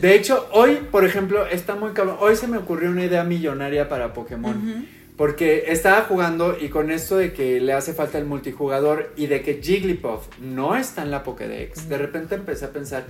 De 0.01 0.14
hecho, 0.14 0.49
hoy, 0.53 0.79
por 0.91 1.05
ejemplo, 1.05 1.47
está 1.47 1.74
muy 1.74 1.93
cabrón. 1.93 2.16
Hoy 2.20 2.37
se 2.37 2.47
me 2.49 2.57
ocurrió 2.57 2.89
una 2.91 3.05
idea 3.05 3.22
millonaria 3.22 3.87
para 3.87 4.14
Pokémon. 4.14 4.87
Porque 5.18 5.64
estaba 5.68 6.03
jugando 6.05 6.57
y 6.59 6.70
con 6.70 6.91
esto 6.91 7.18
de 7.18 7.35
que 7.35 7.61
le 7.61 7.74
hace 7.74 7.93
falta 7.93 8.16
el 8.16 8.24
multijugador 8.24 9.12
y 9.16 9.27
de 9.27 9.43
que 9.43 9.61
Jigglypuff 9.62 10.27
no 10.41 10.74
está 10.74 11.03
en 11.03 11.11
la 11.11 11.22
Pokédex, 11.22 11.89
de 11.91 11.99
repente 11.99 12.35
empecé 12.35 12.64
a 12.64 12.70
pensar, 12.70 13.05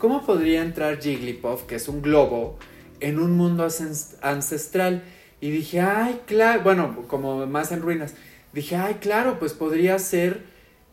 ¿cómo 0.00 0.26
podría 0.26 0.62
entrar 0.62 0.98
Jigglypuff, 0.98 1.62
que 1.62 1.76
es 1.76 1.86
un 1.86 2.02
globo, 2.02 2.58
en 2.98 3.20
un 3.20 3.36
mundo 3.36 3.64
ancest- 3.64 4.16
ancestral? 4.22 5.04
Y 5.40 5.50
dije, 5.50 5.80
ay, 5.80 6.22
claro, 6.26 6.62
bueno, 6.62 7.04
como 7.06 7.46
más 7.46 7.70
en 7.70 7.82
ruinas, 7.82 8.14
dije, 8.52 8.74
ay, 8.74 8.94
claro, 8.94 9.38
pues 9.38 9.52
podría 9.52 9.96
ser 10.00 10.42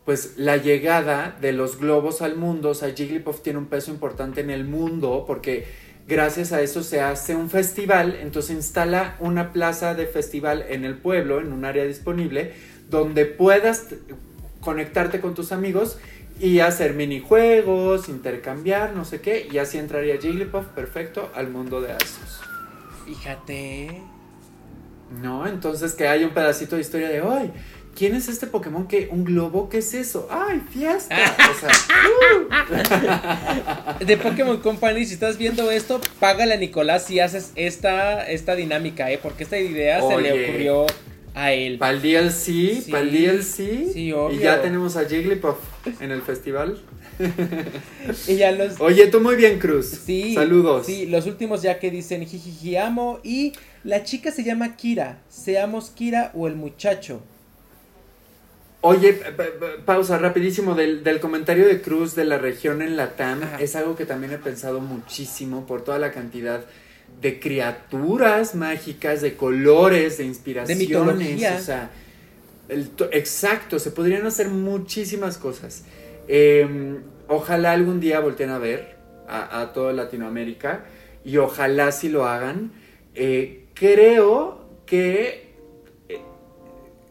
pues 0.04 0.34
la 0.38 0.56
llegada 0.56 1.36
de 1.40 1.52
los 1.52 1.78
globos 1.78 2.22
al 2.22 2.36
mundo, 2.36 2.70
o 2.70 2.74
sea, 2.74 2.94
Jigglypuff 2.94 3.42
tiene 3.42 3.58
un 3.58 3.66
peso 3.66 3.90
importante 3.90 4.40
en 4.40 4.48
el 4.48 4.64
mundo 4.64 5.24
porque 5.26 5.66
gracias 6.06 6.52
a 6.52 6.62
eso 6.62 6.82
se 6.82 7.02
hace 7.02 7.34
un 7.34 7.50
festival, 7.50 8.16
entonces 8.22 8.56
instala 8.56 9.16
una 9.20 9.52
plaza 9.52 9.94
de 9.94 10.06
festival 10.06 10.64
en 10.70 10.86
el 10.86 10.96
pueblo, 10.96 11.40
en 11.40 11.52
un 11.52 11.66
área 11.66 11.84
disponible, 11.84 12.52
donde 12.88 13.26
puedas 13.26 13.88
conectarte 14.62 15.20
con 15.20 15.34
tus 15.34 15.52
amigos 15.52 15.98
y 16.40 16.60
hacer 16.60 16.94
minijuegos, 16.94 18.08
intercambiar, 18.08 18.94
no 18.94 19.04
sé 19.04 19.20
qué, 19.20 19.48
y 19.50 19.58
así 19.58 19.78
entraría 19.78 20.20
Jigglypuff 20.20 20.66
perfecto 20.66 21.32
al 21.34 21.50
mundo 21.50 21.80
de 21.80 21.90
Arceus. 21.92 22.40
Fíjate. 23.04 24.00
¿No? 25.22 25.46
Entonces 25.46 25.94
que 25.94 26.06
haya 26.06 26.26
un 26.26 26.34
pedacito 26.34 26.76
de 26.76 26.82
historia 26.82 27.08
de 27.08 27.22
hoy. 27.22 27.50
¿Quién 27.96 28.14
es 28.14 28.28
este 28.28 28.46
Pokémon 28.46 28.86
que 28.86 29.08
un 29.10 29.24
globo? 29.24 29.68
¿Qué 29.68 29.78
es 29.78 29.92
eso? 29.92 30.28
¡Ay, 30.30 30.62
fiesta! 30.70 31.16
O 31.50 31.54
sea, 31.58 31.70
De 33.98 34.16
Pokémon 34.16 34.58
Company, 34.58 35.04
si 35.04 35.14
estás 35.14 35.36
viendo 35.36 35.72
esto, 35.72 36.00
págale 36.20 36.54
a 36.54 36.58
Nicolás 36.58 37.06
si 37.06 37.18
haces 37.18 37.50
esta, 37.56 38.30
esta 38.30 38.54
dinámica, 38.54 39.10
¿eh? 39.10 39.18
Porque 39.20 39.42
esta 39.42 39.58
idea 39.58 40.00
se 40.00 40.20
le 40.20 40.46
ocurrió 40.46 40.86
a 41.38 41.52
él. 41.52 41.78
Para 41.78 41.92
el 41.92 42.02
DLC, 42.02 42.82
Sí. 42.82 42.86
para 42.90 43.02
el 43.04 43.12
DLC. 43.12 43.92
Sí, 43.92 44.12
obvio. 44.12 44.36
Y 44.38 44.42
ya 44.42 44.60
tenemos 44.62 44.96
a 44.96 45.04
Jigglypuff 45.08 45.56
en 46.00 46.10
el 46.10 46.22
festival. 46.22 46.78
Y 48.28 48.36
ya 48.36 48.52
los... 48.52 48.80
Oye, 48.80 49.06
tú 49.08 49.20
muy 49.20 49.36
bien, 49.36 49.58
Cruz. 49.58 49.86
Sí. 49.86 50.34
Saludos. 50.34 50.86
Sí, 50.86 51.06
los 51.06 51.26
últimos 51.26 51.62
ya 51.62 51.78
que 51.78 51.90
dicen 51.90 52.24
jijiji 52.26 52.76
amo. 52.76 53.20
Y 53.24 53.52
la 53.84 54.04
chica 54.04 54.30
se 54.30 54.44
llama 54.44 54.76
Kira. 54.76 55.22
Seamos 55.28 55.90
Kira 55.90 56.30
o 56.34 56.46
el 56.46 56.54
muchacho. 56.54 57.20
Oye, 58.80 59.12
pa- 59.14 59.32
pa- 59.44 59.84
pausa 59.84 60.18
rapidísimo 60.18 60.74
del, 60.76 61.02
del 61.02 61.18
comentario 61.18 61.66
de 61.66 61.80
Cruz 61.82 62.14
de 62.14 62.24
la 62.24 62.38
región 62.38 62.80
en 62.80 62.96
Latam. 62.96 63.42
Ajá. 63.42 63.56
Es 63.60 63.74
algo 63.74 63.96
que 63.96 64.06
también 64.06 64.32
he 64.32 64.38
pensado 64.38 64.80
muchísimo 64.80 65.66
por 65.66 65.82
toda 65.82 65.98
la 65.98 66.12
cantidad 66.12 66.60
de 66.60 66.66
criaturas 67.40 68.54
mágicas, 68.54 69.20
de 69.20 69.34
colores, 69.34 70.18
de 70.18 70.24
inspiraciones. 70.24 70.88
mitología. 70.88 71.56
O 71.58 71.62
sea, 71.62 71.90
el 72.68 72.90
exacto, 73.12 73.78
se 73.78 73.90
podrían 73.90 74.26
hacer 74.26 74.48
muchísimas 74.48 75.38
cosas. 75.38 75.84
Eh, 76.28 76.98
ojalá 77.26 77.72
algún 77.72 78.00
día 78.00 78.20
volteen 78.20 78.50
a 78.50 78.58
ver 78.58 78.96
a, 79.26 79.60
a 79.60 79.72
toda 79.72 79.92
Latinoamérica 79.92 80.84
y 81.24 81.36
ojalá 81.38 81.92
si 81.92 82.08
lo 82.08 82.26
hagan. 82.26 82.72
Eh, 83.14 83.66
creo 83.74 84.66
que 84.86 85.52
eh, 86.08 86.20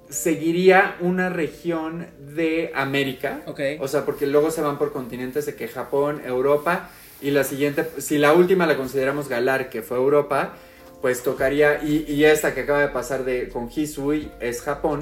seguiría 0.10 0.96
una 1.02 1.30
región 1.30 2.08
de 2.34 2.72
América. 2.74 3.42
O 3.80 3.88
sea, 3.88 4.06
porque 4.06 4.26
luego 4.26 4.52
se 4.52 4.62
van 4.62 4.78
por 4.78 4.92
continentes 4.92 5.46
de 5.46 5.56
que 5.56 5.68
Japón, 5.68 6.22
Europa 6.26 6.90
y 7.22 7.32
la 7.32 7.44
siguiente, 7.44 7.88
si 7.98 8.18
la 8.18 8.34
última 8.34 8.66
la 8.66 8.78
consideramos 8.78 9.28
Galar, 9.28 9.70
que 9.70 9.82
fue 9.82 9.98
Europa, 9.98 10.54
pues 11.02 11.24
tocaría, 11.24 11.84
y, 11.84 12.06
y 12.08 12.26
esta 12.26 12.54
que 12.54 12.62
acaba 12.62 12.82
de 12.82 12.90
pasar 12.90 13.24
de 13.24 13.50
con 13.50 13.70
Hisui 13.74 14.32
es 14.40 14.62
Japón, 14.62 15.02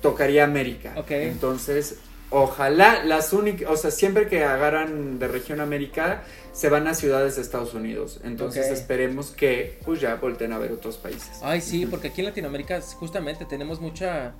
tocaría 0.00 0.44
América. 0.44 0.94
Entonces, 1.08 1.96
ojalá 2.30 3.04
las 3.04 3.32
únicas, 3.32 3.70
o 3.70 3.76
sea, 3.76 3.90
siempre 3.90 4.28
que 4.28 4.44
agarran 4.44 5.18
de 5.18 5.28
región 5.28 5.60
América, 5.60 6.22
se 6.52 6.68
van 6.68 6.86
a 6.88 6.94
ciudades 6.94 7.36
de 7.36 7.42
Estados 7.42 7.74
Unidos. 7.74 8.20
Entonces 8.24 8.66
esperemos 8.68 9.30
que 9.30 9.78
pues 9.84 10.00
ya 10.00 10.16
volteen 10.16 10.52
a 10.52 10.58
ver 10.58 10.72
otros 10.72 10.96
países. 10.96 11.30
Ay, 11.42 11.60
sí, 11.60 11.86
porque 11.86 12.08
aquí 12.08 12.20
en 12.20 12.26
Latinoamérica 12.26 12.80
justamente 12.80 13.44
tenemos 13.44 13.80
mucha 13.80 14.34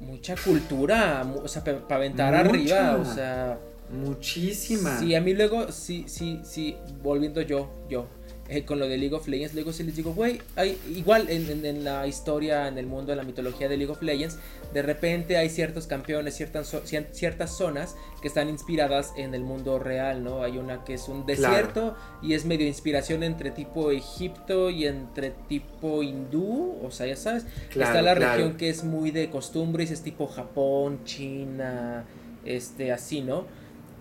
mucha 0.00 0.34
cultura, 0.36 1.24
o 1.42 1.48
sea, 1.48 1.64
para 1.64 1.96
aventar 1.96 2.34
arriba, 2.34 2.98
o 3.00 3.04
sea, 3.04 3.58
Muchísima. 3.90 4.98
sí, 4.98 5.14
a 5.14 5.20
mí 5.20 5.34
luego, 5.34 5.70
sí, 5.72 6.04
sí, 6.08 6.40
sí, 6.44 6.76
volviendo 7.02 7.40
yo, 7.42 7.70
yo, 7.88 8.06
eh, 8.48 8.64
con 8.64 8.78
lo 8.78 8.86
de 8.88 8.98
League 8.98 9.14
of 9.14 9.26
Legends, 9.26 9.54
luego 9.54 9.72
sí 9.72 9.84
les 9.84 9.96
digo, 9.96 10.12
güey, 10.12 10.40
hay, 10.56 10.78
igual 10.94 11.30
en, 11.30 11.48
en- 11.50 11.64
en 11.64 11.84
la 11.84 12.06
historia, 12.06 12.68
en 12.68 12.76
el 12.76 12.86
mundo, 12.86 13.12
en 13.12 13.18
la 13.18 13.24
mitología 13.24 13.68
de 13.68 13.76
League 13.78 13.90
of 13.92 14.02
Legends, 14.02 14.38
de 14.74 14.82
repente 14.82 15.36
hay 15.38 15.48
ciertos 15.48 15.86
campeones, 15.86 16.34
ciertas, 16.34 16.74
ciertas 17.12 17.56
zonas 17.56 17.94
que 18.20 18.28
están 18.28 18.48
inspiradas 18.50 19.12
en 19.16 19.34
el 19.34 19.42
mundo 19.44 19.78
real, 19.78 20.22
¿no? 20.24 20.42
Hay 20.42 20.58
una 20.58 20.84
que 20.84 20.94
es 20.94 21.08
un 21.08 21.24
Claro. 21.24 21.26
desierto 21.52 21.96
y 22.22 22.34
es 22.34 22.44
medio 22.44 22.66
inspiración 22.66 23.22
entre 23.22 23.50
tipo 23.50 23.90
Egipto 23.90 24.68
y 24.70 24.86
entre 24.86 25.30
tipo 25.48 26.02
hindú, 26.02 26.76
o 26.82 26.90
sea, 26.90 27.06
ya 27.06 27.16
sabes, 27.16 27.46
Claro, 27.70 27.90
está 27.90 28.02
la 28.02 28.14
claro. 28.14 28.34
región 28.34 28.56
que 28.58 28.68
es 28.68 28.82
muy 28.84 29.10
de 29.10 29.30
costumbres, 29.30 29.90
es 29.90 30.02
tipo 30.02 30.26
Japón, 30.26 31.00
China, 31.04 32.04
este, 32.44 32.92
así, 32.92 33.22
¿no? 33.22 33.46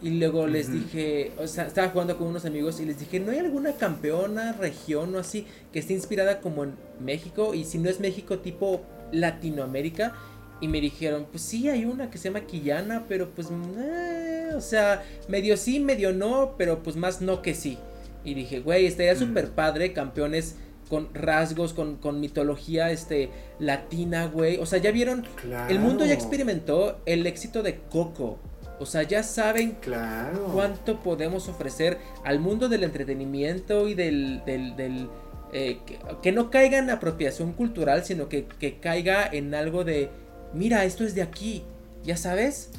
Y 0.03 0.09
luego 0.19 0.47
les 0.47 0.69
dije, 0.71 1.31
o 1.39 1.47
sea, 1.47 1.65
estaba 1.65 1.87
jugando 1.89 2.17
con 2.17 2.27
unos 2.27 2.43
amigos 2.43 2.79
y 2.81 2.85
les 2.85 2.99
dije, 2.99 3.19
¿no 3.21 3.31
hay 3.31 3.39
alguna 3.39 3.71
campeona, 3.71 4.51
región 4.51 5.15
o 5.15 5.19
así 5.19 5.47
que 5.71 5.79
esté 5.79 5.93
inspirada 5.93 6.41
como 6.41 6.65
en 6.65 6.73
México? 6.99 7.53
Y 7.53 7.63
si 7.63 7.77
no 7.77 7.89
es 7.89 7.99
México, 8.01 8.39
tipo 8.39 8.81
Latinoamérica. 9.13 10.13
Y 10.61 10.67
me 10.67 10.79
dijeron, 10.81 11.25
pues 11.29 11.43
sí, 11.43 11.67
hay 11.69 11.85
una 11.85 12.09
que 12.09 12.17
se 12.17 12.29
llama 12.29 12.41
Quillana, 12.45 13.05
pero 13.09 13.29
pues, 13.29 13.47
eh, 13.77 14.51
o 14.55 14.61
sea, 14.61 15.03
medio 15.27 15.57
sí, 15.57 15.79
medio 15.79 16.13
no, 16.13 16.55
pero 16.57 16.83
pues 16.83 16.95
más 16.95 17.21
no 17.21 17.41
que 17.41 17.53
sí. 17.53 17.77
Y 18.23 18.33
dije, 18.33 18.59
güey, 18.59 18.85
estaría 18.85 19.13
Mm. 19.15 19.19
súper 19.19 19.49
padre, 19.51 19.91
campeones 19.93 20.55
con 20.89 21.13
rasgos, 21.13 21.73
con, 21.73 21.95
con 21.97 22.19
mitología 22.19 22.91
este, 22.91 23.29
latina, 23.59 24.27
güey. 24.27 24.57
O 24.57 24.65
sea, 24.65 24.79
ya 24.79 24.91
vieron, 24.91 25.25
el 25.69 25.79
mundo 25.79 26.05
ya 26.05 26.13
experimentó 26.13 26.99
el 27.05 27.25
éxito 27.25 27.63
de 27.63 27.79
Coco. 27.89 28.39
O 28.83 28.85
sea, 28.85 29.03
ya 29.03 29.23
saben 29.23 29.77
Claro. 29.81 30.47
cuánto 30.53 31.01
podemos 31.01 31.49
ofrecer 31.49 31.97
al 32.23 32.39
mundo 32.39 32.69
del 32.69 32.83
entretenimiento 32.83 33.87
y 33.87 33.95
del... 33.95 34.43
del, 34.45 34.75
del, 34.75 35.09
eh, 35.55 35.79
que, 35.85 35.99
que 36.21 36.31
no 36.31 36.49
caiga 36.49 36.79
en 36.79 36.89
apropiación 36.89 37.53
cultural, 37.53 38.03
sino 38.05 38.27
que, 38.29 38.45
que 38.47 38.79
caiga 38.79 39.27
en 39.31 39.53
algo 39.53 39.83
de, 39.83 40.09
mira, 40.53 40.83
esto 40.85 41.03
es 41.03 41.13
de 41.15 41.21
aquí, 41.21 41.63
¿ya 42.03 42.17
sabes? 42.17 42.71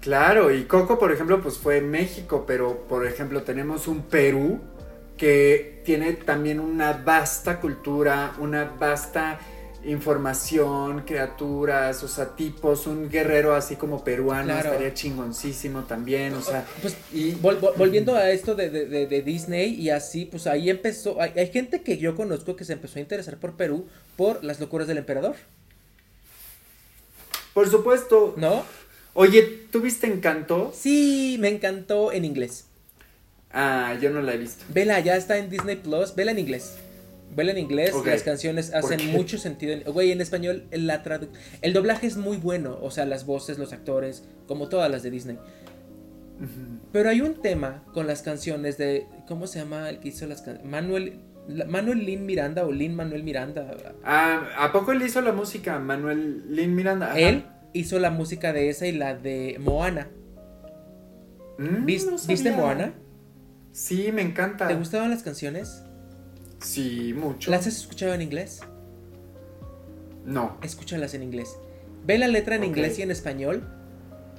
Claro, 0.00 0.52
y 0.54 0.64
Coco, 0.64 0.98
por 0.98 1.12
ejemplo, 1.12 1.40
pues 1.40 1.56
fue 1.58 1.78
en 1.78 1.90
México, 1.90 2.44
pero 2.46 2.86
por 2.88 3.06
ejemplo 3.06 3.42
tenemos 3.42 3.88
un 3.88 4.02
Perú 4.02 4.60
que 5.16 5.80
tiene 5.84 6.12
también 6.12 6.60
una 6.60 6.92
vasta 6.92 7.60
cultura, 7.60 8.34
una 8.38 8.64
vasta 8.78 9.38
información, 9.86 11.02
criaturas, 11.02 12.02
o 12.02 12.08
sea, 12.08 12.34
tipos, 12.36 12.86
un 12.86 13.08
guerrero 13.10 13.54
así 13.54 13.76
como 13.76 14.02
peruano 14.04 14.46
Claro. 14.52 14.70
estaría 14.70 14.94
chingoncísimo 14.94 15.84
también, 15.84 16.34
o 16.34 16.40
sea, 16.42 16.66
Pues 16.80 16.96
y 17.12 17.32
Vol- 17.34 17.60
vol- 17.60 17.76
volviendo 17.76 18.14
a 18.16 18.30
esto 18.30 18.54
de, 18.54 18.70
de- 18.70 19.06
de- 19.06 19.22
Disney 19.22 19.74
y 19.74 19.90
así, 19.90 20.24
pues 20.26 20.46
ahí 20.46 20.70
empezó. 20.70 21.20
Hay, 21.20 21.32
hay 21.36 21.50
gente 21.50 21.82
que 21.82 21.98
yo 21.98 22.14
conozco 22.14 22.56
que 22.56 22.64
se 22.64 22.72
empezó 22.74 22.98
a 22.98 23.02
interesar 23.02 23.36
por 23.38 23.56
Perú 23.56 23.86
por 24.16 24.42
las 24.44 24.60
locuras 24.60 24.86
del 24.88 24.98
emperador, 24.98 25.36
por 27.52 27.68
supuesto, 27.70 28.34
¿no? 28.36 28.64
oye, 29.14 29.42
¿tuviste 29.70 30.06
Encanto? 30.08 30.72
Sí, 30.76 31.36
me 31.40 31.48
encantó 31.48 32.10
en 32.12 32.24
inglés. 32.24 32.64
Ah, 33.52 33.96
yo 34.00 34.10
no 34.10 34.20
la 34.20 34.34
he 34.34 34.38
visto. 34.38 34.64
Vela, 34.70 34.98
ya 34.98 35.16
está 35.16 35.38
en 35.38 35.48
Disney 35.48 35.76
Plus. 35.76 36.16
Vela 36.16 36.32
en 36.32 36.40
inglés. 36.40 36.74
Vela 37.36 37.52
en 37.52 37.58
inglés. 37.58 37.92
Las 38.04 38.22
canciones 38.22 38.70
¿Por 38.70 38.92
hacen 38.92 39.12
mucho 39.12 39.38
sentido. 39.38 39.72
en- 39.72 39.82
Güey, 39.92 40.12
en 40.12 40.20
español 40.20 40.66
la 40.72 41.02
tradu- 41.02 41.28
el 41.62 41.72
doblaje 41.72 42.06
es 42.06 42.16
muy 42.16 42.36
bueno. 42.36 42.78
O 42.82 42.90
sea, 42.90 43.04
las 43.06 43.26
voces, 43.26 43.58
los 43.58 43.72
actores, 43.72 44.24
como 44.46 44.68
todas 44.68 44.90
las 44.90 45.02
de 45.02 45.10
Disney. 45.10 45.38
Pero 46.92 47.08
hay 47.10 47.20
un 47.20 47.40
tema 47.40 47.84
con 47.92 48.06
las 48.06 48.22
canciones 48.22 48.76
de. 48.78 49.06
¿Cómo 49.28 49.46
se 49.46 49.58
llama 49.60 49.88
el 49.88 50.00
que 50.00 50.08
hizo 50.08 50.26
las 50.26 50.42
canciones? 50.42 50.70
Manuel. 50.70 51.20
Manuel 51.68 52.06
Lin 52.06 52.24
Miranda 52.24 52.64
o 52.64 52.72
Lin 52.72 52.94
Manuel 52.94 53.22
Miranda. 53.22 53.70
Ah, 54.02 54.48
¿a 54.58 54.72
poco 54.72 54.92
él 54.92 55.02
hizo 55.02 55.20
la 55.20 55.32
música? 55.32 55.78
Manuel 55.78 56.54
Lin 56.54 56.74
Miranda. 56.74 57.10
Ajá. 57.10 57.18
Él 57.20 57.44
hizo 57.74 57.98
la 57.98 58.10
música 58.10 58.52
de 58.54 58.70
esa 58.70 58.86
y 58.86 58.92
la 58.92 59.14
de 59.14 59.56
Moana. 59.60 60.08
Mm, 61.58 61.84
¿Vis- 61.84 62.06
no 62.06 62.16
¿Viste. 62.26 62.50
Moana? 62.50 62.94
Sí, 63.72 64.10
me 64.12 64.22
encanta. 64.22 64.68
¿Te 64.68 64.74
gustaban 64.74 65.10
las 65.10 65.22
canciones? 65.22 65.82
Sí, 66.64 67.14
mucho. 67.14 67.50
¿Las 67.50 67.66
has 67.66 67.76
escuchado 67.76 68.14
en 68.14 68.22
inglés? 68.22 68.60
No. 70.24 70.56
Escúchalas 70.62 71.12
en 71.12 71.22
inglés. 71.22 71.58
Ve 72.06 72.16
la 72.16 72.26
letra 72.26 72.56
en 72.56 72.64
inglés 72.64 72.98
y 72.98 73.02
en 73.02 73.10
español 73.10 73.68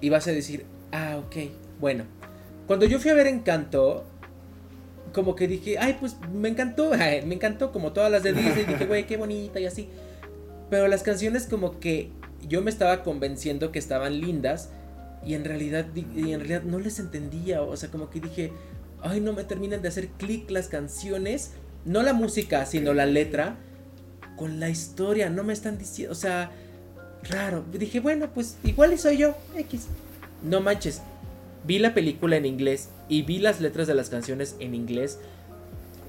y 0.01 0.09
vas 0.09 0.27
a 0.27 0.31
decir, 0.31 0.65
ah, 0.91 1.21
ok, 1.23 1.35
bueno. 1.79 2.05
Cuando 2.65 2.87
yo 2.87 2.99
fui 2.99 3.11
a 3.11 3.13
ver 3.13 3.27
Encanto, 3.27 4.05
como 5.13 5.35
que 5.35 5.47
dije, 5.47 5.77
ay, 5.77 5.97
pues 5.99 6.17
me 6.33 6.49
encantó, 6.49 6.89
me 7.25 7.35
encantó 7.35 7.71
como 7.71 7.93
todas 7.93 8.11
las 8.11 8.23
de 8.23 8.33
Disney, 8.33 8.65
dije, 8.65 8.87
güey, 8.87 9.05
qué 9.05 9.17
bonita 9.17 9.59
y 9.59 9.67
así. 9.67 9.87
Pero 10.71 10.87
las 10.87 11.03
canciones 11.03 11.45
como 11.45 11.79
que 11.79 12.09
yo 12.47 12.63
me 12.63 12.71
estaba 12.71 13.03
convenciendo 13.03 13.71
que 13.71 13.77
estaban 13.77 14.19
lindas 14.19 14.71
y 15.23 15.35
en 15.35 15.45
realidad, 15.45 15.85
y 15.95 16.33
en 16.33 16.39
realidad 16.39 16.63
no 16.63 16.79
les 16.79 16.97
entendía, 16.97 17.61
o 17.61 17.77
sea, 17.77 17.89
como 17.91 18.09
que 18.09 18.19
dije, 18.19 18.51
ay, 19.01 19.21
no 19.21 19.33
me 19.33 19.43
terminan 19.43 19.83
de 19.83 19.89
hacer 19.89 20.07
clic 20.09 20.49
las 20.49 20.67
canciones, 20.67 21.51
no 21.85 22.03
la 22.03 22.13
música, 22.13 22.65
sino 22.65 22.93
la 22.93 23.05
letra 23.05 23.57
con 24.35 24.59
la 24.59 24.69
historia, 24.69 25.29
no 25.29 25.43
me 25.43 25.53
están 25.53 25.77
diciendo, 25.77 26.11
o 26.11 26.15
sea, 26.15 26.51
raro. 27.29 27.63
Dije, 27.71 27.99
bueno, 27.99 28.29
pues 28.33 28.57
igual 28.63 28.93
y 28.93 28.97
soy 28.97 29.17
yo, 29.17 29.35
X. 29.55 29.87
No 30.43 30.61
manches. 30.61 31.01
Vi 31.65 31.79
la 31.79 31.93
película 31.93 32.35
en 32.35 32.45
inglés 32.45 32.89
y 33.09 33.23
vi 33.23 33.39
las 33.39 33.61
letras 33.61 33.87
de 33.87 33.95
las 33.95 34.09
canciones 34.09 34.55
en 34.59 34.75
inglés. 34.75 35.19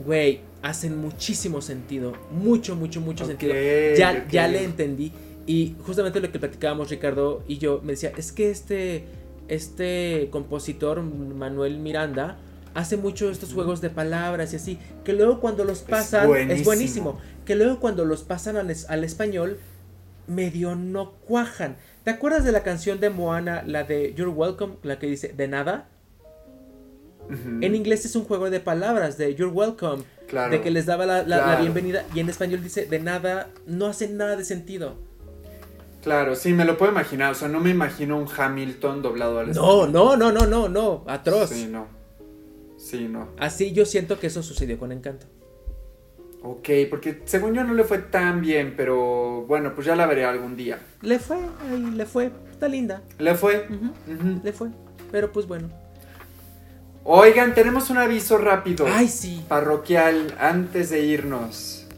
Güey, 0.04 0.40
hacen 0.62 0.98
muchísimo 0.98 1.62
sentido. 1.62 2.12
Mucho, 2.30 2.76
mucho, 2.76 3.00
mucho 3.00 3.24
sentido. 3.24 3.54
Ya, 3.96 4.26
ya 4.28 4.48
le 4.48 4.64
entendí. 4.64 5.12
Y 5.46 5.76
justamente 5.84 6.20
lo 6.20 6.30
que 6.32 6.38
platicábamos 6.38 6.90
Ricardo 6.90 7.42
y 7.46 7.58
yo, 7.58 7.80
me 7.82 7.92
decía, 7.92 8.12
es 8.16 8.32
que 8.32 8.50
este, 8.50 9.04
este 9.48 10.28
compositor, 10.30 11.02
Manuel 11.02 11.78
Miranda, 11.78 12.38
hace 12.76 12.96
mucho 12.96 13.30
estos 13.30 13.52
juegos 13.54 13.80
de 13.80 13.90
palabras 13.90 14.52
y 14.52 14.56
así, 14.56 14.78
que 15.04 15.12
luego 15.12 15.40
cuando 15.40 15.64
los 15.64 15.80
pasan, 15.80 16.22
es 16.22 16.28
buenísimo, 16.28 16.64
buenísimo. 16.64 17.18
que 17.44 17.56
luego 17.56 17.80
cuando 17.80 18.04
los 18.04 18.22
pasan 18.22 18.56
al, 18.56 18.70
es- 18.70 18.88
al 18.88 19.02
español, 19.02 19.58
medio 20.28 20.74
no 20.76 21.12
cuajan. 21.26 21.76
¿Te 22.04 22.10
acuerdas 22.10 22.44
de 22.44 22.52
la 22.52 22.62
canción 22.62 23.00
de 23.00 23.10
Moana, 23.10 23.62
la 23.66 23.82
de 23.84 24.14
You're 24.14 24.30
Welcome, 24.30 24.74
la 24.82 24.98
que 24.98 25.06
dice 25.08 25.32
de 25.36 25.48
nada? 25.48 25.88
En 27.60 27.74
inglés 27.74 28.04
es 28.04 28.14
un 28.14 28.24
juego 28.24 28.50
de 28.50 28.60
palabras 28.60 29.18
de 29.18 29.34
You're 29.34 29.52
Welcome, 29.52 30.04
Claro. 30.28 30.52
de 30.52 30.60
que 30.60 30.70
les 30.70 30.86
daba 30.86 31.06
la, 31.06 31.22
la- 31.24 31.56
bienvenida, 31.60 32.04
y 32.14 32.20
en 32.20 32.28
español 32.28 32.62
dice 32.62 32.86
de 32.86 33.00
nada, 33.00 33.48
no 33.66 33.86
hace 33.86 34.08
nada 34.08 34.36
de 34.36 34.44
sentido. 34.44 34.94
Claro, 36.02 36.36
sí, 36.36 36.52
me 36.52 36.64
lo 36.64 36.78
puedo 36.78 36.92
imaginar. 36.92 37.32
O 37.32 37.34
sea, 37.34 37.48
no 37.48 37.58
me 37.58 37.70
imagino 37.70 38.16
un 38.16 38.28
Hamilton 38.28 39.02
doblado 39.02 39.40
al 39.40 39.46
No, 39.52 39.84
español. 39.86 39.92
no, 39.92 40.16
no, 40.16 40.30
no, 40.32 40.46
no, 40.46 40.68
no, 40.68 41.04
atroz. 41.08 41.50
Sí, 41.50 41.66
no. 41.68 41.88
Sí, 42.86 43.08
no. 43.08 43.30
Así 43.36 43.72
yo 43.72 43.84
siento 43.84 44.20
que 44.20 44.28
eso 44.28 44.44
sucedió 44.44 44.78
con 44.78 44.92
Encanto. 44.92 45.26
Ok, 46.42 46.68
porque 46.88 47.22
según 47.24 47.52
yo 47.54 47.64
no 47.64 47.74
le 47.74 47.82
fue 47.82 47.98
tan 47.98 48.40
bien, 48.40 48.74
pero 48.76 49.42
bueno, 49.48 49.74
pues 49.74 49.88
ya 49.88 49.96
la 49.96 50.06
veré 50.06 50.24
algún 50.24 50.54
día. 50.56 50.78
Le 51.02 51.18
fue, 51.18 51.36
ahí 51.68 51.80
le 51.96 52.06
fue, 52.06 52.30
está 52.52 52.68
linda, 52.68 53.02
¿Le 53.18 53.34
fue? 53.34 53.66
Le 54.44 54.52
fue, 54.52 54.68
pero 55.10 55.32
pues 55.32 55.48
bueno. 55.48 55.68
Oigan, 57.02 57.54
tenemos 57.54 57.90
un 57.90 57.98
aviso 57.98 58.38
rápido. 58.38 58.86
Ay, 58.88 59.08
sí, 59.08 59.44
Parroquial, 59.48 60.36
antes 60.38 60.90
de 60.90 61.00
irnos. 61.00 61.88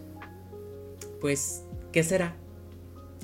pues, 1.20 1.65
¿qué 1.93 2.02
será? 2.02 2.35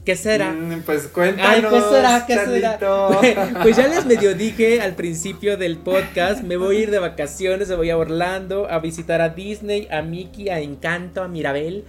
¿Qué 0.05 0.16
será? 0.16 0.52
Mm, 0.52 0.82
pues 0.82 1.05
Ay, 1.05 1.09
cuéntanos, 1.12 1.72
¿qué 1.72 1.81
será? 1.81 2.26
¿Qué 2.26 2.35
será? 2.35 2.78
Pues 3.62 3.76
ya 3.76 3.89
les 3.89 4.05
medio 4.05 4.35
dije 4.35 4.82
al 4.82 4.94
principio 4.94 5.56
del 5.56 5.78
podcast, 5.78 6.43
me 6.43 6.59
voy 6.59 6.76
a 6.76 6.81
ir 6.81 6.90
de 6.90 6.98
vacaciones, 6.98 7.68
me 7.70 7.76
voy 7.76 7.89
a 7.89 7.97
Orlando 7.97 8.68
a 8.70 8.81
visitar 8.81 9.22
a 9.22 9.31
Disney, 9.31 9.89
a 9.90 10.02
Mickey, 10.02 10.51
a 10.51 10.60
Encanto, 10.60 11.22
a 11.22 11.28
Mirabel. 11.28 11.85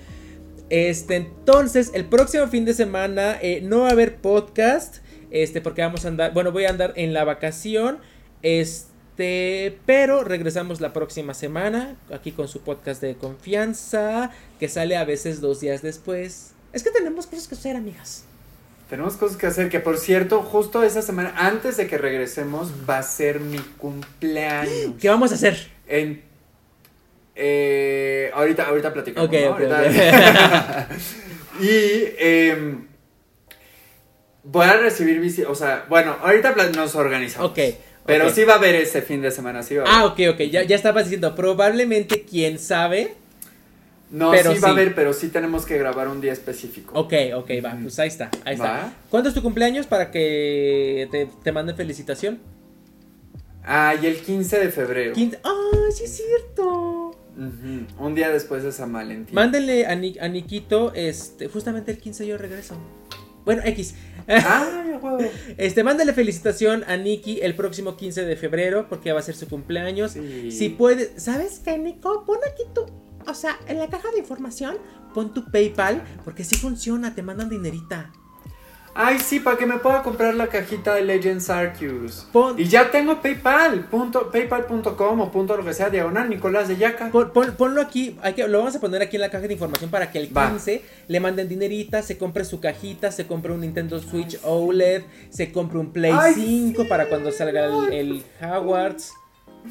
Este, 0.69 1.17
entonces, 1.17 1.91
el 1.93 2.05
próximo 2.05 2.47
fin 2.47 2.63
de 2.63 2.73
semana 2.73 3.37
eh, 3.41 3.59
no 3.61 3.81
va 3.81 3.89
a 3.89 3.91
haber 3.91 4.15
podcast, 4.15 4.97
este, 5.29 5.59
porque 5.59 5.81
vamos 5.81 6.05
a 6.05 6.07
andar, 6.07 6.33
bueno, 6.33 6.53
voy 6.53 6.63
a 6.63 6.69
andar 6.69 6.93
en 6.95 7.13
la 7.13 7.25
vacación, 7.25 7.99
este, 8.43 9.77
pero 9.85 10.23
regresamos 10.23 10.79
la 10.79 10.93
próxima 10.93 11.33
semana, 11.33 11.97
aquí 12.13 12.31
con 12.31 12.47
su 12.47 12.61
podcast 12.61 13.01
de 13.01 13.15
confianza, 13.15 14.31
que 14.57 14.69
sale 14.69 14.95
a 14.95 15.03
veces 15.03 15.41
dos 15.41 15.59
días 15.59 15.81
después. 15.81 16.55
Es 16.76 16.84
que 16.84 16.91
tenemos 16.91 17.26
cosas 17.26 17.47
que 17.47 17.56
hacer, 17.56 17.76
amigas. 17.77 18.26
Tenemos 18.89 19.15
cosas 19.15 19.38
que 19.38 19.47
hacer, 19.47 19.69
que 19.69 19.80
por 19.80 19.97
cierto, 19.97 20.41
justo 20.43 20.84
esa 20.84 21.02
semana, 21.02 21.34
antes 21.38 21.77
de 21.77 21.88
que 21.88 21.97
regresemos, 21.97 22.69
va 22.88 22.97
a 22.97 23.03
ser 23.03 23.39
mi 23.39 23.57
cumpleaños. 23.57 24.93
¿Qué 25.02 25.07
vamos 25.10 25.31
a 25.31 25.35
hacer? 25.35 25.69
En, 25.88 26.22
eh, 27.34 28.30
ahorita, 28.34 28.68
ahorita 28.68 28.93
platicamos. 28.93 29.30
Ok, 29.30 29.35
¿no? 29.41 29.53
Ahorita- 29.53 30.88
y 31.61 31.69
em, 32.19 32.85
voy 34.43 34.65
a 34.68 34.73
recibir 34.77 35.19
visita, 35.22 35.49
o 35.49 35.56
sea, 35.56 35.85
bueno, 35.89 36.18
ahorita 36.22 36.53
nos 36.76 36.93
organizamos. 36.95 37.52
Ok. 37.52 37.60
Pero 38.06 38.30
sí 38.30 38.43
va 38.43 38.53
a 38.53 38.57
haber 38.57 38.76
ese 38.76 39.02
fin 39.02 39.22
de 39.22 39.31
semana, 39.31 39.64
sí 39.64 39.76
va 39.77 39.84
a 39.84 39.85
haber. 39.85 40.02
Ah, 40.02 40.06
ok, 40.06 40.35
ok. 40.35 40.41
Ya, 40.52 40.61
ya 40.64 40.76
estabas 40.76 41.06
diciendo, 41.06 41.34
probablemente, 41.35 42.22
quién 42.30 42.60
sabe. 42.60 43.15
No, 44.15 44.31
pero 44.31 44.53
sí 44.53 44.59
va 44.59 44.69
a 44.69 44.71
haber, 44.71 44.95
pero 44.95 45.13
sí 45.13 45.27
tenemos 45.29 45.65
que 45.65 45.77
grabar 45.77 46.07
un 46.07 46.21
día 46.21 46.31
específico. 46.33 46.97
Ok, 46.99 47.13
ok, 47.35 47.49
va. 47.63 47.77
Pues 47.81 47.99
ahí 47.99 48.07
está, 48.07 48.29
ahí 48.45 48.53
está. 48.55 48.93
¿Cuándo 49.09 49.29
es 49.29 49.35
tu 49.35 49.41
cumpleaños 49.41 49.87
para 49.87 50.09
que 50.11 51.07
te, 51.11 51.27
te 51.43 51.51
manden 51.51 51.75
felicitación? 51.75 52.39
Ah, 53.63 53.95
y 54.01 54.05
el 54.05 54.17
15 54.21 54.59
de 54.59 54.69
febrero. 54.69 55.13
15. 55.13 55.39
¡Ah, 55.43 55.51
sí 55.91 56.03
es 56.03 56.17
cierto! 56.17 57.11
Un 57.99 58.15
día 58.15 58.29
después 58.29 58.63
de 58.63 58.71
San 58.71 58.93
Valentín. 58.93 59.35
Mándenle 59.35 59.85
a, 59.87 59.95
Ni- 59.95 60.17
a 60.19 60.27
Nikito, 60.29 60.93
este, 60.93 61.47
justamente 61.49 61.91
el 61.91 61.97
15 61.97 62.25
yo 62.25 62.37
regreso. 62.37 62.75
Bueno, 63.43 63.61
X. 63.65 63.95
Ah. 64.27 64.81
Este, 65.57 65.83
mándale 65.83 66.13
felicitación 66.13 66.83
a 66.87 66.97
Nikki 66.97 67.39
el 67.41 67.53
próximo 67.55 67.95
15 67.95 68.25
de 68.25 68.35
febrero 68.35 68.87
porque 68.89 69.13
va 69.13 69.19
a 69.19 69.23
ser 69.23 69.35
su 69.35 69.47
cumpleaños. 69.47 70.13
Sí. 70.13 70.51
Si 70.51 70.69
puede, 70.69 71.19
¿sabes? 71.19 71.59
Que 71.59 71.77
Nico, 71.77 72.23
pon 72.25 72.39
aquí 72.51 72.63
tu. 72.73 72.85
O 73.27 73.34
sea, 73.34 73.57
en 73.68 73.80
la 73.80 73.88
caja 73.88 74.10
de 74.11 74.19
información. 74.19 74.77
Pon 75.14 75.34
tu 75.34 75.45
PayPal 75.49 76.03
porque 76.26 76.43
sí 76.43 76.56
funciona, 76.56 77.15
te 77.15 77.23
mandan 77.23 77.49
dinerita. 77.49 78.11
Ay, 78.97 79.19
sí, 79.19 79.41
para 79.41 79.57
que 79.57 79.65
me 79.65 79.77
pueda 79.77 80.03
comprar 80.03 80.34
la 80.35 80.47
cajita 80.47 80.93
de 80.95 81.02
Legends 81.03 81.49
Arceus. 81.49 82.27
Pon- 82.31 82.57
Y 82.57 82.64
ya 82.65 82.91
tengo 82.91 83.22
PayPal, 83.22 83.85
punto, 83.89 84.31
paypal.com 84.31 85.19
o 85.19 85.31
punto 85.31 85.57
lo 85.57 85.65
que 85.65 85.73
sea, 85.73 85.89
diagonal, 85.89 86.30
Nicolás 86.30 86.69
de 86.69 86.77
Yaca. 86.77 87.11
Pon- 87.11 87.31
pon- 87.34 87.56
ponlo 87.57 87.81
aquí, 87.81 88.18
hay 88.22 88.34
que, 88.34 88.47
lo 88.47 88.60
vamos 88.60 88.73
a 88.76 88.80
poner 88.80 89.02
aquí 89.02 89.18
en 89.18 89.22
la 89.22 89.30
caja 89.30 89.47
de 89.47 89.53
información 89.53 89.89
para 89.89 90.11
que 90.11 90.19
el 90.19 90.35
Va. 90.35 90.49
15 90.49 90.81
le 91.10 91.19
manden 91.19 91.49
dinerita, 91.49 92.02
se 92.03 92.18
compre 92.18 92.45
su 92.45 92.61
cajita, 92.61 93.11
se 93.11 93.27
compre 93.27 93.52
un 93.52 93.61
Nintendo 93.61 93.99
Switch 94.02 94.39
OLED, 94.43 95.03
se 95.30 95.52
compre 95.52 95.77
un 95.77 95.91
Play 95.91 96.14
Ay, 96.18 96.34
5 96.35 96.88
para 96.88 97.07
cuando 97.10 97.34
salga 97.34 97.65
el, 97.65 97.93
el 97.93 98.23
Hogwarts. 98.41 99.11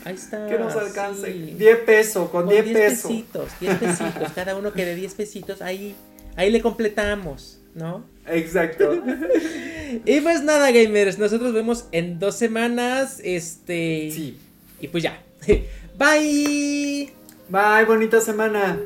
Ahí 0.05 0.15
está. 0.15 0.47
Que 0.49 0.59
nos 0.59 0.75
alcance. 0.75 1.33
sí. 1.33 1.55
10 1.59 1.79
pesos, 1.81 2.31
con, 2.31 2.43
Con 2.47 2.51
10 2.51 2.65
10 2.65 2.77
pesos. 2.79 3.11
pesitos, 3.11 3.49
10 3.61 3.75
pesitos, 3.79 4.33
cada 4.35 4.57
uno 4.57 4.73
que 4.73 4.85
de 4.85 4.95
10 4.95 5.15
pesitos, 5.15 5.63
ahí, 5.63 5.95
ahí 6.37 6.51
le 6.51 6.61
completamos, 6.61 7.61
¿no? 7.75 8.05
Exacto. 8.27 9.03
Y 10.07 10.21
pues 10.23 10.43
nada, 10.43 10.73
gamers, 10.73 11.19
nosotros 11.21 11.53
vemos 11.53 11.85
en 11.93 12.19
dos 12.19 12.35
semanas, 12.35 13.21
este... 13.23 14.11
Sí. 14.13 14.37
Y 14.81 14.89
pues 14.89 15.05
ya. 15.05 15.23
Bye. 15.99 17.13
Bye, 17.49 17.85
bonita 17.87 18.21
semana. 18.21 18.77